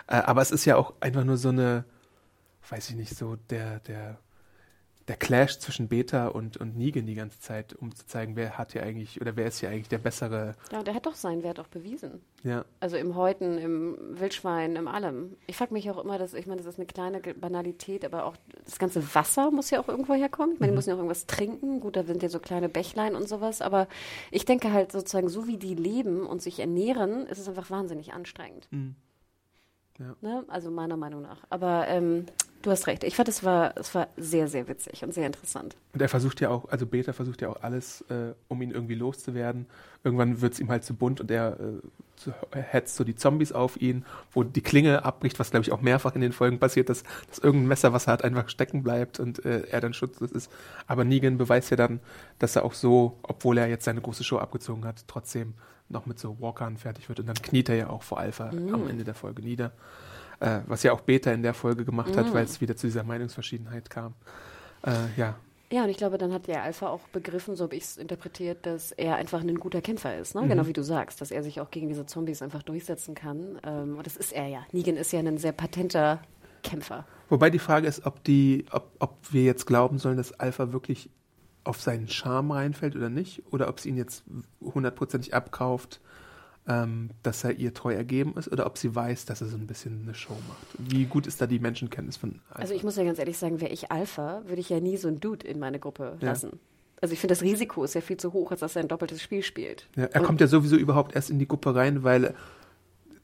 Äh, 0.07 0.17
aber 0.17 0.41
es 0.43 0.53
ist 0.53 0.65
ja 0.67 0.77
auch 0.77 0.95
einfach 1.01 1.25
nur 1.25 1.37
so 1.37 1.49
eine, 1.49 1.85
weiß 2.69 2.91
ich 2.91 2.97
nicht, 2.97 3.17
so 3.17 3.37
der, 3.51 3.81
der, 3.81 4.19
der 5.09 5.17
Clash 5.17 5.59
zwischen 5.59 5.89
Beta 5.89 6.29
und, 6.29 6.57
und 6.57 6.79
Negan 6.79 7.05
die 7.05 7.15
ganze 7.15 7.39
Zeit, 7.39 7.75
um 7.75 7.95
zu 7.95 8.07
zeigen, 8.07 8.37
wer 8.37 8.57
hat 8.57 8.73
hier 8.73 8.83
eigentlich, 8.83 9.21
oder 9.21 9.37
wer 9.37 9.47
ist 9.47 9.59
hier 9.61 9.69
eigentlich 9.69 9.89
der 9.91 9.99
bessere, 9.99 10.55
Ja, 10.73 10.79
und 10.79 10.89
er 10.89 10.95
hat 10.95 11.05
doch 11.05 11.15
seinen 11.15 11.43
Wert 11.43 11.61
auch 11.61 11.67
bewiesen. 11.67 12.23
ja. 12.43 12.65
Also 12.81 12.97
im 12.97 13.15
Häuten, 13.15 13.59
im 13.59 13.97
Wildschwein, 14.19 14.77
im 14.77 14.89
allem. 14.89 15.37
Ich 15.47 15.57
frage 15.57 15.75
mich 15.75 15.91
auch 15.91 16.03
immer, 16.03 16.17
dass, 16.17 16.33
ich 16.33 16.47
meine, 16.47 16.63
das 16.63 16.67
ist 16.75 16.79
eine 16.79 16.87
kleine 16.87 17.21
Banalität, 17.21 18.05
aber 18.05 18.25
auch 18.25 18.37
das 18.65 18.79
ganze 18.79 19.15
Wasser 19.15 19.51
muss 19.51 19.71
ja 19.71 19.79
auch 19.81 19.89
irgendwo 19.89 20.15
herkommen. 20.15 20.55
Ich 20.55 20.61
meine, 20.61 20.73
die 20.73 20.77
müssen 20.77 20.89
ja 20.89 20.95
auch 20.95 20.99
irgendwas 21.01 21.27
trinken. 21.27 21.81
Gut, 21.81 21.97
da 21.97 22.05
sind 22.05 22.23
ja 22.23 22.31
so 22.31 22.39
kleine 22.39 22.71
Bächlein 22.71 23.15
und 23.15 23.29
sowas, 23.29 23.61
aber 23.61 23.89
ich 24.31 24.47
denke 24.47 24.73
halt 24.73 24.91
sozusagen, 24.91 25.29
so 25.29 25.47
wie 25.47 25.59
die 25.59 25.75
leben 25.75 26.25
und 26.27 26.41
sich 26.41 26.61
ernähren, 26.61 27.27
ist 27.27 27.39
es 27.39 27.49
einfach 27.49 27.71
wahnsinnig 27.71 28.15
anstrengend. 28.15 28.69
Mhm. 28.71 28.95
Ja. 29.99 30.17
Ne? 30.23 30.45
Also 30.49 30.71
meiner 30.71 30.97
Meinung 30.97 31.23
nach. 31.23 31.45
Aber 31.51 31.87
ähm, 31.89 32.27
Du 32.65 32.71
hast 32.71 32.87
recht. 32.87 33.05
Ich 33.05 33.15
fand, 33.15 33.29
es 33.29 33.45
war, 33.45 33.77
es 33.77 33.95
war 33.95 34.09
sehr, 34.17 34.49
sehr 34.49 34.67
witzig 34.69 35.05
und 35.05 35.13
sehr 35.13 35.27
interessant. 35.27 35.77
Und 35.93 36.01
er 36.01 36.09
versucht 36.09 36.41
ja 36.41 36.49
auch, 36.49 36.67
also 36.71 36.87
Beta 36.87 37.13
versucht 37.13 37.43
ja 37.43 37.51
auch 37.51 37.63
alles, 37.63 38.01
äh, 38.09 38.33
um 38.49 38.63
ihn 38.63 38.71
irgendwie 38.71 38.95
loszuwerden. 38.95 39.67
Irgendwann 40.03 40.41
wird 40.41 40.55
es 40.55 40.61
ihm 40.61 40.71
halt 40.71 40.83
zu 40.83 40.95
bunt 40.95 41.21
und 41.21 41.31
er 41.31 41.59
äh, 41.61 42.59
hetzt 42.63 42.97
so 42.97 43.05
die 43.05 43.17
Zombies 43.17 43.53
auf 43.53 43.79
ihn, 43.83 44.07
wo 44.33 44.45
die 44.45 44.63
Klinge 44.63 45.05
abbricht, 45.05 45.39
was 45.39 45.51
glaube 45.51 45.65
ich 45.65 45.73
auch 45.73 45.83
mehrfach 45.83 46.15
in 46.15 46.23
den 46.23 46.33
Folgen 46.33 46.59
passiert, 46.59 46.89
dass, 46.89 47.03
dass 47.29 47.39
irgendein 47.39 47.69
Messer, 47.69 47.93
was 47.93 48.07
er 48.07 48.15
hat, 48.15 48.25
einfach 48.25 48.49
stecken 48.49 48.83
bleibt 48.83 49.21
und 49.21 49.45
äh, 49.45 49.67
er 49.71 49.83
dann 49.83 49.93
schutzlos 49.93 50.33
ist. 50.33 50.51
Aber 50.87 51.05
Negan 51.05 51.37
beweist 51.37 51.69
ja 51.71 51.77
dann, 51.77 52.01
dass 52.39 52.57
er 52.57 52.65
auch 52.65 52.73
so, 52.73 53.19
obwohl 53.25 53.59
er 53.59 53.69
jetzt 53.69 53.85
seine 53.85 54.01
große 54.01 54.25
Show 54.25 54.39
abgezogen 54.39 54.87
hat, 54.87 55.05
trotzdem 55.07 55.53
noch 55.91 56.07
mit 56.07 56.19
so 56.19 56.41
Walkern 56.41 56.79
fertig 56.79 57.11
wird. 57.11 57.21
Und 57.21 57.27
dann 57.27 57.37
kniet 57.37 57.69
er 57.69 57.77
ja 57.77 57.91
auch 57.91 58.03
vor 58.03 58.19
Alpha 58.19 58.53
Mhm. 58.53 58.75
am 58.75 58.89
Ende 58.89 59.05
der 59.05 59.15
Folge 59.15 59.43
nieder. 59.43 59.73
Äh, 60.41 60.61
was 60.67 60.83
ja 60.83 60.93
auch 60.93 61.01
Beta 61.01 61.31
in 61.33 61.43
der 61.43 61.55
Folge 61.55 61.85
gemacht 61.85 62.13
Mhm. 62.15 62.19
hat, 62.19 62.35
weil 62.35 62.45
es 62.45 62.61
wieder 62.61 62.77
zu 62.77 62.87
dieser 62.87 63.05
Meinungsverschiedenheit 63.05 63.91
kam. 63.91 64.15
Äh, 64.85 64.93
ja, 65.17 65.37
Ja, 65.73 65.85
und 65.85 65.89
ich 65.89 65.97
glaube, 65.97 66.19
dann 66.19 66.33
hat 66.33 66.47
der 66.47 66.63
Alpha 66.63 66.89
auch 66.89 67.01
begriffen, 67.09 67.57
so 67.57 67.65
habe 67.65 67.75
ich 67.75 67.85
es 67.85 67.97
interpretiert, 67.97 68.65
dass 68.67 68.93
er 68.93 69.17
einfach 69.17 69.41
ein 69.41 69.55
guter 69.59 69.81
Kämpfer 69.81 70.17
ist. 70.17 70.35
Ne? 70.35 70.43
Mhm. 70.43 70.49
Genau 70.51 70.67
wie 70.67 70.73
du 70.73 70.83
sagst, 70.85 71.21
dass 71.21 71.31
er 71.31 71.43
sich 71.43 71.61
auch 71.61 71.71
gegen 71.71 71.89
diese 71.89 72.07
Zombies 72.07 72.43
einfach 72.43 72.63
durchsetzen 72.63 73.15
kann. 73.15 73.59
Ähm, 73.65 73.97
und 73.97 74.07
das 74.07 74.17
ist 74.17 74.33
er 74.33 74.47
ja. 74.47 74.61
Negan 74.73 74.97
ist 74.97 75.13
ja 75.13 75.19
ein 75.21 75.39
sehr 75.39 75.53
patenter 75.53 76.21
Kämpfer. 76.63 77.07
Wobei 77.29 77.51
die 77.51 77.59
Frage 77.59 77.87
ist, 77.89 78.07
ob 78.07 78.23
die, 78.25 78.67
ob, 78.71 78.91
ob 78.99 79.17
wir 79.33 79.43
jetzt 79.45 79.67
glauben 79.67 79.99
sollen, 79.99 80.17
dass 80.17 80.33
Alpha 80.39 80.73
wirklich 80.73 81.11
auf 81.65 81.81
seinen 81.81 82.09
Charme 82.09 82.53
reinfällt 82.53 82.95
oder 82.95 83.09
nicht, 83.09 83.43
oder 83.51 83.69
ob 83.69 83.81
sie 83.81 83.89
ihn 83.89 83.97
jetzt 83.97 84.23
hundertprozentig 84.61 85.33
abkauft, 85.35 86.01
ähm, 86.67 87.11
dass 87.23 87.45
er 87.45 87.53
ihr 87.59 87.75
treu 87.75 87.93
ergeben 87.95 88.35
ist, 88.37 88.51
oder 88.51 88.67
ob 88.67 88.79
sie 88.79 88.95
weiß, 88.95 89.27
dass 89.27 89.41
er 89.43 89.49
so 89.49 89.57
ein 89.57 89.67
bisschen 89.67 90.03
eine 90.05 90.15
Show 90.15 90.37
macht. 90.49 90.67
Wie 90.79 91.05
gut 91.05 91.27
ist 91.27 91.41
da 91.41 91.47
die 91.47 91.59
Menschenkenntnis 91.59 92.17
von 92.17 92.41
Alpha? 92.49 92.63
Also 92.63 92.75
ich 92.75 92.83
muss 92.85 92.97
ja 92.97 93.05
ganz 93.05 93.19
ehrlich 93.19 93.37
sagen, 93.39 93.61
wäre 93.61 93.73
ich 93.73 93.91
Alpha, 93.93 94.43
würde 94.47 94.61
ich 94.61 94.71
ja 94.71 94.81
nie 94.81 94.97
so 94.97 95.09
einen 95.09 95.21
Dude 95.21 95.47
in 95.47 95.59
meine 95.59 95.79
Gruppe 95.79 96.17
Ja. 96.21 96.29
lassen. 96.29 96.59
Also 97.03 97.13
ich 97.13 97.21
finde, 97.21 97.33
das 97.35 97.43
Risiko 97.43 97.85
ist 97.85 97.95
ja 97.95 98.01
viel 98.01 98.17
zu 98.17 98.33
hoch, 98.33 98.51
als 98.51 98.61
dass 98.61 98.77
er 98.77 98.83
ein 98.83 98.89
doppeltes 98.89 99.21
Spiel 99.21 99.43
spielt. 99.43 99.87
Ja, 99.95 100.05
er 100.05 100.21
Und- 100.21 100.27
kommt 100.27 100.41
ja 100.41 100.47
sowieso 100.47 100.77
überhaupt 100.77 101.15
erst 101.15 101.29
in 101.29 101.39
die 101.39 101.47
Gruppe 101.47 101.75
rein, 101.75 102.03
weil 102.03 102.35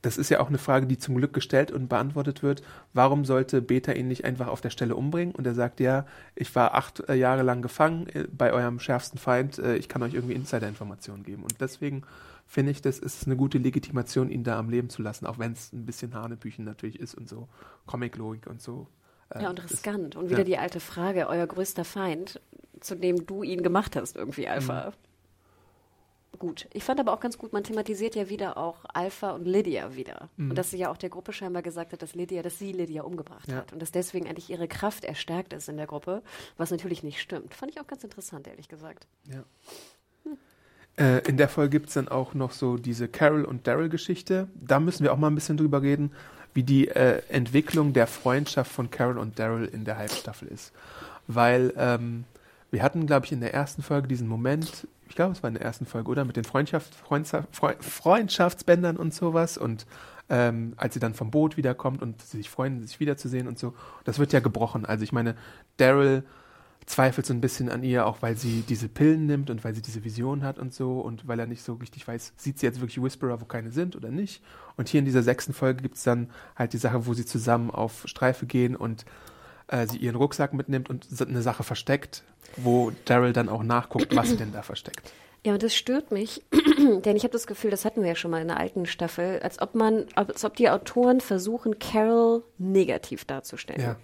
das 0.02 0.16
ist 0.16 0.30
ja 0.30 0.40
auch 0.40 0.48
eine 0.48 0.58
Frage, 0.58 0.86
die 0.86 0.98
zum 0.98 1.16
Glück 1.16 1.32
gestellt 1.32 1.70
und 1.70 1.88
beantwortet 1.88 2.42
wird. 2.42 2.62
Warum 2.94 3.24
sollte 3.24 3.60
Beta 3.60 3.92
ihn 3.92 4.08
nicht 4.08 4.24
einfach 4.24 4.48
auf 4.48 4.60
der 4.60 4.70
Stelle 4.70 4.96
umbringen? 4.96 5.34
Und 5.34 5.46
er 5.46 5.54
sagt, 5.54 5.80
ja, 5.80 6.06
ich 6.34 6.54
war 6.54 6.74
acht 6.74 7.08
äh, 7.08 7.14
Jahre 7.14 7.42
lang 7.42 7.62
gefangen 7.62 8.08
äh, 8.08 8.26
bei 8.32 8.52
eurem 8.52 8.80
schärfsten 8.80 9.18
Feind. 9.18 9.58
Äh, 9.58 9.76
ich 9.76 9.88
kann 9.88 10.02
euch 10.02 10.14
irgendwie 10.14 10.34
Insider-Informationen 10.34 11.22
geben. 11.22 11.42
Und 11.42 11.60
deswegen 11.60 12.02
finde 12.46 12.72
ich, 12.72 12.82
das 12.82 12.98
ist 12.98 13.26
eine 13.26 13.36
gute 13.36 13.58
Legitimation, 13.58 14.30
ihn 14.30 14.42
da 14.42 14.58
am 14.58 14.70
Leben 14.70 14.88
zu 14.88 15.02
lassen, 15.02 15.26
auch 15.26 15.38
wenn 15.38 15.52
es 15.52 15.72
ein 15.72 15.86
bisschen 15.86 16.14
Hanebüchen 16.14 16.64
natürlich 16.64 16.98
ist 16.98 17.14
und 17.14 17.28
so 17.28 17.48
Comic-Logik 17.86 18.46
und 18.46 18.62
so. 18.62 18.86
Ja, 19.38 19.50
und 19.50 19.58
ist- 19.58 19.70
riskant. 19.70 20.16
Und 20.16 20.30
wieder 20.30 20.40
ja. 20.40 20.44
die 20.44 20.58
alte 20.58 20.80
Frage, 20.80 21.28
euer 21.28 21.46
größter 21.46 21.84
Feind, 21.84 22.40
zu 22.80 22.96
dem 22.96 23.26
du 23.26 23.42
ihn 23.42 23.62
gemacht 23.62 23.96
hast, 23.96 24.16
irgendwie 24.16 24.48
Alpha. 24.48 24.86
Mhm. 24.88 25.09
Gut. 26.38 26.68
Ich 26.72 26.84
fand 26.84 27.00
aber 27.00 27.12
auch 27.12 27.20
ganz 27.20 27.36
gut, 27.38 27.52
man 27.52 27.64
thematisiert 27.64 28.14
ja 28.14 28.28
wieder 28.28 28.56
auch 28.56 28.84
Alpha 28.94 29.32
und 29.32 29.46
Lydia 29.46 29.94
wieder. 29.96 30.30
Mhm. 30.36 30.50
Und 30.50 30.56
dass 30.56 30.70
sie 30.70 30.78
ja 30.78 30.90
auch 30.90 30.96
der 30.96 31.10
Gruppe 31.10 31.32
scheinbar 31.32 31.60
gesagt 31.62 31.92
hat, 31.92 32.00
dass 32.02 32.14
Lydia, 32.14 32.42
dass 32.42 32.58
sie 32.58 32.72
Lydia 32.72 33.02
umgebracht 33.02 33.48
Ja. 33.48 33.56
hat. 33.56 33.72
Und 33.72 33.82
dass 33.82 33.90
deswegen 33.90 34.26
eigentlich 34.26 34.48
ihre 34.48 34.68
Kraft 34.68 35.04
erstärkt 35.04 35.52
ist 35.52 35.68
in 35.68 35.76
der 35.76 35.86
Gruppe, 35.86 36.22
was 36.56 36.70
natürlich 36.70 37.02
nicht 37.02 37.20
stimmt. 37.20 37.52
Fand 37.54 37.72
ich 37.72 37.80
auch 37.80 37.86
ganz 37.86 38.04
interessant, 38.04 38.46
ehrlich 38.46 38.68
gesagt. 38.68 39.06
Äh, 40.96 41.26
in 41.28 41.36
der 41.36 41.48
Folge 41.48 41.70
gibt 41.70 41.88
es 41.88 41.94
dann 41.94 42.08
auch 42.08 42.34
noch 42.34 42.52
so 42.52 42.76
diese 42.76 43.08
Carol 43.08 43.44
und 43.44 43.66
Daryl-Geschichte. 43.66 44.48
Da 44.54 44.80
müssen 44.80 45.02
wir 45.04 45.12
auch 45.12 45.18
mal 45.18 45.28
ein 45.28 45.34
bisschen 45.34 45.56
drüber 45.56 45.82
reden, 45.82 46.12
wie 46.54 46.62
die 46.62 46.88
äh, 46.88 47.22
Entwicklung 47.28 47.92
der 47.92 48.06
Freundschaft 48.06 48.70
von 48.72 48.90
Carol 48.90 49.18
und 49.18 49.38
Daryl 49.38 49.66
in 49.66 49.84
der 49.84 49.96
Halbstaffel 49.98 50.48
ist. 50.48 50.72
Weil 51.26 51.72
ähm, 51.76 52.24
wir 52.70 52.82
hatten, 52.82 53.06
glaube 53.06 53.26
ich, 53.26 53.32
in 53.32 53.40
der 53.40 53.54
ersten 53.54 53.82
Folge 53.82 54.08
diesen 54.08 54.26
Moment, 54.28 54.86
ich 55.10 55.16
glaube, 55.16 55.32
es 55.32 55.42
war 55.42 55.48
in 55.48 55.54
der 55.54 55.64
ersten 55.64 55.86
Folge, 55.86 56.08
oder? 56.10 56.24
Mit 56.24 56.36
den 56.36 56.44
Freundschaft, 56.44 56.94
Freundschaft, 56.94 57.54
Freu- 57.54 57.74
Freundschaftsbändern 57.80 58.96
und 58.96 59.12
sowas. 59.12 59.58
Und 59.58 59.84
ähm, 60.28 60.74
als 60.76 60.94
sie 60.94 61.00
dann 61.00 61.14
vom 61.14 61.32
Boot 61.32 61.56
wiederkommt 61.56 62.00
und 62.00 62.22
sie 62.22 62.38
sich 62.38 62.48
freuen, 62.48 62.86
sich 62.86 63.00
wiederzusehen 63.00 63.48
und 63.48 63.58
so. 63.58 63.74
Das 64.04 64.20
wird 64.20 64.32
ja 64.32 64.38
gebrochen. 64.38 64.86
Also 64.86 65.02
ich 65.02 65.12
meine, 65.12 65.34
Daryl 65.78 66.22
zweifelt 66.86 67.26
so 67.26 67.34
ein 67.34 67.40
bisschen 67.40 67.68
an 67.68 67.82
ihr, 67.82 68.06
auch 68.06 68.22
weil 68.22 68.36
sie 68.36 68.62
diese 68.62 68.88
Pillen 68.88 69.26
nimmt 69.26 69.50
und 69.50 69.64
weil 69.64 69.74
sie 69.74 69.82
diese 69.82 70.04
Vision 70.04 70.44
hat 70.44 70.58
und 70.58 70.72
so 70.72 71.00
und 71.00 71.26
weil 71.26 71.38
er 71.40 71.46
nicht 71.46 71.62
so 71.62 71.74
richtig 71.74 72.06
weiß, 72.06 72.32
sieht 72.36 72.58
sie 72.58 72.66
jetzt 72.66 72.80
wirklich 72.80 73.02
Whisperer, 73.02 73.40
wo 73.40 73.44
keine 73.44 73.72
sind 73.72 73.96
oder 73.96 74.10
nicht. 74.10 74.42
Und 74.76 74.88
hier 74.88 75.00
in 75.00 75.04
dieser 75.04 75.22
sechsten 75.22 75.52
Folge 75.52 75.82
gibt 75.82 75.96
es 75.96 76.04
dann 76.04 76.30
halt 76.56 76.72
die 76.72 76.78
Sache, 76.78 77.06
wo 77.06 77.14
sie 77.14 77.26
zusammen 77.26 77.70
auf 77.70 78.02
Streife 78.06 78.46
gehen 78.46 78.76
und 78.76 79.04
äh, 79.70 79.86
sie 79.86 79.98
ihren 79.98 80.16
Rucksack 80.16 80.52
mitnimmt 80.52 80.90
und 80.90 81.06
eine 81.20 81.42
Sache 81.42 81.62
versteckt, 81.62 82.22
wo 82.56 82.92
Daryl 83.04 83.32
dann 83.32 83.48
auch 83.48 83.62
nachguckt, 83.62 84.14
was 84.14 84.28
sie 84.28 84.36
denn 84.36 84.52
da 84.52 84.62
versteckt. 84.62 85.12
Ja, 85.44 85.54
und 85.54 85.62
das 85.62 85.74
stört 85.74 86.10
mich, 86.10 86.42
denn 86.78 87.16
ich 87.16 87.22
habe 87.22 87.32
das 87.32 87.46
Gefühl, 87.46 87.70
das 87.70 87.84
hatten 87.84 88.02
wir 88.02 88.10
ja 88.10 88.14
schon 88.14 88.30
mal 88.30 88.42
in 88.42 88.48
der 88.48 88.58
alten 88.58 88.84
Staffel, 88.84 89.40
als 89.42 89.60
ob 89.62 89.74
man, 89.74 90.06
als 90.14 90.44
ob 90.44 90.56
die 90.56 90.68
Autoren 90.68 91.20
versuchen, 91.20 91.78
Carol 91.78 92.42
negativ 92.58 93.24
darzustellen. 93.24 93.80
Ja. 93.80 93.96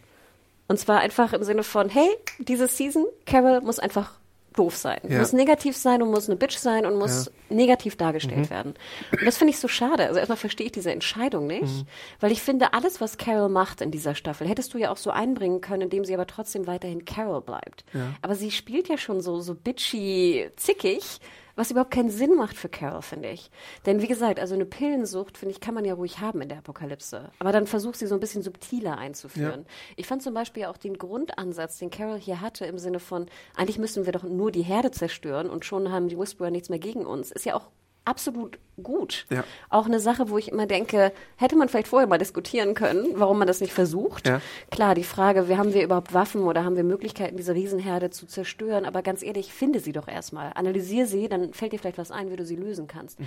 Und 0.69 0.79
zwar 0.79 1.01
einfach 1.01 1.33
im 1.33 1.43
Sinne 1.43 1.62
von, 1.62 1.89
hey, 1.89 2.09
diese 2.39 2.69
Season, 2.69 3.05
Carol 3.27 3.61
muss 3.61 3.79
einfach 3.79 4.19
doof 4.57 4.77
sein. 4.77 5.01
Ja. 5.09 5.19
Muss 5.21 5.33
negativ 5.33 5.77
sein 5.77 6.03
und 6.03 6.11
muss 6.11 6.29
eine 6.29 6.37
Bitch 6.37 6.57
sein 6.57 6.85
und 6.87 6.97
muss 6.97 7.31
negativ 7.49 7.97
dargestellt 7.97 8.47
Mhm. 8.47 8.51
werden. 8.51 8.75
Und 9.13 9.25
das 9.25 9.37
finde 9.39 9.53
ich 9.53 9.59
so 9.61 9.69
schade. 9.69 10.07
Also 10.07 10.19
erstmal 10.19 10.37
verstehe 10.37 10.67
ich 10.67 10.73
diese 10.73 10.91
Entscheidung 10.91 11.47
nicht, 11.47 11.63
Mhm. 11.63 11.87
weil 12.21 12.33
ich 12.33 12.43
finde, 12.43 12.73
alles, 12.73 13.01
was 13.01 13.19
Carol 13.19 13.49
macht 13.49 13.81
in 13.81 13.91
dieser 13.91 14.15
Staffel, 14.15 14.49
hättest 14.49 14.75
du 14.75 14.79
ja 14.79 14.91
auch 14.91 14.97
so 14.97 15.11
einbringen 15.11 15.61
können, 15.61 15.83
indem 15.83 16.05
sie 16.05 16.15
aber 16.15 16.27
trotzdem 16.27 16.67
weiterhin 16.67 17.05
Carol 17.05 17.41
bleibt. 17.43 17.85
Aber 18.23 18.35
sie 18.35 18.51
spielt 18.51 18.89
ja 18.89 18.99
schon 18.99 19.21
so, 19.21 19.41
so 19.41 19.55
bitchy, 19.55 20.51
zickig, 20.57 21.21
was 21.57 21.71
überhaupt 21.71 21.91
keinen 21.91 22.11
Sinn 22.11 22.37
macht 22.37 22.57
für 22.57 22.69
Carol, 22.69 23.03
finde 23.03 23.31
ich. 23.31 23.51
Denn 23.87 24.03
wie 24.03 24.07
gesagt, 24.07 24.39
also 24.39 24.55
eine 24.55 24.67
Pillensucht, 24.67 25.37
finde 25.37 25.55
ich, 25.55 25.61
kann 25.61 25.75
man 25.75 25.85
ja 25.85 25.95
ruhig 25.95 26.21
haben 26.21 26.43
in 26.43 26.49
der 26.49 26.59
Apokalypse. 26.59 27.31
Aber 27.39 27.51
dann 27.51 27.67
versucht 27.67 27.99
sie 27.99 28.07
so 28.07 28.15
ein 28.15 28.21
bisschen 28.21 28.43
subtiler 28.43 28.99
einzuführen. 28.99 29.67
Ich 29.97 30.07
fand 30.07 30.23
zum 30.23 30.35
Beispiel 30.35 30.67
auch 30.67 30.77
den 30.77 30.99
Grundansatz, 30.99 31.79
den 31.79 31.91
Carol 31.91 32.19
hier 32.19 32.41
hatte, 32.41 32.67
im 32.67 32.79
Sinne 32.79 33.01
von, 33.01 33.27
eigentlich 33.57 33.79
müssen 33.79 34.05
wir 34.07 34.13
doch 34.13 34.23
nur 34.23 34.53
die 34.53 34.63
Herde 34.63 34.91
zerstören 34.91 35.51
und 35.51 35.65
schon 35.65 35.91
haben 35.91 36.09
die 36.09 36.19
Whisperer 36.19 36.51
nichts 36.51 36.69
mehr 36.69 36.79
gegen 36.79 37.07
uns, 37.07 37.33
ist 37.33 37.47
ja 37.47 37.55
auch 37.55 37.69
absolut 38.07 38.59
gut. 38.83 39.27
Ja. 39.31 39.45
Auch 39.69 39.87
eine 39.87 40.01
Sache, 40.01 40.31
wo 40.31 40.39
ich 40.39 40.51
immer 40.51 40.67
denke, 40.67 41.13
hätte 41.37 41.57
man 41.57 41.69
vielleicht 41.69 41.89
vorher 41.89 42.07
mal 42.07 42.19
diskutieren 42.19 42.75
können, 42.75 43.07
warum 43.15 43.39
man 43.39 43.47
das 43.47 43.61
nicht 43.61 43.73
versucht. 43.73 44.27
Ja. 44.27 44.41
Klar, 44.71 44.95
die 44.95 45.05
Frage, 45.05 45.47
haben 45.57 45.75
wir 45.75 45.83
überhaupt 45.83 46.15
Waffen 46.15 46.43
oder 46.43 46.65
haben 46.65 46.77
wir 46.77 46.85
Möglichkeiten, 46.85 47.37
diese 47.37 47.55
Riesenherde 47.55 48.11
zu 48.11 48.27
zerstören? 48.27 48.85
Aber 48.85 49.03
ganz 49.03 49.23
ehrlich, 49.23 49.53
finde 49.53 49.81
sie 49.81 49.93
doch 49.93 50.09
erstmal. 50.09 50.53
Analysier 50.55 51.07
sie, 51.07 51.29
dann 51.29 51.53
fällt 51.53 51.73
dir 51.73 51.79
vielleicht 51.79 51.99
was 51.99 52.11
ein, 52.11 52.31
wie 52.31 52.37
du 52.37 52.45
sie 52.45 52.57
lösen 52.57 52.87
kannst. 52.87 53.19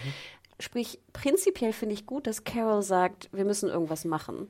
Sprich, 0.60 1.00
prinzipiell 1.14 1.74
finde 1.74 1.94
ich 1.94 2.06
gut, 2.06 2.28
dass 2.28 2.44
Carol 2.44 2.82
sagt, 2.82 3.30
wir 3.32 3.46
müssen 3.46 3.70
irgendwas 3.70 4.06
machen. 4.06 4.48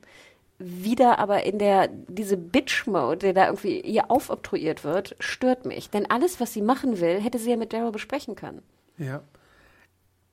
Wieder 0.58 1.20
aber 1.20 1.44
in 1.44 1.58
der, 1.58 1.88
diese 1.88 2.36
Bitch-Mode, 2.36 3.18
der 3.18 3.34
da 3.34 3.46
irgendwie 3.46 3.80
ihr 3.80 4.12
aufoktroyiert 4.12 4.84
wird, 4.84 5.16
stört 5.20 5.66
mich. 5.66 5.90
Denn 5.90 6.10
alles, 6.12 6.42
was 6.42 6.52
sie 6.52 6.62
machen 6.62 7.00
will, 7.00 7.22
hätte 7.22 7.40
sie 7.40 7.52
ja 7.52 7.56
mit 7.56 7.72
Daryl 7.72 7.92
besprechen 7.92 8.36
können. 8.36 8.62
Ja. 8.98 9.22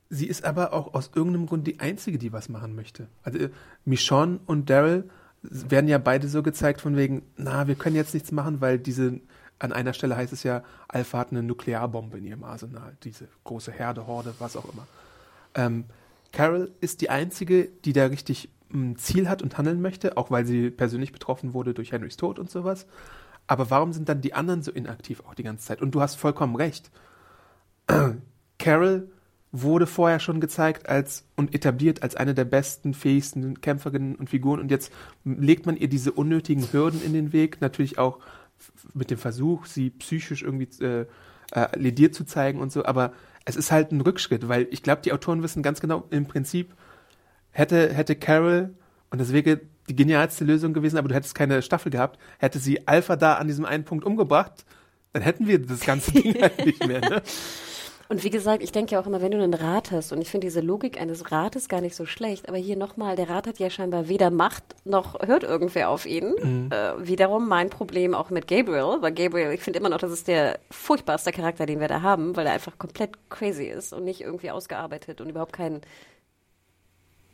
Sie 0.08 0.26
ist 0.26 0.44
aber 0.44 0.72
auch 0.72 0.94
aus 0.94 1.10
irgendeinem 1.14 1.46
Grund 1.46 1.66
die 1.66 1.80
Einzige, 1.80 2.18
die 2.18 2.32
was 2.32 2.48
machen 2.48 2.74
möchte. 2.74 3.08
Also 3.22 3.38
äh, 3.38 3.50
Michonne 3.84 4.40
und 4.46 4.70
Daryl 4.70 5.08
werden 5.42 5.88
ja 5.88 5.98
beide 5.98 6.28
so 6.28 6.42
gezeigt 6.42 6.80
von 6.80 6.96
wegen, 6.96 7.22
na, 7.36 7.66
wir 7.66 7.74
können 7.74 7.96
jetzt 7.96 8.14
nichts 8.14 8.32
machen, 8.32 8.60
weil 8.60 8.78
diese, 8.78 9.20
an 9.58 9.72
einer 9.72 9.92
Stelle 9.92 10.16
heißt 10.16 10.32
es 10.32 10.42
ja, 10.42 10.62
Alpha 10.88 11.18
hat 11.18 11.30
eine 11.30 11.42
Nuklearbombe 11.42 12.18
in 12.18 12.24
ihrem 12.24 12.44
Arsenal. 12.44 12.96
Diese 13.02 13.28
große 13.44 13.72
Herde, 13.72 14.06
Horde, 14.06 14.34
was 14.38 14.56
auch 14.56 14.72
immer. 14.72 14.86
Ähm, 15.54 15.84
Carol 16.32 16.72
ist 16.80 17.00
die 17.00 17.10
Einzige, 17.10 17.68
die 17.84 17.92
da 17.92 18.06
richtig 18.06 18.50
ein 18.72 18.96
Ziel 18.96 19.28
hat 19.28 19.42
und 19.42 19.58
handeln 19.58 19.80
möchte, 19.80 20.16
auch 20.16 20.30
weil 20.30 20.44
sie 20.44 20.70
persönlich 20.70 21.12
betroffen 21.12 21.54
wurde 21.54 21.74
durch 21.74 21.92
Henrys 21.92 22.16
Tod 22.16 22.38
und 22.38 22.50
sowas. 22.50 22.86
Aber 23.46 23.70
warum 23.70 23.92
sind 23.92 24.08
dann 24.08 24.20
die 24.20 24.34
anderen 24.34 24.62
so 24.62 24.72
inaktiv 24.72 25.22
auch 25.26 25.34
die 25.34 25.44
ganze 25.44 25.66
Zeit? 25.66 25.80
Und 25.80 25.94
du 25.94 26.00
hast 26.00 26.16
vollkommen 26.16 26.56
recht. 26.56 26.90
Carol 28.58 29.08
wurde 29.62 29.86
vorher 29.86 30.20
schon 30.20 30.40
gezeigt 30.40 30.88
als 30.88 31.24
und 31.36 31.54
etabliert 31.54 32.02
als 32.02 32.16
eine 32.16 32.34
der 32.34 32.44
besten, 32.44 32.94
fähigsten 32.94 33.60
Kämpferinnen 33.60 34.16
und 34.16 34.30
Figuren 34.30 34.60
und 34.60 34.70
jetzt 34.70 34.92
legt 35.24 35.66
man 35.66 35.76
ihr 35.76 35.88
diese 35.88 36.12
unnötigen 36.12 36.72
Hürden 36.72 37.02
in 37.02 37.12
den 37.12 37.32
Weg, 37.32 37.60
natürlich 37.60 37.98
auch 37.98 38.18
mit 38.94 39.10
dem 39.10 39.18
Versuch, 39.18 39.66
sie 39.66 39.90
psychisch 39.90 40.42
irgendwie 40.42 40.84
äh, 40.84 41.06
äh, 41.52 41.78
lediert 41.78 42.14
zu 42.14 42.24
zeigen 42.24 42.60
und 42.60 42.72
so, 42.72 42.84
aber 42.84 43.12
es 43.44 43.56
ist 43.56 43.70
halt 43.70 43.92
ein 43.92 44.00
Rückschritt, 44.00 44.48
weil 44.48 44.66
ich 44.70 44.82
glaube, 44.82 45.02
die 45.02 45.12
Autoren 45.12 45.42
wissen 45.42 45.62
ganz 45.62 45.80
genau, 45.80 46.04
im 46.10 46.26
Prinzip 46.26 46.74
hätte, 47.50 47.92
hätte 47.92 48.16
Carol, 48.16 48.74
und 49.10 49.20
das 49.20 49.32
wäre 49.32 49.60
die 49.88 49.96
genialste 49.96 50.44
Lösung 50.44 50.72
gewesen, 50.72 50.98
aber 50.98 51.08
du 51.08 51.14
hättest 51.14 51.34
keine 51.34 51.62
Staffel 51.62 51.90
gehabt, 51.90 52.18
hätte 52.38 52.58
sie 52.58 52.88
Alpha 52.88 53.16
da 53.16 53.34
an 53.34 53.46
diesem 53.46 53.64
einen 53.64 53.84
Punkt 53.84 54.04
umgebracht, 54.04 54.64
dann 55.12 55.22
hätten 55.22 55.46
wir 55.46 55.64
das 55.64 55.80
ganze 55.80 56.12
Ding 56.12 56.34
halt 56.42 56.64
nicht 56.66 56.86
mehr. 56.86 57.00
Ne? 57.00 57.22
Und 58.08 58.24
wie 58.24 58.30
gesagt, 58.30 58.62
ich 58.62 58.72
denke 58.72 58.92
ja 58.92 59.00
auch 59.00 59.06
immer, 59.06 59.20
wenn 59.20 59.32
du 59.32 59.42
einen 59.42 59.54
Rat 59.54 59.90
hast, 59.90 60.12
und 60.12 60.20
ich 60.20 60.30
finde 60.30 60.46
diese 60.46 60.60
Logik 60.60 61.00
eines 61.00 61.32
Rates 61.32 61.68
gar 61.68 61.80
nicht 61.80 61.96
so 61.96 62.06
schlecht, 62.06 62.48
aber 62.48 62.58
hier 62.58 62.76
nochmal, 62.76 63.16
der 63.16 63.28
Rat 63.28 63.46
hat 63.46 63.58
ja 63.58 63.70
scheinbar 63.70 64.08
weder 64.08 64.30
Macht 64.30 64.64
noch 64.84 65.20
hört 65.26 65.42
irgendwer 65.42 65.90
auf 65.90 66.06
ihn. 66.06 66.34
Mhm. 66.42 66.70
Äh, 66.72 67.06
wiederum 67.06 67.48
mein 67.48 67.70
Problem 67.70 68.14
auch 68.14 68.30
mit 68.30 68.46
Gabriel, 68.46 68.98
weil 69.00 69.12
Gabriel, 69.12 69.52
ich 69.52 69.60
finde 69.60 69.78
immer 69.78 69.88
noch, 69.88 69.98
das 69.98 70.12
ist 70.12 70.28
der 70.28 70.58
furchtbarste 70.70 71.32
Charakter, 71.32 71.66
den 71.66 71.80
wir 71.80 71.88
da 71.88 72.02
haben, 72.02 72.36
weil 72.36 72.46
er 72.46 72.52
einfach 72.52 72.78
komplett 72.78 73.30
crazy 73.30 73.66
ist 73.66 73.92
und 73.92 74.04
nicht 74.04 74.20
irgendwie 74.20 74.50
ausgearbeitet 74.50 75.20
und 75.20 75.28
überhaupt 75.28 75.52
keinen 75.52 75.80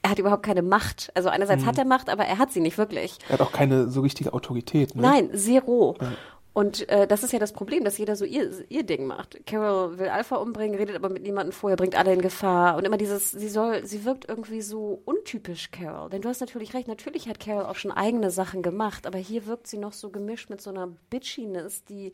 er 0.03 0.11
hat 0.11 0.19
überhaupt 0.19 0.43
keine 0.43 0.63
Macht. 0.63 1.13
Also 1.15 1.29
einerseits 1.29 1.63
mhm. 1.63 1.67
hat 1.67 1.79
er 1.79 1.85
Macht, 1.85 2.11
aber 2.11 2.25
er 2.25 2.39
hat 2.39 2.53
sie 2.53 2.61
nicht 2.61 2.77
wirklich. 2.77 3.19
Er 3.29 3.35
hat 3.35 3.41
auch 3.41 3.53
keine 3.53 3.89
so 3.89 4.01
richtige 4.01 4.35
Autorität. 4.35 4.97
Ne? 4.97 5.03
Nein, 5.03 5.31
zero. 5.35 5.97
Ja. 6.01 6.13
Und 6.55 6.87
äh, 6.91 7.07
das 7.07 7.23
ist 7.23 7.33
ja 7.33 7.39
das 7.39 7.53
Problem, 7.53 7.83
dass 7.83 7.97
jeder 7.97 8.15
so 8.15 8.27
ihr, 8.27 8.51
ihr 8.69 8.83
Ding 8.83 9.07
macht. 9.07 9.47
Carol 9.47 9.99
will 9.99 10.09
Alpha 10.09 10.37
umbringen, 10.37 10.77
redet 10.77 10.97
aber 10.97 11.09
mit 11.09 11.23
niemandem 11.23 11.53
vorher, 11.53 11.77
bringt 11.77 11.97
alle 11.97 12.13
in 12.13 12.21
Gefahr. 12.21 12.77
Und 12.77 12.85
immer 12.85 12.99
dieses, 12.99 13.31
sie 13.31 13.49
soll, 13.49 13.87
sie 13.87 14.05
wirkt 14.05 14.29
irgendwie 14.29 14.61
so 14.61 15.01
untypisch 15.07 15.71
Carol. 15.71 16.11
Denn 16.11 16.21
du 16.21 16.29
hast 16.29 16.41
natürlich 16.41 16.75
recht, 16.75 16.89
natürlich 16.89 17.27
hat 17.27 17.41
Carol 17.41 17.65
auch 17.65 17.77
schon 17.77 17.91
eigene 17.91 18.31
Sachen 18.31 18.63
gemacht, 18.63 19.07
aber 19.07 19.19
hier 19.19 19.47
wirkt 19.47 19.67
sie 19.67 19.79
noch 19.79 19.95
so 19.95 20.11
gemischt 20.11 20.51
mit 20.51 20.61
so 20.61 20.69
einer 20.69 20.89
Bitchiness, 21.09 21.85
die 21.85 22.13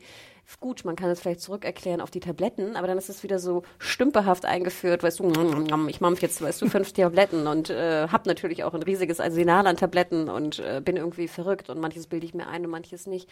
gut, 0.59 0.83
man 0.85 0.95
kann 0.95 1.09
es 1.09 1.19
vielleicht 1.19 1.41
zurückerklären 1.41 2.01
auf 2.01 2.11
die 2.11 2.19
Tabletten, 2.19 2.75
aber 2.75 2.87
dann 2.87 2.97
ist 2.97 3.09
es 3.09 3.23
wieder 3.23 3.39
so 3.39 3.63
stümperhaft 3.77 4.45
eingeführt, 4.45 5.03
weißt 5.03 5.19
du, 5.19 5.87
ich 5.87 6.01
mampf 6.01 6.21
jetzt, 6.21 6.41
weißt 6.41 6.61
du, 6.61 6.69
fünf 6.69 6.91
Tabletten 6.93 7.47
und 7.47 7.69
äh, 7.69 8.07
hab 8.07 8.25
natürlich 8.25 8.63
auch 8.63 8.73
ein 8.73 8.83
riesiges 8.83 9.19
Arsenal 9.19 9.67
an 9.67 9.77
Tabletten 9.77 10.29
und 10.29 10.59
äh, 10.59 10.81
bin 10.83 10.97
irgendwie 10.97 11.27
verrückt 11.27 11.69
und 11.69 11.79
manches 11.79 12.07
bilde 12.07 12.25
ich 12.25 12.33
mir 12.33 12.47
ein 12.47 12.65
und 12.65 12.71
manches 12.71 13.05
nicht. 13.05 13.29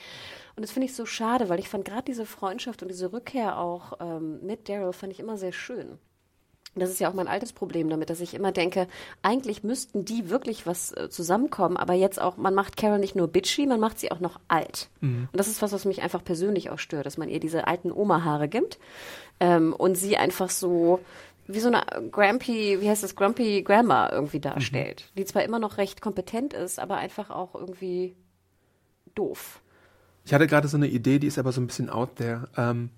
Und 0.55 0.63
das 0.63 0.71
finde 0.71 0.85
ich 0.85 0.95
so 0.95 1.05
schade, 1.05 1.49
weil 1.49 1.59
ich 1.59 1.69
fand 1.69 1.85
gerade 1.85 2.03
diese 2.03 2.25
Freundschaft 2.25 2.81
und 2.81 2.89
diese 2.89 3.11
Rückkehr 3.11 3.57
auch 3.57 3.93
ähm, 3.99 4.39
mit 4.45 4.69
Daryl 4.69 4.93
fand 4.93 5.11
ich 5.11 5.19
immer 5.19 5.37
sehr 5.37 5.53
schön. 5.53 5.97
Das 6.75 6.89
ist 6.89 6.99
ja 6.99 7.09
auch 7.09 7.13
mein 7.13 7.27
altes 7.27 7.53
Problem 7.53 7.89
damit, 7.89 8.09
dass 8.09 8.19
ich 8.19 8.33
immer 8.33 8.51
denke, 8.51 8.87
eigentlich 9.21 9.63
müssten 9.63 10.05
die 10.05 10.29
wirklich 10.29 10.67
was 10.67 10.91
äh, 10.91 11.09
zusammenkommen, 11.09 11.77
aber 11.77 11.93
jetzt 11.93 12.21
auch, 12.21 12.37
man 12.37 12.53
macht 12.53 12.77
Carol 12.77 12.99
nicht 12.99 13.15
nur 13.15 13.27
bitchy, 13.27 13.65
man 13.65 13.79
macht 13.79 13.99
sie 13.99 14.11
auch 14.11 14.19
noch 14.19 14.39
alt. 14.47 14.89
Mhm. 15.01 15.27
Und 15.31 15.39
das 15.39 15.47
ist 15.47 15.61
was, 15.61 15.71
was 15.71 15.85
mich 15.85 16.01
einfach 16.01 16.23
persönlich 16.23 16.69
auch 16.69 16.79
stört, 16.79 17.05
dass 17.05 17.17
man 17.17 17.29
ihr 17.29 17.39
diese 17.39 17.67
alten 17.67 17.91
Oma-Haare 17.91 18.47
gibt 18.47 18.77
ähm, 19.39 19.73
und 19.73 19.95
sie 19.95 20.17
einfach 20.17 20.49
so 20.49 20.99
wie 21.47 21.59
so 21.59 21.69
eine 21.69 21.83
Grumpy, 22.11 22.81
wie 22.81 22.89
heißt 22.89 23.03
das, 23.03 23.15
Grumpy 23.15 23.63
Grandma 23.63 24.09
irgendwie 24.11 24.39
darstellt, 24.39 25.05
mhm. 25.09 25.19
die 25.19 25.25
zwar 25.25 25.43
immer 25.43 25.59
noch 25.59 25.77
recht 25.77 26.01
kompetent 26.01 26.53
ist, 26.53 26.79
aber 26.79 26.97
einfach 26.97 27.29
auch 27.29 27.55
irgendwie 27.55 28.15
doof. 29.15 29.61
Ich 30.25 30.33
hatte 30.33 30.47
gerade 30.47 30.67
so 30.67 30.75
eine 30.75 30.87
Idee, 30.87 31.19
die 31.19 31.27
ist 31.27 31.39
aber 31.39 31.53
so 31.53 31.61
ein 31.61 31.67
bisschen 31.67 31.89
out 31.89 32.17
there. 32.17 32.49
Ähm, 32.57 32.89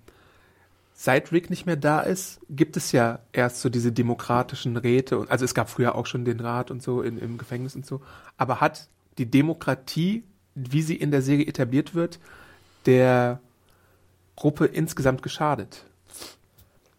seit 1.02 1.32
Rick 1.32 1.48
nicht 1.48 1.64
mehr 1.64 1.76
da 1.76 2.00
ist, 2.00 2.40
gibt 2.50 2.76
es 2.76 2.92
ja 2.92 3.20
erst 3.32 3.62
so 3.62 3.70
diese 3.70 3.90
demokratischen 3.90 4.76
Räte. 4.76 5.24
Also 5.30 5.46
es 5.46 5.54
gab 5.54 5.70
früher 5.70 5.94
auch 5.94 6.04
schon 6.04 6.26
den 6.26 6.40
Rat 6.40 6.70
und 6.70 6.82
so 6.82 7.00
in, 7.00 7.16
im 7.16 7.38
Gefängnis 7.38 7.74
und 7.74 7.86
so. 7.86 8.02
Aber 8.36 8.60
hat 8.60 8.86
die 9.16 9.24
Demokratie, 9.24 10.24
wie 10.54 10.82
sie 10.82 10.96
in 10.96 11.10
der 11.10 11.22
Serie 11.22 11.46
etabliert 11.46 11.94
wird, 11.94 12.18
der 12.84 13.40
Gruppe 14.36 14.66
insgesamt 14.66 15.22
geschadet? 15.22 15.86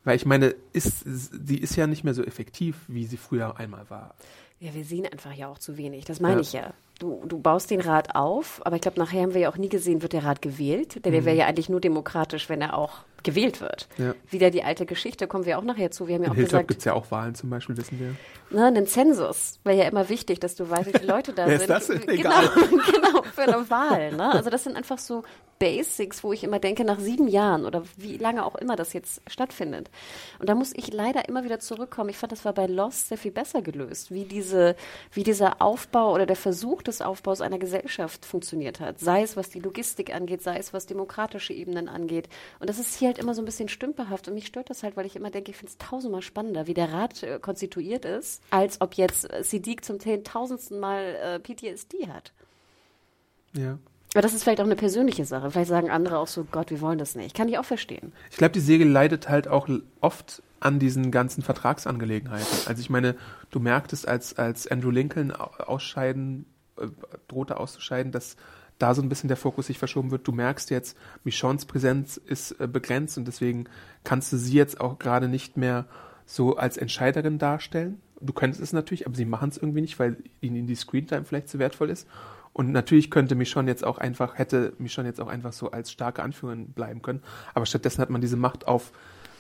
Weil 0.04 0.16
ich 0.16 0.26
meine, 0.26 0.56
ist, 0.74 1.04
sie 1.06 1.58
ist 1.58 1.76
ja 1.76 1.86
nicht 1.86 2.04
mehr 2.04 2.16
so 2.16 2.24
effektiv, 2.24 2.78
wie 2.88 3.06
sie 3.06 3.18
früher 3.18 3.60
einmal 3.60 3.88
war. 3.92 4.16
Ja, 4.60 4.74
wir 4.74 4.84
sehen 4.84 5.06
einfach 5.06 5.34
ja 5.34 5.48
auch 5.48 5.60
zu 5.60 5.78
wenig. 5.78 6.06
Das 6.06 6.20
meine 6.20 6.38
ja. 6.38 6.42
ich 6.42 6.54
ja 6.54 6.74
du, 7.02 7.24
du 7.26 7.40
baust 7.40 7.72
den 7.72 7.82
Rat 7.82 8.16
auf, 8.16 8.62
aber 8.64 8.76
ich 8.76 8.82
glaube, 8.82 9.00
nachher 9.00 9.24
haben 9.24 9.34
wir 9.34 9.42
ja 9.42 9.52
auch 9.52 9.58
nie 9.58 9.70
gesehen, 9.70 10.02
wird 10.02 10.14
der 10.14 10.24
Rat 10.24 10.42
gewählt. 10.42 11.04
Denn 11.04 11.12
der 11.12 11.26
wäre 11.26 11.36
mhm. 11.36 11.40
ja 11.40 11.48
eigentlich 11.48 11.70
nur 11.70 11.82
demokratisch, 11.82 12.48
wenn 12.50 12.62
er 12.62 12.78
auch 12.78 13.00
gewählt 13.24 13.62
wird. 13.62 13.88
Ja. 13.98 14.14
Wieder 14.30 14.50
die 14.50 14.64
alte 14.64 14.86
Geschichte, 14.86 15.28
kommen 15.28 15.46
wir 15.46 15.60
auch 15.60 15.64
nachher 15.64 15.92
zu. 15.92 16.08
Wir 16.08 16.16
haben 16.16 16.24
ja 16.24 16.28
In 16.28 16.32
auch 16.32 16.36
Hilltop 16.36 16.52
gesagt. 16.52 16.68
gibt 16.70 16.80
es 16.80 16.86
ja 16.86 16.94
auch 16.94 17.12
Wahlen 17.12 17.36
zum 17.36 17.50
Beispiel, 17.50 17.78
wissen 17.78 18.00
wir. 18.00 18.16
Na, 18.50 18.68
einen 18.68 18.88
Zensus 18.88 19.60
wäre 19.64 19.78
ja 19.78 19.84
immer 19.86 20.10
wichtig, 20.10 20.40
dass 20.40 20.56
du 20.56 20.70
weißt, 20.70 20.88
wie 20.88 20.98
viele 20.98 21.12
Leute 21.12 21.34
da 21.34 21.46
Wer 21.48 21.60
sind. 21.60 21.70
Ist 21.70 21.90
das 21.90 22.06
denn? 22.06 22.18
Genau, 22.18 22.30
genau, 22.92 23.24
für 23.34 23.42
eine 23.42 23.70
Wahl. 23.70 24.14
Ne? 24.14 24.32
Also 24.32 24.50
das 24.50 24.64
sind 24.64 24.76
einfach 24.76 24.98
so 24.98 25.24
Basics, 25.60 26.24
wo 26.24 26.34
ich 26.34 26.44
immer 26.44 26.58
denke, 26.58 26.84
nach 26.84 27.00
sieben 27.00 27.28
Jahren 27.28 27.66
oder 27.66 27.84
wie 27.96 28.18
lange 28.18 28.44
auch 28.44 28.56
immer 28.56 28.76
das 28.76 28.94
jetzt 28.94 29.22
stattfindet. 29.28 29.92
Und 30.40 30.50
da 30.50 30.56
muss 30.56 30.74
ich 30.76 30.92
leider 30.92 31.30
immer 31.30 31.44
wieder 31.44 31.60
zurückkommen. 31.60 32.10
Ich 32.10 32.18
fand, 32.18 32.32
das 32.32 32.44
war 32.46 32.54
bei 32.54 32.66
Lost 32.66 33.10
sehr 33.10 33.18
viel 33.20 33.32
besser 33.32 33.62
gelöst, 33.62 34.10
wie 34.10 34.26
diese, 34.26 34.76
wie 35.14 35.24
dieser 35.24 35.62
Aufbau 35.62 36.16
oder 36.16 36.26
der 36.26 36.36
Versuch 36.36 36.82
des 36.92 37.02
Aufbaus 37.02 37.42
einer 37.42 37.58
Gesellschaft 37.58 38.26
funktioniert 38.26 38.80
hat. 38.80 39.00
Sei 39.00 39.24
es, 39.24 39.36
was 39.38 39.50
die 39.50 39.60
Logistik 39.60 40.14
angeht, 40.14 40.42
sei 40.42 40.58
es, 40.58 40.74
was 40.74 40.86
demokratische 40.86 41.54
Ebenen 41.54 41.88
angeht. 41.88 42.30
Und 42.60 42.70
das 42.70 42.80
ist 42.80 42.96
hier 42.96 43.08
halt 43.08 43.18
immer 43.18 43.34
so 43.34 43.42
ein 43.42 43.46
bisschen 43.46 43.70
stümperhaft. 43.70 44.28
Und 44.28 44.36
mich 44.36 44.48
stört 44.48 44.70
das 44.70 44.84
halt, 44.84 44.98
weil 44.98 45.06
ich 45.06 45.16
immer 45.16 45.32
denke, 45.32 45.52
ich 45.52 45.58
finde 45.58 45.72
es 45.72 45.78
tausendmal 45.78 46.22
spannender, 46.22 46.68
wie 46.68 46.74
der 46.74 46.92
Rat 46.92 47.24
äh, 47.24 47.40
konstituiert 47.40 48.06
ist, 48.06 48.42
als 48.50 48.82
ob 48.82 48.96
jetzt 48.96 49.28
Siddiq 49.42 49.84
zum 49.84 49.98
tausendsten 50.00 50.80
Mal 50.80 51.16
äh, 51.24 51.40
PTSD 51.40 52.08
hat. 52.08 52.34
Ja. 53.54 53.78
Aber 54.14 54.22
das 54.22 54.34
ist 54.34 54.44
vielleicht 54.44 54.60
auch 54.60 54.66
eine 54.66 54.76
persönliche 54.76 55.24
Sache. 55.26 55.52
Vielleicht 55.52 55.70
sagen 55.70 55.90
andere 55.90 56.20
auch 56.20 56.28
so, 56.28 56.44
Gott, 56.44 56.70
wir 56.70 56.82
wollen 56.82 56.98
das 56.98 57.16
nicht. 57.16 57.36
Kann 57.36 57.48
ich 57.48 57.58
auch 57.58 57.66
verstehen. 57.66 58.12
Ich 58.30 58.38
glaube, 58.38 58.52
die 58.52 58.60
Serie 58.60 58.86
leidet 58.86 59.30
halt 59.30 59.48
auch 59.48 59.70
oft 60.02 60.44
an 60.60 60.80
diesen 60.80 61.12
ganzen 61.12 61.42
Vertragsangelegenheiten. 61.42 62.68
Also 62.68 62.82
ich 62.82 62.90
meine, 62.90 63.16
du 63.50 63.60
merktest, 63.60 64.08
als, 64.08 64.38
als 64.38 64.68
Andrew 64.68 64.92
Lincoln 64.92 65.32
ausscheiden, 65.32 66.46
äh, 66.46 66.51
drohte 67.28 67.58
auszuscheiden, 67.58 68.12
dass 68.12 68.36
da 68.82 68.96
so 68.96 69.02
ein 69.02 69.10
bisschen 69.10 69.28
der 69.28 69.38
Fokus 69.38 69.68
sich 69.68 69.78
verschoben 69.78 70.12
wird. 70.12 70.28
Du 70.28 70.32
merkst 70.32 70.70
jetzt, 70.70 70.98
Michons 71.24 71.66
Präsenz 71.66 72.18
ist 72.18 72.60
äh, 72.60 72.68
begrenzt 72.68 73.18
und 73.18 73.26
deswegen 73.26 73.66
kannst 74.04 74.34
du 74.34 74.38
sie 74.38 74.56
jetzt 74.56 74.82
auch 74.82 74.98
gerade 75.00 75.28
nicht 75.28 75.58
mehr 75.58 75.86
so 76.26 76.56
als 76.56 76.78
Entscheiderin 76.78 77.38
darstellen. 77.38 78.02
Du 78.20 78.34
könntest 78.34 78.62
es 78.62 78.74
natürlich, 78.74 79.06
aber 79.06 79.16
sie 79.16 79.26
machen 79.26 79.50
es 79.50 79.58
irgendwie 79.58 79.82
nicht, 79.82 80.00
weil 80.00 80.18
ihnen 80.42 80.68
die 80.68 80.76
Screentime 80.76 81.26
vielleicht 81.26 81.50
zu 81.50 81.60
wertvoll 81.60 81.90
ist. 81.90 82.08
Und 82.54 82.72
natürlich 82.72 83.10
könnte 83.10 83.36
Michonne 83.36 83.70
jetzt 83.70 83.86
auch 83.86 83.98
einfach, 83.98 84.38
hätte 84.38 84.74
Michonne 84.78 85.08
jetzt 85.08 85.22
auch 85.22 85.28
einfach 85.28 85.54
so 85.54 85.72
als 85.72 85.92
starke 85.92 86.22
Anführerin 86.22 86.68
bleiben 86.68 87.02
können. 87.02 87.22
Aber 87.54 87.66
stattdessen 87.66 88.02
hat 88.02 88.10
man 88.10 88.22
diese 88.22 88.38
Macht 88.38 88.68
auf 88.68 88.92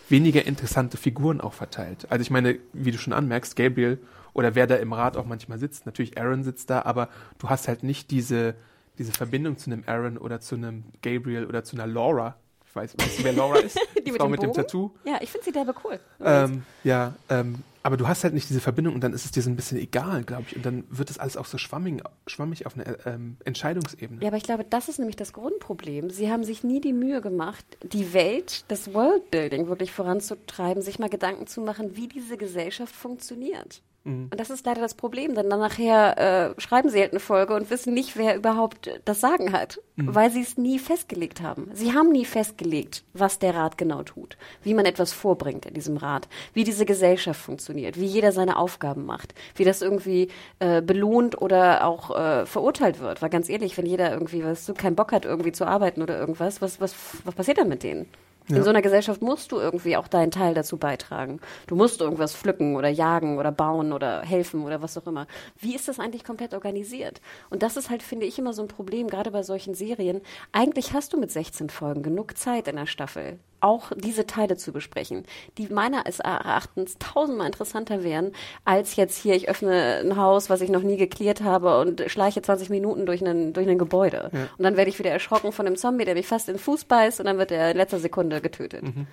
weniger 0.10 0.46
interessante 0.46 0.98
Figuren 0.98 1.42
auch 1.42 1.54
verteilt. 1.54 2.08
Also 2.10 2.22
ich 2.22 2.32
meine, 2.32 2.58
wie 2.74 2.92
du 2.92 2.98
schon 2.98 3.14
anmerkst, 3.14 3.56
Gabriel 3.56 4.00
oder 4.34 4.56
wer 4.56 4.68
da 4.68 4.76
im 4.76 4.94
Rat 4.94 5.18
auch 5.18 5.26
manchmal 5.26 5.58
sitzt, 5.58 5.86
natürlich 5.86 6.18
Aaron 6.18 6.44
sitzt 6.44 6.70
da, 6.70 6.84
aber 6.84 7.10
du 7.40 7.50
hast 7.50 7.68
halt 7.68 7.84
nicht 7.84 8.12
diese, 8.12 8.56
diese 8.98 9.12
Verbindung 9.12 9.58
zu 9.58 9.72
einem 9.72 9.84
Aaron 9.86 10.18
oder 10.18 10.40
zu 10.40 10.56
einem 10.56 10.84
Gabriel 11.02 11.46
oder 11.46 11.64
zu 11.64 11.76
einer 11.76 11.88
Laura. 11.88 12.36
Ich 12.68 12.76
weiß, 12.76 12.98
weißt 12.98 13.20
du, 13.20 13.24
wer 13.24 13.34
Laura 13.34 13.60
ist? 13.60 13.78
Die, 13.98 14.04
Die 14.06 14.12
Frau 14.12 14.30
mit, 14.30 14.42
dem, 14.42 14.50
mit 14.50 14.58
dem 14.58 14.64
Tattoo. 14.64 14.92
Ja, 15.04 15.20
ich 15.22 15.30
finde 15.30 15.46
sie 15.46 15.52
derbe 15.52 15.74
cool. 15.84 16.00
Ähm, 16.22 16.64
ja, 16.84 17.14
ähm, 17.30 17.64
aber 17.84 17.98
du 17.98 18.08
hast 18.08 18.24
halt 18.24 18.34
nicht 18.34 18.50
diese 18.50 18.62
Verbindung 18.62 18.94
und 18.94 19.02
dann 19.02 19.14
ist 19.14 19.26
es 19.26 19.32
dir 19.32 19.42
so 19.42 19.50
ein 19.50 19.56
bisschen 19.56 19.80
egal, 19.80 20.24
glaube 20.24 20.44
ich. 20.48 20.56
Und 20.56 20.66
dann 20.66 20.84
wird 20.90 21.10
das 21.10 21.18
alles 21.18 21.36
auch 21.36 21.46
so 21.46 21.58
schwammig, 21.58 22.04
schwammig 22.28 22.66
auf 22.66 22.78
einer 22.78 23.06
ähm, 23.08 23.38
Entscheidungsebene. 23.44 24.22
Ja, 24.22 24.28
aber 24.28 24.38
ich 24.38 24.44
glaube, 24.44 24.66
das 24.70 24.88
ist 24.88 25.00
nämlich 25.00 25.16
das 25.16 25.34
Grundproblem. 25.34 26.10
Sie 26.12 26.32
haben 26.32 26.44
sich 26.44 26.64
nie 26.64 26.80
die 26.80 26.94
Mühe 26.94 27.22
gemacht, 27.22 27.66
die 27.84 28.14
Welt, 28.14 28.66
das 28.68 28.94
Worldbuilding 28.94 29.68
wirklich 29.68 29.92
voranzutreiben, 29.92 30.84
sich 30.84 31.00
mal 31.00 31.10
Gedanken 31.10 31.48
zu 31.48 31.62
machen, 31.62 31.96
wie 31.96 32.08
diese 32.08 32.38
Gesellschaft 32.38 32.96
funktioniert. 32.96 33.82
Mhm. 34.04 34.30
Und 34.32 34.39
das 34.39 34.49
ist 34.49 34.66
leider 34.66 34.82
das 34.82 34.95
Problem, 34.95 35.36
denn 35.36 35.49
dann 35.49 35.60
nachher 35.60 36.56
äh, 36.58 36.62
schreiben 36.62 36.89
sie 36.89 36.99
halt 36.99 37.12
eine 37.12 37.20
Folge 37.20 37.54
und 37.54 37.70
wissen 37.70 37.93
nicht, 37.93 38.18
wer 38.18 38.36
überhaupt 38.36 38.89
das 39.06 39.22
Sagen 39.22 39.52
hat, 39.52 39.80
mhm. 39.95 40.16
weil 40.16 40.32
sie 40.32 40.41
es 40.41 40.58
nie 40.58 40.80
festgelegt 40.80 41.41
haben. 41.41 41.70
Sie 41.74 41.93
haben 41.93 42.12
nie 42.12 42.26
festgelegt, 42.26 43.04
was 43.14 43.39
der 43.39 43.56
Rat 43.56 43.78
genau 43.78 44.04
tut, 44.04 44.38
wie 44.64 44.74
man 44.74 44.86
etwas 44.86 45.14
vorbringt 45.14 45.66
in 45.66 45.74
diesem 45.74 45.97
Rat, 45.97 46.28
wie 46.54 46.64
diese 46.64 46.86
Gesellschaft 46.86 47.39
funktioniert, 47.39 47.99
wie 47.99 48.06
jeder 48.06 48.32
seine 48.32 48.58
Aufgaben 48.58 49.06
macht, 49.06 49.36
wie 49.56 49.66
das 49.66 49.82
irgendwie 49.82 50.30
äh, 50.60 50.82
belohnt 50.82 51.39
oder 51.41 51.86
auch 51.86 52.18
äh, 52.18 52.45
verurteilt 52.45 52.99
wird. 52.99 53.22
Weil 53.22 53.30
ganz 53.30 53.49
ehrlich, 53.49 53.78
wenn 53.78 53.86
jeder 53.86 54.12
irgendwie 54.12 54.43
was 54.43 54.66
so 54.66 54.74
keinen 54.74 54.95
Bock 54.95 55.12
hat, 55.12 55.26
irgendwie 55.26 55.52
zu 55.52 55.66
arbeiten 55.66 56.02
oder 56.02 56.20
irgendwas, 56.20 56.62
was, 56.62 56.82
was, 56.82 56.95
was 57.24 57.36
passiert 57.36 57.60
dann 57.60 57.70
mit 57.70 57.84
denen? 57.84 58.08
Ja. 58.52 58.58
In 58.58 58.64
so 58.64 58.70
einer 58.70 58.82
Gesellschaft 58.82 59.22
musst 59.22 59.52
du 59.52 59.58
irgendwie 59.58 59.97
auch 59.97 60.08
deinen 60.08 60.32
Teil 60.32 60.54
dazu 60.54 60.78
beitragen. 60.78 61.39
Du 61.68 61.76
musst 61.76 62.02
irgendwas 62.02 62.36
pflücken 62.36 62.76
oder 62.76 62.89
jagen 62.89 63.38
oder 63.38 63.52
bauen 63.52 63.93
oder 63.93 64.22
helfen 64.22 64.64
oder 64.64 64.82
was 64.82 64.97
auch 64.97 65.08
immer. 65.08 65.28
Wie 65.60 65.76
ist 65.76 65.88
das 65.88 65.99
eigentlich 65.99 66.24
komplett 66.24 66.54
organisiert? 66.54 67.22
Und 67.49 67.64
das 67.64 67.78
ist 67.78 67.89
halt, 67.89 68.04
finde 68.04 68.26
ich, 68.26 68.38
immer 68.38 68.54
so 68.54 68.62
ein 68.62 68.68
Problem, 68.68 69.08
gerade 69.08 69.32
bei 69.32 69.43
solchen 69.43 69.74
Serien. 69.74 70.22
Eigentlich 70.52 70.93
hast 70.93 71.14
du 71.14 71.18
mit 71.18 71.32
16 71.32 71.70
Folgen 71.70 72.04
genug 72.04 72.38
Zeit 72.38 72.68
in 72.68 72.76
der 72.76 72.86
Staffel, 72.86 73.39
auch 73.62 73.91
diese 73.95 74.28
Teile 74.28 74.57
zu 74.57 74.72
besprechen, 74.72 75.26
die 75.57 75.68
meines 75.68 76.20
Erachtens 76.20 76.97
tausendmal 76.99 77.47
interessanter 77.47 78.03
wären, 78.03 78.34
als 78.66 78.95
jetzt 78.95 79.18
hier, 79.18 79.36
ich 79.36 79.49
öffne 79.49 80.01
ein 80.03 80.18
Haus, 80.18 80.49
was 80.49 80.62
ich 80.62 80.70
noch 80.70 80.84
nie 80.84 80.97
geklärt 80.97 81.41
habe 81.41 81.80
und 81.80 82.03
schleiche 82.07 82.41
20 82.41 82.70
Minuten 82.70 83.05
durch 83.05 83.22
ein, 83.26 83.53
durch 83.53 83.68
ein 83.68 83.78
Gebäude. 83.78 84.30
Ja. 84.34 84.47
Und 84.57 84.64
dann 84.64 84.78
werde 84.78 84.89
ich 84.89 84.99
wieder 84.99 85.12
erschrocken 85.12 85.51
von 85.51 85.68
einem 85.68 85.78
Zombie, 85.78 86.05
der 86.05 86.16
mich 86.16 86.28
fast 86.28 86.49
in 86.49 86.55
den 86.55 86.59
Fuß 86.59 86.86
beißt 86.86 87.20
und 87.20 87.26
dann 87.28 87.38
wird 87.38 87.51
er 87.51 87.72
in 87.72 87.78
letzter 87.78 87.99
Sekunde 87.99 88.41
getötet. 88.41 88.84
Mhm. 88.84 89.07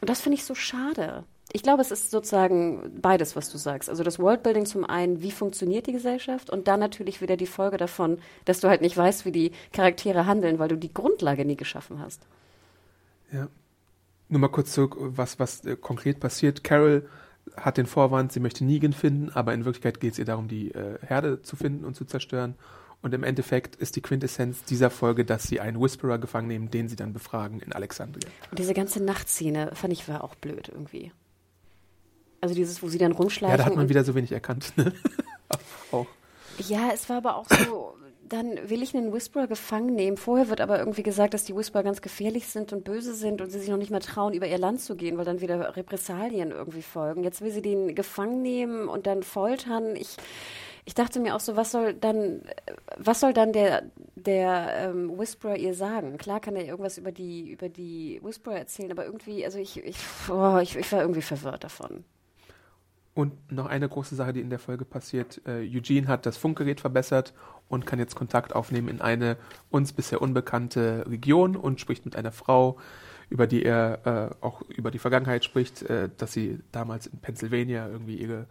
Und 0.00 0.08
das 0.08 0.20
finde 0.20 0.36
ich 0.36 0.44
so 0.44 0.54
schade. 0.54 1.24
Ich 1.52 1.62
glaube, 1.62 1.82
es 1.82 1.90
ist 1.90 2.10
sozusagen 2.10 3.00
beides, 3.00 3.34
was 3.34 3.50
du 3.50 3.58
sagst. 3.58 3.90
Also 3.90 4.04
das 4.04 4.18
Worldbuilding 4.18 4.66
zum 4.66 4.84
einen, 4.84 5.20
wie 5.20 5.32
funktioniert 5.32 5.86
die 5.86 5.92
Gesellschaft 5.92 6.48
und 6.48 6.68
dann 6.68 6.80
natürlich 6.80 7.20
wieder 7.20 7.36
die 7.36 7.46
Folge 7.46 7.76
davon, 7.76 8.18
dass 8.44 8.60
du 8.60 8.68
halt 8.68 8.82
nicht 8.82 8.96
weißt, 8.96 9.24
wie 9.24 9.32
die 9.32 9.52
Charaktere 9.72 10.26
handeln, 10.26 10.58
weil 10.58 10.68
du 10.68 10.76
die 10.76 10.94
Grundlage 10.94 11.44
nie 11.44 11.56
geschaffen 11.56 11.98
hast. 11.98 12.22
Ja. 13.32 13.48
Nur 14.28 14.40
mal 14.40 14.48
kurz 14.48 14.72
zurück, 14.72 14.96
was, 14.98 15.38
was 15.38 15.64
äh, 15.64 15.76
konkret 15.76 16.20
passiert. 16.20 16.62
Carol 16.62 17.08
hat 17.56 17.76
den 17.76 17.86
Vorwand, 17.86 18.32
sie 18.32 18.40
möchte 18.40 18.64
Negan 18.64 18.92
finden, 18.92 19.30
aber 19.30 19.54
in 19.54 19.64
Wirklichkeit 19.64 20.00
geht 20.00 20.12
es 20.12 20.18
ihr 20.18 20.24
darum, 20.24 20.48
die 20.48 20.72
äh, 20.72 20.98
Herde 21.04 21.42
zu 21.42 21.56
finden 21.56 21.84
und 21.84 21.94
zu 21.94 22.04
zerstören. 22.04 22.54
Und 23.02 23.14
im 23.14 23.24
Endeffekt 23.24 23.76
ist 23.76 23.96
die 23.96 24.02
Quintessenz 24.02 24.62
dieser 24.64 24.90
Folge, 24.90 25.24
dass 25.24 25.44
sie 25.44 25.58
einen 25.58 25.80
Whisperer 25.80 26.18
gefangen 26.18 26.48
nehmen, 26.48 26.70
den 26.70 26.88
sie 26.88 26.96
dann 26.96 27.12
befragen 27.12 27.60
in 27.60 27.72
Alexandria. 27.72 28.28
Und 28.50 28.58
diese 28.58 28.74
ganze 28.74 29.02
Nachtszene 29.02 29.70
fand 29.74 29.92
ich 29.92 30.06
war 30.06 30.22
auch 30.22 30.34
blöd 30.34 30.68
irgendwie. 30.68 31.10
Also 32.42 32.54
dieses, 32.54 32.82
wo 32.82 32.88
sie 32.88 32.98
dann 32.98 33.12
rumschleichen. 33.12 33.52
Ja, 33.52 33.56
da 33.56 33.64
hat 33.64 33.76
man 33.76 33.88
wieder 33.88 34.04
so 34.04 34.14
wenig 34.14 34.32
erkannt. 34.32 34.72
Ne? 34.80 34.92
Auch. 35.90 36.06
Ja, 36.68 36.90
es 36.94 37.08
war 37.08 37.16
aber 37.16 37.34
auch 37.34 37.46
so, 37.48 37.96
dann 38.30 38.70
will 38.70 38.80
ich 38.82 38.96
einen 38.96 39.12
Whisperer 39.12 39.48
gefangen 39.48 39.94
nehmen. 39.94 40.16
Vorher 40.16 40.48
wird 40.48 40.60
aber 40.60 40.78
irgendwie 40.78 41.02
gesagt, 41.02 41.34
dass 41.34 41.44
die 41.44 41.54
Whisperer 41.54 41.82
ganz 41.82 42.00
gefährlich 42.00 42.46
sind 42.46 42.72
und 42.72 42.84
böse 42.84 43.14
sind 43.14 43.40
und 43.40 43.50
sie 43.50 43.58
sich 43.58 43.68
noch 43.68 43.76
nicht 43.76 43.90
mal 43.90 43.98
trauen, 43.98 44.34
über 44.34 44.46
ihr 44.46 44.58
Land 44.58 44.80
zu 44.80 44.94
gehen, 44.94 45.18
weil 45.18 45.24
dann 45.24 45.40
wieder 45.40 45.76
Repressalien 45.76 46.52
irgendwie 46.52 46.82
folgen. 46.82 47.24
Jetzt 47.24 47.42
will 47.42 47.50
sie 47.50 47.60
den 47.60 47.94
gefangen 47.96 48.40
nehmen 48.40 48.88
und 48.88 49.08
dann 49.08 49.24
foltern. 49.24 49.96
Ich, 49.96 50.16
ich 50.84 50.94
dachte 50.94 51.18
mir 51.18 51.34
auch 51.34 51.40
so, 51.40 51.56
was 51.56 51.72
soll 51.72 51.92
dann, 51.92 52.42
was 52.96 53.18
soll 53.18 53.32
dann 53.32 53.52
der, 53.52 53.82
der 54.14 54.74
ähm, 54.76 55.18
Whisperer 55.18 55.56
ihr 55.56 55.74
sagen? 55.74 56.16
Klar 56.16 56.38
kann 56.38 56.54
er 56.54 56.64
irgendwas 56.64 56.98
über 56.98 57.10
die, 57.10 57.50
über 57.50 57.68
die 57.68 58.20
Whisperer 58.22 58.58
erzählen, 58.58 58.92
aber 58.92 59.06
irgendwie, 59.06 59.44
also 59.44 59.58
ich, 59.58 59.82
ich, 59.84 59.96
oh, 60.30 60.58
ich, 60.62 60.76
ich 60.76 60.92
war 60.92 61.00
irgendwie 61.00 61.22
verwirrt 61.22 61.64
davon. 61.64 62.04
Und 63.12 63.50
noch 63.50 63.66
eine 63.66 63.88
große 63.88 64.14
Sache, 64.14 64.32
die 64.32 64.40
in 64.40 64.50
der 64.50 64.60
Folge 64.60 64.84
passiert. 64.84 65.42
Äh, 65.44 65.68
Eugene 65.68 66.06
hat 66.06 66.26
das 66.26 66.36
Funkgerät 66.36 66.80
verbessert 66.80 67.34
und 67.70 67.86
kann 67.86 67.98
jetzt 67.98 68.16
Kontakt 68.16 68.54
aufnehmen 68.54 68.88
in 68.88 69.00
eine 69.00 69.38
uns 69.70 69.92
bisher 69.92 70.20
unbekannte 70.20 71.06
Region 71.08 71.56
und 71.56 71.80
spricht 71.80 72.04
mit 72.04 72.16
einer 72.16 72.32
Frau, 72.32 72.76
über 73.30 73.46
die 73.46 73.64
er 73.64 74.34
äh, 74.42 74.44
auch 74.44 74.60
über 74.62 74.90
die 74.90 74.98
Vergangenheit 74.98 75.44
spricht, 75.44 75.82
äh, 75.82 76.10
dass 76.18 76.32
sie 76.32 76.58
damals 76.72 77.06
in 77.06 77.18
Pennsylvania 77.20 77.88
irgendwie 77.88 78.16
ihre 78.16 78.46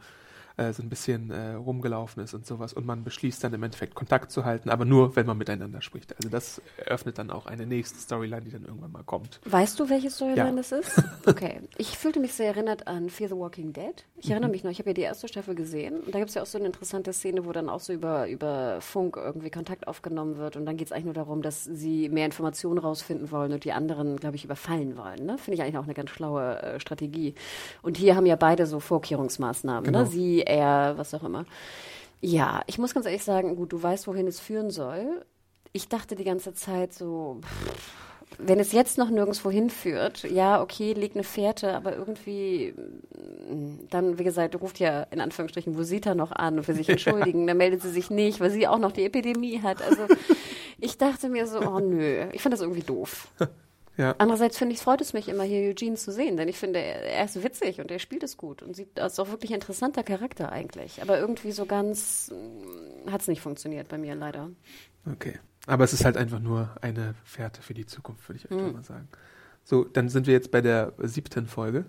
äh, 0.60 0.74
so 0.74 0.84
ein 0.84 0.90
bisschen 0.90 1.32
äh, 1.32 1.54
rumgelaufen 1.54 2.24
ist 2.24 2.34
und 2.34 2.46
sowas. 2.46 2.74
Und 2.74 2.86
man 2.86 3.04
beschließt 3.04 3.44
dann 3.44 3.54
im 3.54 3.64
Endeffekt 3.64 3.96
Kontakt 3.96 4.32
zu 4.32 4.46
halten, 4.46 4.70
aber 4.70 4.86
nur, 4.86 5.16
wenn 5.16 5.26
man 5.26 5.38
miteinander 5.38 5.82
spricht. 5.82 6.16
Also 6.18 6.30
das 6.30 6.62
eröffnet 6.78 7.18
dann 7.18 7.32
auch 7.32 7.46
eine 7.46 7.66
nächste 7.66 8.00
Storyline, 8.00 8.42
die 8.42 8.52
dann 8.52 8.66
irgendwann 8.66 8.92
mal 8.92 9.04
kommt. 9.04 9.40
Weißt 9.46 9.80
du, 9.80 9.90
welche 9.90 10.10
Storyline 10.10 10.50
Ja. 10.50 10.56
das 10.56 10.72
ist? 10.72 11.04
Okay. 11.26 11.62
Ich 11.78 11.98
fühlte 11.98 12.20
mich 12.20 12.34
sehr 12.34 12.48
erinnert 12.48 12.88
an 12.88 13.10
Fear 13.10 13.30
the 13.30 13.36
Walking 13.36 13.72
Dead. 13.74 14.04
Ich 14.18 14.26
Mhm. 14.26 14.32
erinnere 14.32 14.52
mich 14.52 14.64
noch, 14.64 14.72
ich 14.72 14.80
habe 14.80 14.90
ja 14.90 14.94
die 14.96 15.02
erste 15.02 15.28
Staffel 15.28 15.54
gesehen. 15.56 16.00
Und 16.02 16.14
da 16.14 16.20
gibt 16.20 16.30
es 16.30 16.36
ja 16.36 16.42
auch 16.42 16.48
so 16.48 16.58
eine 16.58 16.68
interessante 16.68 17.14
Szene, 17.14 17.46
wo 17.46 17.52
dann 17.52 17.70
auch 17.70 17.80
so 17.80 17.94
über, 17.94 18.28
über 18.28 18.82
Funk 18.82 19.16
irgendwie 19.18 19.50
Kontakt 19.52 19.88
aufgenommen 19.88 20.38
wird. 20.38 20.56
Und 20.56 20.66
dann 20.66 20.76
geht 20.78 20.88
es 20.88 20.92
eigentlich 20.92 21.06
nur 21.06 21.14
darum, 21.14 21.42
dass 21.42 21.64
sie 21.66 22.10
mehr 22.10 22.26
Informationen 22.26 22.80
rausfinden 22.80 23.32
wollen 23.32 23.54
und 23.54 23.64
die 23.64 23.72
anderen, 23.72 24.18
glaube 24.18 24.36
ich, 24.38 24.44
überfallen 24.46 24.98
wollen. 24.98 25.26
Ne? 25.26 25.38
Finde 25.38 25.56
ich 25.56 25.62
eigentlich 25.62 25.78
auch 25.78 25.84
eine 25.84 25.94
ganz 25.94 26.10
schlaue 26.10 26.62
äh, 26.62 26.80
Strategie. 26.80 27.36
Und 27.84 27.98
hier 27.98 28.16
haben 28.16 28.26
ja 28.26 28.36
beide 28.36 28.66
so 28.66 28.80
Vorkehrungsmaßnahmen. 28.80 29.84
Genau. 29.84 30.00
Ne? 30.00 30.06
Sie, 30.08 30.42
er, 30.50 30.98
was 30.98 31.14
auch 31.14 31.24
immer. 31.24 31.46
Ja, 32.22 32.62
ich 32.68 32.78
muss 32.78 32.94
ganz 32.94 33.06
ehrlich 33.06 33.24
sagen, 33.24 33.56
gut, 33.56 33.72
du 33.72 33.82
weißt, 33.82 34.08
wohin 34.08 34.28
es 34.28 34.40
führen 34.40 34.72
soll. 34.72 35.26
Ich 35.72 35.88
dachte 35.88 36.16
die 36.16 36.24
ganze 36.26 36.54
Zeit 36.54 36.94
so, 36.94 37.40
pff, 37.42 37.92
wenn 38.38 38.60
es 38.60 38.72
jetzt 38.72 38.98
noch 38.98 39.10
nirgendwo 39.10 39.50
hinführt, 39.50 40.24
ja, 40.24 40.62
okay, 40.62 40.94
leg 40.94 41.14
eine 41.16 41.24
Fährte, 41.24 41.74
aber 41.74 41.96
irgendwie, 41.96 42.74
mm, 42.74 43.88
dann, 43.90 44.20
wie 44.20 44.24
gesagt, 44.24 44.60
ruft 44.62 44.80
ja 44.80 45.04
in 45.04 45.20
Anführungsstrichen 45.20 45.78
Vosita 45.78 46.16
noch 46.16 46.32
an 46.32 46.58
und 46.58 46.68
will 46.68 46.76
sich 46.76 46.90
entschuldigen, 46.90 47.48
dann 47.48 47.58
meldet 47.58 47.82
sie 47.82 47.90
sich 47.90 48.10
nicht, 48.10 48.40
weil 48.40 48.52
sie 48.52 48.68
auch 48.68 48.78
noch 48.78 48.92
die 48.92 49.06
Epidemie 49.06 49.62
hat. 49.62 49.82
Also 49.82 50.04
ich 50.80 50.98
dachte 50.98 51.30
mir 51.30 51.48
so, 51.48 51.60
oh 51.60 51.80
nö, 51.80 52.28
ich 52.32 52.42
fand 52.42 52.54
das 52.54 52.62
irgendwie 52.62 52.84
doof. 52.84 53.28
Ja. 54.00 54.16
Andererseits 54.18 54.58
finde 54.58 54.74
ich, 54.76 54.80
freut 54.80 55.02
es 55.02 55.12
mich 55.12 55.28
immer, 55.28 55.44
hier 55.44 55.70
Eugene 55.70 55.98
zu 55.98 56.14
sehen, 56.14 56.38
denn 56.38 56.48
ich 56.48 56.58
finde, 56.58 56.80
er 56.80 57.26
ist 57.26 57.44
witzig 57.44 57.82
und 57.82 57.92
er 57.92 58.00
spielt 58.00 58.24
es 58.24 58.38
gut 58.38 58.64
und 58.64 58.74
sieht, 58.74 58.98
ist 58.98 59.20
auch 59.20 59.28
wirklich 59.28 59.52
ein 59.52 59.56
interessanter 59.56 60.04
Charakter 60.04 60.54
eigentlich. 60.54 61.02
Aber 61.02 61.20
irgendwie 61.20 61.52
so 61.52 61.66
ganz 61.66 62.34
hat 63.12 63.20
es 63.20 63.28
nicht 63.28 63.42
funktioniert 63.42 63.90
bei 63.90 63.98
mir 63.98 64.16
leider. 64.16 64.52
Okay. 65.06 65.38
Aber 65.68 65.84
es 65.84 65.92
ist 65.92 66.06
halt 66.06 66.16
einfach 66.16 66.40
nur 66.40 66.74
eine 66.80 67.14
Fährte 67.26 67.62
für 67.62 67.74
die 67.74 67.86
Zukunft, 67.86 68.30
würde 68.30 68.40
ich 68.42 68.50
einfach 68.50 68.72
mal 68.72 68.86
sagen. 68.86 69.10
So, 69.66 69.84
dann 69.84 70.08
sind 70.08 70.28
wir 70.28 70.34
jetzt 70.34 70.50
bei 70.50 70.62
der 70.62 70.94
siebten 71.00 71.46
Folge. 71.46 71.84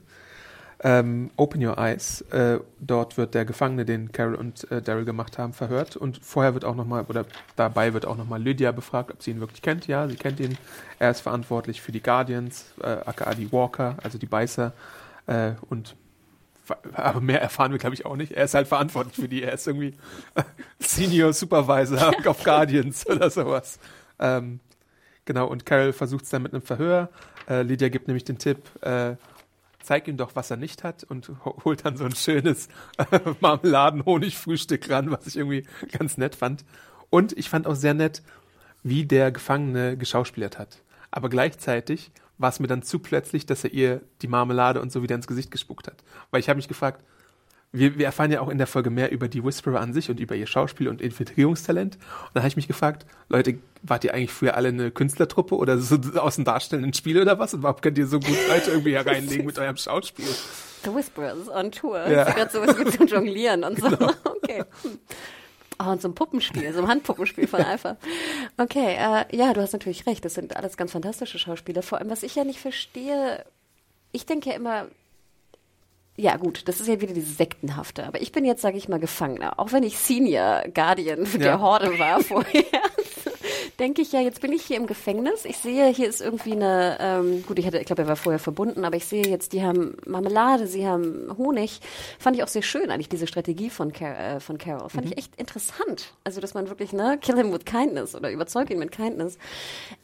Ähm, 0.82 1.30
Open 1.36 1.64
Your 1.64 1.76
Eyes. 1.76 2.22
Äh, 2.30 2.60
dort 2.78 3.18
wird 3.18 3.34
der 3.34 3.44
Gefangene, 3.44 3.84
den 3.84 4.12
Carol 4.12 4.34
und 4.34 4.70
äh, 4.70 4.80
Daryl 4.80 5.04
gemacht 5.04 5.36
haben, 5.36 5.52
verhört. 5.52 5.96
Und 5.96 6.18
vorher 6.22 6.54
wird 6.54 6.64
auch 6.64 6.74
nochmal, 6.74 7.04
oder 7.08 7.26
dabei 7.56 7.92
wird 7.92 8.06
auch 8.06 8.16
nochmal 8.16 8.42
Lydia 8.42 8.72
befragt, 8.72 9.10
ob 9.10 9.22
sie 9.22 9.32
ihn 9.32 9.40
wirklich 9.40 9.60
kennt. 9.60 9.86
Ja, 9.86 10.08
sie 10.08 10.16
kennt 10.16 10.40
ihn. 10.40 10.56
Er 10.98 11.10
ist 11.10 11.20
verantwortlich 11.20 11.82
für 11.82 11.92
die 11.92 12.02
Guardians, 12.02 12.72
äh, 12.82 12.86
aka 12.86 13.34
die 13.34 13.52
Walker, 13.52 13.96
also 14.02 14.16
die 14.16 14.26
Beißer. 14.26 14.72
Äh, 15.26 15.52
und 15.68 15.96
aber 16.92 17.20
mehr 17.20 17.42
erfahren 17.42 17.72
wir, 17.72 17.78
glaube 17.78 17.94
ich, 17.94 18.06
auch 18.06 18.16
nicht. 18.16 18.32
Er 18.32 18.44
ist 18.44 18.54
halt 18.54 18.68
verantwortlich 18.68 19.16
für 19.16 19.28
die. 19.28 19.42
Er 19.42 19.52
ist 19.52 19.66
irgendwie 19.66 19.94
Senior 20.78 21.32
Supervisor 21.32 22.12
auf 22.26 22.42
Guardians 22.44 23.06
oder 23.06 23.28
sowas. 23.30 23.78
Ähm, 24.18 24.60
genau, 25.24 25.46
und 25.46 25.66
Carol 25.66 25.92
versucht 25.92 26.24
es 26.24 26.30
dann 26.30 26.42
mit 26.42 26.52
einem 26.52 26.62
Verhör. 26.62 27.08
Äh, 27.48 27.62
Lydia 27.62 27.88
gibt 27.88 28.06
nämlich 28.06 28.24
den 28.24 28.38
Tipp, 28.38 28.58
äh, 28.82 29.16
zeig 29.82 30.08
ihm 30.08 30.16
doch, 30.16 30.36
was 30.36 30.50
er 30.50 30.56
nicht 30.56 30.84
hat 30.84 31.04
und 31.04 31.30
ho 31.44 31.58
holt 31.64 31.84
dann 31.84 31.96
so 31.96 32.04
ein 32.04 32.14
schönes 32.14 32.68
äh, 32.98 33.20
Marmeladen-Honig-Frühstück 33.40 34.88
ran, 34.90 35.10
was 35.10 35.26
ich 35.26 35.36
irgendwie 35.36 35.66
ganz 35.90 36.16
nett 36.16 36.34
fand. 36.34 36.64
Und 37.08 37.36
ich 37.36 37.48
fand 37.48 37.66
auch 37.66 37.74
sehr 37.74 37.94
nett, 37.94 38.22
wie 38.82 39.04
der 39.04 39.32
Gefangene 39.32 39.96
geschauspielert 39.96 40.58
hat. 40.58 40.82
Aber 41.10 41.28
gleichzeitig 41.28 42.12
war 42.38 42.48
es 42.48 42.60
mir 42.60 42.68
dann 42.68 42.82
zu 42.82 42.98
plötzlich, 42.98 43.44
dass 43.44 43.64
er 43.64 43.72
ihr 43.72 44.00
die 44.22 44.28
Marmelade 44.28 44.80
und 44.80 44.92
so 44.92 45.02
wieder 45.02 45.14
ins 45.14 45.26
Gesicht 45.26 45.50
gespuckt 45.50 45.88
hat. 45.88 46.02
Weil 46.30 46.40
ich 46.40 46.48
habe 46.48 46.56
mich 46.56 46.68
gefragt, 46.68 47.04
wir, 47.72 47.98
wir 47.98 48.06
erfahren 48.06 48.32
ja 48.32 48.40
auch 48.40 48.48
in 48.48 48.58
der 48.58 48.66
Folge 48.66 48.90
mehr 48.90 49.12
über 49.12 49.28
die 49.28 49.44
Whisperer 49.44 49.80
an 49.80 49.92
sich 49.92 50.10
und 50.10 50.18
über 50.18 50.34
ihr 50.34 50.46
Schauspiel 50.46 50.88
und 50.88 51.00
Infiltrierungstalent. 51.00 51.96
Und 51.96 52.30
da 52.34 52.40
habe 52.40 52.48
ich 52.48 52.56
mich 52.56 52.66
gefragt, 52.66 53.06
Leute, 53.28 53.58
wart 53.82 54.04
ihr 54.04 54.12
eigentlich 54.12 54.32
früher 54.32 54.56
alle 54.56 54.68
eine 54.68 54.90
Künstlertruppe 54.90 55.56
oder 55.56 55.78
so 55.78 55.96
aus 56.16 56.34
dem 56.34 56.44
darstellenden 56.44 56.94
Spiel 56.94 57.20
oder 57.20 57.38
was? 57.38 57.54
Und 57.54 57.62
warum 57.62 57.80
könnt 57.80 57.96
ihr 57.98 58.06
so 58.06 58.18
gut 58.18 58.36
Leute 58.48 58.70
irgendwie 58.70 58.94
hereinlegen 58.94 59.46
mit 59.46 59.58
eurem 59.58 59.76
Schauspiel? 59.76 60.26
The 60.84 60.94
Whisperers 60.94 61.48
on 61.48 61.70
Tour. 61.70 62.08
Ja. 62.08 62.24
Ist 62.24 62.36
gerade 62.36 62.50
sowas 62.50 62.78
wie 62.78 62.84
zum 62.96 63.06
Jonglieren 63.06 63.64
und 63.64 63.78
so. 63.78 63.88
Okay. 64.42 64.64
Oh, 65.78 65.90
und 65.90 66.02
so 66.02 66.08
ein 66.08 66.14
Puppenspiel, 66.14 66.72
so 66.72 66.80
ein 66.80 66.88
Handpuppenspiel 66.88 67.46
von 67.46 67.60
Alpha. 67.60 67.96
Okay, 68.58 68.96
äh, 68.98 69.36
ja, 69.36 69.52
du 69.52 69.60
hast 69.60 69.72
natürlich 69.72 70.06
recht. 70.06 70.24
Das 70.24 70.34
sind 70.34 70.56
alles 70.56 70.76
ganz 70.76 70.92
fantastische 70.92 71.38
Schauspieler. 71.38 71.82
Vor 71.82 71.98
allem, 71.98 72.10
was 72.10 72.22
ich 72.22 72.34
ja 72.34 72.42
nicht 72.42 72.58
verstehe, 72.58 73.44
ich 74.10 74.26
denke 74.26 74.50
ja 74.50 74.56
immer, 74.56 74.88
ja 76.20 76.36
gut, 76.36 76.68
das 76.68 76.80
ist 76.80 76.86
ja 76.88 77.00
wieder 77.00 77.14
dieses 77.14 77.36
Sektenhafte. 77.38 78.06
Aber 78.06 78.20
ich 78.20 78.30
bin 78.32 78.44
jetzt, 78.44 78.62
sage 78.62 78.76
ich 78.76 78.88
mal, 78.88 79.00
Gefangener. 79.00 79.58
Auch 79.58 79.72
wenn 79.72 79.82
ich 79.82 79.98
Senior 79.98 80.64
Guardian 80.74 81.26
der 81.34 81.46
Ja. 81.46 81.60
Horde 81.60 81.98
war 81.98 82.20
vorher, 82.22 82.64
denke 83.80 84.02
ich 84.02 84.12
ja, 84.12 84.20
jetzt 84.20 84.40
bin 84.42 84.52
ich 84.52 84.62
hier 84.62 84.76
im 84.76 84.86
Gefängnis. 84.86 85.44
Ich 85.44 85.56
sehe, 85.56 85.88
hier 85.88 86.08
ist 86.08 86.20
irgendwie 86.20 86.52
eine, 86.52 86.98
ähm, 87.00 87.44
gut, 87.46 87.58
ich, 87.58 87.66
hatte, 87.66 87.78
ich 87.78 87.86
glaube, 87.86 88.02
er 88.02 88.08
war 88.08 88.16
vorher 88.16 88.38
verbunden, 88.38 88.84
aber 88.84 88.96
ich 88.96 89.06
sehe 89.06 89.26
jetzt, 89.26 89.54
die 89.54 89.62
haben 89.62 89.96
Marmelade, 90.06 90.66
sie 90.66 90.86
haben 90.86 91.34
Honig. 91.36 91.80
Fand 92.18 92.36
ich 92.36 92.44
auch 92.44 92.48
sehr 92.48 92.62
schön, 92.62 92.90
eigentlich, 92.90 93.08
diese 93.08 93.26
Strategie 93.26 93.70
von, 93.70 93.92
Car 93.92 94.36
äh, 94.36 94.40
von 94.40 94.58
Carol. 94.58 94.90
Fand 94.90 95.06
ich 95.06 95.16
echt 95.16 95.34
interessant. 95.36 96.12
Also, 96.24 96.40
dass 96.40 96.52
man 96.52 96.68
wirklich, 96.68 96.92
ne, 96.92 97.18
kill 97.20 97.36
him 97.36 97.52
with 97.52 97.64
kindness 97.64 98.14
oder 98.14 98.30
überzeug 98.30 98.70
ihn 98.70 98.78
mit 98.78 98.92
kindness. 98.92 99.38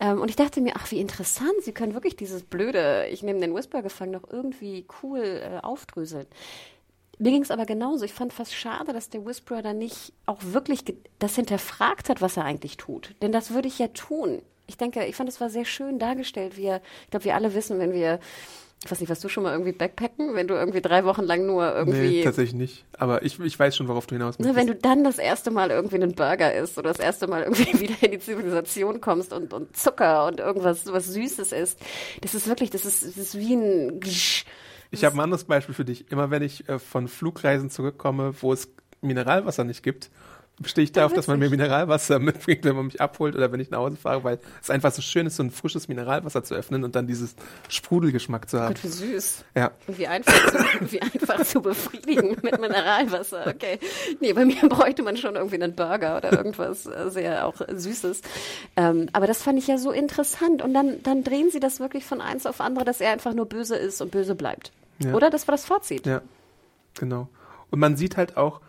Ähm, 0.01 0.21
und 0.21 0.31
ich 0.31 0.37
dachte 0.37 0.61
mir, 0.63 0.73
ach, 0.77 0.91
wie 0.91 0.99
interessant, 0.99 1.53
sie 1.63 1.73
können 1.73 1.93
wirklich 1.93 2.17
dieses 2.17 2.43
blöde, 2.43 3.07
ich 3.11 3.23
nehme 3.23 3.41
den 3.41 3.55
Whisper 3.55 3.83
gefangen, 3.83 4.13
noch 4.13 4.25
irgendwie 4.31 4.87
cool 5.03 5.21
äh, 5.21 5.59
aufdröseln. 5.63 6.27
Mir 7.19 7.31
ging 7.33 7.43
es 7.43 7.51
aber 7.51 7.65
genauso. 7.65 8.05
Ich 8.05 8.13
fand 8.13 8.33
fast 8.33 8.55
schade, 8.55 8.93
dass 8.93 9.09
der 9.09 9.25
Whisperer 9.25 9.63
dann 9.63 9.79
nicht 9.79 10.13
auch 10.27 10.39
wirklich 10.43 10.85
das 11.19 11.35
hinterfragt 11.37 12.09
hat, 12.09 12.21
was 12.21 12.37
er 12.37 12.45
eigentlich 12.45 12.77
tut. 12.77 13.15
Denn 13.23 13.33
das 13.33 13.53
würde 13.53 13.69
ich 13.69 13.79
ja 13.79 13.89
tun. 13.89 14.43
Ich 14.67 14.77
denke, 14.77 15.05
ich 15.07 15.17
fand 15.17 15.29
es 15.29 15.41
war 15.41 15.49
sehr 15.49 15.65
schön 15.65 15.99
dargestellt, 15.99 16.57
wie 16.57 16.67
er, 16.67 16.83
ich 17.05 17.11
glaube, 17.11 17.25
wir 17.25 17.35
alle 17.35 17.55
wissen, 17.55 17.79
wenn 17.79 17.93
wir, 17.93 18.19
ich 18.85 18.91
weiß 18.91 19.01
nicht, 19.01 19.09
was 19.09 19.21
du 19.21 19.29
schon 19.29 19.45
mal 19.45 19.53
irgendwie 19.53 19.73
backpacken, 19.73 20.35
wenn 20.35 20.49
du 20.49 20.55
irgendwie 20.55 20.83
drei 20.83 21.05
Wochen 21.05 21.23
lang 21.23 21.47
nur 21.47 21.75
irgendwie 21.75 22.19
Nee, 22.19 22.25
tatsächlich 22.25 22.55
nicht. 22.55 22.85
Aber 22.99 23.23
ich, 23.23 23.41
ich 23.41 23.59
weiß 23.59 23.77
schon, 23.77 23.89
worauf 23.89 24.07
du 24.07 24.17
hinaus 24.17 24.39
möchtest. 24.39 24.57
wenn 24.57 24.67
du 24.67 24.75
dann 24.75 25.03
das 25.05 25.19
erste 25.19 25.51
Mal 25.51 25.71
irgendwie 25.71 25.97
einen 25.97 26.15
Burger 26.15 26.53
isst 26.53 26.77
oder 26.77 26.91
das 26.91 26.99
erste 26.99 27.29
Mal 27.29 27.45
irgendwie 27.45 27.81
wieder 27.81 27.95
in 28.03 28.11
die 28.11 28.19
Zivilisation 28.19 29.01
kommst 29.01 29.33
und, 29.33 29.55
und 29.55 29.75
Zucker 29.77 30.27
und 30.27 30.41
irgendwas 30.41 30.93
was 30.93 31.07
Süßes 31.07 31.53
isst, 31.53 31.79
das 32.21 32.35
ist 32.35 32.47
wirklich, 32.49 32.71
das 32.71 32.85
ist, 32.85 33.05
das 33.05 33.17
ist 33.17 33.39
wie 33.39 33.55
ein 33.55 34.01
Gsch. 34.01 34.45
Ich 34.91 35.05
habe 35.05 35.17
ein 35.17 35.21
anderes 35.21 35.45
Beispiel 35.45 35.75
für 35.75 35.85
dich. 35.85 36.11
Immer 36.11 36.31
wenn 36.31 36.43
ich 36.43 36.69
äh, 36.69 36.79
von 36.79 37.09
Flugreisen 37.09 37.71
zurückkomme, 37.71 38.35
wo 38.41 38.53
es 38.53 38.71
Mineralwasser 39.01 39.65
nicht 39.65 39.83
gibt, 39.83 40.11
stehe 40.65 40.85
ich 40.85 40.93
darauf, 40.93 41.13
dass 41.13 41.27
man 41.27 41.39
mir 41.39 41.51
Mineralwasser 41.51 42.19
mitbringt, 42.21 42.65
wenn 42.65 42.77
man 42.77 42.87
mich 42.87 43.01
abholt 43.01 43.35
oder 43.35 43.53
wenn 43.53 43.61
ich 43.61 43.71
nach 43.71 43.79
Hause 43.79 43.97
fahre, 43.97 44.25
weil 44.25 44.39
es 44.63 44.71
einfach 44.71 44.91
so 44.91 45.03
schön 45.03 45.27
ist, 45.27 45.37
so 45.37 45.43
ein 45.43 45.51
frisches 45.51 45.89
Mineralwasser 45.89 46.45
zu 46.45 46.55
öffnen 46.55 46.83
und 46.83 46.97
dann 46.97 47.07
dieses 47.07 47.35
Sprudelgeschmack 47.69 48.49
zu 48.49 48.61
haben. 48.61 48.75
Gott, 48.75 48.85
wie 48.85 48.89
süß. 48.89 49.45
Ja. 49.55 49.73
Und 49.87 49.99
wie 49.99 50.07
einfach, 50.07 50.33
zu, 50.51 50.59
wie 50.93 51.03
einfach 51.03 51.43
zu 51.45 51.61
befriedigen 51.61 52.37
mit 52.43 52.59
Mineralwasser. 52.59 53.47
Okay. 53.49 53.79
Nee, 54.21 54.33
bei 54.33 54.47
mir 54.47 54.69
bräuchte 54.69 55.03
man 55.03 55.17
schon 55.17 55.37
irgendwie 55.37 55.63
einen 55.63 55.75
Burger 55.75 56.17
oder 56.17 56.33
irgendwas 56.33 56.87
äh, 56.87 57.11
sehr 57.11 57.47
auch 57.47 57.57
Süßes. 57.69 58.23
Ähm, 58.77 59.09
aber 59.13 59.27
das 59.27 59.43
fand 59.43 59.59
ich 59.59 59.67
ja 59.67 59.77
so 59.77 59.91
interessant. 59.91 60.63
Und 60.63 60.73
dann, 60.73 61.03
dann 61.03 61.23
drehen 61.23 61.51
sie 61.51 61.61
das 61.61 61.81
wirklich 61.81 62.07
von 62.07 62.23
eins 62.23 62.47
auf 62.47 62.61
andere, 62.61 62.85
dass 62.85 63.01
er 63.01 63.13
einfach 63.13 63.35
nur 63.35 63.47
böse 63.47 63.77
ist 63.77 64.01
und 64.01 64.11
böse 64.11 64.35
bleibt. 64.35 64.73
Ja. 65.01 65.13
Oder? 65.13 65.29
Das 65.29 65.47
war 65.47 65.53
das 65.53 65.67
Fazit. 65.67 66.07
Ja, 66.07 66.23
genau. 66.99 67.29
Und 67.71 67.81
man 67.81 67.97
sieht 67.97 68.17
halt 68.17 68.39
auch 68.39 68.61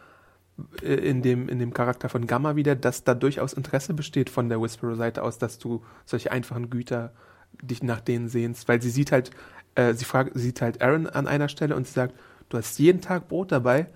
in 0.82 1.22
dem, 1.22 1.49
in 1.49 1.60
dem 1.60 1.74
Charakter 1.74 2.10
von 2.10 2.26
Gamma 2.26 2.55
wieder, 2.55 2.76
dass 2.76 3.03
da 3.03 3.14
durchaus 3.14 3.53
Interesse 3.53 3.93
besteht 3.93 4.30
von 4.30 4.49
der 4.49 4.62
Whisperer-Seite 4.62 5.22
aus, 5.22 5.38
dass 5.38 5.60
du 5.60 5.84
solche 6.05 6.32
einfachen 6.32 6.70
Güter 6.70 7.14
dich 7.62 7.84
nach 7.84 8.01
denen 8.01 8.28
sehnst, 8.28 8.68
weil 8.68 8.82
sie 8.82 8.89
sieht 8.89 9.12
halt, 9.12 9.32
äh, 9.76 9.93
sie 9.93 10.05
fragt, 10.05 10.32
sieht 10.36 10.62
halt 10.62 10.82
Aaron 10.82 11.08
an 11.08 11.28
einer 11.28 11.50
Stelle 11.50 11.75
und 11.75 11.88
sie 11.88 11.93
sagt, 11.93 12.16
du 12.50 12.58
hast 12.58 12.78
jeden 12.79 13.01
Tag 13.01 13.28
Brot 13.28 13.51
dabei. 13.51 13.88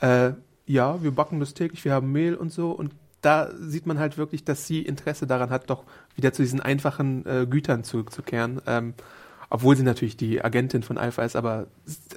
Äh, 0.00 0.32
ja, 0.66 1.02
wir 1.02 1.12
backen 1.12 1.40
das 1.40 1.54
täglich, 1.54 1.84
wir 1.84 1.92
haben 1.92 2.12
Mehl 2.12 2.34
und 2.34 2.52
so 2.52 2.72
und 2.72 2.92
da 3.22 3.50
sieht 3.58 3.86
man 3.86 3.98
halt 3.98 4.18
wirklich, 4.18 4.44
dass 4.44 4.66
sie 4.66 4.82
Interesse 4.82 5.26
daran 5.26 5.50
hat, 5.50 5.70
doch 5.70 5.84
wieder 6.14 6.32
zu 6.32 6.42
diesen 6.42 6.60
einfachen 6.60 7.24
äh, 7.26 7.46
Gütern 7.48 7.82
zurückzukehren. 7.82 8.60
Ähm, 8.66 8.94
obwohl 9.48 9.76
sie 9.76 9.82
natürlich 9.82 10.16
die 10.16 10.44
Agentin 10.44 10.82
von 10.82 10.98
Alpha 10.98 11.22
ist, 11.22 11.36
aber 11.36 11.68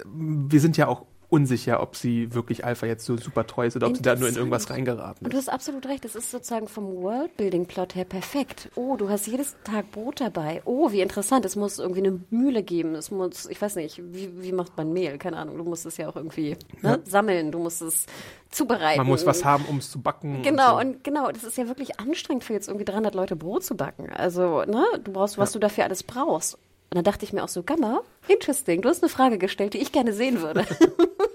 wir 0.06 0.60
sind 0.60 0.78
ja 0.78 0.88
auch 0.88 1.06
unsicher, 1.30 1.82
ob 1.82 1.96
sie 1.96 2.34
wirklich 2.34 2.66
Alpha 2.66 2.86
jetzt 2.86 3.06
so 3.06 3.16
super 3.18 3.46
treu 3.46 3.68
ist 3.68 3.76
oder 3.76 3.88
ob 3.88 3.96
sie 3.96 4.02
da 4.02 4.16
nur 4.16 4.28
in 4.28 4.36
irgendwas 4.36 4.70
reingeraten 4.70 5.26
Und 5.26 5.34
du 5.34 5.38
ist. 5.38 5.48
hast 5.48 5.54
absolut 5.54 5.86
recht, 5.86 6.04
das 6.04 6.16
ist 6.16 6.32
sozusagen 6.32 6.68
vom 6.68 6.96
Worldbuilding-Plot 7.04 7.96
her 7.96 8.06
perfekt. 8.06 8.70
Oh, 8.76 8.96
du 8.96 9.10
hast 9.10 9.28
jedes 9.28 9.56
Tag 9.64 9.92
Brot 9.92 10.22
dabei. 10.22 10.62
Oh, 10.66 10.92
wie 10.92 11.02
interessant, 11.02 11.46
es 11.46 11.56
muss 11.56 11.78
irgendwie 11.78 12.00
eine 12.00 12.20
Mühle 12.30 12.64
geben. 12.64 12.96
Es 12.96 13.12
muss, 13.12 13.46
ich 13.46 13.62
weiß 13.62 13.76
nicht, 13.76 14.02
wie, 14.12 14.42
wie 14.42 14.52
macht 14.52 14.76
man 14.76 14.92
Mehl? 14.92 15.18
Keine 15.18 15.38
Ahnung, 15.38 15.58
du 15.58 15.64
musst 15.64 15.86
es 15.86 15.98
ja 15.98 16.10
auch 16.10 16.16
irgendwie 16.16 16.58
ne, 16.82 17.00
sammeln, 17.06 17.52
du 17.52 17.60
musst 17.60 17.82
es 17.82 18.08
zubereiten. 18.50 18.98
Man 18.98 19.08
muss 19.08 19.26
was 19.26 19.46
haben, 19.46 19.66
um 19.66 19.78
es 19.78 19.92
zu 19.92 20.02
backen. 20.02 20.42
Genau, 20.42 20.80
und, 20.80 20.96
und 20.96 21.04
genau, 21.04 21.32
das 21.32 21.44
ist 21.44 21.58
ja 21.58 21.68
wirklich 21.68 22.00
anstrengend 22.00 22.44
für 22.44 22.54
jetzt 22.54 22.68
irgendwie 22.68 22.86
300 22.86 23.14
Leute 23.14 23.36
Brot 23.36 23.64
zu 23.64 23.76
backen. 23.76 24.10
Also, 24.10 24.64
ne, 24.64 24.84
du 25.04 25.12
brauchst, 25.12 25.38
was 25.38 25.52
du 25.52 25.60
dafür 25.60 25.84
alles 25.84 26.04
brauchst. 26.04 26.58
Und 26.92 26.96
dann 26.96 27.04
dachte 27.04 27.24
ich 27.24 27.34
mir 27.34 27.44
auch 27.44 27.50
so, 27.50 27.62
Gamma, 27.62 28.02
interesting, 28.28 28.82
du 28.82 28.90
hast 28.90 29.04
eine 29.04 29.10
Frage 29.10 29.38
gestellt, 29.38 29.76
die 29.76 29.78
ich 29.78 29.92
gerne 29.92 30.12
sehen 30.12 30.42
würde. 30.42 30.66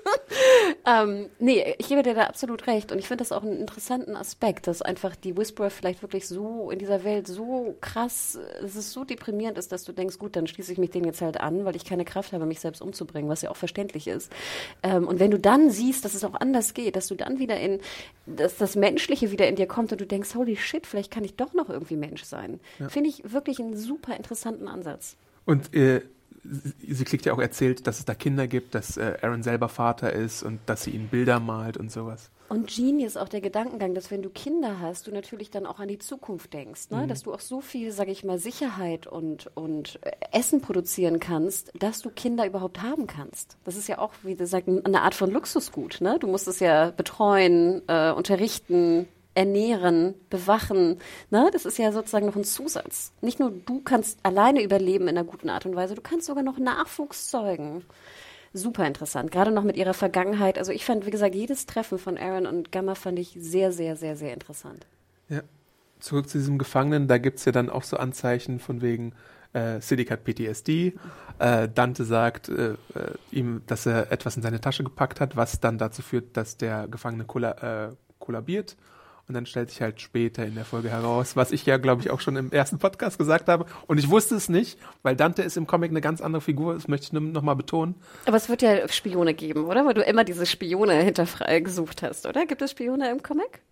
ähm, 0.87 1.31
nee, 1.39 1.77
ich 1.79 1.89
gebe 1.89 2.03
dir 2.03 2.15
da 2.15 2.23
absolut 2.25 2.67
recht. 2.67 2.91
Und 2.91 2.99
ich 2.99 3.07
finde 3.07 3.23
das 3.23 3.31
auch 3.31 3.45
einen 3.45 3.61
interessanten 3.61 4.17
Aspekt, 4.17 4.67
dass 4.67 4.83
einfach 4.83 5.15
die 5.15 5.37
Whisperer 5.37 5.71
vielleicht 5.71 6.03
wirklich 6.03 6.27
so 6.27 6.73
in 6.73 6.81
dieser 6.81 7.05
Welt 7.05 7.29
so 7.29 7.77
krass, 7.81 8.37
dass 8.61 8.75
es 8.75 8.93
so 8.93 9.05
deprimierend 9.05 9.57
ist, 9.57 9.71
dass 9.71 9.85
du 9.85 9.93
denkst, 9.93 10.19
gut, 10.19 10.35
dann 10.35 10.49
schließe 10.49 10.73
ich 10.73 10.79
mich 10.79 10.91
denen 10.91 11.05
jetzt 11.05 11.21
halt 11.21 11.41
an, 11.41 11.65
weil 11.65 11.77
ich 11.77 11.85
keine 11.85 12.05
Kraft 12.05 12.33
habe, 12.33 12.47
mich 12.47 12.59
selbst 12.59 12.83
umzubringen, 12.83 13.31
was 13.31 13.43
ja 13.43 13.51
auch 13.51 13.57
verständlich 13.57 14.09
ist. 14.09 14.33
Ähm, 14.83 15.07
und 15.07 15.21
wenn 15.21 15.31
du 15.31 15.39
dann 15.39 15.71
siehst, 15.71 16.05
dass 16.05 16.15
es 16.15 16.25
auch 16.25 16.35
anders 16.35 16.75
geht, 16.75 16.97
dass 16.97 17.07
du 17.07 17.15
dann 17.15 17.39
wieder 17.39 17.61
in, 17.61 17.81
dass 18.27 18.57
das 18.57 18.75
Menschliche 18.75 19.31
wieder 19.31 19.47
in 19.47 19.55
dir 19.55 19.67
kommt 19.67 19.93
und 19.93 20.01
du 20.01 20.07
denkst, 20.07 20.35
holy 20.35 20.57
shit, 20.57 20.85
vielleicht 20.85 21.13
kann 21.13 21.23
ich 21.23 21.37
doch 21.37 21.55
noch 21.55 21.71
irgendwie 21.71 21.97
Mensch 21.97 22.25
sein. 22.25 22.59
Finde 22.89 23.09
ich 23.09 23.33
wirklich 23.33 23.61
einen 23.61 23.77
super 23.77 24.17
interessanten 24.17 24.67
Ansatz. 24.67 25.17
Und 25.45 25.75
äh, 25.75 26.03
sie, 26.89 27.05
kriegt 27.05 27.25
ja 27.27 27.33
auch 27.33 27.39
erzählt, 27.39 27.87
dass 27.87 27.99
es 27.99 28.05
da 28.05 28.15
Kinder 28.15 28.47
gibt, 28.47 28.75
dass 28.75 28.97
äh, 28.97 29.17
Aaron 29.23 29.43
selber 29.43 29.69
Vater 29.69 30.13
ist 30.13 30.43
und 30.43 30.61
dass 30.67 30.85
sie 30.85 30.91
ihnen 30.91 31.09
Bilder 31.09 31.41
malt 31.41 31.77
und 31.77 31.91
sowas. 31.91 32.31
Und 32.49 32.69
Genius 32.69 33.17
auch 33.17 33.29
der 33.29 33.41
Gedankengang, 33.41 33.95
dass 33.95 34.11
wenn 34.11 34.23
du 34.23 34.29
Kinder 34.29 34.79
hast, 34.79 35.07
du 35.07 35.11
natürlich 35.11 35.51
dann 35.51 35.65
auch 35.65 35.81
an 35.81 35.89
die 35.89 35.99
Zukunft 35.99 36.53
denkst, 36.53 36.91
ne? 36.91 37.07
dass 37.07 37.23
du 37.23 37.33
auch 37.33 37.41
so 37.41 37.63
viel, 37.63 37.91
sage 37.91 38.11
ich 38.11 38.23
mal, 38.23 38.39
Sicherheit 38.39 39.07
und, 39.07 39.51
und 39.57 39.99
äh, 40.03 40.13
Essen 40.31 40.61
produzieren 40.61 41.21
kannst, 41.21 41.73
dass 41.79 42.03
du 42.03 42.11
Kinder 42.11 42.47
überhaupt 42.47 42.83
haben 42.83 43.07
kannst. 43.07 43.57
Das 43.65 43.77
ist 43.77 43.89
ja 43.89 43.99
auch, 43.99 44.13
wie 44.23 44.37
gesagt, 44.37 44.69
eine 44.69 45.03
Art 45.03 45.15
von 45.15 45.31
Luxusgut. 45.31 46.01
Ne? 46.01 46.19
Du 46.21 46.27
musst 46.27 46.47
es 46.47 46.61
ja 46.61 46.91
betreuen, 46.91 47.83
äh, 47.89 48.13
unterrichten, 48.13 49.09
ernähren, 49.35 50.15
bewachen. 50.31 50.99
Ne? 51.31 51.51
Das 51.53 51.65
ist 51.65 51.79
ja 51.79 51.93
sozusagen 51.93 52.27
noch 52.27 52.37
ein 52.37 52.45
Zusatz. 52.45 53.13
Nicht 53.21 53.41
nur 53.41 53.51
du 53.51 53.81
kannst 53.81 54.19
alleine 54.23 54.63
überleben 54.63 55.09
in 55.09 55.17
einer 55.17 55.27
guten 55.27 55.51
Art 55.51 55.67
und 55.67 55.77
Weise, 55.77 55.95
du 55.95 56.03
kannst 56.03 56.27
sogar 56.27 56.43
noch 56.43 56.59
Nachwuchs 56.59 57.29
zeugen. 57.29 57.85
Super 58.53 58.87
interessant, 58.87 59.33
gerade 59.33 59.51
noch 59.51 59.65
mit 59.65 59.77
ihrer 59.77 59.95
Vergangenheit. 59.95 60.59
Also 60.59 60.71
ich 60.71 60.85
fand, 60.85 61.07
wie 61.07 61.11
gesagt, 61.11 61.35
jedes 61.35 61.67
Treffen 61.67 61.99
von 61.99 62.17
Aaron 62.17 62.47
und 62.47 62.71
Gamma 62.71 62.95
fand 62.95 63.19
ich 63.19 63.37
sehr, 63.39 63.73
sehr, 63.73 63.97
sehr, 63.97 64.17
sehr 64.17 64.33
interessant. 64.33 64.87
Ja. 65.29 65.43
Zurück 65.99 66.29
zu 66.29 66.39
diesem 66.39 66.59
Gefangenen, 66.59 67.09
da 67.09 67.19
gibt's 67.19 67.45
ja 67.47 67.53
dann 67.53 67.71
auch 67.71 67.83
so 67.83 67.97
Anzeichen 67.97 68.61
von 68.61 68.83
wegen, 68.83 69.15
äh, 69.55 69.81
Siddiq 69.81 70.11
hat 70.11 70.25
PTSD, 70.25 70.95
äh, 71.39 71.69
Dante 71.69 72.05
sagt 72.05 72.49
äh, 72.49 72.73
äh, 72.73 72.77
ihm, 73.31 73.63
dass 73.67 73.87
er 73.87 74.13
etwas 74.13 74.37
in 74.37 74.43
seine 74.43 74.61
Tasche 74.61 74.85
gepackt 74.85 75.21
hat, 75.21 75.37
was 75.37 75.61
dann 75.61 75.79
dazu 75.79 76.03
führt, 76.03 76.37
dass 76.37 76.57
der 76.57 76.89
Gefangene 76.89 77.25
kolla 77.25 77.89
äh, 77.89 77.95
kollabiert. 78.19 78.77
Und 79.27 79.35
dann 79.35 79.47
stellt 79.47 79.71
sich 79.71 79.81
halt 79.81 80.03
später 80.03 80.45
in 80.45 80.55
der 80.55 80.67
Folge 80.67 80.91
heraus, 80.91 81.35
was 81.35 81.51
ich 81.51 81.65
ja, 81.65 81.79
glaube 81.79 82.03
ich, 82.03 82.11
auch 82.11 82.21
schon 82.21 82.37
im 82.37 82.53
ersten 82.53 82.79
Podcast 82.79 83.17
gesagt 83.17 83.49
habe. 83.49 83.65
Und 83.87 83.99
ich 83.99 84.11
wusste 84.11 84.35
es 84.35 84.51
nicht, 84.51 84.79
weil 85.03 85.17
Dante 85.17 85.43
ist 85.43 85.57
im 85.57 85.67
Comic 85.67 85.91
eine 85.91 86.03
ganz 86.03 86.21
andere 86.21 86.43
Figur, 86.43 86.75
das 86.75 86.89
möchte 86.89 87.05
ich 87.07 87.13
nur 87.15 87.23
noch 87.23 87.41
mal 87.43 87.55
betonen. 87.55 87.95
Aber 88.27 88.37
es 88.37 88.51
wird 88.51 88.61
ja 88.61 88.87
Spione 88.89 89.33
geben, 89.33 89.65
oder? 89.65 89.87
Weil 89.87 89.95
du 89.95 90.03
immer 90.03 90.25
diese 90.25 90.45
Spione 90.45 90.95
hintergesucht 91.03 92.03
hast, 92.03 92.27
oder? 92.27 92.45
Gibt 92.45 92.61
es 92.61 92.73
Spione 92.73 93.11
im 93.11 93.23
Comic? 93.23 93.63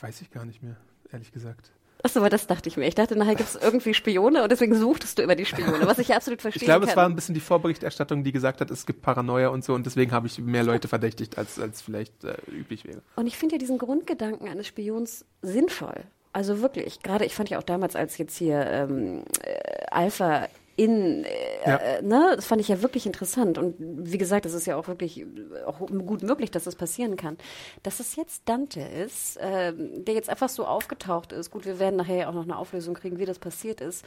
Weiß 0.00 0.20
ich 0.20 0.32
gar 0.32 0.44
nicht 0.44 0.64
mehr, 0.64 0.76
ehrlich 1.12 1.30
gesagt. 1.30 1.70
Achso, 2.04 2.18
aber 2.18 2.30
das 2.30 2.46
dachte 2.46 2.68
ich 2.68 2.76
mir. 2.76 2.86
Ich 2.88 2.94
dachte, 2.94 3.16
nachher 3.16 3.36
gibt 3.36 3.48
es 3.48 3.54
irgendwie 3.54 3.94
Spione 3.94 4.42
und 4.42 4.50
deswegen 4.50 4.74
suchtest 4.74 5.18
du 5.18 5.22
immer 5.22 5.36
die 5.36 5.44
Spione, 5.44 5.86
was 5.86 5.98
ich 5.98 6.14
absolut 6.14 6.42
verstehen 6.42 6.62
Ich 6.62 6.66
glaube, 6.66 6.86
kann. 6.86 6.90
es 6.90 6.96
war 6.96 7.06
ein 7.06 7.14
bisschen 7.14 7.34
die 7.34 7.40
Vorberichterstattung, 7.40 8.24
die 8.24 8.32
gesagt 8.32 8.60
hat, 8.60 8.70
es 8.70 8.86
gibt 8.86 9.02
Paranoia 9.02 9.48
und 9.48 9.64
so 9.64 9.74
und 9.74 9.86
deswegen 9.86 10.10
habe 10.12 10.26
ich 10.26 10.38
mehr 10.38 10.64
Leute 10.64 10.88
verdächtigt, 10.88 11.38
als, 11.38 11.60
als 11.60 11.80
vielleicht 11.80 12.24
äh, 12.24 12.34
üblich 12.50 12.84
wäre. 12.84 13.02
Und 13.16 13.26
ich 13.26 13.36
finde 13.38 13.54
ja 13.54 13.58
diesen 13.58 13.78
Grundgedanken 13.78 14.48
eines 14.48 14.66
Spions 14.66 15.24
sinnvoll. 15.42 16.04
Also 16.32 16.60
wirklich. 16.60 17.02
Gerade 17.02 17.24
ich 17.24 17.34
fand 17.34 17.50
ja 17.50 17.58
auch 17.58 17.62
damals, 17.62 17.94
als 17.94 18.18
jetzt 18.18 18.36
hier 18.36 18.66
ähm, 18.66 19.22
äh, 19.42 19.84
Alpha 19.90 20.48
in, 20.76 21.24
äh, 21.24 21.28
Ja. 21.66 21.76
äh, 21.76 22.02
ne, 22.02 22.32
das 22.36 22.46
fand 22.46 22.60
ich 22.60 22.68
ja 22.68 22.82
wirklich 22.82 23.06
interessant. 23.06 23.58
Und 23.58 23.74
wie 23.78 24.18
gesagt, 24.18 24.46
es 24.46 24.54
ist 24.54 24.66
ja 24.66 24.76
auch 24.76 24.88
wirklich 24.88 25.20
äh, 25.20 25.26
auch 25.66 25.78
gut 25.78 26.22
möglich, 26.22 26.50
dass 26.50 26.64
das 26.64 26.76
passieren 26.76 27.16
kann. 27.16 27.36
Dass 27.82 28.00
es 28.00 28.16
jetzt 28.16 28.42
Dante 28.48 28.80
ist, 28.80 29.38
ähm, 29.40 30.04
der 30.04 30.14
jetzt 30.14 30.30
einfach 30.30 30.48
so 30.48 30.64
aufgetaucht 30.66 31.32
ist. 31.32 31.50
Gut, 31.50 31.66
wir 31.66 31.78
werden 31.78 31.96
nachher 31.96 32.16
ja 32.16 32.28
auch 32.28 32.34
noch 32.34 32.44
eine 32.44 32.56
Auflösung 32.56 32.94
kriegen, 32.94 33.18
wie 33.18 33.26
das 33.26 33.38
passiert 33.38 33.80
ist. 33.80 34.04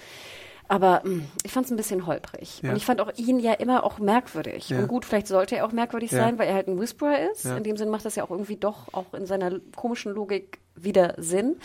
Aber 0.67 1.01
mh, 1.03 1.23
ich 1.43 1.51
fand 1.51 1.65
es 1.67 1.71
ein 1.71 1.77
bisschen 1.77 2.05
holprig. 2.07 2.61
Ja. 2.61 2.71
Und 2.71 2.75
ich 2.75 2.85
fand 2.85 2.99
auch 3.01 3.11
ihn 3.17 3.39
ja 3.39 3.53
immer 3.53 3.83
auch 3.83 3.99
merkwürdig. 3.99 4.69
Ja. 4.69 4.79
Und 4.79 4.87
gut, 4.87 5.05
vielleicht 5.05 5.27
sollte 5.27 5.55
er 5.57 5.65
auch 5.65 5.71
merkwürdig 5.71 6.11
Ja. 6.11 6.19
sein, 6.23 6.39
weil 6.39 6.47
er 6.47 6.55
halt 6.55 6.67
ein 6.67 6.79
Whisperer 6.79 7.29
ist. 7.31 7.45
In 7.45 7.63
dem 7.63 7.77
Sinn 7.77 7.89
macht 7.89 8.05
das 8.05 8.15
ja 8.15 8.23
auch 8.23 8.31
irgendwie 8.31 8.55
doch 8.57 8.91
auch 8.93 9.13
in 9.13 9.25
seiner 9.25 9.59
komischen 9.75 10.11
Logik 10.13 10.59
wieder 10.75 11.13
Sinn. 11.17 11.57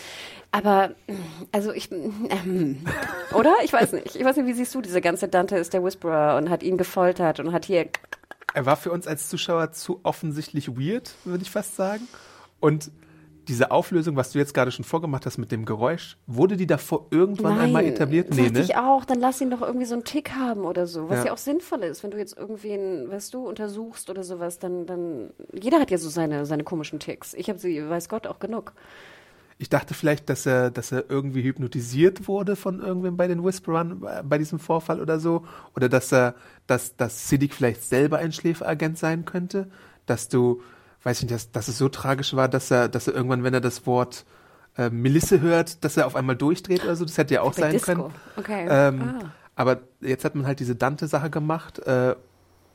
Aber 0.53 0.91
mh, 1.09 1.17
also 1.53 1.73
ich 1.73 1.91
ähm, 1.91 2.85
oder? 3.35 3.55
Ich 3.65 3.73
weiß 3.73 3.93
nicht. 3.93 4.17
Ich 4.17 4.25
weiß 4.25 4.37
nicht, 4.37 4.47
wie 4.47 4.53
siehst 4.53 4.75
du 4.75 4.81
diese 4.83 5.01
ganze 5.01 5.29
Dante 5.29 5.57
ist 5.57 5.73
der 5.73 5.83
Whisperer 5.83 6.37
und 6.37 6.51
hat 6.51 6.63
ihn 6.63 6.77
gefoltert 6.77 7.41
und 7.41 7.53
hat 7.53 7.65
hier 7.65 7.87
Er 8.55 8.67
war 8.67 8.77
für 8.77 8.91
uns 8.93 9.07
als 9.07 9.29
Zuschauer 9.29 9.73
zu 9.73 10.01
offensichtlich 10.03 10.69
weird, 10.77 11.13
würde 11.25 11.43
ich 11.43 11.51
fast 11.51 11.77
sagen. 11.77 12.07
Und 12.61 12.91
diese 13.51 13.71
Auflösung, 13.73 14.17
was 14.17 14.31
du 14.33 14.39
jetzt 14.39 14.55
gerade 14.55 14.71
schon 14.71 14.85
vorgemacht 14.85 15.27
hast 15.27 15.37
mit 15.37 15.51
dem 15.53 15.65
Geräusch, 15.65 16.17
wurde 16.27 16.57
die 16.57 16.67
davor 16.67 17.09
irgendwann 17.11 17.59
einmal 17.59 17.85
etabliert? 17.85 18.31
Nee, 18.31 18.43
Nee, 18.43 18.51
ne? 18.51 18.61
ich 18.61 18.77
auch. 18.77 19.05
Dann 19.05 19.19
lass 19.21 19.41
ihn 19.41 19.51
doch 19.51 19.61
irgendwie 19.61 19.87
so 19.87 19.95
einen 19.95 20.05
Tick 20.05 20.31
haben 20.33 20.61
oder 20.65 20.87
so, 20.87 21.09
was 21.11 21.19
ja, 21.19 21.27
Ja. 21.27 21.33
auch 21.33 21.39
sinnvoll 21.39 21.83
ist, 21.83 22.03
wenn 22.03 22.13
du 22.13 22.17
jetzt 22.19 22.39
irgendwen, 22.39 23.11
weißt 23.11 23.35
du, 23.35 23.47
untersuchst 23.47 24.09
oder 24.09 24.23
sowas, 24.23 24.59
dann, 24.59 24.87
dann, 24.87 25.31
jeder 25.53 25.81
hat 25.81 25.91
ja 25.91 25.99
so 25.99 26.09
seine, 26.09 26.47
seine 26.47 26.65
komischen 26.65 27.01
Ticks. 27.01 27.35
Ich 27.35 27.49
habe 27.49 27.59
sie, 27.59 27.87
weiß 27.87 28.09
Gott, 28.09 28.27
auch 28.27 28.39
genug. 28.39 28.73
Ich 29.59 29.69
dachte 29.69 29.93
vielleicht, 29.93 30.31
dass 30.31 30.47
er, 30.47 30.71
dass 30.71 30.91
er 30.93 31.11
irgendwie 31.11 31.43
hypnotisiert 31.43 32.29
wurde 32.29 32.57
von 32.57 32.81
irgendwem 32.81 33.19
bei 33.19 33.27
den 33.27 33.45
Whisperern 33.45 34.03
äh, 34.07 34.23
bei 34.23 34.39
diesem 34.39 34.59
Vorfall 34.59 35.01
oder 35.01 35.21
so. 35.21 35.45
Oder 35.77 35.89
dass 35.91 36.13
er, 36.13 36.35
dass, 36.67 36.97
dass 36.97 37.29
Siddiq 37.29 37.53
vielleicht 37.53 37.83
selber 37.83 38.19
ein 38.19 38.33
Schläferagent 38.33 38.97
sein 38.97 39.27
könnte. 39.27 39.69
Dass 40.07 40.29
du, 40.29 40.63
weiß 41.03 41.19
ich 41.19 41.23
nicht, 41.25 41.35
dass, 41.35 41.51
dass 41.53 41.69
es 41.69 41.79
so 41.79 41.89
tragisch 41.89 42.35
war, 42.35 42.49
dass 42.49 42.71
er, 42.71 42.89
dass 42.89 43.07
er 43.09 43.15
irgendwann, 43.15 43.43
wenn 43.45 43.55
er 43.55 43.61
das 43.61 43.87
Wort 43.87 44.25
äh, 44.77 44.91
Melisse 44.91 45.41
hört, 45.41 45.85
dass 45.85 45.97
er 45.97 46.07
auf 46.07 46.17
einmal 46.17 46.37
durchdreht 46.37 46.85
oder 46.85 46.97
so. 46.97 47.05
Das 47.05 47.19
hätte 47.19 47.35
ja 47.35 47.43
auch 47.43 47.55
Bei 47.55 47.63
sein 47.63 47.73
Disco. 47.73 47.93
können. 47.93 48.15
Okay. 48.37 48.67
Ähm, 48.69 49.03
Ah. 49.03 49.25
Aber 49.57 49.81
jetzt 50.01 50.25
hat 50.25 50.35
man 50.35 50.47
halt 50.47 50.61
diese 50.61 50.75
Dante-Sache 50.75 51.29
gemacht 51.29 51.81
äh, 51.81 52.15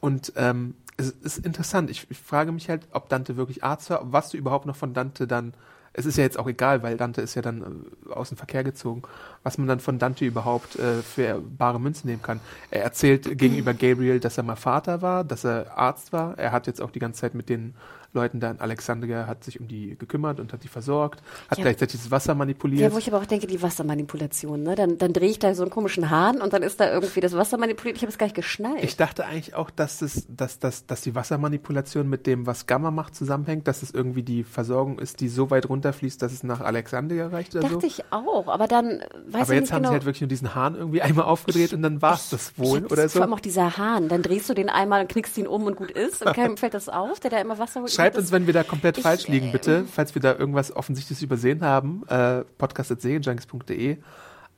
und 0.02 0.34
ähm, 0.36 0.76
es 0.98 1.10
ist 1.10 1.40
interessant. 1.46 1.90
Ich, 1.90 2.06
ich 2.12 2.18
frage 2.18 2.52
mich 2.52 2.70
halt, 2.70 2.88
ob 2.92 3.10
Dante 3.10 3.38
wirklich 3.38 3.64
Arzt 3.64 3.90
war, 3.90 4.12
was 4.12 4.30
du 4.30 4.38
überhaupt 4.38 4.66
noch 4.68 4.76
von 4.76 4.94
Dante 4.94 5.26
dann. 5.26 5.54
Es 5.94 6.06
ist 6.06 6.18
ja 6.18 6.24
jetzt 6.24 6.38
auch 6.38 6.48
egal, 6.48 6.84
weil 6.84 6.98
Dante 6.98 7.22
ist 7.22 7.36
ja 7.36 7.42
dann 7.42 7.86
äh, 8.08 8.14
aus 8.14 8.30
dem 8.30 8.38
Verkehr 8.38 8.64
gezogen, 8.64 9.02
was 9.44 9.58
man 9.58 9.68
dann 9.68 9.80
von 9.80 9.98
Dante 9.98 10.26
überhaupt 10.26 10.76
äh, 10.78 11.02
für 11.02 11.42
bare 11.42 11.80
Münzen 11.80 12.08
nehmen 12.08 12.22
kann. 12.22 12.40
Er 12.70 12.84
erzählt 12.84 13.38
gegenüber 13.38 13.74
Gabriel, 13.74 14.20
dass 14.20 14.38
er 14.38 14.44
mal 14.44 14.56
Vater 14.58 15.02
war, 15.02 15.24
dass 15.24 15.44
er 15.44 15.78
Arzt 15.78 16.14
war. 16.14 16.38
Er 16.38 16.52
hat 16.52 16.68
jetzt 16.68 16.82
auch 16.82 16.92
die 16.92 17.00
ganze 17.00 17.22
Zeit 17.22 17.34
mit 17.34 17.50
den 17.50 17.74
Leuten 18.16 18.40
da 18.40 18.50
in 18.52 18.60
Alexandria, 18.60 19.28
hat 19.28 19.44
sich 19.44 19.60
um 19.60 19.68
die 19.68 19.96
gekümmert 19.98 20.40
und 20.40 20.52
hat 20.54 20.64
die 20.64 20.68
versorgt, 20.68 21.22
hat 21.50 21.58
Ja. 21.58 21.64
gleichzeitig 21.66 22.02
das 22.02 22.10
Wasser 22.12 22.34
manipuliert. 22.36 22.82
Ja, 22.82 22.94
wo 22.94 22.98
ich 22.98 23.08
aber 23.14 23.22
auch 23.22 23.26
denke, 23.28 23.46
die 23.48 23.62
Wassermanipulation, 23.62 24.64
ne? 24.64 24.76
Dann, 24.76 24.98
dann 24.98 25.14
drehe 25.14 25.30
ich 25.30 25.40
da 25.40 25.54
so 25.54 25.62
einen 25.64 25.72
komischen 25.72 26.10
Hahn 26.10 26.42
und 26.42 26.54
dann 26.54 26.64
ist 26.64 26.80
da 26.80 26.92
irgendwie 26.92 27.20
das 27.20 27.34
Wasser 27.36 27.58
manipuliert. 27.58 27.98
Ich 27.98 28.04
habe 28.04 28.12
es 28.12 28.18
gar 28.18 28.26
nicht 28.26 28.36
geschnallt. 28.36 28.84
Ich 28.84 28.98
dachte 28.98 29.26
eigentlich 29.26 29.56
auch, 29.56 29.70
dass, 29.70 30.00
das, 30.00 30.26
dass, 30.30 30.60
dass, 30.60 30.86
dass 30.86 31.02
die 31.02 31.14
Wassermanipulation 31.16 32.10
mit 32.10 32.26
dem, 32.28 32.46
was 32.48 32.66
Gamma 32.68 32.92
macht, 32.92 33.16
zusammenhängt, 33.16 33.68
dass 33.68 33.84
es 33.84 33.92
irgendwie 33.92 34.24
die 34.24 34.44
Versorgung 34.44 35.00
ist, 35.00 35.20
die 35.20 35.28
so 35.28 35.50
weit 35.52 35.70
runterfließt, 35.70 36.22
dass 36.22 36.32
es 36.34 36.44
nach 36.44 36.62
Alexandria 36.62 37.28
reicht 37.28 37.56
oder 37.56 37.64
Dachte 37.68 37.82
so. 37.82 37.88
ich 37.88 38.04
auch, 38.12 38.48
aber 38.48 38.68
dann 38.68 39.02
weiß 39.28 39.44
Aber 39.44 39.54
ich 39.54 39.60
jetzt 39.60 39.72
haben 39.72 39.80
genau. 39.80 39.90
sie 39.90 39.94
halt 39.94 40.06
wirklich 40.06 40.22
nur 40.22 40.28
diesen 40.30 40.56
Hahn 40.56 40.76
irgendwie 40.76 41.02
einmal 41.02 41.26
aufgedreht 41.26 41.74
und 41.74 41.82
dann 41.82 42.02
war 42.02 42.16
es 42.16 42.30
das 42.30 42.52
Ich 42.52 42.60
wohl 42.60 42.82
hab 42.84 42.92
oder 42.92 43.04
so. 43.10 43.14
Vor 43.20 43.22
allem 43.24 43.34
auch 43.34 43.40
dieser 43.40 43.78
Hahn. 43.78 44.08
Dann 44.10 44.22
drehst 44.22 44.50
du 44.50 44.54
den 44.54 44.70
einmal 44.70 45.02
und 45.02 45.08
knickst 45.10 45.38
ihn 45.38 45.48
um 45.48 45.64
und 45.66 45.76
gut 45.76 45.92
ist. 45.92 46.26
Und 46.26 46.34
keinem 46.34 46.58
fällt 46.66 46.74
das 46.74 46.90
auf, 46.90 47.20
der 47.20 47.32
da 47.32 47.38
immer 47.40 47.58
Wasser 47.60 47.82
holt. 47.82 47.92
Schreibt 48.06 48.18
uns, 48.18 48.32
wenn 48.32 48.46
wir 48.46 48.54
da 48.54 48.64
komplett 48.64 48.98
ich, 49.00 49.04
falsch 49.04 49.28
liegen, 49.28 49.48
äh, 49.50 49.52
bitte, 49.52 49.86
falls 49.92 50.14
wir 50.14 50.22
da 50.22 50.36
irgendwas 50.36 50.76
Offensichtliches 50.76 51.24
übersehen 51.24 51.64
haben. 51.64 52.04
Äh, 52.08 52.44
podcast.serienjunkies.de. 52.60 53.98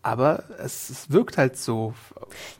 Aber 0.03 0.43
es, 0.59 0.89
es 0.89 1.11
wirkt 1.11 1.37
halt 1.37 1.57
so. 1.57 1.93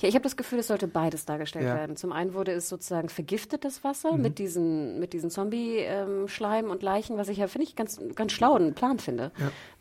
Ja, 0.01 0.07
ich 0.07 0.15
habe 0.15 0.23
das 0.23 0.37
Gefühl, 0.37 0.59
es 0.59 0.67
sollte 0.67 0.87
beides 0.87 1.25
dargestellt 1.25 1.65
Ja. 1.65 1.75
werden. 1.75 1.97
Zum 1.97 2.11
einen 2.13 2.33
wurde 2.33 2.51
es 2.53 2.69
sozusagen 2.69 3.09
vergiftet, 3.09 3.65
das 3.65 3.83
Wasser, 3.83 4.17
mit 4.17 4.39
diesen, 4.39 4.97
mit 4.99 5.11
diesen 5.11 5.29
Zombie-Schleim 5.29 6.69
und 6.69 6.83
Leichen, 6.83 7.17
was 7.17 7.27
ich 7.27 7.37
ja, 7.37 7.47
finde 7.47 7.67
ich, 7.67 7.75
ganz, 7.75 7.99
ganz 8.15 8.31
schlauen 8.31 8.73
Plan 8.73 8.99
finde. 8.99 9.31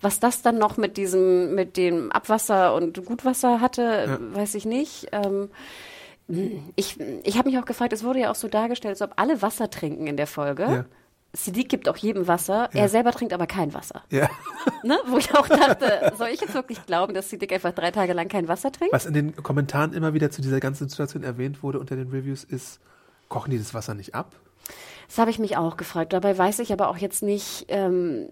Was 0.01 0.19
das 0.20 0.43
dann 0.43 0.59
noch 0.59 0.77
mit 0.77 0.97
diesem, 0.97 1.55
mit 1.55 1.77
dem 1.77 2.11
Abwasser 2.11 2.74
und 2.74 3.05
Gutwasser 3.05 3.61
hatte, 3.61 4.19
weiß 4.33 4.57
ich 4.57 4.65
nicht. 4.65 5.09
Ähm, 5.12 5.51
ich 6.28 6.98
ich 7.24 7.39
habe 7.39 7.51
mich 7.51 7.59
auch 7.59 7.65
gefragt, 7.65 7.93
es 7.93 8.03
wurde 8.03 8.20
ja 8.20 8.31
auch 8.31 8.35
so 8.35 8.48
dargestellt, 8.48 8.93
als 8.93 9.03
ob 9.03 9.12
alle 9.16 9.43
Wasser 9.43 9.70
trinken 9.70 10.07
in 10.07 10.16
der 10.16 10.27
Folge. 10.27 10.62
Ja. 10.62 10.85
Siddiq 11.36 11.69
gibt 11.69 11.89
auch 11.89 11.97
jedem 11.97 12.27
Wasser, 12.28 12.70
er 12.73 12.89
selber 12.89 13.12
trinkt 13.12 13.35
aber 13.35 13.47
kein 13.47 13.74
Wasser. 13.74 14.03
Ja. 14.11 14.28
Ne? 14.82 14.98
Wo 15.07 15.19
ich 15.19 15.35
auch 15.35 15.47
dachte, 15.47 16.12
soll 16.16 16.28
ich 16.28 16.40
jetzt 16.40 16.55
wirklich 16.55 16.85
glauben, 16.86 17.12
dass 17.12 17.28
Siddiq 17.28 17.53
einfach 17.53 17.73
drei 17.73 17.90
Tage 17.90 18.12
lang 18.12 18.28
kein 18.28 18.48
Wasser 18.48 18.73
trinkt? 18.73 18.94
Was 18.94 19.05
in 19.05 19.15
den 19.15 19.36
Kommentaren 19.36 19.93
immer 19.93 20.15
wieder 20.15 20.31
zu 20.31 20.40
dieser 20.40 20.61
ganzen 20.61 20.89
Situation 20.89 21.23
erwähnt 21.23 21.62
wurde 21.62 21.78
unter 21.78 21.97
den 21.97 22.09
Reviews 22.09 22.44
ist, 22.44 22.81
kochen 23.28 23.51
die 23.51 23.59
das 23.59 23.74
Wasser 23.74 23.94
nicht 23.94 24.15
ab? 24.15 24.36
Das 25.09 25.19
habe 25.19 25.31
ich 25.31 25.39
mich 25.39 25.57
auch 25.57 25.77
gefragt. 25.77 26.12
Dabei 26.12 26.36
weiß 26.36 26.59
ich 26.61 26.73
aber 26.73 26.89
auch 26.89 26.97
jetzt 26.97 27.23
nicht, 27.23 27.66
ähm, 27.69 28.28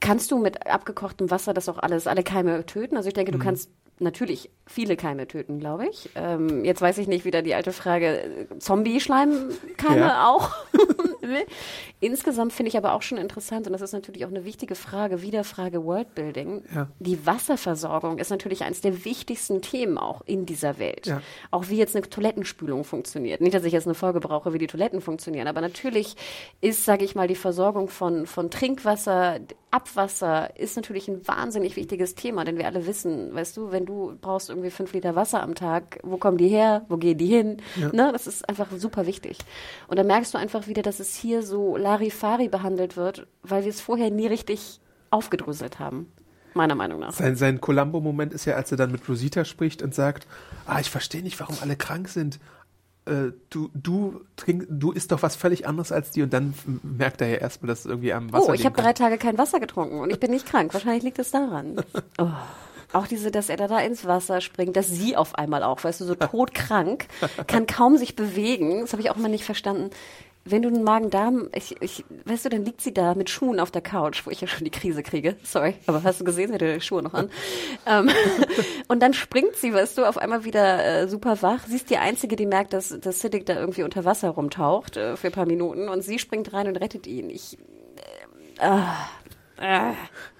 kannst 0.00 0.30
du 0.30 0.38
mit 0.38 0.66
abgekochtem 0.66 1.30
Wasser 1.30 1.54
das 1.54 1.68
auch 1.68 1.78
alles, 1.78 2.06
alle 2.06 2.22
Keime 2.22 2.66
töten? 2.66 2.96
Also 2.96 3.08
ich 3.08 3.14
denke, 3.14 3.32
du 3.32 3.38
kannst 3.38 3.70
natürlich 3.98 4.50
viele 4.66 4.96
Keime 4.96 5.26
töten, 5.28 5.58
glaube 5.60 5.88
ich. 5.88 6.10
Ähm, 6.16 6.64
jetzt 6.64 6.82
weiß 6.82 6.98
ich 6.98 7.06
nicht, 7.06 7.24
wieder 7.24 7.42
die 7.42 7.54
alte 7.54 7.72
Frage, 7.72 8.20
äh, 8.22 8.58
Zombie-Schleimkeime 8.58 10.00
Ja. 10.00 10.28
auch? 10.28 10.50
Insgesamt 12.00 12.52
finde 12.52 12.68
ich 12.68 12.76
aber 12.76 12.92
auch 12.92 13.02
schon 13.02 13.18
interessant, 13.18 13.66
und 13.66 13.72
das 13.72 13.80
ist 13.80 13.92
natürlich 13.92 14.24
auch 14.24 14.30
eine 14.30 14.44
wichtige 14.44 14.74
Frage, 14.74 15.22
wieder 15.22 15.44
Frage 15.44 15.84
Worldbuilding. 15.84 16.64
Ja. 16.74 16.88
Die 16.98 17.24
Wasserversorgung 17.26 18.18
ist 18.18 18.30
natürlich 18.30 18.64
eines 18.64 18.80
der 18.80 19.04
wichtigsten 19.04 19.62
Themen 19.62 19.96
auch 19.98 20.20
in 20.26 20.46
dieser 20.46 20.78
Welt. 20.78 21.06
Ja. 21.06 21.22
Auch 21.50 21.68
wie 21.68 21.76
jetzt 21.78 21.96
eine 21.96 22.08
Toilettenspülung 22.08 22.84
funktioniert. 22.84 23.40
Nicht, 23.40 23.54
dass 23.54 23.64
ich 23.64 23.72
jetzt 23.72 23.86
eine 23.86 23.94
Folge 23.94 24.20
brauche, 24.20 24.52
wie 24.52 24.58
die 24.58 24.66
Toiletten 24.66 25.00
funktionieren, 25.00 25.48
aber 25.48 25.60
natürlich 25.60 26.16
ist, 26.60 26.84
sage 26.84 27.04
ich 27.04 27.14
mal, 27.14 27.28
die 27.28 27.34
Versorgung 27.34 27.88
von, 27.88 28.26
von 28.26 28.50
Trinkwasser, 28.50 29.40
Abwasser 29.70 30.56
ist 30.58 30.76
natürlich 30.76 31.08
ein 31.08 31.26
wahnsinnig 31.26 31.76
wichtiges 31.76 32.14
Thema, 32.14 32.44
denn 32.44 32.56
wir 32.56 32.66
alle 32.66 32.86
wissen, 32.86 33.34
weißt 33.34 33.56
du, 33.56 33.72
wenn 33.72 33.84
du 33.84 34.16
brauchst 34.20 34.48
irgendwie 34.56 34.70
fünf 34.70 34.92
Liter 34.92 35.14
Wasser 35.14 35.42
am 35.42 35.54
Tag, 35.54 36.00
wo 36.02 36.16
kommen 36.16 36.38
die 36.38 36.48
her, 36.48 36.84
wo 36.88 36.96
gehen 36.96 37.18
die 37.18 37.26
hin? 37.26 37.58
Ne? 37.92 38.10
Das 38.12 38.26
ist 38.26 38.48
einfach 38.48 38.68
super 38.76 39.06
wichtig. 39.06 39.38
Und 39.88 39.98
da 39.98 40.02
merkst 40.02 40.34
du 40.34 40.38
einfach 40.38 40.66
wieder, 40.66 40.82
dass 40.82 40.98
es 40.98 41.14
hier 41.14 41.42
so 41.42 41.76
Larifari 41.76 42.48
behandelt 42.48 42.96
wird, 42.96 43.26
weil 43.42 43.62
wir 43.64 43.70
es 43.70 43.80
vorher 43.80 44.10
nie 44.10 44.26
richtig 44.26 44.80
aufgedröselt 45.10 45.78
haben. 45.78 46.12
Meiner 46.54 46.74
Meinung 46.74 47.00
nach. 47.00 47.12
Sein, 47.12 47.36
sein 47.36 47.60
Columbo-Moment 47.60 48.32
ist 48.32 48.46
ja, 48.46 48.54
als 48.54 48.70
er 48.70 48.78
dann 48.78 48.90
mit 48.90 49.06
Rosita 49.08 49.44
spricht 49.44 49.82
und 49.82 49.94
sagt, 49.94 50.26
ah, 50.64 50.80
ich 50.80 50.90
verstehe 50.90 51.22
nicht, 51.22 51.38
warum 51.38 51.56
alle 51.60 51.76
krank 51.76 52.08
sind. 52.08 52.40
Äh, 53.04 53.32
du, 53.50 53.70
du, 53.74 54.22
trink, 54.36 54.66
du 54.70 54.90
isst 54.90 55.12
doch 55.12 55.22
was 55.22 55.36
völlig 55.36 55.68
anderes 55.68 55.92
als 55.92 56.10
die 56.12 56.22
und 56.22 56.32
dann 56.32 56.54
merkt 56.82 57.20
er 57.20 57.28
ja 57.28 57.36
erstmal, 57.36 57.68
dass 57.68 57.80
es 57.80 57.86
irgendwie 57.86 58.12
am 58.12 58.32
Wasser 58.32 58.48
Oh, 58.48 58.52
ich 58.54 58.64
habe 58.64 58.80
drei 58.80 58.94
Tage 58.94 59.18
kein 59.18 59.36
Wasser 59.36 59.60
getrunken 59.60 60.00
und 60.00 60.10
ich 60.10 60.18
bin 60.18 60.30
nicht 60.30 60.46
krank. 60.46 60.72
Wahrscheinlich 60.72 61.04
liegt 61.04 61.18
es 61.18 61.30
daran. 61.30 61.76
Oh. 62.18 62.30
Auch 62.96 63.06
diese, 63.06 63.30
dass 63.30 63.50
er 63.50 63.58
da, 63.58 63.68
da 63.68 63.78
ins 63.80 64.06
Wasser 64.06 64.40
springt, 64.40 64.74
dass 64.74 64.88
sie 64.88 65.16
auf 65.16 65.34
einmal 65.34 65.62
auch, 65.62 65.84
weißt 65.84 66.00
du, 66.00 66.06
so 66.06 66.14
todkrank, 66.14 67.06
kann 67.46 67.66
kaum 67.66 67.98
sich 67.98 68.16
bewegen. 68.16 68.80
Das 68.80 68.92
habe 68.92 69.02
ich 69.02 69.10
auch 69.10 69.18
immer 69.18 69.28
nicht 69.28 69.44
verstanden. 69.44 69.90
Wenn 70.46 70.62
du 70.62 70.68
einen 70.68 70.82
Magen-Darm, 70.82 71.50
ich, 71.54 71.76
ich, 71.82 72.06
weißt 72.24 72.46
du, 72.46 72.48
dann 72.48 72.64
liegt 72.64 72.80
sie 72.80 72.94
da 72.94 73.14
mit 73.14 73.28
Schuhen 73.28 73.60
auf 73.60 73.70
der 73.70 73.82
Couch, 73.82 74.24
wo 74.24 74.30
ich 74.30 74.40
ja 74.40 74.46
schon 74.46 74.64
die 74.64 74.70
Krise 74.70 75.02
kriege. 75.02 75.36
Sorry, 75.42 75.74
aber 75.86 76.04
hast 76.04 76.20
du 76.20 76.24
gesehen, 76.24 76.48
sie 76.48 76.54
hatte 76.54 76.72
die 76.72 76.80
Schuhe 76.80 77.02
noch 77.02 77.12
an. 77.12 77.28
ähm, 77.84 78.08
und 78.88 79.02
dann 79.02 79.12
springt 79.12 79.56
sie, 79.56 79.74
weißt 79.74 79.98
du, 79.98 80.08
auf 80.08 80.16
einmal 80.16 80.44
wieder 80.44 81.02
äh, 81.02 81.08
super 81.08 81.42
wach. 81.42 81.66
Sie 81.66 81.76
ist 81.76 81.90
die 81.90 81.98
Einzige, 81.98 82.36
die 82.36 82.46
merkt, 82.46 82.72
dass, 82.72 82.98
dass 82.98 83.20
Siddiq 83.20 83.44
da 83.44 83.60
irgendwie 83.60 83.82
unter 83.82 84.06
Wasser 84.06 84.30
rumtaucht 84.30 84.96
äh, 84.96 85.18
für 85.18 85.26
ein 85.26 85.32
paar 85.34 85.46
Minuten 85.46 85.90
und 85.90 86.00
sie 86.00 86.18
springt 86.18 86.50
rein 86.54 86.66
und 86.66 86.76
rettet 86.76 87.06
ihn. 87.06 87.28
Ich, 87.28 87.58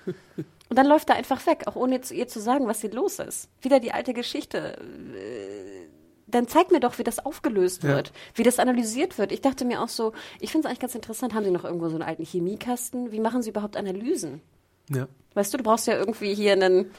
und 0.68 0.76
dann 0.76 0.86
läuft 0.86 1.08
er 1.10 1.16
einfach 1.16 1.46
weg, 1.46 1.64
auch 1.66 1.76
ohne 1.76 2.00
zu 2.00 2.14
ihr 2.14 2.28
zu 2.28 2.40
sagen, 2.40 2.66
was 2.66 2.80
hier 2.80 2.90
los 2.92 3.18
ist. 3.18 3.48
Wieder 3.60 3.80
die 3.80 3.92
alte 3.92 4.12
Geschichte. 4.14 4.76
Äh, 4.78 5.86
Dann 6.28 6.48
zeig 6.48 6.72
mir 6.72 6.80
doch, 6.80 6.98
wie 6.98 7.04
das 7.04 7.24
aufgelöst 7.24 7.84
Ja. 7.84 7.90
wird, 7.90 8.12
wie 8.34 8.42
das 8.42 8.58
analysiert 8.58 9.16
wird. 9.16 9.30
Ich 9.30 9.42
dachte 9.42 9.64
mir 9.64 9.80
auch 9.80 9.88
so, 9.88 10.12
ich 10.40 10.50
finde 10.50 10.66
es 10.66 10.70
eigentlich 10.70 10.80
ganz 10.80 10.94
interessant, 10.96 11.34
haben 11.34 11.44
Sie 11.44 11.50
noch 11.52 11.64
irgendwo 11.64 11.88
so 11.88 11.94
einen 11.94 12.02
alten 12.02 12.24
Chemiekasten? 12.24 13.12
Wie 13.12 13.20
machen 13.20 13.42
Sie 13.42 13.50
überhaupt 13.50 13.76
Analysen? 13.76 14.40
Ja. 14.90 15.06
Weißt 15.34 15.52
du, 15.54 15.58
du 15.58 15.62
brauchst 15.64 15.86
ja 15.86 15.94
irgendwie 15.96 16.34
hier 16.34 16.52
einen 16.54 16.90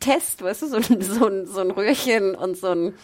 Test, 0.00 0.42
weißt 0.42 0.62
du, 0.62 0.66
so 0.68 0.76
ein, 0.76 1.00
so 1.00 1.26
ein, 1.26 1.46
so 1.46 1.60
ein 1.60 1.70
Röhrchen 1.70 2.34
und 2.34 2.56
so 2.56 2.68
ein 2.68 2.94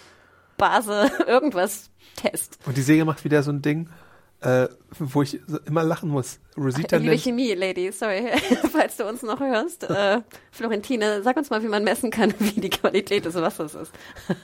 Base, 0.57 1.11
irgendwas 1.27 1.91
Test. 2.17 2.59
Und 2.67 2.77
die 2.77 2.83
Säge 2.83 3.05
macht 3.05 3.23
wieder 3.25 3.43
so 3.45 3.53
ein 3.53 3.63
Ding, 3.63 3.89
äh, 4.41 4.67
wo 4.99 5.23
ich 5.23 5.41
immer 5.67 5.85
lachen 5.85 6.11
muss. 6.11 6.41
Rosita 6.59 6.97
Liebe 6.97 7.11
nennt, 7.11 7.23
Chemie-Lady, 7.23 7.93
sorry, 7.93 8.27
falls 8.73 8.97
du 8.97 9.09
uns 9.09 9.23
noch 9.23 9.41
hörst. 9.41 9.85
Äh, 9.85 10.21
Florentine, 10.51 11.23
sag 11.23 11.37
uns 11.37 11.51
mal, 11.51 11.63
wie 11.63 11.69
man 11.69 11.85
messen 11.85 12.11
kann, 12.11 12.35
wie 12.39 12.61
die 12.61 12.71
Qualität 12.71 13.25
des 13.25 13.35
Wassers 13.35 13.75
ist. 13.75 13.93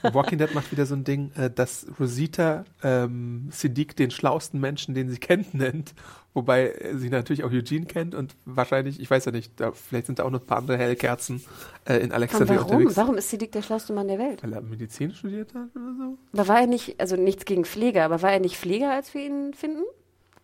Walking 0.13 0.37
Dead 0.37 0.53
macht 0.53 0.71
wieder 0.71 0.85
so 0.85 0.95
ein 0.95 1.03
Ding, 1.03 1.31
äh, 1.35 1.49
dass 1.49 1.85
Rosita 1.99 2.65
ähm, 2.83 3.49
Siddiq 3.51 3.95
den 3.95 4.11
schlausten 4.11 4.59
Menschen, 4.59 4.95
den 4.95 5.09
sie 5.09 5.17
kennt, 5.17 5.53
nennt. 5.53 5.93
Wobei 6.33 6.73
sie 6.95 7.09
natürlich 7.09 7.45
auch 7.45 7.51
Eugene 7.51 7.85
kennt 7.85 8.13
und 8.13 8.35
wahrscheinlich, 8.43 8.99
ich 8.99 9.09
weiß 9.09 9.23
ja 9.23 9.31
nicht, 9.31 9.53
da, 9.57 9.71
vielleicht 9.71 10.07
sind 10.07 10.19
da 10.19 10.23
auch 10.23 10.31
noch 10.31 10.41
ein 10.41 10.45
paar 10.45 10.57
andere 10.57 10.77
Hellkerzen 10.77 11.41
äh, 11.85 11.95
in 11.99 12.11
Alexandria 12.11 12.57
warum? 12.57 12.71
unterwegs. 12.71 12.97
Warum 12.97 13.15
ist 13.15 13.29
Siddiq 13.29 13.53
der 13.53 13.61
schlauste 13.61 13.93
Mann 13.93 14.09
der 14.09 14.19
Welt? 14.19 14.43
Weil 14.43 14.51
er 14.51 14.61
Medizin 14.61 15.13
studiert 15.13 15.53
hat 15.53 15.69
oder 15.73 15.95
so? 15.97 16.17
Aber 16.33 16.47
war 16.49 16.59
er 16.59 16.67
nicht, 16.67 16.99
also 16.99 17.15
nichts 17.15 17.45
gegen 17.45 17.63
Pfleger, 17.63 18.03
aber 18.03 18.21
war 18.21 18.33
er 18.33 18.41
nicht 18.41 18.57
Pfleger, 18.57 18.91
als 18.91 19.13
wir 19.13 19.25
ihn 19.25 19.53
finden? 19.53 19.83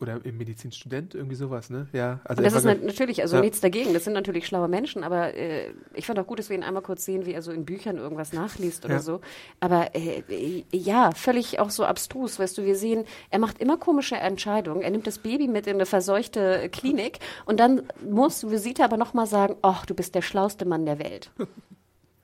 Oder 0.02 0.20
im 0.26 0.38
Medizinstudent, 0.38 1.14
irgendwie 1.14 1.36
sowas, 1.36 1.70
ne? 1.70 1.88
Ja, 1.94 2.20
also 2.24 2.42
das 2.42 2.54
ist 2.56 2.64
nat- 2.64 2.84
natürlich, 2.84 3.22
also 3.22 3.36
Ja. 3.36 3.42
nichts 3.44 3.62
dagegen, 3.62 3.94
das 3.94 4.04
sind 4.04 4.14
natürlich 4.14 4.48
schlaue 4.48 4.68
Menschen, 4.68 5.04
aber 5.04 5.36
äh, 5.36 5.72
ich 5.94 6.08
fand 6.08 6.18
auch 6.18 6.26
gut, 6.26 6.40
dass 6.40 6.50
wir 6.50 6.58
ihn 6.58 6.64
einmal 6.64 6.82
kurz 6.82 7.06
sehen, 7.06 7.28
wie 7.28 7.34
er 7.34 7.44
so 7.44 7.52
in 7.52 7.66
Büchern 7.66 7.98
irgendwas 7.98 8.34
nachliest 8.34 8.84
oder 8.86 8.96
Ja. 8.96 9.00
so. 9.00 9.22
Aber 9.60 9.94
äh, 9.96 10.24
äh, 10.28 10.64
ja, 10.72 11.12
völlig 11.12 11.60
auch 11.60 11.70
so 11.70 11.86
abstrus, 11.86 12.40
weißt 12.40 12.58
du, 12.58 12.66
wir 12.66 12.76
sehen, 12.76 13.06
er 13.30 13.38
macht 13.38 13.60
immer 13.60 13.78
komische 13.78 14.16
Entscheidungen, 14.16 14.82
er 14.82 14.90
nimmt 14.90 15.06
das 15.06 15.20
Baby 15.20 15.48
mit 15.48 15.68
in 15.68 15.76
eine 15.76 15.86
verseuchte 15.86 16.68
Klinik 16.72 17.20
und 17.46 17.60
dann 17.60 17.84
muss 18.10 18.50
Visita 18.50 18.84
aber 18.86 18.98
nochmal 18.98 19.28
sagen, 19.28 19.56
ach, 19.62 19.86
du 19.86 19.94
bist 19.94 20.16
der 20.16 20.24
schlauste 20.24 20.66
Mann 20.66 20.88
der 20.88 20.98
Welt. 20.98 21.30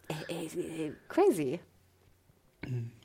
äh, 0.08 0.34
äh, 0.34 0.88
äh, 0.88 0.92
crazy. 1.10 1.60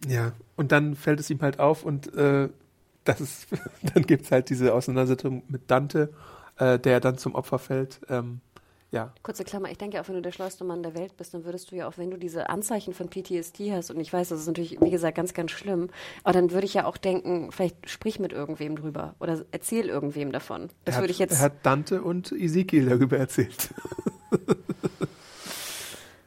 Ja, 0.09 0.32
und 0.57 0.73
dann 0.73 0.94
fällt 0.97 1.20
es 1.20 1.28
ihm 1.31 1.40
halt 1.43 1.61
auf 1.61 1.85
und 1.85 2.15
äh, 2.16 2.49
das 3.05 3.20
ist, 3.20 3.47
dann 3.95 4.05
gibt's 4.05 4.31
halt 4.31 4.51
diese 4.51 4.74
Auseinandersetzung 4.74 5.43
mit 5.49 5.70
Dante, 5.70 6.12
äh, 6.59 6.79
der 6.79 7.01
dann 7.01 7.19
zum 7.19 7.35
Opfer 7.35 7.59
fällt. 7.59 8.01
Ähm, 8.09 8.41
ja, 8.93 9.11
Kurze 9.23 9.43
Klammer, 9.45 9.70
ich 9.70 9.79
denke 9.79 9.99
auch, 9.99 10.09
wenn 10.09 10.16
du 10.16 10.20
der 10.20 10.33
schlauste 10.33 10.65
Mann 10.65 10.83
der 10.83 10.95
Welt 10.95 11.16
bist, 11.16 11.33
dann 11.33 11.47
würdest 11.47 11.70
du 11.73 11.77
ja 11.77 11.89
auch, 11.89 11.97
wenn 11.97 12.11
du 12.11 12.19
diese 12.19 12.51
Anzeichen 12.51 12.93
von 12.93 13.09
PTSD 13.09 13.73
hast, 13.73 13.91
und 13.91 13.99
ich 13.99 14.12
weiß, 14.12 14.29
das 14.29 14.41
ist 14.41 14.47
natürlich, 14.47 14.79
wie 14.83 14.91
gesagt, 14.91 15.16
ganz, 15.16 15.33
ganz 15.33 15.51
schlimm, 15.51 15.89
aber 16.24 16.35
dann 16.35 16.51
würde 16.51 16.66
ich 16.66 16.74
ja 16.74 16.85
auch 16.85 16.99
denken, 16.99 17.51
vielleicht 17.53 17.89
sprich 17.89 18.20
mit 18.20 18.35
irgendwem 18.35 18.77
drüber 18.77 19.15
oder 19.19 19.47
erzähl 19.51 19.89
irgendwem 19.89 20.31
davon. 20.31 20.69
Das 20.85 20.97
er, 20.97 21.01
würde 21.01 21.05
hat, 21.05 21.11
ich 21.11 21.19
jetzt. 21.20 21.33
er 21.33 21.41
hat 21.41 21.53
Dante 21.65 22.03
und 22.03 22.33
Ezekiel 22.33 22.87
darüber 22.91 23.16
erzählt. 23.16 23.73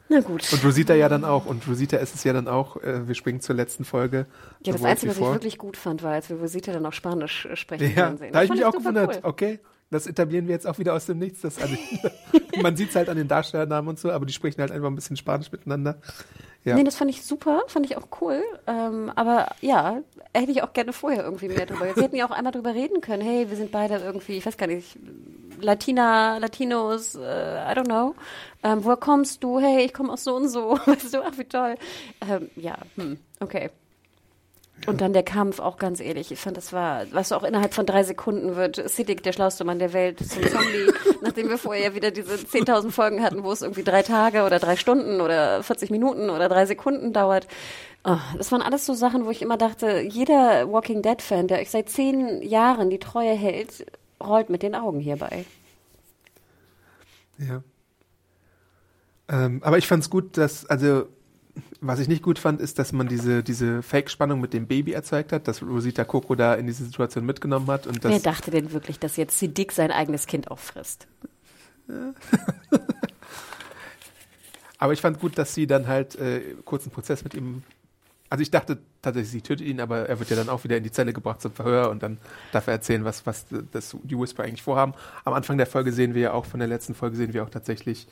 na 0.08 0.20
gut. 0.20 0.52
Und 0.52 0.64
Rosita 0.64 0.94
ja 0.94 1.08
dann 1.08 1.24
auch. 1.24 1.46
Und 1.46 1.66
Rosita 1.68 1.96
ist 1.96 2.14
es 2.14 2.24
ja 2.24 2.32
dann 2.32 2.48
auch, 2.48 2.76
äh, 2.82 3.06
wir 3.08 3.14
springen 3.14 3.40
zur 3.40 3.54
letzten 3.56 3.84
Folge. 3.84 4.26
Ja, 4.64 4.72
das 4.72 4.84
Einzige, 4.84 5.10
was 5.10 5.18
ich 5.18 5.24
wirklich 5.24 5.58
gut 5.58 5.76
fand, 5.76 6.02
war, 6.02 6.12
als 6.12 6.28
wir 6.30 6.36
Rosita 6.38 6.72
dann 6.72 6.86
auch 6.86 6.92
Spanisch 6.92 7.46
äh, 7.46 7.56
sprechen 7.56 7.92
Ja, 7.96 8.16
sehen. 8.16 8.32
da 8.32 8.38
habe 8.38 8.44
ich 8.46 8.50
mich 8.52 8.64
auch 8.64 8.72
gewundert. 8.72 9.16
cool. 9.16 9.20
Okay, 9.22 9.58
Das 9.90 10.06
etablieren 10.08 10.48
wir 10.48 10.54
jetzt 10.54 10.66
auch 10.66 10.78
wieder 10.78 10.94
aus 10.94 11.06
dem 11.06 11.18
Nichts. 11.18 11.42
Das 11.42 11.58
man 12.62 12.76
sieht 12.76 12.90
es 12.90 12.96
halt 12.96 13.08
an 13.08 13.16
den 13.16 13.28
Darstellernamen 13.28 13.88
und 13.88 13.98
so, 13.98 14.10
aber 14.10 14.26
die 14.26 14.32
sprechen 14.32 14.60
halt 14.60 14.72
einfach 14.72 14.88
ein 14.88 14.96
bisschen 14.96 15.16
Spanisch 15.16 15.52
miteinander. 15.52 15.98
Ja. 16.64 16.74
Nee, 16.74 16.82
das 16.82 16.96
fand 16.96 17.08
ich 17.10 17.24
super, 17.24 17.62
fand 17.68 17.86
ich 17.86 17.96
auch 17.96 18.08
cool. 18.20 18.42
Ähm, 18.66 19.12
aber 19.14 19.54
ja, 19.60 20.02
hätte 20.34 20.50
ich 20.50 20.64
auch 20.64 20.72
gerne 20.72 20.92
vorher 20.92 21.22
irgendwie 21.22 21.46
mehr 21.46 21.66
drüber. 21.66 21.94
Sie 21.94 22.02
hätten 22.02 22.16
ja 22.16 22.26
auch 22.26 22.32
einmal 22.32 22.52
drüber 22.52 22.74
reden 22.74 23.00
können. 23.00 23.22
Hey, 23.22 23.48
wir 23.48 23.56
sind 23.56 23.70
beide 23.70 23.98
irgendwie, 23.98 24.38
ich 24.38 24.46
weiß 24.46 24.56
gar 24.56 24.66
nicht, 24.66 24.98
Latina, 25.60 26.38
Latinos, 26.38 27.14
äh, 27.14 27.20
I 27.20 27.74
don't 27.76 27.84
know. 27.84 28.16
Ähm, 28.64 28.84
woher 28.84 28.96
kommst 28.96 29.44
du? 29.44 29.60
Hey, 29.60 29.84
ich 29.84 29.94
komme 29.94 30.12
aus 30.12 30.24
so 30.24 30.34
und 30.34 30.48
so. 30.48 30.76
Weißt 30.86 31.14
du, 31.14 31.22
ach 31.22 31.38
wie 31.38 31.44
toll. 31.44 31.76
Ähm, 32.28 32.50
ja, 32.56 32.76
hm, 32.96 33.18
okay. 33.38 33.70
Und 34.84 35.00
dann 35.00 35.14
der 35.14 35.22
Kampf, 35.22 35.58
auch 35.58 35.78
ganz 35.78 36.00
ehrlich, 36.00 36.30
ich 36.30 36.38
fand, 36.38 36.56
das 36.56 36.72
war, 36.72 37.06
was 37.10 37.32
auch 37.32 37.42
innerhalb 37.42 37.72
von 37.72 37.86
drei 37.86 38.04
Sekunden 38.04 38.56
wird 38.56 38.76
Siddiq, 38.88 39.22
der 39.22 39.32
schlauste 39.32 39.64
Mann 39.64 39.78
der 39.78 39.92
Welt, 39.94 40.18
zum 40.18 40.42
Zombie, 40.42 40.92
nachdem 41.22 41.48
wir 41.48 41.58
vorher 41.58 41.94
wieder 41.94 42.10
diese 42.10 42.34
10.000 42.34 42.90
Folgen 42.90 43.22
hatten, 43.22 43.42
wo 43.42 43.50
es 43.50 43.62
irgendwie 43.62 43.82
drei 43.82 44.02
Tage 44.02 44.44
oder 44.44 44.58
drei 44.58 44.76
Stunden 44.76 45.20
oder 45.20 45.62
40 45.62 45.90
Minuten 45.90 46.28
oder 46.30 46.48
drei 46.48 46.66
Sekunden 46.66 47.12
dauert. 47.12 47.48
Oh, 48.04 48.18
das 48.36 48.52
waren 48.52 48.62
alles 48.62 48.86
so 48.86 48.94
Sachen, 48.94 49.24
wo 49.24 49.30
ich 49.30 49.42
immer 49.42 49.56
dachte, 49.56 50.00
jeder 50.00 50.70
Walking 50.70 51.02
Dead-Fan, 51.02 51.48
der 51.48 51.58
euch 51.58 51.70
seit 51.70 51.88
zehn 51.88 52.42
Jahren 52.42 52.90
die 52.90 53.00
Treue 53.00 53.32
hält, 53.32 53.86
rollt 54.22 54.50
mit 54.50 54.62
den 54.62 54.74
Augen 54.74 55.00
hierbei. 55.00 55.46
Ja. 57.38 57.62
Ähm, 59.28 59.60
aber 59.64 59.78
ich 59.78 59.88
fand 59.88 60.04
es 60.04 60.10
gut, 60.10 60.36
dass, 60.36 60.66
also 60.66 61.08
was 61.80 61.98
ich 62.00 62.08
nicht 62.08 62.22
gut 62.22 62.38
fand, 62.38 62.60
ist, 62.60 62.78
dass 62.78 62.92
man 62.92 63.08
diese, 63.08 63.42
diese 63.42 63.82
Fake-Spannung 63.82 64.40
mit 64.40 64.52
dem 64.52 64.66
Baby 64.66 64.92
erzeugt 64.92 65.32
hat, 65.32 65.48
dass 65.48 65.62
Rosita 65.62 66.04
Coco 66.04 66.34
da 66.34 66.54
in 66.54 66.66
diese 66.66 66.84
Situation 66.84 67.24
mitgenommen 67.26 67.66
hat. 67.68 67.86
Und 67.86 68.02
Wer 68.04 68.20
dachte 68.20 68.50
denn 68.50 68.72
wirklich, 68.72 68.98
dass 68.98 69.16
jetzt 69.16 69.38
Siddiq 69.38 69.72
sein 69.72 69.90
eigenes 69.90 70.26
Kind 70.26 70.50
auffrisst? 70.50 71.06
aber 74.78 74.92
ich 74.92 75.00
fand 75.00 75.20
gut, 75.20 75.38
dass 75.38 75.54
sie 75.54 75.66
dann 75.66 75.86
halt 75.86 76.16
äh, 76.16 76.54
kurzen 76.64 76.90
Prozess 76.90 77.24
mit 77.24 77.34
ihm. 77.34 77.62
Also 78.28 78.42
ich 78.42 78.50
dachte 78.50 78.78
tatsächlich, 79.02 79.30
sie 79.30 79.40
tötet 79.40 79.66
ihn, 79.66 79.80
aber 79.80 80.08
er 80.08 80.18
wird 80.18 80.30
ja 80.30 80.36
dann 80.36 80.48
auch 80.48 80.64
wieder 80.64 80.76
in 80.76 80.82
die 80.82 80.90
Zelle 80.90 81.12
gebracht 81.12 81.40
zum 81.40 81.52
Verhör 81.52 81.90
und 81.90 82.02
dann 82.02 82.18
darf 82.50 82.66
er 82.66 82.72
erzählen, 82.72 83.04
was, 83.04 83.24
was 83.24 83.46
das, 83.70 83.96
die 84.02 84.18
Whisper 84.18 84.42
eigentlich 84.42 84.62
vorhaben. 84.62 84.94
Am 85.24 85.32
Anfang 85.32 85.58
der 85.58 85.66
Folge 85.66 85.92
sehen 85.92 86.14
wir 86.14 86.22
ja 86.22 86.32
auch, 86.32 86.44
von 86.44 86.58
der 86.58 86.68
letzten 86.68 86.94
Folge 86.94 87.16
sehen 87.16 87.32
wir 87.32 87.44
auch 87.44 87.50
tatsächlich 87.50 88.08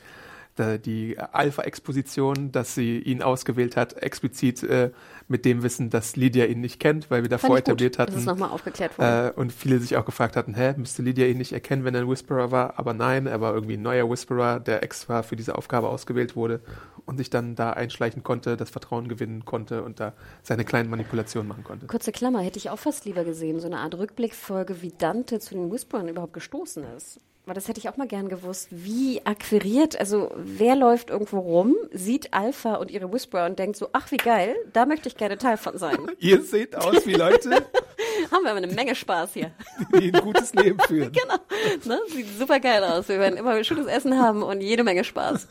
die 0.59 1.19
Alpha-Exposition, 1.19 2.53
dass 2.53 2.75
sie 2.75 2.99
ihn 2.99 3.23
ausgewählt 3.23 3.77
hat, 3.77 3.95
explizit 3.95 4.63
äh, 4.63 4.91
mit 5.29 5.45
dem 5.45 5.63
Wissen, 5.63 5.91
dass 5.91 6.17
Lydia 6.17 6.45
ihn 6.45 6.61
nicht 6.61 6.79
kennt, 6.79 7.11
weil 7.11 7.23
wir 7.23 7.29
davor 7.29 7.59
etabliert 7.59 7.99
hatten. 7.99 8.13
Das 8.13 8.21
ist 8.21 8.27
nochmal 8.27 8.51
aufgeklärt 8.51 8.99
worden. 8.99 9.29
Äh, 9.29 9.41
und 9.41 9.53
viele 9.53 9.79
sich 9.79 9.97
auch 9.97 10.05
gefragt 10.05 10.37
hatten, 10.37 10.55
hä, 10.55 10.75
müsste 10.77 11.03
Lydia 11.03 11.27
ihn 11.27 11.39
nicht 11.39 11.53
erkennen, 11.53 11.85
wenn 11.85 11.95
er 11.95 12.03
ein 12.03 12.09
Whisperer 12.09 12.51
war? 12.51 12.79
Aber 12.79 12.95
nein, 12.95 13.27
er 13.27 13.41
war 13.41 13.55
irgendwie 13.55 13.77
ein 13.77 13.83
neuer 13.83 14.09
Whisperer, 14.09 14.61
der 14.61 14.83
extra 14.83 15.23
für 15.23 15.37
diese 15.37 15.57
Aufgabe 15.57 15.89
ausgewählt 15.89 16.37
wurde 16.37 16.61
und 17.07 17.19
sich 17.19 17.31
dann 17.31 17.55
da 17.55 17.71
einschleichen 17.73 18.23
konnte, 18.23 18.57
das 18.57 18.71
Vertrauen 18.71 19.09
gewinnen 19.09 19.45
konnte 19.45 19.83
und 19.83 20.01
da 20.01 20.13
seine 20.43 20.65
kleinen 20.65 20.91
Manipulationen 20.91 21.49
machen 21.49 21.65
konnte. 21.65 21.87
Kurze 21.87 22.13
Klammer, 22.13 22.41
hätte 22.41 22.59
ich 22.59 22.71
auch 22.71 22.79
fast 22.79 23.05
lieber 23.05 23.25
gesehen, 23.25 23.61
so 23.61 23.67
eine 23.67 23.79
Art 23.79 23.97
Rückblickfolge, 23.97 24.83
wie 24.83 24.93
Dante 24.97 25.41
zu 25.41 25.55
den 25.55 25.71
Whisperern 25.71 26.09
überhaupt 26.09 26.33
gestoßen 26.33 26.85
ist. 26.97 27.21
Aber 27.47 27.53
das 27.53 27.69
hätte 27.69 27.79
ich 27.79 27.91
auch 27.91 27.99
mal 27.99 28.07
gern 28.07 28.31
gewusst. 28.31 28.69
Wie 28.71 29.21
akquiriert, 29.27 30.01
also 30.01 30.33
wer 30.35 30.77
läuft 30.77 31.11
irgendwo 31.11 31.41
rum, 31.41 31.77
sieht 31.93 32.33
Alpha 32.33 32.77
und 32.77 32.91
ihre 32.91 33.13
Whisperer 33.13 33.45
und 33.45 33.59
denkt 33.59 33.77
so, 33.77 33.91
ach 33.93 34.11
wie 34.11 34.17
geil, 34.17 34.57
da 34.73 34.87
möchte 34.87 35.11
ich 35.11 35.17
gerne 35.17 35.37
Teil 35.37 35.59
von 35.59 35.77
sein. 35.77 35.99
Ihr 36.21 36.41
seht 36.41 36.75
aus 36.75 37.07
wie 37.07 37.13
Leute. 37.13 37.51
Haben 38.31 38.45
wir 38.45 38.51
aber 38.51 38.63
eine 38.63 38.69
Menge 38.69 38.95
Spaß 38.95 39.35
hier. 39.35 39.51
Die 39.93 40.11
ein 40.11 40.23
gutes 40.23 40.55
Leben 40.55 40.79
führen. 40.81 41.13
genau. 41.23 41.37
Ne? 41.85 42.01
Sieht 42.09 42.39
super 42.39 42.61
geil 42.61 42.83
aus. 42.83 43.09
Wir 43.09 43.19
werden 43.19 43.37
immer 43.37 43.63
schönes 43.63 43.87
Essen 43.87 44.19
haben 44.19 44.43
und 44.43 44.63
jede 44.63 44.83
Menge 44.83 45.05
Spaß. 45.05 45.49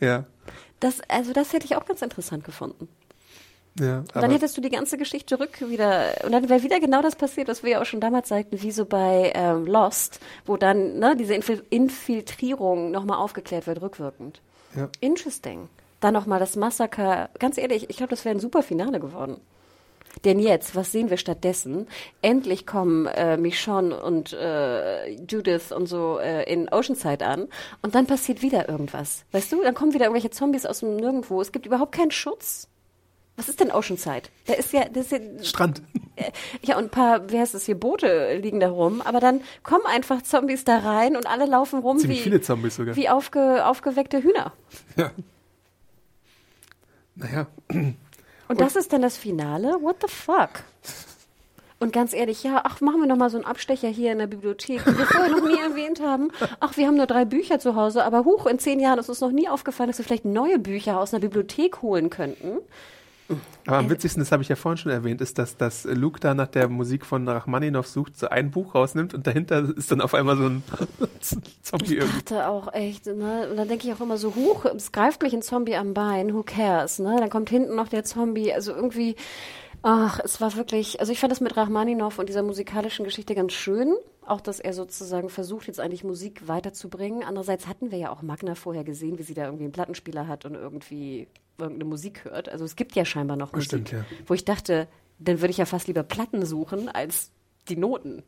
ja. 0.00 0.26
Das, 0.80 1.00
also 1.08 1.32
das 1.32 1.52
hätte 1.52 1.66
ich 1.66 1.76
auch 1.76 1.84
ganz 1.84 2.02
interessant 2.02 2.44
gefunden. 2.44 2.88
Ja, 3.78 3.98
und 3.98 4.16
dann 4.16 4.30
hättest 4.30 4.56
du 4.56 4.60
die 4.60 4.68
ganze 4.68 4.98
Geschichte 4.98 5.38
rück 5.38 5.60
wieder, 5.60 6.24
und 6.24 6.32
dann 6.32 6.48
wäre 6.48 6.62
wieder 6.62 6.80
genau 6.80 7.02
das 7.02 7.14
passiert, 7.14 7.48
was 7.48 7.62
wir 7.62 7.70
ja 7.70 7.80
auch 7.80 7.86
schon 7.86 8.00
damals 8.00 8.28
sagten, 8.28 8.60
wie 8.60 8.72
so 8.72 8.84
bei 8.84 9.32
ähm, 9.34 9.64
Lost, 9.64 10.20
wo 10.44 10.56
dann 10.56 10.98
ne, 10.98 11.14
diese 11.16 11.34
Infil 11.34 11.62
Infiltrierung 11.70 12.90
nochmal 12.90 13.18
aufgeklärt 13.18 13.66
wird, 13.66 13.80
rückwirkend. 13.80 14.40
Ja. 14.74 14.88
Interesting. 15.00 15.68
Dann 16.00 16.14
nochmal 16.14 16.40
das 16.40 16.56
Massaker. 16.56 17.30
Ganz 17.38 17.58
ehrlich, 17.58 17.88
ich 17.90 17.96
glaube, 17.96 18.10
das 18.10 18.24
wäre 18.24 18.34
ein 18.34 18.40
super 18.40 18.62
Finale 18.62 18.98
geworden. 18.98 19.40
Denn 20.24 20.38
jetzt, 20.38 20.74
was 20.76 20.92
sehen 20.92 21.08
wir 21.08 21.16
stattdessen? 21.16 21.86
Endlich 22.20 22.66
kommen 22.66 23.06
äh, 23.06 23.36
Michonne 23.36 24.00
und 24.02 24.32
äh, 24.32 25.10
Judith 25.10 25.72
und 25.72 25.86
so 25.86 26.18
äh, 26.18 26.42
in 26.52 26.68
Oceanside 26.68 27.24
an 27.26 27.48
und 27.82 27.94
dann 27.94 28.06
passiert 28.06 28.42
wieder 28.42 28.68
irgendwas. 28.68 29.24
Weißt 29.32 29.50
du, 29.52 29.62
dann 29.62 29.74
kommen 29.74 29.94
wieder 29.94 30.06
irgendwelche 30.06 30.30
Zombies 30.30 30.66
aus 30.66 30.80
dem 30.80 30.96
Nirgendwo. 30.96 31.40
Es 31.40 31.52
gibt 31.52 31.66
überhaupt 31.66 31.92
keinen 31.92 32.10
Schutz. 32.10 32.68
Was 33.36 33.48
ist 33.48 33.60
denn 33.60 33.70
Oceanside? 33.70 34.24
Da 34.46 34.52
ist 34.54 34.72
ja, 34.72 34.84
das 34.92 35.06
ist 35.06 35.12
ja 35.12 35.44
Strand. 35.44 35.82
Ja, 36.60 36.76
und 36.76 36.84
ein 36.84 36.90
paar, 36.90 37.30
wie 37.30 37.38
heißt 37.38 37.54
das 37.54 37.64
hier, 37.64 37.80
Boote 37.80 38.36
liegen 38.36 38.60
da 38.60 38.68
rum, 38.68 39.00
aber 39.00 39.20
dann 39.20 39.40
kommen 39.62 39.86
einfach 39.86 40.20
Zombies 40.20 40.64
da 40.64 40.80
rein 40.80 41.16
und 41.16 41.26
alle 41.26 41.46
laufen 41.46 41.78
rum 41.78 41.98
Ziemlich 41.98 42.18
wie, 42.18 42.22
viele 42.24 42.40
Zombies 42.42 42.76
sogar. 42.76 42.94
wie 42.96 43.08
aufge, 43.08 43.64
aufgeweckte 43.64 44.22
Hühner. 44.22 44.52
Ja. 44.96 45.12
Naja. 47.14 47.46
Und, 48.50 48.56
und 48.56 48.62
das 48.62 48.74
ist 48.74 48.92
dann 48.92 49.00
das 49.00 49.16
Finale? 49.16 49.76
What 49.80 49.98
the 50.00 50.12
fuck? 50.12 50.64
Und 51.78 51.92
ganz 51.92 52.12
ehrlich, 52.12 52.42
ja, 52.42 52.62
ach, 52.64 52.80
machen 52.80 52.98
wir 52.98 53.06
noch 53.06 53.16
mal 53.16 53.30
so 53.30 53.36
einen 53.36 53.46
Abstecher 53.46 53.86
hier 53.86 54.10
in 54.10 54.18
der 54.18 54.26
Bibliothek, 54.26 54.82
die 54.84 54.98
wir 54.98 55.06
vorher 55.06 55.30
noch 55.30 55.46
nie 55.46 55.56
erwähnt 55.70 56.02
haben. 56.02 56.32
Ach, 56.58 56.76
wir 56.76 56.88
haben 56.88 56.96
nur 56.96 57.06
drei 57.06 57.24
Bücher 57.24 57.60
zu 57.60 57.76
Hause, 57.76 58.02
aber 58.04 58.24
huch, 58.24 58.46
in 58.46 58.58
zehn 58.58 58.80
Jahren 58.80 58.98
ist 58.98 59.08
uns 59.08 59.20
noch 59.20 59.30
nie 59.30 59.48
aufgefallen, 59.48 59.88
dass 59.88 59.98
wir 59.98 60.04
vielleicht 60.04 60.24
neue 60.24 60.58
Bücher 60.58 60.98
aus 60.98 61.14
einer 61.14 61.20
Bibliothek 61.20 61.80
holen 61.80 62.10
könnten. 62.10 62.58
Aber 63.66 63.78
am 63.78 63.90
witzigsten, 63.90 64.20
das 64.20 64.32
habe 64.32 64.42
ich 64.42 64.48
ja 64.48 64.56
vorhin 64.56 64.78
schon 64.78 64.92
erwähnt, 64.92 65.20
ist, 65.20 65.38
dass, 65.38 65.56
dass 65.56 65.84
Luke 65.84 66.18
da 66.20 66.34
nach 66.34 66.48
der 66.48 66.68
Musik 66.68 67.06
von 67.06 67.28
Rachmaninov 67.28 67.86
sucht, 67.86 68.18
so 68.18 68.28
ein 68.28 68.50
Buch 68.50 68.74
rausnimmt 68.74 69.14
und 69.14 69.26
dahinter 69.26 69.76
ist 69.76 69.92
dann 69.92 70.00
auf 70.00 70.14
einmal 70.14 70.36
so 70.36 70.44
ein 70.44 70.62
Zombie 71.62 71.96
irgendwie. 71.96 72.18
Ich 72.18 72.24
dachte 72.24 72.48
auch 72.48 72.72
echt, 72.72 73.06
ne? 73.06 73.48
Und 73.50 73.56
dann 73.56 73.68
denke 73.68 73.86
ich 73.86 73.94
auch 73.94 74.00
immer 74.00 74.16
so, 74.16 74.34
huch, 74.34 74.64
es 74.64 74.92
greift 74.92 75.22
mich 75.22 75.32
ein 75.32 75.42
Zombie 75.42 75.76
am 75.76 75.94
Bein, 75.94 76.34
who 76.34 76.42
cares, 76.42 76.98
ne? 76.98 77.16
Dann 77.18 77.30
kommt 77.30 77.50
hinten 77.50 77.76
noch 77.76 77.88
der 77.88 78.04
Zombie, 78.04 78.52
also 78.52 78.72
irgendwie, 78.72 79.16
ach, 79.82 80.20
es 80.24 80.40
war 80.40 80.56
wirklich, 80.56 81.00
also 81.00 81.12
ich 81.12 81.20
fand 81.20 81.30
das 81.30 81.40
mit 81.40 81.56
Rachmaninov 81.56 82.18
und 82.18 82.28
dieser 82.28 82.42
musikalischen 82.42 83.04
Geschichte 83.04 83.34
ganz 83.34 83.52
schön. 83.52 83.94
Auch, 84.26 84.40
dass 84.40 84.60
er 84.60 84.74
sozusagen 84.74 85.28
versucht, 85.28 85.66
jetzt 85.66 85.80
eigentlich 85.80 86.04
Musik 86.04 86.46
weiterzubringen. 86.46 87.24
Andererseits 87.24 87.66
hatten 87.66 87.90
wir 87.90 87.98
ja 87.98 88.10
auch 88.10 88.22
Magna 88.22 88.54
vorher 88.54 88.84
gesehen, 88.84 89.18
wie 89.18 89.24
sie 89.24 89.34
da 89.34 89.44
irgendwie 89.44 89.64
einen 89.64 89.72
Plattenspieler 89.72 90.28
hat 90.28 90.44
und 90.44 90.54
irgendwie 90.54 91.26
irgendeine 91.60 91.88
Musik 91.88 92.24
hört. 92.24 92.48
Also 92.48 92.64
es 92.64 92.76
gibt 92.76 92.94
ja 92.94 93.04
scheinbar 93.04 93.36
noch 93.36 93.52
Musik, 93.52 93.68
Stimmt, 93.68 93.92
ja. 93.92 94.04
wo 94.26 94.34
ich 94.34 94.44
dachte, 94.44 94.88
dann 95.18 95.40
würde 95.40 95.50
ich 95.50 95.58
ja 95.58 95.66
fast 95.66 95.86
lieber 95.86 96.02
Platten 96.02 96.44
suchen 96.44 96.88
als 96.88 97.30
die 97.68 97.76
Noten. 97.76 98.22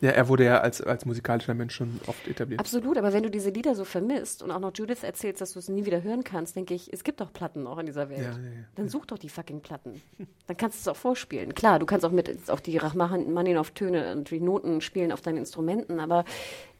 Ja, 0.00 0.10
er 0.10 0.28
wurde 0.28 0.44
ja 0.44 0.60
als, 0.60 0.82
als 0.82 1.06
musikalischer 1.06 1.54
Mensch 1.54 1.74
schon 1.74 2.00
oft 2.06 2.28
etabliert. 2.28 2.60
Absolut, 2.60 2.98
aber 2.98 3.14
wenn 3.14 3.22
du 3.22 3.30
diese 3.30 3.48
Lieder 3.48 3.74
so 3.74 3.84
vermisst 3.84 4.42
und 4.42 4.50
auch 4.50 4.60
noch 4.60 4.72
Judith 4.74 5.02
erzählst, 5.02 5.40
dass 5.40 5.54
du 5.54 5.58
es 5.58 5.70
nie 5.70 5.86
wieder 5.86 6.02
hören 6.02 6.22
kannst, 6.22 6.54
denke 6.54 6.74
ich, 6.74 6.92
es 6.92 7.02
gibt 7.02 7.20
doch 7.20 7.32
Platten 7.32 7.66
auch 7.66 7.78
in 7.78 7.86
dieser 7.86 8.10
Welt. 8.10 8.20
Ja, 8.20 8.32
ja, 8.32 8.36
ja. 8.36 8.64
Dann 8.74 8.90
such 8.90 9.06
doch 9.06 9.18
die 9.18 9.30
fucking 9.30 9.62
Platten. 9.62 10.02
Dann 10.46 10.56
kannst 10.58 10.78
du 10.78 10.80
es 10.82 10.88
auch 10.88 11.00
vorspielen. 11.00 11.54
Klar, 11.54 11.78
du 11.78 11.86
kannst 11.86 12.04
auch 12.04 12.10
mit 12.10 12.50
auch 12.50 12.60
die 12.60 12.76
Rachmaninov-Töne 12.76 14.12
und 14.12 14.30
die 14.30 14.40
Noten 14.40 14.82
spielen 14.82 15.12
auf 15.12 15.22
deinen 15.22 15.38
Instrumenten, 15.38 15.98
aber 15.98 16.26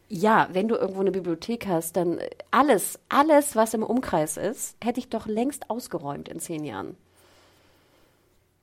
ja, 0.09 0.47
wenn 0.53 0.67
du 0.67 0.75
irgendwo 0.75 1.01
eine 1.01 1.11
Bibliothek 1.11 1.67
hast, 1.67 1.95
dann 1.97 2.19
alles, 2.51 2.99
alles, 3.09 3.55
was 3.55 3.73
im 3.73 3.83
Umkreis 3.83 4.37
ist, 4.37 4.75
hätte 4.83 4.99
ich 4.99 5.09
doch 5.09 5.27
längst 5.27 5.69
ausgeräumt 5.69 6.29
in 6.29 6.39
zehn 6.39 6.63
Jahren. 6.63 6.95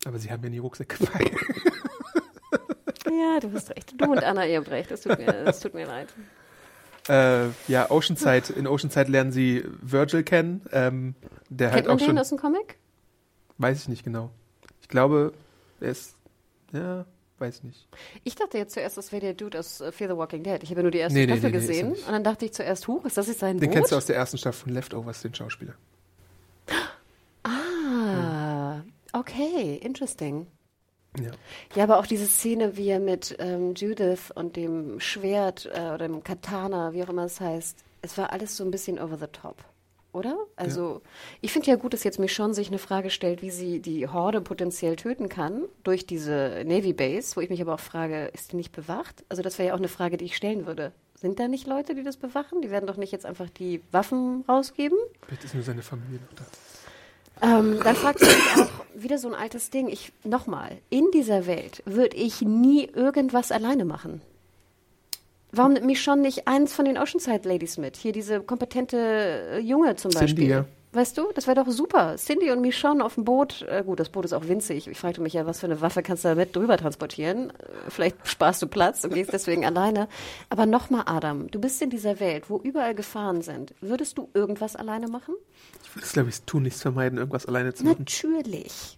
Aber 0.06 0.18
sie 0.18 0.30
haben 0.30 0.42
ja 0.44 0.50
nie 0.50 0.58
Rucksäcke 0.58 0.96
frei. 1.06 1.30
Ja, 3.06 3.38
du 3.40 3.52
hast 3.52 3.70
recht. 3.70 3.94
Du 3.96 4.10
und 4.10 4.24
Anna, 4.24 4.46
ihr 4.46 4.58
habt 4.58 4.70
recht. 4.70 4.90
Das 4.90 5.02
tut 5.02 5.18
mir, 5.18 5.26
das 5.44 5.60
tut 5.60 5.74
mir 5.74 5.86
leid. 5.86 6.08
Äh, 7.08 7.48
ja, 7.70 7.90
Oceanside. 7.90 8.52
In 8.54 8.66
Oceanside 8.66 9.10
lernen 9.10 9.30
sie 9.30 9.62
Virgil 9.82 10.22
kennen. 10.22 10.62
Ähm, 10.72 11.14
der 11.48 11.68
Kennt 11.68 11.74
halt 11.74 11.86
man 11.86 11.94
auch 11.94 11.98
den 11.98 12.06
schon. 12.06 12.18
aus 12.18 12.28
dem 12.30 12.38
Comic? 12.38 12.76
Weiß 13.58 13.82
ich 13.82 13.88
nicht 13.88 14.04
genau. 14.04 14.30
Ich 14.80 14.88
glaube, 14.88 15.32
er 15.80 15.90
ist. 15.90 16.16
Ja, 16.72 17.04
weiß 17.38 17.62
nicht. 17.64 17.88
Ich 18.22 18.34
dachte 18.36 18.58
jetzt 18.58 18.74
zuerst, 18.74 18.96
das 18.96 19.10
wäre 19.12 19.20
der 19.20 19.34
Dude 19.34 19.58
aus 19.58 19.80
äh, 19.80 19.90
Fear 19.92 20.10
the 20.10 20.16
Walking 20.16 20.42
Dead. 20.42 20.62
Ich 20.62 20.70
habe 20.70 20.82
nur 20.82 20.90
die 20.90 20.98
erste 20.98 21.18
Nee, 21.18 21.24
Staffel 21.26 21.50
nee, 21.50 21.56
nee, 21.58 21.66
gesehen. 21.66 21.92
und 21.92 22.08
dann 22.08 22.24
dachte 22.24 22.44
ich 22.44 22.52
zuerst, 22.52 22.86
huch, 22.88 23.04
ist 23.04 23.16
das 23.16 23.26
jetzt 23.28 23.40
sein 23.40 23.58
Den 23.58 23.68
Boot? 23.70 23.74
kennst 23.76 23.92
du 23.92 23.96
aus 23.96 24.06
der 24.06 24.16
ersten 24.16 24.38
Staffel 24.38 24.64
von 24.64 24.72
Leftovers, 24.72 25.22
den 25.22 25.34
Schauspieler. 25.34 25.74
ah, 27.42 28.82
okay, 29.12 29.76
interesting. 29.82 30.46
Ja. 31.18 31.30
Ja, 31.76 31.84
aber 31.84 31.98
auch 31.98 32.06
diese 32.06 32.26
Szene, 32.26 32.76
wie 32.76 32.88
er 32.88 32.98
mit 32.98 33.36
ähm, 33.38 33.74
Judith 33.74 34.30
und 34.34 34.56
dem 34.56 34.98
Schwert 34.98 35.66
äh, 35.72 35.90
oder 35.94 36.08
dem 36.08 36.24
Katana, 36.24 36.92
wie 36.92 37.04
auch 37.04 37.08
immer 37.08 37.24
es 37.24 37.40
heißt, 37.40 37.78
es 38.02 38.18
war 38.18 38.32
alles 38.32 38.56
so 38.56 38.64
ein 38.64 38.70
bisschen 38.70 38.98
over 38.98 39.16
the 39.16 39.26
top. 39.28 39.64
Oder? 40.14 40.38
Also, 40.54 41.02
ich 41.40 41.52
finde 41.52 41.68
ja 41.70 41.76
gut, 41.76 41.92
dass 41.92 42.04
jetzt 42.04 42.20
Michonne 42.20 42.54
sich 42.54 42.68
eine 42.68 42.78
Frage 42.78 43.10
stellt, 43.10 43.42
wie 43.42 43.50
sie 43.50 43.80
die 43.80 44.06
Horde 44.06 44.40
potenziell 44.40 44.94
töten 44.94 45.28
kann 45.28 45.64
durch 45.82 46.06
diese 46.06 46.62
Navy 46.64 46.92
Base, 46.92 47.34
wo 47.34 47.40
ich 47.40 47.50
mich 47.50 47.60
aber 47.60 47.74
auch 47.74 47.80
frage, 47.80 48.26
ist 48.32 48.52
die 48.52 48.56
nicht 48.56 48.70
bewacht? 48.70 49.24
Also, 49.28 49.42
das 49.42 49.58
wäre 49.58 49.68
ja 49.68 49.74
auch 49.74 49.78
eine 49.78 49.88
Frage, 49.88 50.16
die 50.16 50.26
ich 50.26 50.36
stellen 50.36 50.66
würde. 50.66 50.92
Sind 51.16 51.40
da 51.40 51.48
nicht 51.48 51.66
Leute, 51.66 51.96
die 51.96 52.04
das 52.04 52.16
bewachen? 52.16 52.62
Die 52.62 52.70
werden 52.70 52.86
doch 52.86 52.96
nicht 52.96 53.10
jetzt 53.10 53.26
einfach 53.26 53.50
die 53.50 53.82
Waffen 53.90 54.44
rausgeben? 54.48 54.98
Vielleicht 55.26 55.44
ist 55.44 55.54
nur 55.54 55.64
seine 55.64 55.82
Familie 55.82 56.20
noch 56.20 56.34
da. 56.36 56.44
Ähm, 57.58 57.80
dann 57.82 57.96
fragt 57.96 58.20
sich 58.20 58.36
auch 58.56 58.70
wieder 58.94 59.18
so 59.18 59.26
ein 59.28 59.34
altes 59.34 59.70
Ding. 59.70 59.88
Ich 59.88 60.12
nochmal, 60.22 60.78
in 60.90 61.10
dieser 61.12 61.46
Welt 61.46 61.82
würde 61.86 62.16
ich 62.16 62.40
nie 62.40 62.84
irgendwas 62.84 63.50
alleine 63.50 63.84
machen. 63.84 64.22
Warum 65.56 65.72
nimmt 65.74 65.86
mich 65.86 66.02
schon 66.02 66.20
nicht 66.20 66.48
eins 66.48 66.72
von 66.74 66.84
den 66.84 66.98
Oceanside 66.98 67.48
Ladies 67.48 67.78
mit? 67.78 67.96
Hier 67.96 68.12
diese 68.12 68.40
kompetente 68.40 68.96
äh, 68.96 69.58
Junge 69.60 69.94
zum 69.96 70.10
Cindy, 70.10 70.24
Beispiel. 70.26 70.48
ja. 70.48 70.64
Weißt 70.92 71.18
du, 71.18 71.32
das 71.34 71.48
wäre 71.48 71.56
doch 71.64 71.70
super. 71.72 72.14
Cindy 72.16 72.52
und 72.52 72.60
Michonne 72.60 73.04
auf 73.04 73.16
dem 73.16 73.24
Boot. 73.24 73.62
Äh, 73.68 73.82
gut, 73.84 73.98
das 73.98 74.10
Boot 74.10 74.24
ist 74.24 74.32
auch 74.32 74.46
winzig. 74.46 74.86
Ich 74.86 74.98
fragte 74.98 75.20
mich 75.20 75.32
ja, 75.32 75.44
was 75.44 75.58
für 75.60 75.66
eine 75.66 75.80
Waffe 75.80 76.02
kannst 76.02 76.24
du 76.24 76.28
da 76.28 76.34
mit 76.36 76.54
drüber 76.54 76.76
transportieren? 76.76 77.50
Äh, 77.50 77.54
vielleicht 77.88 78.16
sparst 78.28 78.62
du 78.62 78.68
Platz 78.68 79.02
und 79.04 79.12
gehst 79.12 79.32
deswegen 79.32 79.64
alleine. 79.66 80.08
Aber 80.50 80.66
nochmal, 80.66 81.02
Adam, 81.06 81.50
du 81.50 81.60
bist 81.60 81.82
in 81.82 81.90
dieser 81.90 82.20
Welt, 82.20 82.48
wo 82.48 82.58
überall 82.58 82.94
Gefahren 82.94 83.42
sind. 83.42 83.74
Würdest 83.80 84.18
du 84.18 84.28
irgendwas 84.34 84.76
alleine 84.76 85.08
machen? 85.08 85.34
Ich 85.82 85.96
würde 85.96 86.06
es, 86.06 86.12
glaube 86.12 86.28
ich, 86.28 86.42
tun, 86.42 86.62
nichts 86.62 86.80
vermeiden, 86.82 87.18
irgendwas 87.18 87.46
alleine 87.46 87.74
zu 87.74 87.84
machen. 87.84 87.96
Natürlich. 87.98 88.96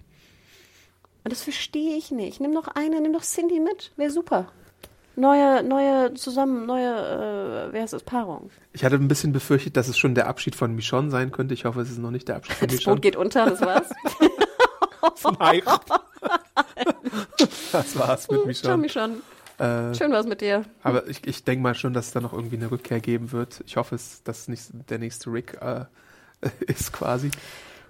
Und 1.24 1.32
das 1.32 1.42
verstehe 1.42 1.96
ich 1.96 2.10
nicht. 2.10 2.40
Nimm 2.40 2.52
noch 2.52 2.68
eine, 2.68 3.00
nimm 3.00 3.12
doch 3.14 3.22
Cindy 3.24 3.58
mit. 3.58 3.92
Wäre 3.96 4.10
super. 4.10 4.52
Neue, 5.18 5.62
neue 5.62 6.12
zusammen, 6.14 6.66
neue, 6.66 7.68
äh, 7.70 7.72
wie 7.72 7.80
heißt 7.80 7.94
das, 7.94 8.02
Paarung. 8.02 8.50
Ich 8.74 8.84
hatte 8.84 8.96
ein 8.96 9.08
bisschen 9.08 9.32
befürchtet, 9.32 9.76
dass 9.76 9.88
es 9.88 9.96
schon 9.96 10.14
der 10.14 10.26
Abschied 10.28 10.54
von 10.54 10.74
Michonne 10.74 11.10
sein 11.10 11.32
könnte. 11.32 11.54
Ich 11.54 11.64
hoffe, 11.64 11.80
es 11.80 11.90
ist 11.90 11.98
noch 11.98 12.10
nicht 12.10 12.28
der 12.28 12.36
Abschied 12.36 12.54
von 12.56 12.68
Das 12.68 12.76
Michonne. 12.76 12.96
Boot 12.96 13.02
geht 13.02 13.16
unter, 13.16 13.46
das 13.48 13.60
war's. 13.62 13.88
Das 17.72 17.98
war's 17.98 18.28
mit 18.30 18.56
Ciao, 18.56 18.76
Michonne. 18.76 19.16
Michonne. 19.58 19.90
Äh, 19.90 19.94
Schön 19.94 20.12
war's 20.12 20.26
mit 20.26 20.40
dir. 20.42 20.64
aber 20.82 21.06
ich, 21.08 21.26
ich 21.26 21.44
denke 21.44 21.62
mal 21.62 21.74
schon, 21.74 21.94
dass 21.94 22.06
es 22.08 22.12
da 22.12 22.20
noch 22.20 22.32
irgendwie 22.32 22.56
eine 22.56 22.70
Rückkehr 22.70 23.00
geben 23.00 23.32
wird. 23.32 23.62
Ich 23.66 23.76
hoffe, 23.76 23.94
es, 23.94 24.22
dass 24.22 24.40
es 24.40 24.48
nicht 24.48 24.64
der 24.90 24.98
nächste 24.98 25.32
Rick 25.32 25.56
äh, 25.62 25.84
ist 26.66 26.92
quasi. 26.92 27.30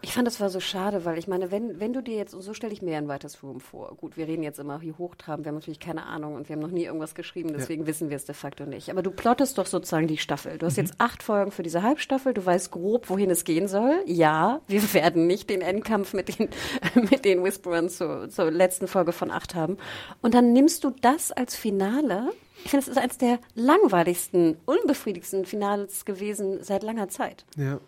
Ich 0.03 0.13
fand, 0.13 0.27
das 0.27 0.41
war 0.41 0.51
so 0.51 0.61
schade, 0.61 1.05
weil 1.05 1.19
ich 1.19 1.27
meine, 1.27 1.51
wenn, 1.51 1.81
wenn 1.81 1.93
du 1.93 2.03
dir 2.03 2.17
jetzt, 2.17 2.33
so 2.33 2.55
stelle 2.55 2.73
ich 2.73 2.83
mir 2.83 2.97
ein 2.97 3.09
weiteres 3.09 3.43
Room 3.43 3.61
vor. 3.61 3.97
Gut, 3.97 4.17
wir 4.17 4.29
reden 4.29 4.43
jetzt 4.43 4.59
immer 4.59 4.81
hier 4.81 4.97
hochtrabend, 4.99 5.45
wir 5.45 5.49
haben 5.49 5.57
natürlich 5.57 5.81
keine 5.81 6.07
Ahnung 6.07 6.35
und 6.35 6.49
wir 6.49 6.55
haben 6.55 6.63
noch 6.63 6.71
nie 6.71 6.85
irgendwas 6.85 7.15
geschrieben, 7.15 7.53
deswegen 7.53 7.87
wissen 7.87 8.11
wir 8.11 8.17
es 8.17 8.25
de 8.25 8.35
facto 8.35 8.67
nicht. 8.67 8.91
Aber 8.91 9.03
du 9.03 9.11
plottest 9.11 9.59
doch 9.59 9.67
sozusagen 9.67 10.07
die 10.07 10.19
Staffel. 10.19 10.59
Du 10.59 10.67
hast 10.67 10.77
jetzt 10.77 10.95
acht 10.99 11.23
Folgen 11.23 11.51
für 11.51 11.63
diese 11.63 11.83
Halbstaffel, 11.83 12.35
du 12.35 12.45
weißt 12.45 12.71
grob, 12.71 13.11
wohin 13.11 13.31
es 13.31 13.45
gehen 13.45 13.69
soll. 13.69 14.03
Ja, 14.07 14.61
wir 14.69 14.83
werden 14.95 15.27
nicht 15.27 15.51
den 15.51 15.61
Endkampf 15.61 16.13
mit 16.13 16.39
den, 16.39 16.51
mit 17.11 17.25
den 17.25 17.43
Whisperern 17.43 17.89
zur, 17.89 18.29
zur 18.29 18.51
letzten 18.51 18.89
Folge 18.89 19.13
von 19.13 19.31
acht 19.31 19.55
haben. 19.55 19.77
Und 20.23 20.35
dann 20.35 20.53
nimmst 20.53 20.85
du 20.85 20.91
das 20.91 21.33
als 21.33 21.57
Finale. 21.57 22.33
Ich 22.65 22.71
finde, 22.71 22.85
es 22.85 22.89
ist 22.89 22.99
eines 22.99 23.19
der 23.19 23.39
langweiligsten, 23.55 24.57
unbefriedigsten 24.67 25.45
Finals 25.45 26.05
gewesen 26.05 26.63
seit 26.63 26.83
langer 26.83 27.09
Zeit. 27.09 27.45
Ja. 27.57 27.81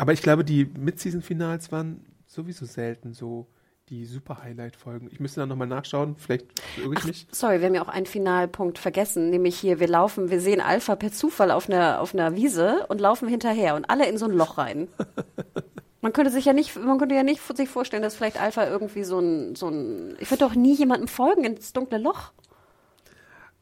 Aber 0.00 0.14
ich 0.14 0.22
glaube, 0.22 0.46
die 0.46 0.64
Mid-Season-Finals 0.64 1.72
waren 1.72 2.06
sowieso 2.26 2.64
selten 2.64 3.12
so 3.12 3.48
die 3.90 4.06
super 4.06 4.42
Highlight-Folgen. 4.42 5.10
Ich 5.12 5.20
müsste 5.20 5.40
da 5.40 5.46
nochmal 5.46 5.66
nachschauen, 5.66 6.16
vielleicht 6.16 6.46
irre 6.82 6.94
ich 6.94 7.04
mich. 7.04 7.26
Sorry, 7.32 7.60
wir 7.60 7.66
haben 7.66 7.74
ja 7.74 7.82
auch 7.82 7.88
einen 7.88 8.06
Finalpunkt 8.06 8.78
vergessen, 8.78 9.28
nämlich 9.28 9.58
hier, 9.58 9.78
wir 9.78 9.88
laufen, 9.88 10.30
wir 10.30 10.40
sehen 10.40 10.62
Alpha 10.62 10.96
per 10.96 11.12
Zufall 11.12 11.50
auf 11.50 11.68
einer, 11.68 12.00
auf 12.00 12.14
einer 12.14 12.34
Wiese 12.34 12.86
und 12.88 12.98
laufen 12.98 13.28
hinterher 13.28 13.74
und 13.74 13.90
alle 13.90 14.08
in 14.08 14.16
so 14.16 14.24
ein 14.24 14.30
Loch 14.30 14.56
rein. 14.56 14.88
Man 16.00 16.14
könnte 16.14 16.30
sich 16.30 16.46
ja 16.46 16.54
nicht, 16.54 16.74
man 16.76 16.96
könnte 16.96 17.14
ja 17.14 17.22
nicht 17.22 17.42
sich 17.54 17.68
vorstellen, 17.68 18.02
dass 18.02 18.16
vielleicht 18.16 18.40
Alpha 18.40 18.66
irgendwie 18.66 19.04
so 19.04 19.18
ein, 19.18 19.54
so 19.54 19.68
ein, 19.68 20.16
ich 20.18 20.30
würde 20.30 20.46
doch 20.46 20.54
nie 20.54 20.74
jemandem 20.74 21.08
folgen 21.08 21.44
ins 21.44 21.74
dunkle 21.74 21.98
Loch. 21.98 22.32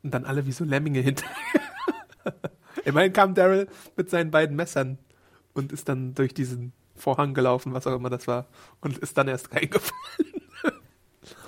Und 0.05 0.15
dann 0.15 0.24
alle 0.24 0.47
wie 0.47 0.52
so 0.52 0.62
Lemminge 0.62 1.01
hinterher. 1.01 1.35
Immerhin 2.85 3.12
kam 3.12 3.35
Daryl 3.35 3.66
mit 3.97 4.09
seinen 4.09 4.31
beiden 4.31 4.55
Messern 4.55 4.98
und 5.59 5.73
ist 5.73 5.89
dann 5.89 6.15
durch 6.15 6.33
diesen 6.33 6.73
Vorhang 6.97 7.35
gelaufen, 7.35 7.75
was 7.75 7.87
auch 7.87 7.95
immer 7.95 8.11
das 8.11 8.27
war, 8.27 8.47
und 8.81 8.99
ist 8.99 9.19
dann 9.19 9.29
erst 9.29 9.53
reingefallen. 9.55 9.93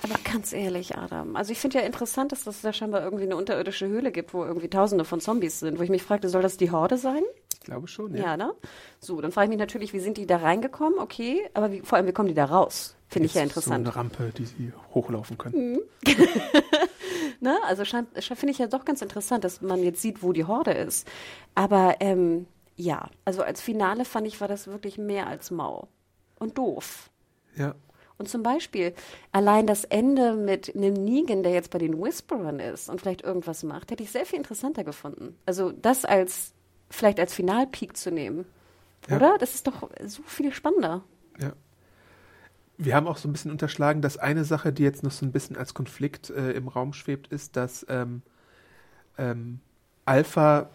Aber 0.03 0.15
ganz 0.23 0.53
ehrlich, 0.53 0.95
Adam, 0.97 1.35
also 1.35 1.51
ich 1.51 1.59
finde 1.59 1.79
ja 1.79 1.85
interessant, 1.85 2.31
dass 2.31 2.45
es 2.47 2.61
da 2.61 2.73
scheinbar 2.73 3.01
irgendwie 3.03 3.23
eine 3.25 3.35
unterirdische 3.35 3.87
Höhle 3.87 4.11
gibt, 4.11 4.33
wo 4.33 4.43
irgendwie 4.43 4.67
tausende 4.67 5.05
von 5.05 5.19
Zombies 5.21 5.59
sind, 5.59 5.79
wo 5.79 5.83
ich 5.83 5.89
mich 5.89 6.03
fragte, 6.03 6.29
soll 6.29 6.41
das 6.41 6.57
die 6.57 6.71
Horde 6.71 6.97
sein? 6.97 7.21
Ich 7.53 7.59
glaube 7.61 7.87
schon, 7.87 8.15
Ja, 8.15 8.23
ja. 8.23 8.37
ne? 8.37 8.53
So, 8.99 9.21
dann 9.21 9.31
frage 9.31 9.45
ich 9.45 9.49
mich 9.49 9.59
natürlich, 9.59 9.93
wie 9.93 9.99
sind 9.99 10.17
die 10.17 10.25
da 10.25 10.37
reingekommen? 10.37 10.97
Okay, 10.99 11.47
aber 11.53 11.71
wie, 11.71 11.81
vor 11.81 11.97
allem, 11.97 12.07
wie 12.07 12.11
kommen 12.11 12.27
die 12.29 12.33
da 12.33 12.45
raus? 12.45 12.95
Finde 13.09 13.27
ich 13.27 13.33
ja 13.35 13.41
Ist 13.43 13.53
So 13.53 13.59
interessant. 13.59 13.87
eine 13.87 13.95
Rampe, 13.95 14.31
die 14.35 14.45
sie 14.45 14.73
hochlaufen 14.93 15.37
können. 15.37 15.79
Ne? 17.39 17.57
Also 17.65 17.83
finde 17.85 18.51
ich 18.51 18.59
ja 18.59 18.67
doch 18.67 18.85
ganz 18.85 19.01
interessant, 19.01 19.43
dass 19.43 19.61
man 19.61 19.81
jetzt 19.81 19.99
sieht, 20.01 20.21
wo 20.21 20.31
die 20.31 20.45
Horde 20.45 20.71
ist. 20.73 21.07
Aber 21.55 21.95
ähm, 21.99 22.45
ja, 22.81 23.09
also 23.25 23.43
als 23.43 23.61
Finale 23.61 24.05
fand 24.05 24.27
ich, 24.27 24.41
war 24.41 24.47
das 24.47 24.67
wirklich 24.67 24.97
mehr 24.97 25.27
als 25.27 25.51
mau. 25.51 25.87
Und 26.39 26.57
doof. 26.57 27.11
Ja. 27.55 27.75
Und 28.17 28.27
zum 28.27 28.41
Beispiel 28.43 28.93
allein 29.31 29.67
das 29.67 29.83
Ende 29.83 30.33
mit 30.33 30.75
einem 30.75 30.93
Negan, 30.93 31.43
der 31.43 31.53
jetzt 31.53 31.69
bei 31.69 31.77
den 31.77 32.01
Whisperern 32.01 32.59
ist 32.59 32.89
und 32.89 32.99
vielleicht 32.99 33.21
irgendwas 33.21 33.63
macht, 33.63 33.91
hätte 33.91 34.03
ich 34.03 34.11
sehr 34.11 34.25
viel 34.25 34.37
interessanter 34.37 34.83
gefunden. 34.83 35.37
Also 35.45 35.71
das 35.71 36.05
als 36.05 36.53
vielleicht 36.89 37.19
als 37.19 37.33
Finalpeak 37.33 37.95
zu 37.95 38.11
nehmen. 38.11 38.45
Ja. 39.07 39.17
Oder? 39.17 39.37
Das 39.37 39.55
ist 39.55 39.67
doch 39.67 39.89
so 40.05 40.23
viel 40.23 40.51
spannender. 40.51 41.03
Ja. 41.39 41.53
Wir 42.77 42.95
haben 42.95 43.07
auch 43.07 43.17
so 43.17 43.29
ein 43.29 43.33
bisschen 43.33 43.51
unterschlagen, 43.51 44.01
dass 44.01 44.17
eine 44.17 44.43
Sache, 44.43 44.73
die 44.73 44.83
jetzt 44.83 45.03
noch 45.03 45.11
so 45.11 45.25
ein 45.25 45.31
bisschen 45.31 45.55
als 45.55 45.75
Konflikt 45.75 46.31
äh, 46.31 46.51
im 46.53 46.67
Raum 46.67 46.93
schwebt, 46.93 47.27
ist, 47.27 47.55
dass 47.55 47.85
ähm, 47.89 48.23
ähm, 49.17 49.59
Alpha, 50.05 50.69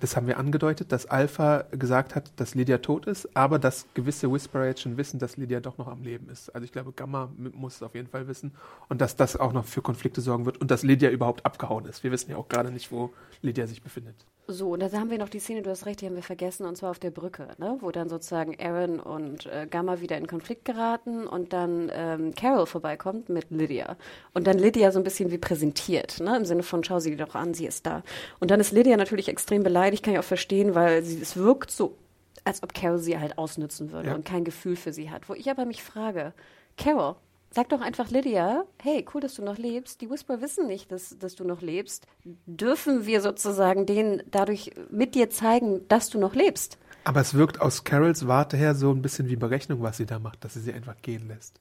das 0.00 0.16
haben 0.16 0.26
wir 0.26 0.38
angedeutet, 0.38 0.92
dass 0.92 1.06
Alpha 1.06 1.64
gesagt 1.70 2.14
hat, 2.14 2.32
dass 2.36 2.54
Lydia 2.54 2.78
tot 2.78 3.06
ist, 3.06 3.36
aber 3.36 3.58
dass 3.58 3.86
gewisse 3.94 4.32
Whisperer 4.32 4.66
jetzt 4.66 4.80
schon 4.80 4.96
wissen, 4.96 5.18
dass 5.18 5.36
Lydia 5.36 5.60
doch 5.60 5.78
noch 5.78 5.88
am 5.88 6.02
Leben 6.02 6.28
ist. 6.28 6.50
Also 6.50 6.64
ich 6.64 6.72
glaube, 6.72 6.92
Gamma 6.92 7.30
muss 7.36 7.76
es 7.76 7.82
auf 7.82 7.94
jeden 7.94 8.08
Fall 8.08 8.26
wissen 8.26 8.52
und 8.88 9.00
dass 9.00 9.16
das 9.16 9.36
auch 9.36 9.52
noch 9.52 9.64
für 9.64 9.82
Konflikte 9.82 10.20
sorgen 10.20 10.46
wird 10.46 10.58
und 10.60 10.70
dass 10.70 10.82
Lydia 10.82 11.10
überhaupt 11.10 11.44
abgehauen 11.44 11.84
ist. 11.86 12.02
Wir 12.02 12.10
wissen 12.10 12.30
ja 12.30 12.36
auch 12.36 12.48
gerade 12.48 12.70
nicht, 12.70 12.90
wo 12.90 13.12
Lydia 13.42 13.66
sich 13.66 13.82
befindet. 13.82 14.26
So, 14.48 14.70
und 14.72 14.80
da 14.80 14.90
haben 14.92 15.10
wir 15.10 15.18
noch 15.18 15.28
die 15.28 15.38
Szene, 15.38 15.62
du 15.62 15.70
hast 15.70 15.86
recht, 15.86 16.00
die 16.00 16.06
haben 16.06 16.16
wir 16.16 16.22
vergessen, 16.22 16.66
und 16.66 16.76
zwar 16.76 16.90
auf 16.90 16.98
der 16.98 17.12
Brücke, 17.12 17.48
ne? 17.58 17.76
wo 17.80 17.92
dann 17.92 18.08
sozusagen 18.08 18.56
Aaron 18.60 18.98
und 18.98 19.46
äh, 19.46 19.68
Gamma 19.70 20.00
wieder 20.00 20.18
in 20.18 20.26
Konflikt 20.26 20.64
geraten 20.64 21.28
und 21.28 21.52
dann 21.52 21.90
ähm, 21.94 22.34
Carol 22.34 22.66
vorbeikommt 22.66 23.28
mit 23.28 23.50
Lydia. 23.50 23.96
Und 24.34 24.48
dann 24.48 24.58
Lydia 24.58 24.90
so 24.90 24.98
ein 24.98 25.04
bisschen 25.04 25.30
wie 25.30 25.38
präsentiert, 25.38 26.18
ne? 26.20 26.36
im 26.36 26.44
Sinne 26.44 26.64
von, 26.64 26.82
schau 26.82 26.98
sie 26.98 27.14
doch 27.16 27.36
an, 27.36 27.54
sie 27.54 27.66
ist 27.66 27.86
da. 27.86 28.02
Und 28.40 28.50
dann 28.50 28.58
ist 28.58 28.72
Lydia 28.72 28.96
natürlich 28.96 29.28
extrem 29.28 29.62
beleidigt, 29.62 30.02
kann 30.02 30.14
ich 30.14 30.18
auch 30.18 30.24
verstehen, 30.24 30.74
weil 30.74 31.04
sie, 31.04 31.20
es 31.22 31.36
wirkt 31.36 31.70
so, 31.70 31.96
als 32.44 32.64
ob 32.64 32.74
Carol 32.74 32.98
sie 32.98 33.18
halt 33.18 33.38
ausnützen 33.38 33.92
würde 33.92 34.08
Ja. 34.08 34.14
und 34.16 34.24
kein 34.24 34.42
Gefühl 34.42 34.74
für 34.74 34.92
sie 34.92 35.10
hat. 35.10 35.28
Wo 35.28 35.34
ich 35.34 35.48
aber 35.50 35.64
mich 35.66 35.84
frage, 35.84 36.32
Carol, 36.76 37.14
Sag 37.54 37.68
doch 37.68 37.82
einfach 37.82 38.10
Lydia, 38.10 38.64
hey, 38.80 39.04
cool, 39.12 39.20
dass 39.20 39.34
du 39.34 39.42
noch 39.42 39.58
lebst. 39.58 40.00
Die 40.00 40.08
Whisper 40.08 40.40
wissen 40.40 40.66
nicht, 40.66 40.90
dass, 40.90 41.18
dass 41.18 41.34
du 41.34 41.44
noch 41.44 41.60
lebst. 41.60 42.06
Dürfen 42.46 43.04
wir 43.04 43.20
sozusagen 43.20 43.84
denen 43.84 44.22
dadurch 44.30 44.70
mit 44.90 45.14
dir 45.14 45.28
zeigen, 45.28 45.86
dass 45.88 46.08
du 46.08 46.18
noch 46.18 46.34
lebst? 46.34 46.78
Aber 47.04 47.20
es 47.20 47.34
wirkt 47.34 47.60
aus 47.60 47.84
Carols 47.84 48.26
Warte 48.26 48.56
her 48.56 48.74
so 48.74 48.90
ein 48.90 49.02
bisschen 49.02 49.28
wie 49.28 49.36
Berechnung, 49.36 49.82
was 49.82 49.98
sie 49.98 50.06
da 50.06 50.18
macht, 50.18 50.44
dass 50.44 50.54
sie 50.54 50.60
sie 50.60 50.72
einfach 50.72 50.96
gehen 51.02 51.28
lässt. 51.28 51.60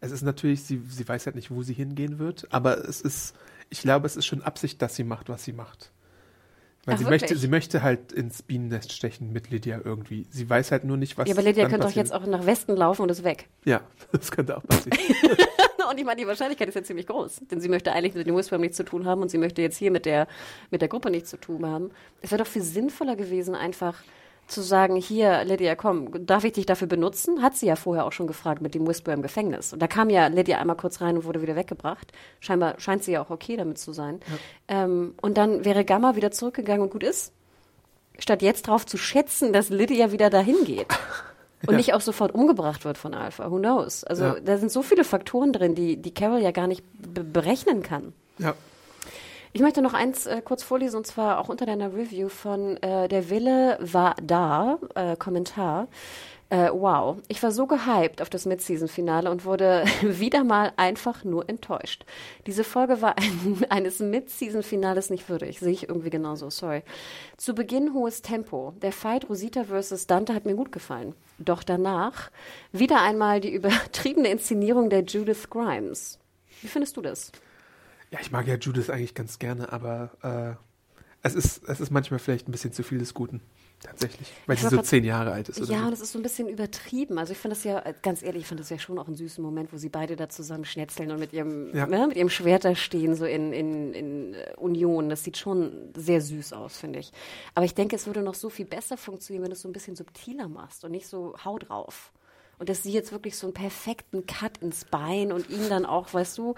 Es 0.00 0.12
ist 0.12 0.22
natürlich, 0.22 0.62
sie, 0.62 0.80
sie 0.88 1.08
weiß 1.08 1.26
halt 1.26 1.34
nicht, 1.34 1.50
wo 1.50 1.62
sie 1.62 1.74
hingehen 1.74 2.20
wird, 2.20 2.46
aber 2.52 2.88
es 2.88 3.00
ist, 3.00 3.34
ich 3.68 3.80
glaube, 3.80 4.06
es 4.06 4.16
ist 4.16 4.26
schon 4.26 4.42
Absicht, 4.42 4.80
dass 4.80 4.94
sie 4.94 5.04
macht, 5.04 5.28
was 5.28 5.42
sie 5.42 5.52
macht. 5.52 5.90
Weil 6.84 6.94
Ach, 6.94 6.98
sie 6.98 7.04
wirklich? 7.04 7.22
möchte, 7.22 7.36
sie 7.36 7.48
möchte 7.48 7.82
halt 7.82 8.10
ins 8.10 8.42
Bienennest 8.42 8.92
stechen 8.92 9.32
mit 9.32 9.50
Lydia 9.50 9.80
irgendwie. 9.84 10.26
Sie 10.30 10.50
weiß 10.50 10.72
halt 10.72 10.82
nur 10.82 10.96
nicht, 10.96 11.16
was. 11.16 11.28
Ja, 11.28 11.34
aber 11.34 11.42
Lydia 11.42 11.68
könnte 11.68 11.86
doch 11.86 11.94
jetzt 11.94 12.12
auch 12.12 12.26
nach 12.26 12.44
Westen 12.44 12.76
laufen 12.76 13.02
und 13.02 13.10
ist 13.10 13.22
weg. 13.22 13.48
Ja, 13.64 13.82
das 14.12 14.32
könnte 14.32 14.56
auch 14.56 14.64
passieren. 14.66 14.98
und 15.90 15.98
ich 15.98 16.04
meine, 16.04 16.20
die 16.20 16.26
Wahrscheinlichkeit 16.26 16.68
ist 16.68 16.74
ja 16.74 16.82
ziemlich 16.82 17.06
groß. 17.06 17.42
Denn 17.50 17.60
sie 17.60 17.68
möchte 17.68 17.92
eigentlich 17.92 18.14
mit 18.14 18.26
den 18.26 18.34
Whisper 18.34 18.58
nichts 18.58 18.76
zu 18.76 18.84
tun 18.84 19.06
haben 19.06 19.22
und 19.22 19.30
sie 19.30 19.38
möchte 19.38 19.62
jetzt 19.62 19.76
hier 19.76 19.92
mit 19.92 20.06
der, 20.06 20.26
mit 20.72 20.80
der 20.80 20.88
Gruppe 20.88 21.10
nichts 21.10 21.30
zu 21.30 21.36
tun 21.36 21.64
haben. 21.64 21.92
Es 22.20 22.32
wäre 22.32 22.42
doch 22.42 22.50
viel 22.50 22.62
sinnvoller 22.62 23.14
gewesen, 23.14 23.54
einfach 23.54 24.02
zu 24.52 24.62
sagen, 24.62 24.96
hier, 24.96 25.44
Lydia, 25.44 25.74
komm, 25.74 26.26
darf 26.26 26.44
ich 26.44 26.52
dich 26.52 26.66
dafür 26.66 26.86
benutzen? 26.86 27.42
Hat 27.42 27.56
sie 27.56 27.66
ja 27.66 27.76
vorher 27.76 28.04
auch 28.06 28.12
schon 28.12 28.26
gefragt 28.26 28.62
mit 28.62 28.74
dem 28.74 28.86
Whisper 28.86 29.12
im 29.12 29.22
Gefängnis. 29.22 29.72
Und 29.72 29.80
da 29.82 29.86
kam 29.88 30.10
ja 30.10 30.26
Lydia 30.28 30.58
einmal 30.58 30.76
kurz 30.76 31.00
rein 31.00 31.16
und 31.16 31.24
wurde 31.24 31.42
wieder 31.42 31.56
weggebracht. 31.56 32.12
Scheinbar 32.40 32.78
scheint 32.78 33.02
sie 33.02 33.12
ja 33.12 33.22
auch 33.22 33.30
okay 33.30 33.56
damit 33.56 33.78
zu 33.78 33.92
sein. 33.92 34.20
Ähm, 34.68 35.14
und 35.20 35.36
dann 35.36 35.64
wäre 35.64 35.84
Gamma 35.84 36.14
wieder 36.16 36.30
zurückgegangen 36.30 36.82
und 36.82 36.90
gut 36.90 37.02
ist. 37.02 37.32
Statt 38.18 38.42
jetzt 38.42 38.66
drauf 38.68 38.84
zu 38.86 38.98
schätzen, 38.98 39.52
dass 39.52 39.70
Lydia 39.70 40.12
wieder 40.12 40.30
dahin 40.30 40.64
geht. 40.64 40.86
Und 41.64 41.74
Ja. 41.74 41.76
nicht 41.76 41.94
auch 41.94 42.00
sofort 42.00 42.34
umgebracht 42.34 42.84
wird 42.84 42.98
von 42.98 43.14
Alpha. 43.14 43.48
Who 43.48 43.58
knows? 43.58 44.02
Also 44.02 44.24
Ja. 44.24 44.36
da 44.40 44.58
sind 44.58 44.72
so 44.72 44.82
viele 44.82 45.04
Faktoren 45.04 45.52
drin, 45.52 45.76
die, 45.76 45.96
die 45.96 46.12
Carol 46.12 46.40
ja 46.40 46.50
gar 46.50 46.66
nicht 46.66 46.82
be 46.92 47.22
berechnen 47.22 47.84
kann. 47.84 48.12
ja. 48.38 48.54
Ich 49.54 49.60
möchte 49.60 49.82
noch 49.82 49.92
eins 49.92 50.26
äh, 50.26 50.40
kurz 50.42 50.62
vorlesen, 50.62 50.96
und 50.96 51.06
zwar 51.06 51.38
auch 51.38 51.50
unter 51.50 51.66
deiner 51.66 51.92
Review 51.92 52.30
von 52.30 52.78
äh, 52.78 53.06
Der 53.08 53.28
Wille 53.28 53.76
war 53.80 54.14
da, 54.22 54.78
äh, 54.94 55.14
Kommentar. 55.16 55.88
Äh, 56.48 56.70
wow, 56.72 57.18
ich 57.28 57.42
war 57.42 57.52
so 57.52 57.66
gehypt 57.66 58.22
auf 58.22 58.30
das 58.30 58.46
Mid-Season-Finale 58.46 59.30
und 59.30 59.44
wurde 59.44 59.84
wieder 60.02 60.42
mal 60.42 60.72
einfach 60.76 61.24
nur 61.24 61.50
enttäuscht. 61.50 62.06
Diese 62.46 62.64
Folge 62.64 63.02
war 63.02 63.18
ein, 63.18 63.66
eines 63.68 64.00
Mid-Season-Finales 64.00 65.10
nicht 65.10 65.28
würdig, 65.28 65.60
sehe 65.60 65.72
ich 65.72 65.86
irgendwie 65.86 66.10
genauso, 66.10 66.48
sorry. 66.48 66.82
Zu 67.36 67.54
Beginn 67.54 67.92
hohes 67.92 68.22
Tempo. 68.22 68.72
Der 68.80 68.92
Fight 68.92 69.28
Rosita 69.28 69.64
versus 69.64 70.06
Dante 70.06 70.34
hat 70.34 70.46
mir 70.46 70.54
gut 70.54 70.72
gefallen. 70.72 71.14
Doch 71.38 71.62
danach 71.62 72.30
wieder 72.72 73.02
einmal 73.02 73.40
die 73.42 73.52
übertriebene 73.52 74.28
Inszenierung 74.28 74.88
der 74.88 75.04
Judith 75.04 75.50
Grimes. 75.50 76.18
Wie 76.62 76.68
findest 76.68 76.96
du 76.96 77.02
das? 77.02 77.32
Ja, 78.12 78.18
ich 78.20 78.30
mag 78.30 78.46
ja 78.46 78.56
Judith 78.56 78.90
eigentlich 78.90 79.14
ganz 79.14 79.38
gerne, 79.38 79.72
aber 79.72 80.10
äh, 80.22 81.26
es, 81.26 81.34
ist, 81.34 81.66
es 81.66 81.80
ist 81.80 81.90
manchmal 81.90 82.20
vielleicht 82.20 82.46
ein 82.46 82.52
bisschen 82.52 82.72
zu 82.72 82.82
viel 82.82 82.98
des 82.98 83.14
Guten. 83.14 83.40
Tatsächlich. 83.82 84.32
Weil 84.46 84.56
sie 84.56 84.68
so 84.68 84.80
zehn 84.82 85.02
Jahre 85.02 85.32
alt 85.32 85.48
ist. 85.48 85.60
Oder 85.60 85.72
ja, 85.72 85.78
so. 85.78 85.84
und 85.86 85.90
das 85.90 86.00
ist 86.02 86.12
so 86.12 86.18
ein 86.18 86.22
bisschen 86.22 86.48
übertrieben. 86.48 87.18
Also 87.18 87.32
ich 87.32 87.38
finde 87.38 87.56
das 87.56 87.64
ja, 87.64 87.82
ganz 88.02 88.22
ehrlich, 88.22 88.42
ich 88.42 88.46
finde 88.46 88.62
das 88.62 88.70
ja 88.70 88.78
schon 88.78 88.98
auch 88.98 89.06
einen 89.06 89.16
süßen 89.16 89.42
Moment, 89.42 89.72
wo 89.72 89.76
sie 89.76 89.88
beide 89.88 90.14
da 90.14 90.28
zusammen 90.28 90.64
schnetzeln 90.64 91.10
und 91.10 91.18
mit 91.18 91.32
ihrem, 91.32 91.74
ja. 91.74 91.86
ne, 91.86 92.06
mit 92.06 92.16
ihrem 92.16 92.28
Schwert 92.28 92.64
da 92.64 92.76
stehen, 92.76 93.16
so 93.16 93.24
in, 93.24 93.52
in, 93.52 93.92
in 93.94 94.36
Union. 94.56 95.08
Das 95.08 95.24
sieht 95.24 95.36
schon 95.36 95.90
sehr 95.96 96.20
süß 96.20 96.52
aus, 96.52 96.76
finde 96.76 97.00
ich. 97.00 97.12
Aber 97.54 97.64
ich 97.64 97.74
denke, 97.74 97.96
es 97.96 98.06
würde 98.06 98.22
noch 98.22 98.34
so 98.34 98.50
viel 98.50 98.66
besser 98.66 98.96
funktionieren, 98.96 99.42
wenn 99.42 99.50
du 99.50 99.56
es 99.56 99.62
so 99.62 99.68
ein 99.68 99.72
bisschen 99.72 99.96
subtiler 99.96 100.48
machst 100.48 100.84
und 100.84 100.92
nicht 100.92 101.08
so 101.08 101.34
hau 101.44 101.58
drauf. 101.58 102.12
Und 102.62 102.68
dass 102.68 102.84
sie 102.84 102.92
jetzt 102.92 103.10
wirklich 103.10 103.36
so 103.36 103.48
einen 103.48 103.54
perfekten 103.54 104.24
Cut 104.24 104.58
ins 104.58 104.84
Bein 104.84 105.32
und 105.32 105.50
ihn 105.50 105.68
dann 105.68 105.84
auch, 105.84 106.14
weißt 106.14 106.38
du, 106.38 106.54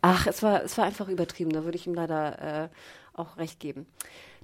ach, 0.00 0.28
es 0.28 0.40
war, 0.40 0.62
es 0.62 0.78
war 0.78 0.84
einfach 0.84 1.08
übertrieben. 1.08 1.50
Da 1.50 1.64
würde 1.64 1.76
ich 1.76 1.84
ihm 1.88 1.94
leider 1.94 2.66
äh, 2.66 2.68
auch 3.12 3.38
recht 3.38 3.58
geben. 3.58 3.84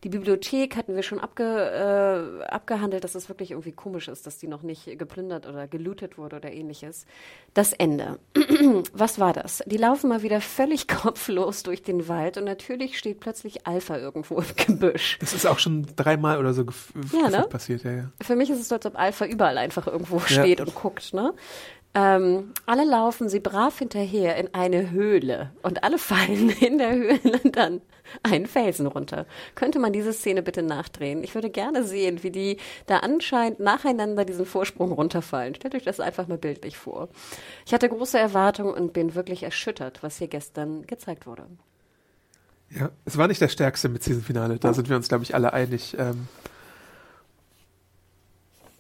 Die 0.04 0.10
Bibliothek 0.10 0.76
hatten 0.76 0.94
wir 0.94 1.02
schon 1.02 1.18
abge, 1.18 1.42
äh, 1.42 2.44
abgehandelt, 2.44 3.04
dass 3.04 3.14
es 3.14 3.30
wirklich 3.30 3.52
irgendwie 3.52 3.72
komisch 3.72 4.08
ist, 4.08 4.26
dass 4.26 4.36
die 4.36 4.46
noch 4.46 4.62
nicht 4.62 4.98
geplündert 4.98 5.46
oder 5.46 5.66
gelootet 5.66 6.18
wurde 6.18 6.36
oder 6.36 6.52
ähnliches. 6.52 7.06
Das 7.54 7.72
Ende. 7.72 8.18
Was 8.92 9.18
war 9.18 9.32
das? 9.32 9.62
Die 9.66 9.78
laufen 9.78 10.10
mal 10.10 10.22
wieder 10.22 10.42
völlig 10.42 10.88
kopflos 10.88 11.62
durch 11.62 11.82
den 11.82 12.06
Wald 12.06 12.36
und 12.36 12.44
natürlich 12.44 12.98
steht 12.98 13.18
plötzlich 13.18 13.66
Alpha 13.66 13.96
irgendwo 13.96 14.38
im 14.38 14.56
Gebüsch. 14.56 15.18
Das 15.20 15.32
ist 15.32 15.46
auch 15.46 15.58
schon 15.58 15.86
dreimal 15.96 16.38
oder 16.38 16.52
so 16.52 16.66
ja, 17.12 17.30
ne? 17.30 17.46
passiert, 17.48 17.84
ja, 17.84 17.92
ja. 17.92 18.10
Für 18.20 18.36
mich 18.36 18.50
ist 18.50 18.60
es 18.60 18.68
so, 18.68 18.74
als 18.74 18.84
ob 18.84 18.98
Alpha 18.98 19.24
überall 19.24 19.56
einfach 19.56 19.86
irgendwo 19.86 20.20
steht 20.20 20.58
ja. 20.58 20.66
und 20.66 20.74
guckt, 20.74 21.14
ne? 21.14 21.32
Ähm, 21.96 22.52
alle 22.66 22.84
laufen 22.84 23.28
sie 23.28 23.38
brav 23.38 23.78
hinterher 23.78 24.36
in 24.36 24.52
eine 24.52 24.90
Höhle 24.90 25.52
und 25.62 25.84
alle 25.84 25.98
fallen 25.98 26.50
in 26.50 26.78
der 26.78 26.92
Höhle 26.92 27.40
dann 27.52 27.82
einen 28.22 28.46
Felsen 28.46 28.86
runter. 28.86 29.26
Könnte 29.54 29.78
man 29.78 29.92
diese 29.92 30.12
Szene 30.12 30.42
bitte 30.42 30.62
nachdrehen? 30.62 31.22
Ich 31.22 31.34
würde 31.36 31.50
gerne 31.50 31.84
sehen, 31.84 32.22
wie 32.24 32.30
die 32.30 32.58
da 32.86 32.98
anscheinend 32.98 33.60
nacheinander 33.60 34.24
diesen 34.24 34.44
Vorsprung 34.44 34.90
runterfallen. 34.90 35.54
Stellt 35.54 35.76
euch 35.76 35.84
das 35.84 36.00
einfach 36.00 36.26
mal 36.26 36.36
bildlich 36.36 36.76
vor. 36.76 37.08
Ich 37.64 37.72
hatte 37.72 37.88
große 37.88 38.18
Erwartungen 38.18 38.74
und 38.74 38.92
bin 38.92 39.14
wirklich 39.14 39.44
erschüttert, 39.44 40.02
was 40.02 40.18
hier 40.18 40.28
gestern 40.28 40.86
gezeigt 40.86 41.26
wurde. 41.26 41.46
Ja, 42.70 42.90
es 43.04 43.16
war 43.16 43.28
nicht 43.28 43.40
der 43.40 43.48
stärkste 43.48 43.88
mit 43.88 44.04
diesem 44.04 44.22
Finale. 44.22 44.58
Da 44.58 44.74
sind 44.74 44.88
wir 44.88 44.96
uns, 44.96 45.08
glaube 45.08 45.22
ich, 45.22 45.34
alle 45.34 45.52
einig. 45.52 45.96
Ähm, 45.96 46.26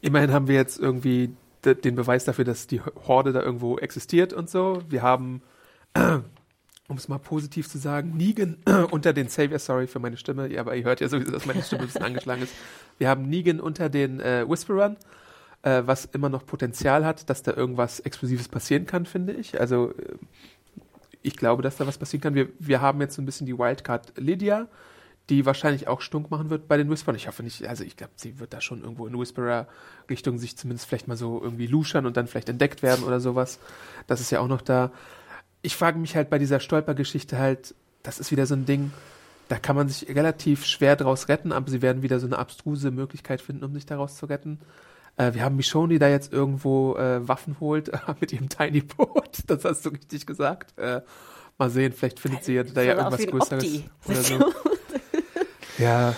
immerhin 0.00 0.32
haben 0.32 0.48
wir 0.48 0.56
jetzt 0.56 0.80
irgendwie 0.80 1.30
den 1.64 1.94
Beweis 1.94 2.24
dafür, 2.24 2.44
dass 2.44 2.66
die 2.66 2.80
Horde 2.80 3.32
da 3.32 3.42
irgendwo 3.42 3.78
existiert 3.78 4.32
und 4.32 4.50
so. 4.50 4.82
Wir 4.88 5.02
haben, 5.02 5.42
um 6.88 6.96
es 6.96 7.08
mal 7.08 7.18
positiv 7.18 7.68
zu 7.68 7.78
sagen, 7.78 8.16
Negan 8.16 8.58
unter 8.90 9.12
den 9.12 9.28
Savior, 9.28 9.58
sorry 9.58 9.86
für 9.86 9.98
meine 9.98 10.16
Stimme, 10.16 10.48
ja, 10.52 10.60
aber 10.60 10.76
ihr 10.76 10.84
hört 10.84 11.00
ja 11.00 11.08
sowieso, 11.08 11.32
dass 11.32 11.46
meine 11.46 11.62
Stimme 11.62 11.82
ein 11.82 11.86
bisschen 11.86 12.02
angeschlagen 12.02 12.42
ist. 12.42 12.54
Wir 12.98 13.08
haben 13.08 13.28
Negan 13.28 13.60
unter 13.60 13.88
den 13.88 14.20
äh, 14.20 14.48
Whisperern, 14.48 14.96
äh, 15.62 15.82
was 15.86 16.04
immer 16.06 16.28
noch 16.28 16.44
Potenzial 16.46 17.04
hat, 17.04 17.28
dass 17.30 17.42
da 17.42 17.52
irgendwas 17.54 18.00
Explosives 18.00 18.48
passieren 18.48 18.86
kann, 18.86 19.06
finde 19.06 19.32
ich. 19.32 19.60
Also 19.60 19.90
äh, 19.90 20.16
ich 21.22 21.36
glaube, 21.36 21.62
dass 21.62 21.76
da 21.76 21.86
was 21.86 21.98
passieren 21.98 22.22
kann. 22.22 22.34
Wir, 22.34 22.48
wir 22.58 22.80
haben 22.82 23.00
jetzt 23.00 23.14
so 23.14 23.22
ein 23.22 23.26
bisschen 23.26 23.46
die 23.46 23.58
Wildcard 23.58 24.12
Lydia, 24.16 24.68
die 25.30 25.46
wahrscheinlich 25.46 25.88
auch 25.88 26.00
stunk 26.00 26.30
machen 26.30 26.50
wird 26.50 26.68
bei 26.68 26.76
den 26.76 26.90
Whisperern. 26.90 27.16
Ich 27.16 27.28
hoffe 27.28 27.42
nicht, 27.42 27.66
also 27.66 27.82
ich 27.82 27.96
glaube, 27.96 28.12
sie 28.16 28.38
wird 28.38 28.52
da 28.52 28.60
schon 28.60 28.82
irgendwo 28.82 29.06
in 29.06 29.18
Whisperer-Richtung 29.18 30.38
sich 30.38 30.56
zumindest 30.56 30.86
vielleicht 30.86 31.08
mal 31.08 31.16
so 31.16 31.40
irgendwie 31.42 31.66
luschern 31.66 32.04
und 32.04 32.16
dann 32.16 32.26
vielleicht 32.26 32.50
entdeckt 32.50 32.82
werden 32.82 33.04
oder 33.04 33.20
sowas. 33.20 33.58
Das 34.06 34.20
ist 34.20 34.30
ja 34.30 34.40
auch 34.40 34.48
noch 34.48 34.60
da. 34.60 34.92
Ich 35.62 35.76
frage 35.76 35.98
mich 35.98 36.14
halt 36.14 36.28
bei 36.28 36.38
dieser 36.38 36.60
Stolpergeschichte 36.60 37.38
halt, 37.38 37.74
das 38.02 38.20
ist 38.20 38.32
wieder 38.32 38.44
so 38.44 38.54
ein 38.54 38.66
Ding, 38.66 38.92
da 39.48 39.58
kann 39.58 39.76
man 39.76 39.88
sich 39.88 40.08
relativ 40.08 40.66
schwer 40.66 40.96
draus 40.96 41.28
retten, 41.28 41.52
aber 41.52 41.70
sie 41.70 41.80
werden 41.80 42.02
wieder 42.02 42.20
so 42.20 42.26
eine 42.26 42.38
abstruse 42.38 42.90
Möglichkeit 42.90 43.40
finden, 43.40 43.64
um 43.64 43.72
sich 43.72 43.86
daraus 43.86 44.16
zu 44.16 44.26
retten. 44.26 44.60
Äh, 45.16 45.32
wir 45.32 45.42
haben 45.42 45.56
Michonne, 45.56 45.94
die 45.94 45.98
da 45.98 46.08
jetzt 46.08 46.32
irgendwo 46.32 46.96
äh, 46.96 47.26
Waffen 47.26 47.60
holt 47.60 47.90
mit 48.20 48.32
ihrem 48.32 48.50
Tiny 48.50 48.82
Boat. 48.82 49.38
Das 49.46 49.64
hast 49.64 49.86
du 49.86 49.90
richtig 49.90 50.26
gesagt. 50.26 50.78
Äh, 50.78 51.00
mal 51.56 51.70
sehen, 51.70 51.92
vielleicht 51.92 52.20
findet 52.20 52.44
sie 52.44 52.54
ja 52.54 52.62
da 52.62 52.82
ja 52.82 52.94
irgendwas 52.94 53.26
Größeres. 53.26 53.82
Oder 54.06 54.22
so. 54.22 54.52
Ja. 55.78 56.14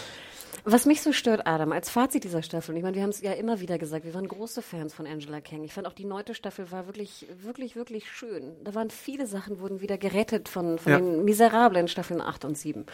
Was 0.68 0.84
mich 0.84 1.00
so 1.00 1.12
stört, 1.12 1.46
Adam, 1.46 1.70
als 1.70 1.90
Fazit 1.90 2.24
dieser 2.24 2.42
Staffel, 2.42 2.72
und 2.72 2.78
ich 2.78 2.82
meine, 2.82 2.96
wir 2.96 3.02
haben 3.04 3.10
es 3.10 3.20
ja 3.20 3.32
immer 3.32 3.60
wieder 3.60 3.78
gesagt, 3.78 4.04
wir 4.04 4.14
waren 4.14 4.26
große 4.26 4.62
Fans 4.62 4.92
von 4.92 5.06
Angela 5.06 5.40
Kang. 5.40 5.62
Ich 5.62 5.72
fand 5.72 5.86
auch 5.86 5.92
die 5.92 6.04
neunte 6.04 6.34
Staffel 6.34 6.72
war 6.72 6.86
wirklich, 6.86 7.26
wirklich, 7.40 7.76
wirklich 7.76 8.10
schön. 8.10 8.56
Da 8.64 8.74
waren 8.74 8.90
viele 8.90 9.28
Sachen, 9.28 9.60
wurden 9.60 9.80
wieder 9.80 9.96
gerettet 9.96 10.48
von, 10.48 10.78
von 10.78 10.92
ja. 10.92 10.98
den 10.98 11.24
miserablen 11.24 11.86
Staffeln 11.86 12.20
8 12.20 12.46
und 12.46 12.58
7. 12.58 12.84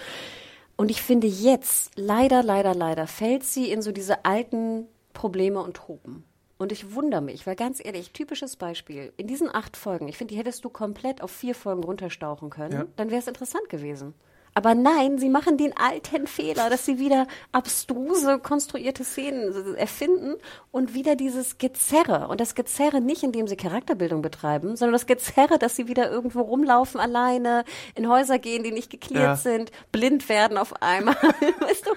Und 0.76 0.90
ich 0.90 1.00
finde 1.00 1.26
jetzt, 1.26 1.92
leider, 1.96 2.42
leider, 2.42 2.74
leider, 2.74 3.06
fällt 3.06 3.44
sie 3.44 3.70
in 3.70 3.80
so 3.80 3.90
diese 3.90 4.26
alten 4.26 4.86
Probleme 5.14 5.60
und 5.60 5.74
Tropen. 5.74 6.24
Und 6.58 6.72
ich 6.72 6.94
wundere 6.94 7.22
mich, 7.22 7.46
weil 7.46 7.56
ganz 7.56 7.82
ehrlich, 7.82 8.12
typisches 8.12 8.56
Beispiel, 8.56 9.14
in 9.16 9.26
diesen 9.26 9.52
acht 9.52 9.78
Folgen, 9.78 10.08
ich 10.08 10.18
finde, 10.18 10.34
die 10.34 10.38
hättest 10.38 10.62
du 10.64 10.68
komplett 10.68 11.22
auf 11.22 11.30
vier 11.30 11.54
Folgen 11.54 11.82
runterstauchen 11.82 12.50
können, 12.50 12.72
ja. 12.72 12.84
dann 12.96 13.10
wäre 13.10 13.20
es 13.20 13.28
interessant 13.28 13.68
gewesen. 13.70 14.12
Aber 14.54 14.74
nein, 14.74 15.18
sie 15.18 15.30
machen 15.30 15.56
den 15.56 15.74
alten 15.76 16.26
Fehler, 16.26 16.68
dass 16.68 16.84
sie 16.84 16.98
wieder 16.98 17.26
abstruse, 17.52 18.38
konstruierte 18.38 19.04
Szenen 19.04 19.76
erfinden 19.76 20.34
und 20.70 20.94
wieder 20.94 21.16
dieses 21.16 21.58
Gezerre. 21.58 22.28
Und 22.28 22.40
das 22.40 22.54
Gezerre 22.54 23.00
nicht, 23.00 23.22
indem 23.22 23.48
sie 23.48 23.56
Charakterbildung 23.56 24.20
betreiben, 24.20 24.76
sondern 24.76 24.92
das 24.92 25.06
Gezerre, 25.06 25.58
dass 25.58 25.76
sie 25.76 25.88
wieder 25.88 26.10
irgendwo 26.10 26.42
rumlaufen 26.42 27.00
alleine, 27.00 27.64
in 27.94 28.08
Häuser 28.08 28.38
gehen, 28.38 28.62
die 28.62 28.72
nicht 28.72 28.90
geklärt 28.90 29.22
ja. 29.22 29.36
sind, 29.36 29.70
blind 29.90 30.28
werden 30.28 30.58
auf 30.58 30.82
einmal. 30.82 31.14
weißt 31.60 31.86
du? 31.86 31.90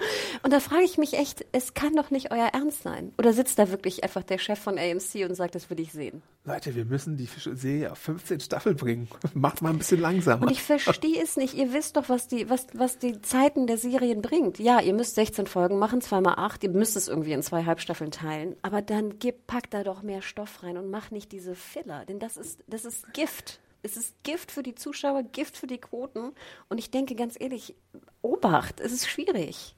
Und 0.44 0.54
da 0.54 0.60
frage 0.60 0.84
ich 0.84 0.98
mich 0.98 1.14
echt, 1.18 1.46
es 1.52 1.74
kann 1.74 1.96
doch 1.96 2.10
nicht 2.10 2.32
euer 2.32 2.48
Ernst 2.54 2.84
sein. 2.84 3.14
Oder 3.18 3.34
sitzt 3.34 3.60
da 3.60 3.70
wirklich 3.70 4.04
einfach 4.04 4.24
der 4.24 4.38
Chef 4.38 4.60
von 4.60 4.78
AMC 4.78 5.28
und 5.28 5.36
sagt, 5.36 5.56
das 5.56 5.70
will 5.70 5.80
ich 5.80 5.92
sehen? 5.92 6.22
Leute, 6.46 6.76
wir 6.76 6.86
müssen 6.86 7.18
die 7.18 7.28
Serie 7.38 7.92
auf 7.92 7.98
15 7.98 8.40
Staffeln 8.40 8.76
bringen. 8.76 9.08
Macht 9.34 9.62
mal 9.62 9.70
ein 9.70 9.80
bisschen 9.80 10.00
langsamer. 10.00 10.44
Und 10.44 10.52
ich 10.52 10.62
verstehe 10.62 11.22
es 11.22 11.38
nicht. 11.38 11.56
Ihr 11.56 11.74
wisst 11.74 11.98
doch, 11.98 12.08
was 12.08 12.28
die 12.28 12.45
was, 12.50 12.68
was 12.74 12.98
die 12.98 13.22
Zeiten 13.22 13.68
der 13.68 13.78
Serien 13.78 14.22
bringt. 14.22 14.60
Ja, 14.60 14.80
ihr 14.80 14.94
müsst 14.94 15.16
16 15.16 15.48
Folgen 15.48 15.80
machen, 15.80 16.02
zweimal 16.02 16.36
acht, 16.38 16.64
ihr 16.64 16.70
müsst 16.70 16.96
es 16.96 17.08
irgendwie 17.08 17.34
in 17.34 17.44
zwei 17.44 17.66
Halbstaffeln 17.66 18.12
teilen, 18.12 18.56
aber 18.62 18.82
dann 18.82 19.20
gib, 19.20 19.48
pack 19.48 19.70
da 19.70 19.84
doch 19.84 20.02
mehr 20.02 20.22
Stoff 20.22 20.64
rein 20.64 20.78
und 20.78 20.90
mach 20.90 21.12
nicht 21.12 21.32
diese 21.32 21.56
Filler, 21.56 22.06
denn 22.06 22.20
das 22.20 22.38
ist, 22.38 22.64
das 22.68 22.86
ist 22.86 23.14
Gift. 23.14 23.60
Es 23.84 23.98
ist 23.98 24.16
Gift 24.24 24.52
für 24.52 24.64
die 24.64 24.74
Zuschauer, 24.74 25.22
Gift 25.22 25.58
für 25.58 25.68
die 25.68 25.78
Quoten. 25.78 26.32
Und 26.70 26.80
ich 26.80 26.90
denke 26.90 27.14
ganz 27.14 27.36
ehrlich, 27.40 27.76
Obacht, 28.24 28.80
es 28.80 28.92
ist 28.92 29.08
schwierig. 29.08 29.76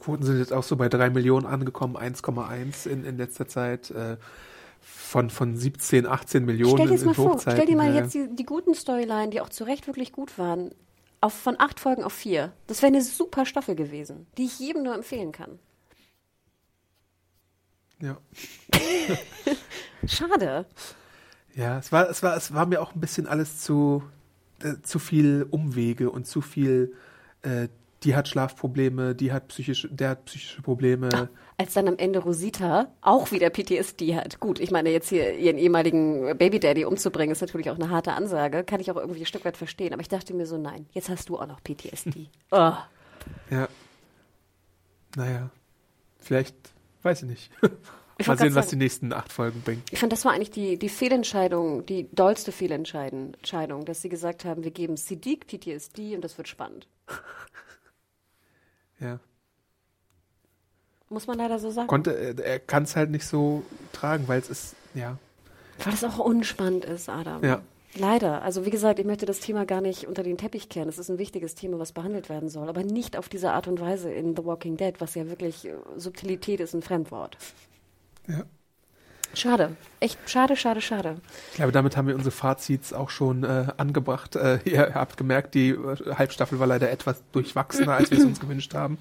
Quoten 0.00 0.22
sind 0.24 0.38
jetzt 0.38 0.54
auch 0.54 0.62
so 0.62 0.76
bei 0.76 0.88
drei 0.88 1.10
Millionen 1.10 1.44
angekommen, 1.44 1.98
1,1 1.98 2.88
in, 2.88 3.04
in 3.04 3.18
letzter 3.18 3.48
Zeit. 3.48 3.90
Äh, 3.90 4.16
von, 4.80 5.30
von 5.30 5.56
17, 5.56 6.06
18 6.06 6.44
Millionen 6.44 6.86
stell 6.86 6.96
dir 6.96 7.04
mal 7.04 7.14
vor, 7.14 7.38
Stell 7.40 7.66
dir 7.66 7.76
mal 7.76 7.94
jetzt 7.94 8.14
die, 8.14 8.28
die 8.34 8.44
guten 8.44 8.74
Storyline, 8.74 9.30
die 9.30 9.40
auch 9.40 9.48
zu 9.48 9.64
Recht 9.64 9.86
wirklich 9.86 10.12
gut 10.12 10.38
waren, 10.38 10.70
auf, 11.26 11.34
von 11.34 11.56
acht 11.58 11.80
Folgen 11.80 12.04
auf 12.04 12.12
vier. 12.12 12.52
Das 12.66 12.82
wäre 12.82 12.92
eine 12.92 13.02
super 13.02 13.46
Staffel 13.46 13.74
gewesen, 13.74 14.26
die 14.38 14.46
ich 14.46 14.58
jedem 14.58 14.82
nur 14.82 14.94
empfehlen 14.94 15.32
kann. 15.32 15.58
Ja. 18.00 18.18
Schade. 20.06 20.66
Ja, 21.54 21.78
es 21.78 21.90
war, 21.92 22.08
es 22.10 22.22
war, 22.22 22.36
es 22.36 22.52
war 22.52 22.66
mir 22.66 22.82
auch 22.82 22.94
ein 22.94 23.00
bisschen 23.00 23.26
alles 23.26 23.60
zu, 23.60 24.02
äh, 24.62 24.74
zu 24.82 24.98
viel 24.98 25.46
Umwege 25.50 26.10
und 26.10 26.26
zu 26.26 26.42
viel 26.42 26.94
äh, 27.42 27.68
die 28.06 28.14
hat 28.14 28.28
Schlafprobleme, 28.28 29.16
die 29.16 29.32
hat 29.32 29.48
psychische, 29.48 29.88
der 29.88 30.10
hat 30.10 30.26
psychische 30.26 30.62
Probleme. 30.62 31.08
Ach, 31.12 31.26
als 31.56 31.74
dann 31.74 31.88
am 31.88 31.98
Ende 31.98 32.20
Rosita 32.20 32.86
auch 33.00 33.32
wieder 33.32 33.50
PTSD 33.50 34.14
hat. 34.14 34.38
Gut, 34.38 34.60
ich 34.60 34.70
meine, 34.70 34.90
jetzt 34.90 35.08
hier 35.08 35.34
ihren 35.34 35.58
ehemaligen 35.58 36.38
Babydaddy 36.38 36.84
umzubringen, 36.84 37.32
ist 37.32 37.40
natürlich 37.40 37.68
auch 37.68 37.74
eine 37.74 37.90
harte 37.90 38.12
Ansage. 38.12 38.62
Kann 38.62 38.78
ich 38.78 38.90
auch 38.92 38.96
irgendwie 38.96 39.20
ein 39.20 39.26
Stück 39.26 39.44
weit 39.44 39.56
verstehen. 39.56 39.92
Aber 39.92 40.02
ich 40.02 40.08
dachte 40.08 40.34
mir 40.34 40.46
so, 40.46 40.56
nein, 40.56 40.86
jetzt 40.92 41.08
hast 41.08 41.28
du 41.28 41.36
auch 41.36 41.46
noch 41.48 41.60
PTSD. 41.62 42.28
oh. 42.52 42.74
Ja. 43.50 43.68
Naja. 45.16 45.50
Vielleicht, 46.20 46.54
weiß 47.02 47.24
ich 47.24 47.28
nicht. 47.28 47.50
Ich 48.18 48.28
Mal 48.28 48.38
sehen, 48.38 48.54
was 48.54 48.68
die 48.68 48.76
nächsten 48.76 49.12
acht 49.12 49.30
Folgen 49.30 49.60
bringen. 49.60 49.82
Ich 49.90 49.98
fand, 49.98 50.10
das 50.10 50.24
war 50.24 50.32
eigentlich 50.32 50.50
die, 50.50 50.78
die 50.78 50.88
Fehlentscheidung, 50.88 51.84
die 51.84 52.08
dollste 52.12 52.50
Fehlentscheidung, 52.50 53.84
dass 53.84 54.00
sie 54.00 54.08
gesagt 54.08 54.46
haben, 54.46 54.64
wir 54.64 54.70
geben 54.70 54.96
Siddiq 54.96 55.46
PTSD 55.46 56.14
und 56.14 56.22
das 56.24 56.38
wird 56.38 56.48
spannend. 56.48 56.88
Ja. 59.00 59.20
Muss 61.08 61.26
man 61.26 61.38
leider 61.38 61.58
so 61.58 61.70
sagen. 61.70 61.86
Konnte, 61.86 62.16
äh, 62.16 62.42
er 62.42 62.58
kann 62.58 62.82
es 62.82 62.96
halt 62.96 63.10
nicht 63.10 63.26
so 63.26 63.62
tragen, 63.92 64.26
weil 64.28 64.40
es 64.40 64.50
ist, 64.50 64.76
ja. 64.94 65.18
Weil 65.84 65.94
es 65.94 66.02
auch 66.04 66.18
unspannend 66.18 66.84
ist, 66.84 67.08
Adam. 67.08 67.44
Ja. 67.44 67.62
Leider. 67.94 68.42
Also 68.42 68.66
wie 68.66 68.70
gesagt, 68.70 68.98
ich 68.98 69.06
möchte 69.06 69.26
das 69.26 69.40
Thema 69.40 69.64
gar 69.64 69.80
nicht 69.80 70.06
unter 70.06 70.22
den 70.22 70.36
Teppich 70.36 70.68
kehren. 70.68 70.88
Es 70.88 70.98
ist 70.98 71.10
ein 71.10 71.18
wichtiges 71.18 71.54
Thema, 71.54 71.78
was 71.78 71.92
behandelt 71.92 72.28
werden 72.28 72.48
soll, 72.48 72.68
aber 72.68 72.82
nicht 72.82 73.16
auf 73.16 73.28
diese 73.28 73.52
Art 73.52 73.68
und 73.68 73.80
Weise 73.80 74.10
in 74.10 74.36
The 74.36 74.44
Walking 74.44 74.76
Dead, 74.76 74.94
was 74.98 75.14
ja 75.14 75.28
wirklich 75.28 75.66
äh, 75.66 75.74
Subtilität 75.96 76.60
ist, 76.60 76.74
ein 76.74 76.82
Fremdwort. 76.82 77.38
Ja. 78.26 78.44
Schade. 79.36 79.76
Echt 80.00 80.18
schade, 80.30 80.56
schade, 80.56 80.80
schade. 80.80 81.20
Ich 81.50 81.56
glaube, 81.56 81.70
damit 81.70 81.96
haben 81.96 82.08
wir 82.08 82.14
unsere 82.14 82.30
Fazits 82.30 82.94
auch 82.94 83.10
schon 83.10 83.44
äh, 83.44 83.66
angebracht. 83.76 84.34
Äh, 84.34 84.60
ihr 84.64 84.94
habt 84.94 85.18
gemerkt, 85.18 85.54
die 85.54 85.70
äh, 85.70 86.14
Halbstaffel 86.14 86.58
war 86.58 86.66
leider 86.66 86.90
etwas 86.90 87.22
durchwachsener, 87.32 87.92
als 87.92 88.10
wir 88.10 88.18
es 88.18 88.24
uns 88.24 88.40
gewünscht 88.40 88.72
haben. 88.72 88.96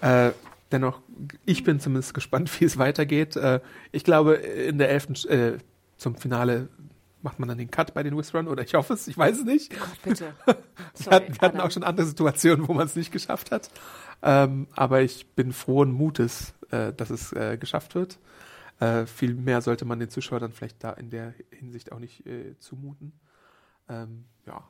Äh, 0.00 0.30
dennoch, 0.72 1.00
ich 1.46 1.62
bin 1.62 1.78
zumindest 1.78 2.12
gespannt, 2.12 2.50
wie 2.60 2.64
es 2.64 2.76
weitergeht. 2.76 3.36
Äh, 3.36 3.60
ich 3.92 4.02
glaube, 4.02 4.34
in 4.34 4.78
der 4.78 4.90
elften, 4.90 5.14
zum 5.96 6.16
Finale 6.16 6.68
macht 7.22 7.38
man 7.38 7.48
dann 7.48 7.58
den 7.58 7.70
Cut 7.70 7.94
bei 7.94 8.02
den 8.02 8.16
Whisperern 8.16 8.48
oder 8.48 8.62
ich 8.64 8.74
hoffe 8.74 8.94
es, 8.94 9.06
ich 9.06 9.16
weiß 9.16 9.38
es 9.38 9.44
nicht. 9.44 9.70
Gott, 9.78 10.02
bitte. 10.02 10.34
wir, 10.44 10.56
Sorry, 10.94 11.14
hatten, 11.14 11.34
wir 11.34 11.40
hatten 11.40 11.60
auch 11.60 11.70
schon 11.70 11.84
andere 11.84 12.06
Situationen, 12.06 12.66
wo 12.66 12.74
man 12.74 12.86
es 12.86 12.96
nicht 12.96 13.12
geschafft 13.12 13.52
hat. 13.52 13.70
Ähm, 14.22 14.66
aber 14.74 15.02
ich 15.02 15.26
bin 15.36 15.52
frohen 15.52 15.92
Mutes, 15.92 16.54
dass 16.70 17.08
es 17.08 17.34
geschafft 17.58 17.94
wird. 17.94 18.18
Äh, 18.80 19.06
viel 19.06 19.34
mehr 19.34 19.60
sollte 19.60 19.84
man 19.84 19.98
den 19.98 20.08
Zuschauern 20.10 20.40
dann 20.40 20.52
vielleicht 20.52 20.82
da 20.84 20.92
in 20.92 21.10
der 21.10 21.34
Hinsicht 21.50 21.90
auch 21.92 21.98
nicht 21.98 22.24
äh, 22.26 22.56
zumuten. 22.58 23.12
Ähm, 23.88 24.24
ja. 24.46 24.62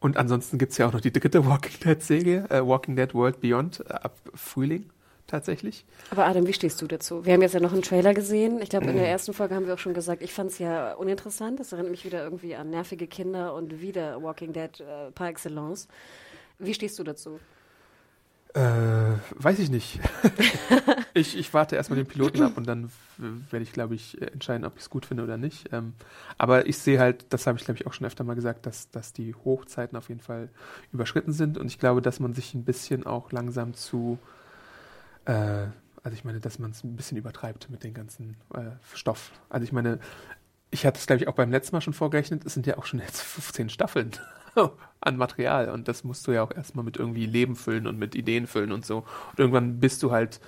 Und 0.00 0.16
ansonsten 0.16 0.58
gibt's 0.58 0.78
ja 0.78 0.86
auch 0.88 0.92
noch 0.92 1.00
die 1.00 1.12
dritte 1.12 1.44
Walking 1.46 1.78
Dead-Serie, 1.80 2.46
äh, 2.50 2.66
Walking 2.66 2.96
Dead 2.96 3.12
World 3.14 3.40
Beyond, 3.40 3.80
äh, 3.80 3.92
ab 3.92 4.16
Frühling 4.34 4.90
tatsächlich. 5.26 5.84
Aber 6.10 6.26
Adam, 6.26 6.46
wie 6.46 6.52
stehst 6.52 6.80
du 6.82 6.86
dazu? 6.86 7.24
Wir 7.24 7.34
haben 7.34 7.42
jetzt 7.42 7.54
ja 7.54 7.60
noch 7.60 7.72
einen 7.72 7.82
Trailer 7.82 8.12
gesehen. 8.12 8.60
Ich 8.60 8.68
glaube, 8.70 8.86
in 8.86 8.92
Mhm. 8.94 8.98
der 8.98 9.08
ersten 9.08 9.32
Folge 9.32 9.54
haben 9.54 9.66
wir 9.66 9.74
auch 9.74 9.78
schon 9.78 9.94
gesagt, 9.94 10.20
ich 10.22 10.32
fand 10.32 10.50
es 10.50 10.58
ja 10.58 10.94
uninteressant. 10.94 11.60
Das 11.60 11.72
erinnert 11.72 11.90
mich 11.92 12.04
wieder 12.04 12.24
irgendwie 12.24 12.54
an 12.56 12.70
nervige 12.70 13.06
Kinder 13.06 13.54
und 13.54 13.80
wieder 13.80 14.22
Walking 14.22 14.52
Dead 14.52 14.80
äh, 14.80 15.10
par 15.12 15.28
excellence. 15.28 15.86
Wie 16.58 16.74
stehst 16.74 16.98
du 16.98 17.04
dazu? 17.04 17.38
Äh, 18.54 19.16
weiß 19.36 19.58
ich 19.60 19.70
nicht. 19.70 19.98
ich, 21.14 21.38
ich 21.38 21.54
warte 21.54 21.76
erstmal 21.76 21.96
den 21.96 22.06
Piloten 22.06 22.42
ab 22.42 22.58
und 22.58 22.66
dann 22.66 22.90
werde 23.50 23.62
ich, 23.62 23.72
glaube 23.72 23.94
ich, 23.94 24.20
entscheiden, 24.20 24.66
ob 24.66 24.76
ich 24.76 24.82
es 24.82 24.90
gut 24.90 25.06
finde 25.06 25.22
oder 25.22 25.38
nicht. 25.38 25.72
Ähm, 25.72 25.94
aber 26.36 26.66
ich 26.66 26.76
sehe 26.76 26.98
halt, 26.98 27.24
das 27.30 27.46
habe 27.46 27.58
ich, 27.58 27.64
glaube 27.64 27.78
ich, 27.80 27.86
auch 27.86 27.94
schon 27.94 28.06
öfter 28.06 28.24
mal 28.24 28.34
gesagt, 28.34 28.66
dass, 28.66 28.90
dass 28.90 29.14
die 29.14 29.34
Hochzeiten 29.34 29.96
auf 29.96 30.10
jeden 30.10 30.20
Fall 30.20 30.50
überschritten 30.92 31.32
sind 31.32 31.56
und 31.56 31.66
ich 31.66 31.78
glaube, 31.78 32.02
dass 32.02 32.20
man 32.20 32.34
sich 32.34 32.52
ein 32.52 32.64
bisschen 32.64 33.06
auch 33.06 33.32
langsam 33.32 33.72
zu, 33.72 34.18
äh, 35.24 35.32
also 36.02 36.14
ich 36.14 36.24
meine, 36.24 36.40
dass 36.40 36.58
man 36.58 36.72
es 36.72 36.84
ein 36.84 36.96
bisschen 36.96 37.16
übertreibt 37.16 37.70
mit 37.70 37.84
dem 37.84 37.94
ganzen 37.94 38.36
äh, 38.52 38.72
Stoff. 38.94 39.32
Also 39.48 39.64
ich 39.64 39.72
meine, 39.72 39.98
ich 40.70 40.84
hatte 40.84 40.98
es, 40.98 41.06
glaube 41.06 41.22
ich, 41.22 41.28
auch 41.28 41.34
beim 41.34 41.50
letzten 41.50 41.74
Mal 41.74 41.80
schon 41.80 41.94
vorgerechnet, 41.94 42.44
es 42.44 42.52
sind 42.52 42.66
ja 42.66 42.76
auch 42.76 42.84
schon 42.84 43.00
jetzt 43.00 43.22
15 43.22 43.70
Staffeln 43.70 44.10
an 45.00 45.16
Material 45.16 45.68
und 45.70 45.88
das 45.88 46.04
musst 46.04 46.26
du 46.26 46.32
ja 46.32 46.42
auch 46.42 46.52
erstmal 46.52 46.84
mit 46.84 46.96
irgendwie 46.96 47.26
Leben 47.26 47.56
füllen 47.56 47.86
und 47.86 47.98
mit 47.98 48.14
Ideen 48.14 48.46
füllen 48.46 48.72
und 48.72 48.86
so. 48.86 48.98
Und 48.98 49.38
irgendwann 49.38 49.80
bist 49.80 50.02
du 50.02 50.12
halt, 50.12 50.40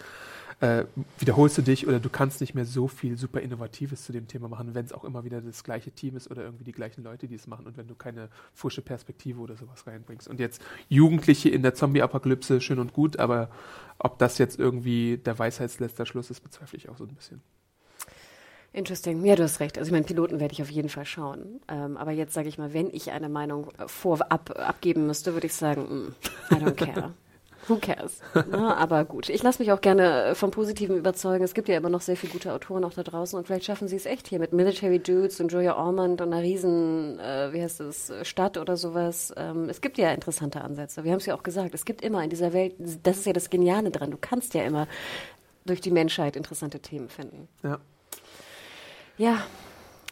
äh, 0.60 0.85
wiederholst 1.18 1.59
du 1.59 1.62
dich 1.62 1.86
oder 1.86 1.98
du 1.98 2.09
kannst 2.09 2.40
nicht 2.40 2.55
mehr 2.55 2.64
so 2.64 2.86
viel 2.86 3.18
super 3.18 3.40
Innovatives 3.40 4.05
zu 4.05 4.12
dem 4.12 4.28
Thema 4.28 4.48
machen, 4.48 4.74
wenn 4.74 4.85
es 4.85 4.93
auch 4.93 5.05
immer 5.05 5.24
wieder 5.24 5.40
das 5.40 5.64
gleiche 5.64 5.90
Team 5.90 6.16
ist 6.16 6.31
oder 6.31 6.43
irgendwie 6.43 6.64
die 6.64 6.72
gleichen 6.72 7.02
Leute, 7.02 7.26
die 7.26 7.35
es 7.35 7.47
machen 7.47 7.66
und 7.66 7.76
wenn 7.76 7.89
du 7.89 7.94
keine 7.94 8.28
frische 8.52 8.82
Perspektive 8.82 9.40
oder 9.40 9.56
sowas 9.56 9.86
reinbringst. 9.86 10.28
Und 10.28 10.39
jetzt 10.39 10.62
Jugendliche 10.89 11.48
in 11.48 11.62
der 11.62 11.74
Zombie-Apokalypse, 11.74 12.60
schön 12.60 12.78
und 12.78 12.93
gut, 12.93 13.18
aber 13.18 13.51
ob 13.98 14.18
das 14.18 14.39
jetzt 14.39 14.59
irgendwie 14.59 15.18
der 15.18 15.39
Weisheitsletzter 15.39 16.06
Schluss 16.06 16.31
ist, 16.31 16.40
bezweifle 16.40 16.76
ich 16.76 16.89
auch 16.89 16.97
so 16.97 17.05
ein 17.05 17.14
bisschen. 17.14 17.43
Interesting. 18.74 19.24
Ja, 19.24 19.36
du 19.36 19.44
hast 19.44 19.60
recht. 19.60 19.78
Also 19.78 19.88
ich 19.88 19.92
meine, 19.92 20.05
Piloten 20.05 20.40
werde 20.40 20.52
ich 20.52 20.60
auf 20.60 20.70
jeden 20.70 20.88
Fall 20.88 21.06
schauen. 21.06 21.60
Ähm, 21.68 21.96
aber 21.96 22.10
jetzt 22.10 22.34
sage 22.34 22.48
ich 22.48 22.59
mal, 22.59 22.74
wenn 22.74 22.90
ich 22.92 23.12
eine 23.12 23.28
Meinung 23.28 23.68
vorab 23.86 24.51
abgeben 24.59 25.06
müsste, 25.06 25.32
würde 25.32 25.46
ich 25.46 25.55
sagen, 25.55 25.82
mm, 26.51 26.55
I 26.55 26.56
don't 26.56 26.72
care. 26.72 27.12
Who 27.68 27.76
cares? 27.76 28.20
Na, 28.51 28.76
aber 28.76 29.06
gut, 29.06 29.30
ich 29.30 29.42
lasse 29.42 29.62
mich 29.62 29.72
auch 29.72 29.80
gerne 29.80 30.34
vom 30.34 30.51
Positiven 30.51 30.98
überzeugen. 30.98 31.44
Es 31.44 31.55
gibt 31.55 31.68
ja 31.68 31.78
immer 31.78 31.88
noch 31.88 32.02
sehr 32.02 32.16
viele 32.16 32.32
gute 32.32 32.52
Autoren 32.52 32.84
auch 32.84 32.92
da 32.92 33.02
draußen 33.02 33.38
und 33.38 33.46
vielleicht 33.46 33.64
schaffen 33.64 33.88
sie 33.88 33.96
es 33.96 34.05
echt 34.05 34.26
hier 34.26 34.38
mit 34.38 34.52
Military 34.52 34.98
Dudes 34.98 35.40
und 35.40 35.51
Julia 35.51 35.76
Ormond 35.76 36.20
und 36.20 36.32
einer 36.32 36.42
riesen, 36.42 37.18
äh, 37.20 37.55
wie 37.55 37.62
heißt 37.62 37.80
es, 37.80 38.12
Stadt 38.22 38.59
oder 38.59 38.76
sowas. 38.76 39.32
Ähm, 39.38 39.70
es 39.70 39.80
gibt 39.80 39.96
ja 39.96 40.12
interessante 40.12 40.60
Ansätze. 40.60 41.05
Wir 41.05 41.12
haben 41.12 41.20
es 41.20 41.26
ja 41.26 41.34
auch 41.34 41.42
gesagt, 41.42 41.74
es 41.74 41.86
gibt 41.86 42.02
immer 42.02 42.22
in 42.22 42.28
dieser 42.28 42.52
Welt, 42.52 42.74
das 43.02 43.18
ist 43.18 43.26
ja 43.26 43.32
das 43.32 43.48
Geniale 43.48 43.90
dran, 43.90 44.10
du 44.10 44.18
kannst 44.20 44.52
ja 44.52 44.62
immer 44.64 44.86
durch 45.64 45.80
die 45.80 45.92
Menschheit 45.92 46.36
interessante 46.36 46.80
Themen 46.80 47.09
finden. 47.09 47.48
Ja. 47.62 47.78
Ja, 49.16 49.42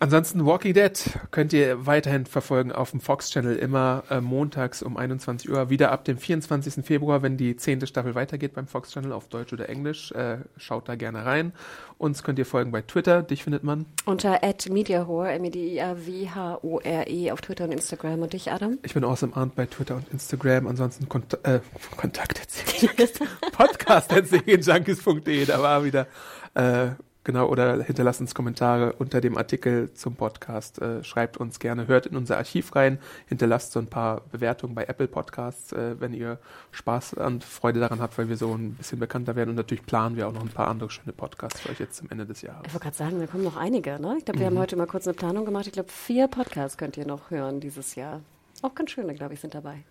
Ansonsten 0.02 0.44
Walking 0.44 0.74
Dead 0.74 1.00
könnt 1.30 1.52
ihr 1.52 1.86
weiterhin 1.86 2.26
verfolgen 2.26 2.72
auf 2.72 2.90
dem 2.90 2.98
Fox 2.98 3.30
Channel 3.30 3.54
immer 3.54 4.02
äh, 4.10 4.20
montags 4.20 4.82
um 4.82 4.96
21 4.96 5.48
Uhr. 5.48 5.70
Wieder 5.70 5.92
ab 5.92 6.04
dem 6.04 6.18
24. 6.18 6.84
Februar, 6.84 7.22
wenn 7.22 7.36
die 7.36 7.54
zehnte 7.54 7.86
Staffel 7.86 8.16
weitergeht 8.16 8.52
beim 8.54 8.66
Fox 8.66 8.90
Channel 8.90 9.12
auf 9.12 9.28
Deutsch 9.28 9.52
oder 9.52 9.68
Englisch. 9.68 10.10
Äh, 10.10 10.38
schaut 10.56 10.88
da 10.88 10.96
gerne 10.96 11.24
rein. 11.24 11.52
Uns 11.98 12.24
könnt 12.24 12.40
ihr 12.40 12.46
folgen 12.46 12.72
bei 12.72 12.82
Twitter. 12.82 13.22
Dich 13.22 13.44
findet 13.44 13.62
man. 13.62 13.86
Unter 14.04 14.40
@mediahore, 14.68 15.30
M-E-D-I-A-W-H-O-R-E 15.34 17.26
E 17.26 17.30
auf 17.30 17.40
Twitter 17.40 17.62
und 17.66 17.70
Instagram. 17.70 18.22
Und 18.22 18.32
dich, 18.32 18.50
Adam? 18.50 18.78
Ich 18.82 18.94
bin 18.94 19.04
Awesome 19.04 19.36
Arndt 19.36 19.54
bei 19.54 19.66
Twitter 19.66 19.94
und 19.94 20.08
Instagram. 20.10 20.66
Ansonsten 20.66 21.08
Kont 21.08 21.38
äh, 21.44 21.60
Kontakt 21.96 22.40
Podcast 23.52 24.10
junkies.de. 24.10 25.44
Da 25.44 25.62
war 25.62 25.84
wieder 25.84 26.08
äh, 26.54 26.90
genau 27.24 27.48
oder 27.48 27.82
hinterlasst 27.82 28.20
uns 28.20 28.34
Kommentare 28.34 28.94
unter 28.94 29.20
dem 29.20 29.36
Artikel 29.36 29.92
zum 29.94 30.16
Podcast. 30.16 30.80
Äh, 30.80 31.04
schreibt 31.04 31.36
uns 31.36 31.58
gerne, 31.58 31.86
hört 31.86 32.06
in 32.06 32.16
unser 32.16 32.36
Archiv 32.36 32.74
rein, 32.74 32.98
hinterlasst 33.26 33.72
so 33.72 33.78
ein 33.78 33.86
paar 33.86 34.22
Bewertungen 34.32 34.74
bei 34.74 34.84
Apple 34.84 35.08
Podcasts, 35.08 35.72
äh, 35.72 36.00
wenn 36.00 36.14
ihr 36.14 36.38
Spaß 36.72 37.14
und 37.14 37.44
Freude 37.44 37.80
daran 37.80 38.00
habt, 38.00 38.18
weil 38.18 38.28
wir 38.28 38.36
so 38.36 38.52
ein 38.54 38.74
bisschen 38.74 38.98
bekannter 38.98 39.36
werden. 39.36 39.50
Und 39.50 39.56
natürlich 39.56 39.86
planen 39.86 40.16
wir 40.16 40.28
auch 40.28 40.32
noch 40.32 40.42
ein 40.42 40.48
paar 40.48 40.68
andere 40.68 40.90
schöne 40.90 41.12
Podcasts 41.12 41.60
für 41.60 41.70
euch 41.70 41.80
jetzt 41.80 41.96
zum 41.96 42.10
Ende 42.10 42.26
des 42.26 42.42
Jahres. 42.42 42.62
Ich 42.66 42.74
wollte 42.74 42.84
gerade 42.84 42.96
sagen, 42.96 43.20
da 43.20 43.26
kommen 43.26 43.44
noch 43.44 43.56
einige. 43.56 44.00
Ne? 44.00 44.16
Ich 44.18 44.24
glaube, 44.24 44.40
wir 44.40 44.46
haben 44.46 44.58
heute 44.58 44.76
mal 44.76 44.86
kurz 44.86 45.06
eine 45.06 45.14
Planung 45.14 45.44
gemacht. 45.44 45.66
Ich 45.66 45.72
glaube, 45.72 45.90
vier 45.90 46.28
Podcasts 46.28 46.76
könnt 46.76 46.96
ihr 46.96 47.06
noch 47.06 47.30
hören 47.30 47.60
dieses 47.60 47.94
Jahr. 47.94 48.20
Auch 48.62 48.74
ganz 48.74 48.90
schöne, 48.90 49.14
glaube 49.14 49.34
ich, 49.34 49.40
sind 49.40 49.54
dabei. 49.54 49.82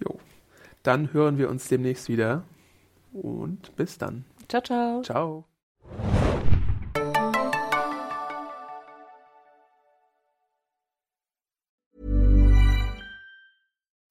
Jo. 0.00 0.18
Dann 0.82 1.12
hören 1.12 1.38
wir 1.38 1.48
uns 1.48 1.68
demnächst 1.68 2.08
wieder 2.08 2.44
und 3.12 3.74
bis 3.76 3.98
dann. 3.98 4.24
Ciao, 4.48 4.62
ciao. 4.62 5.02
Ciao. 5.02 5.44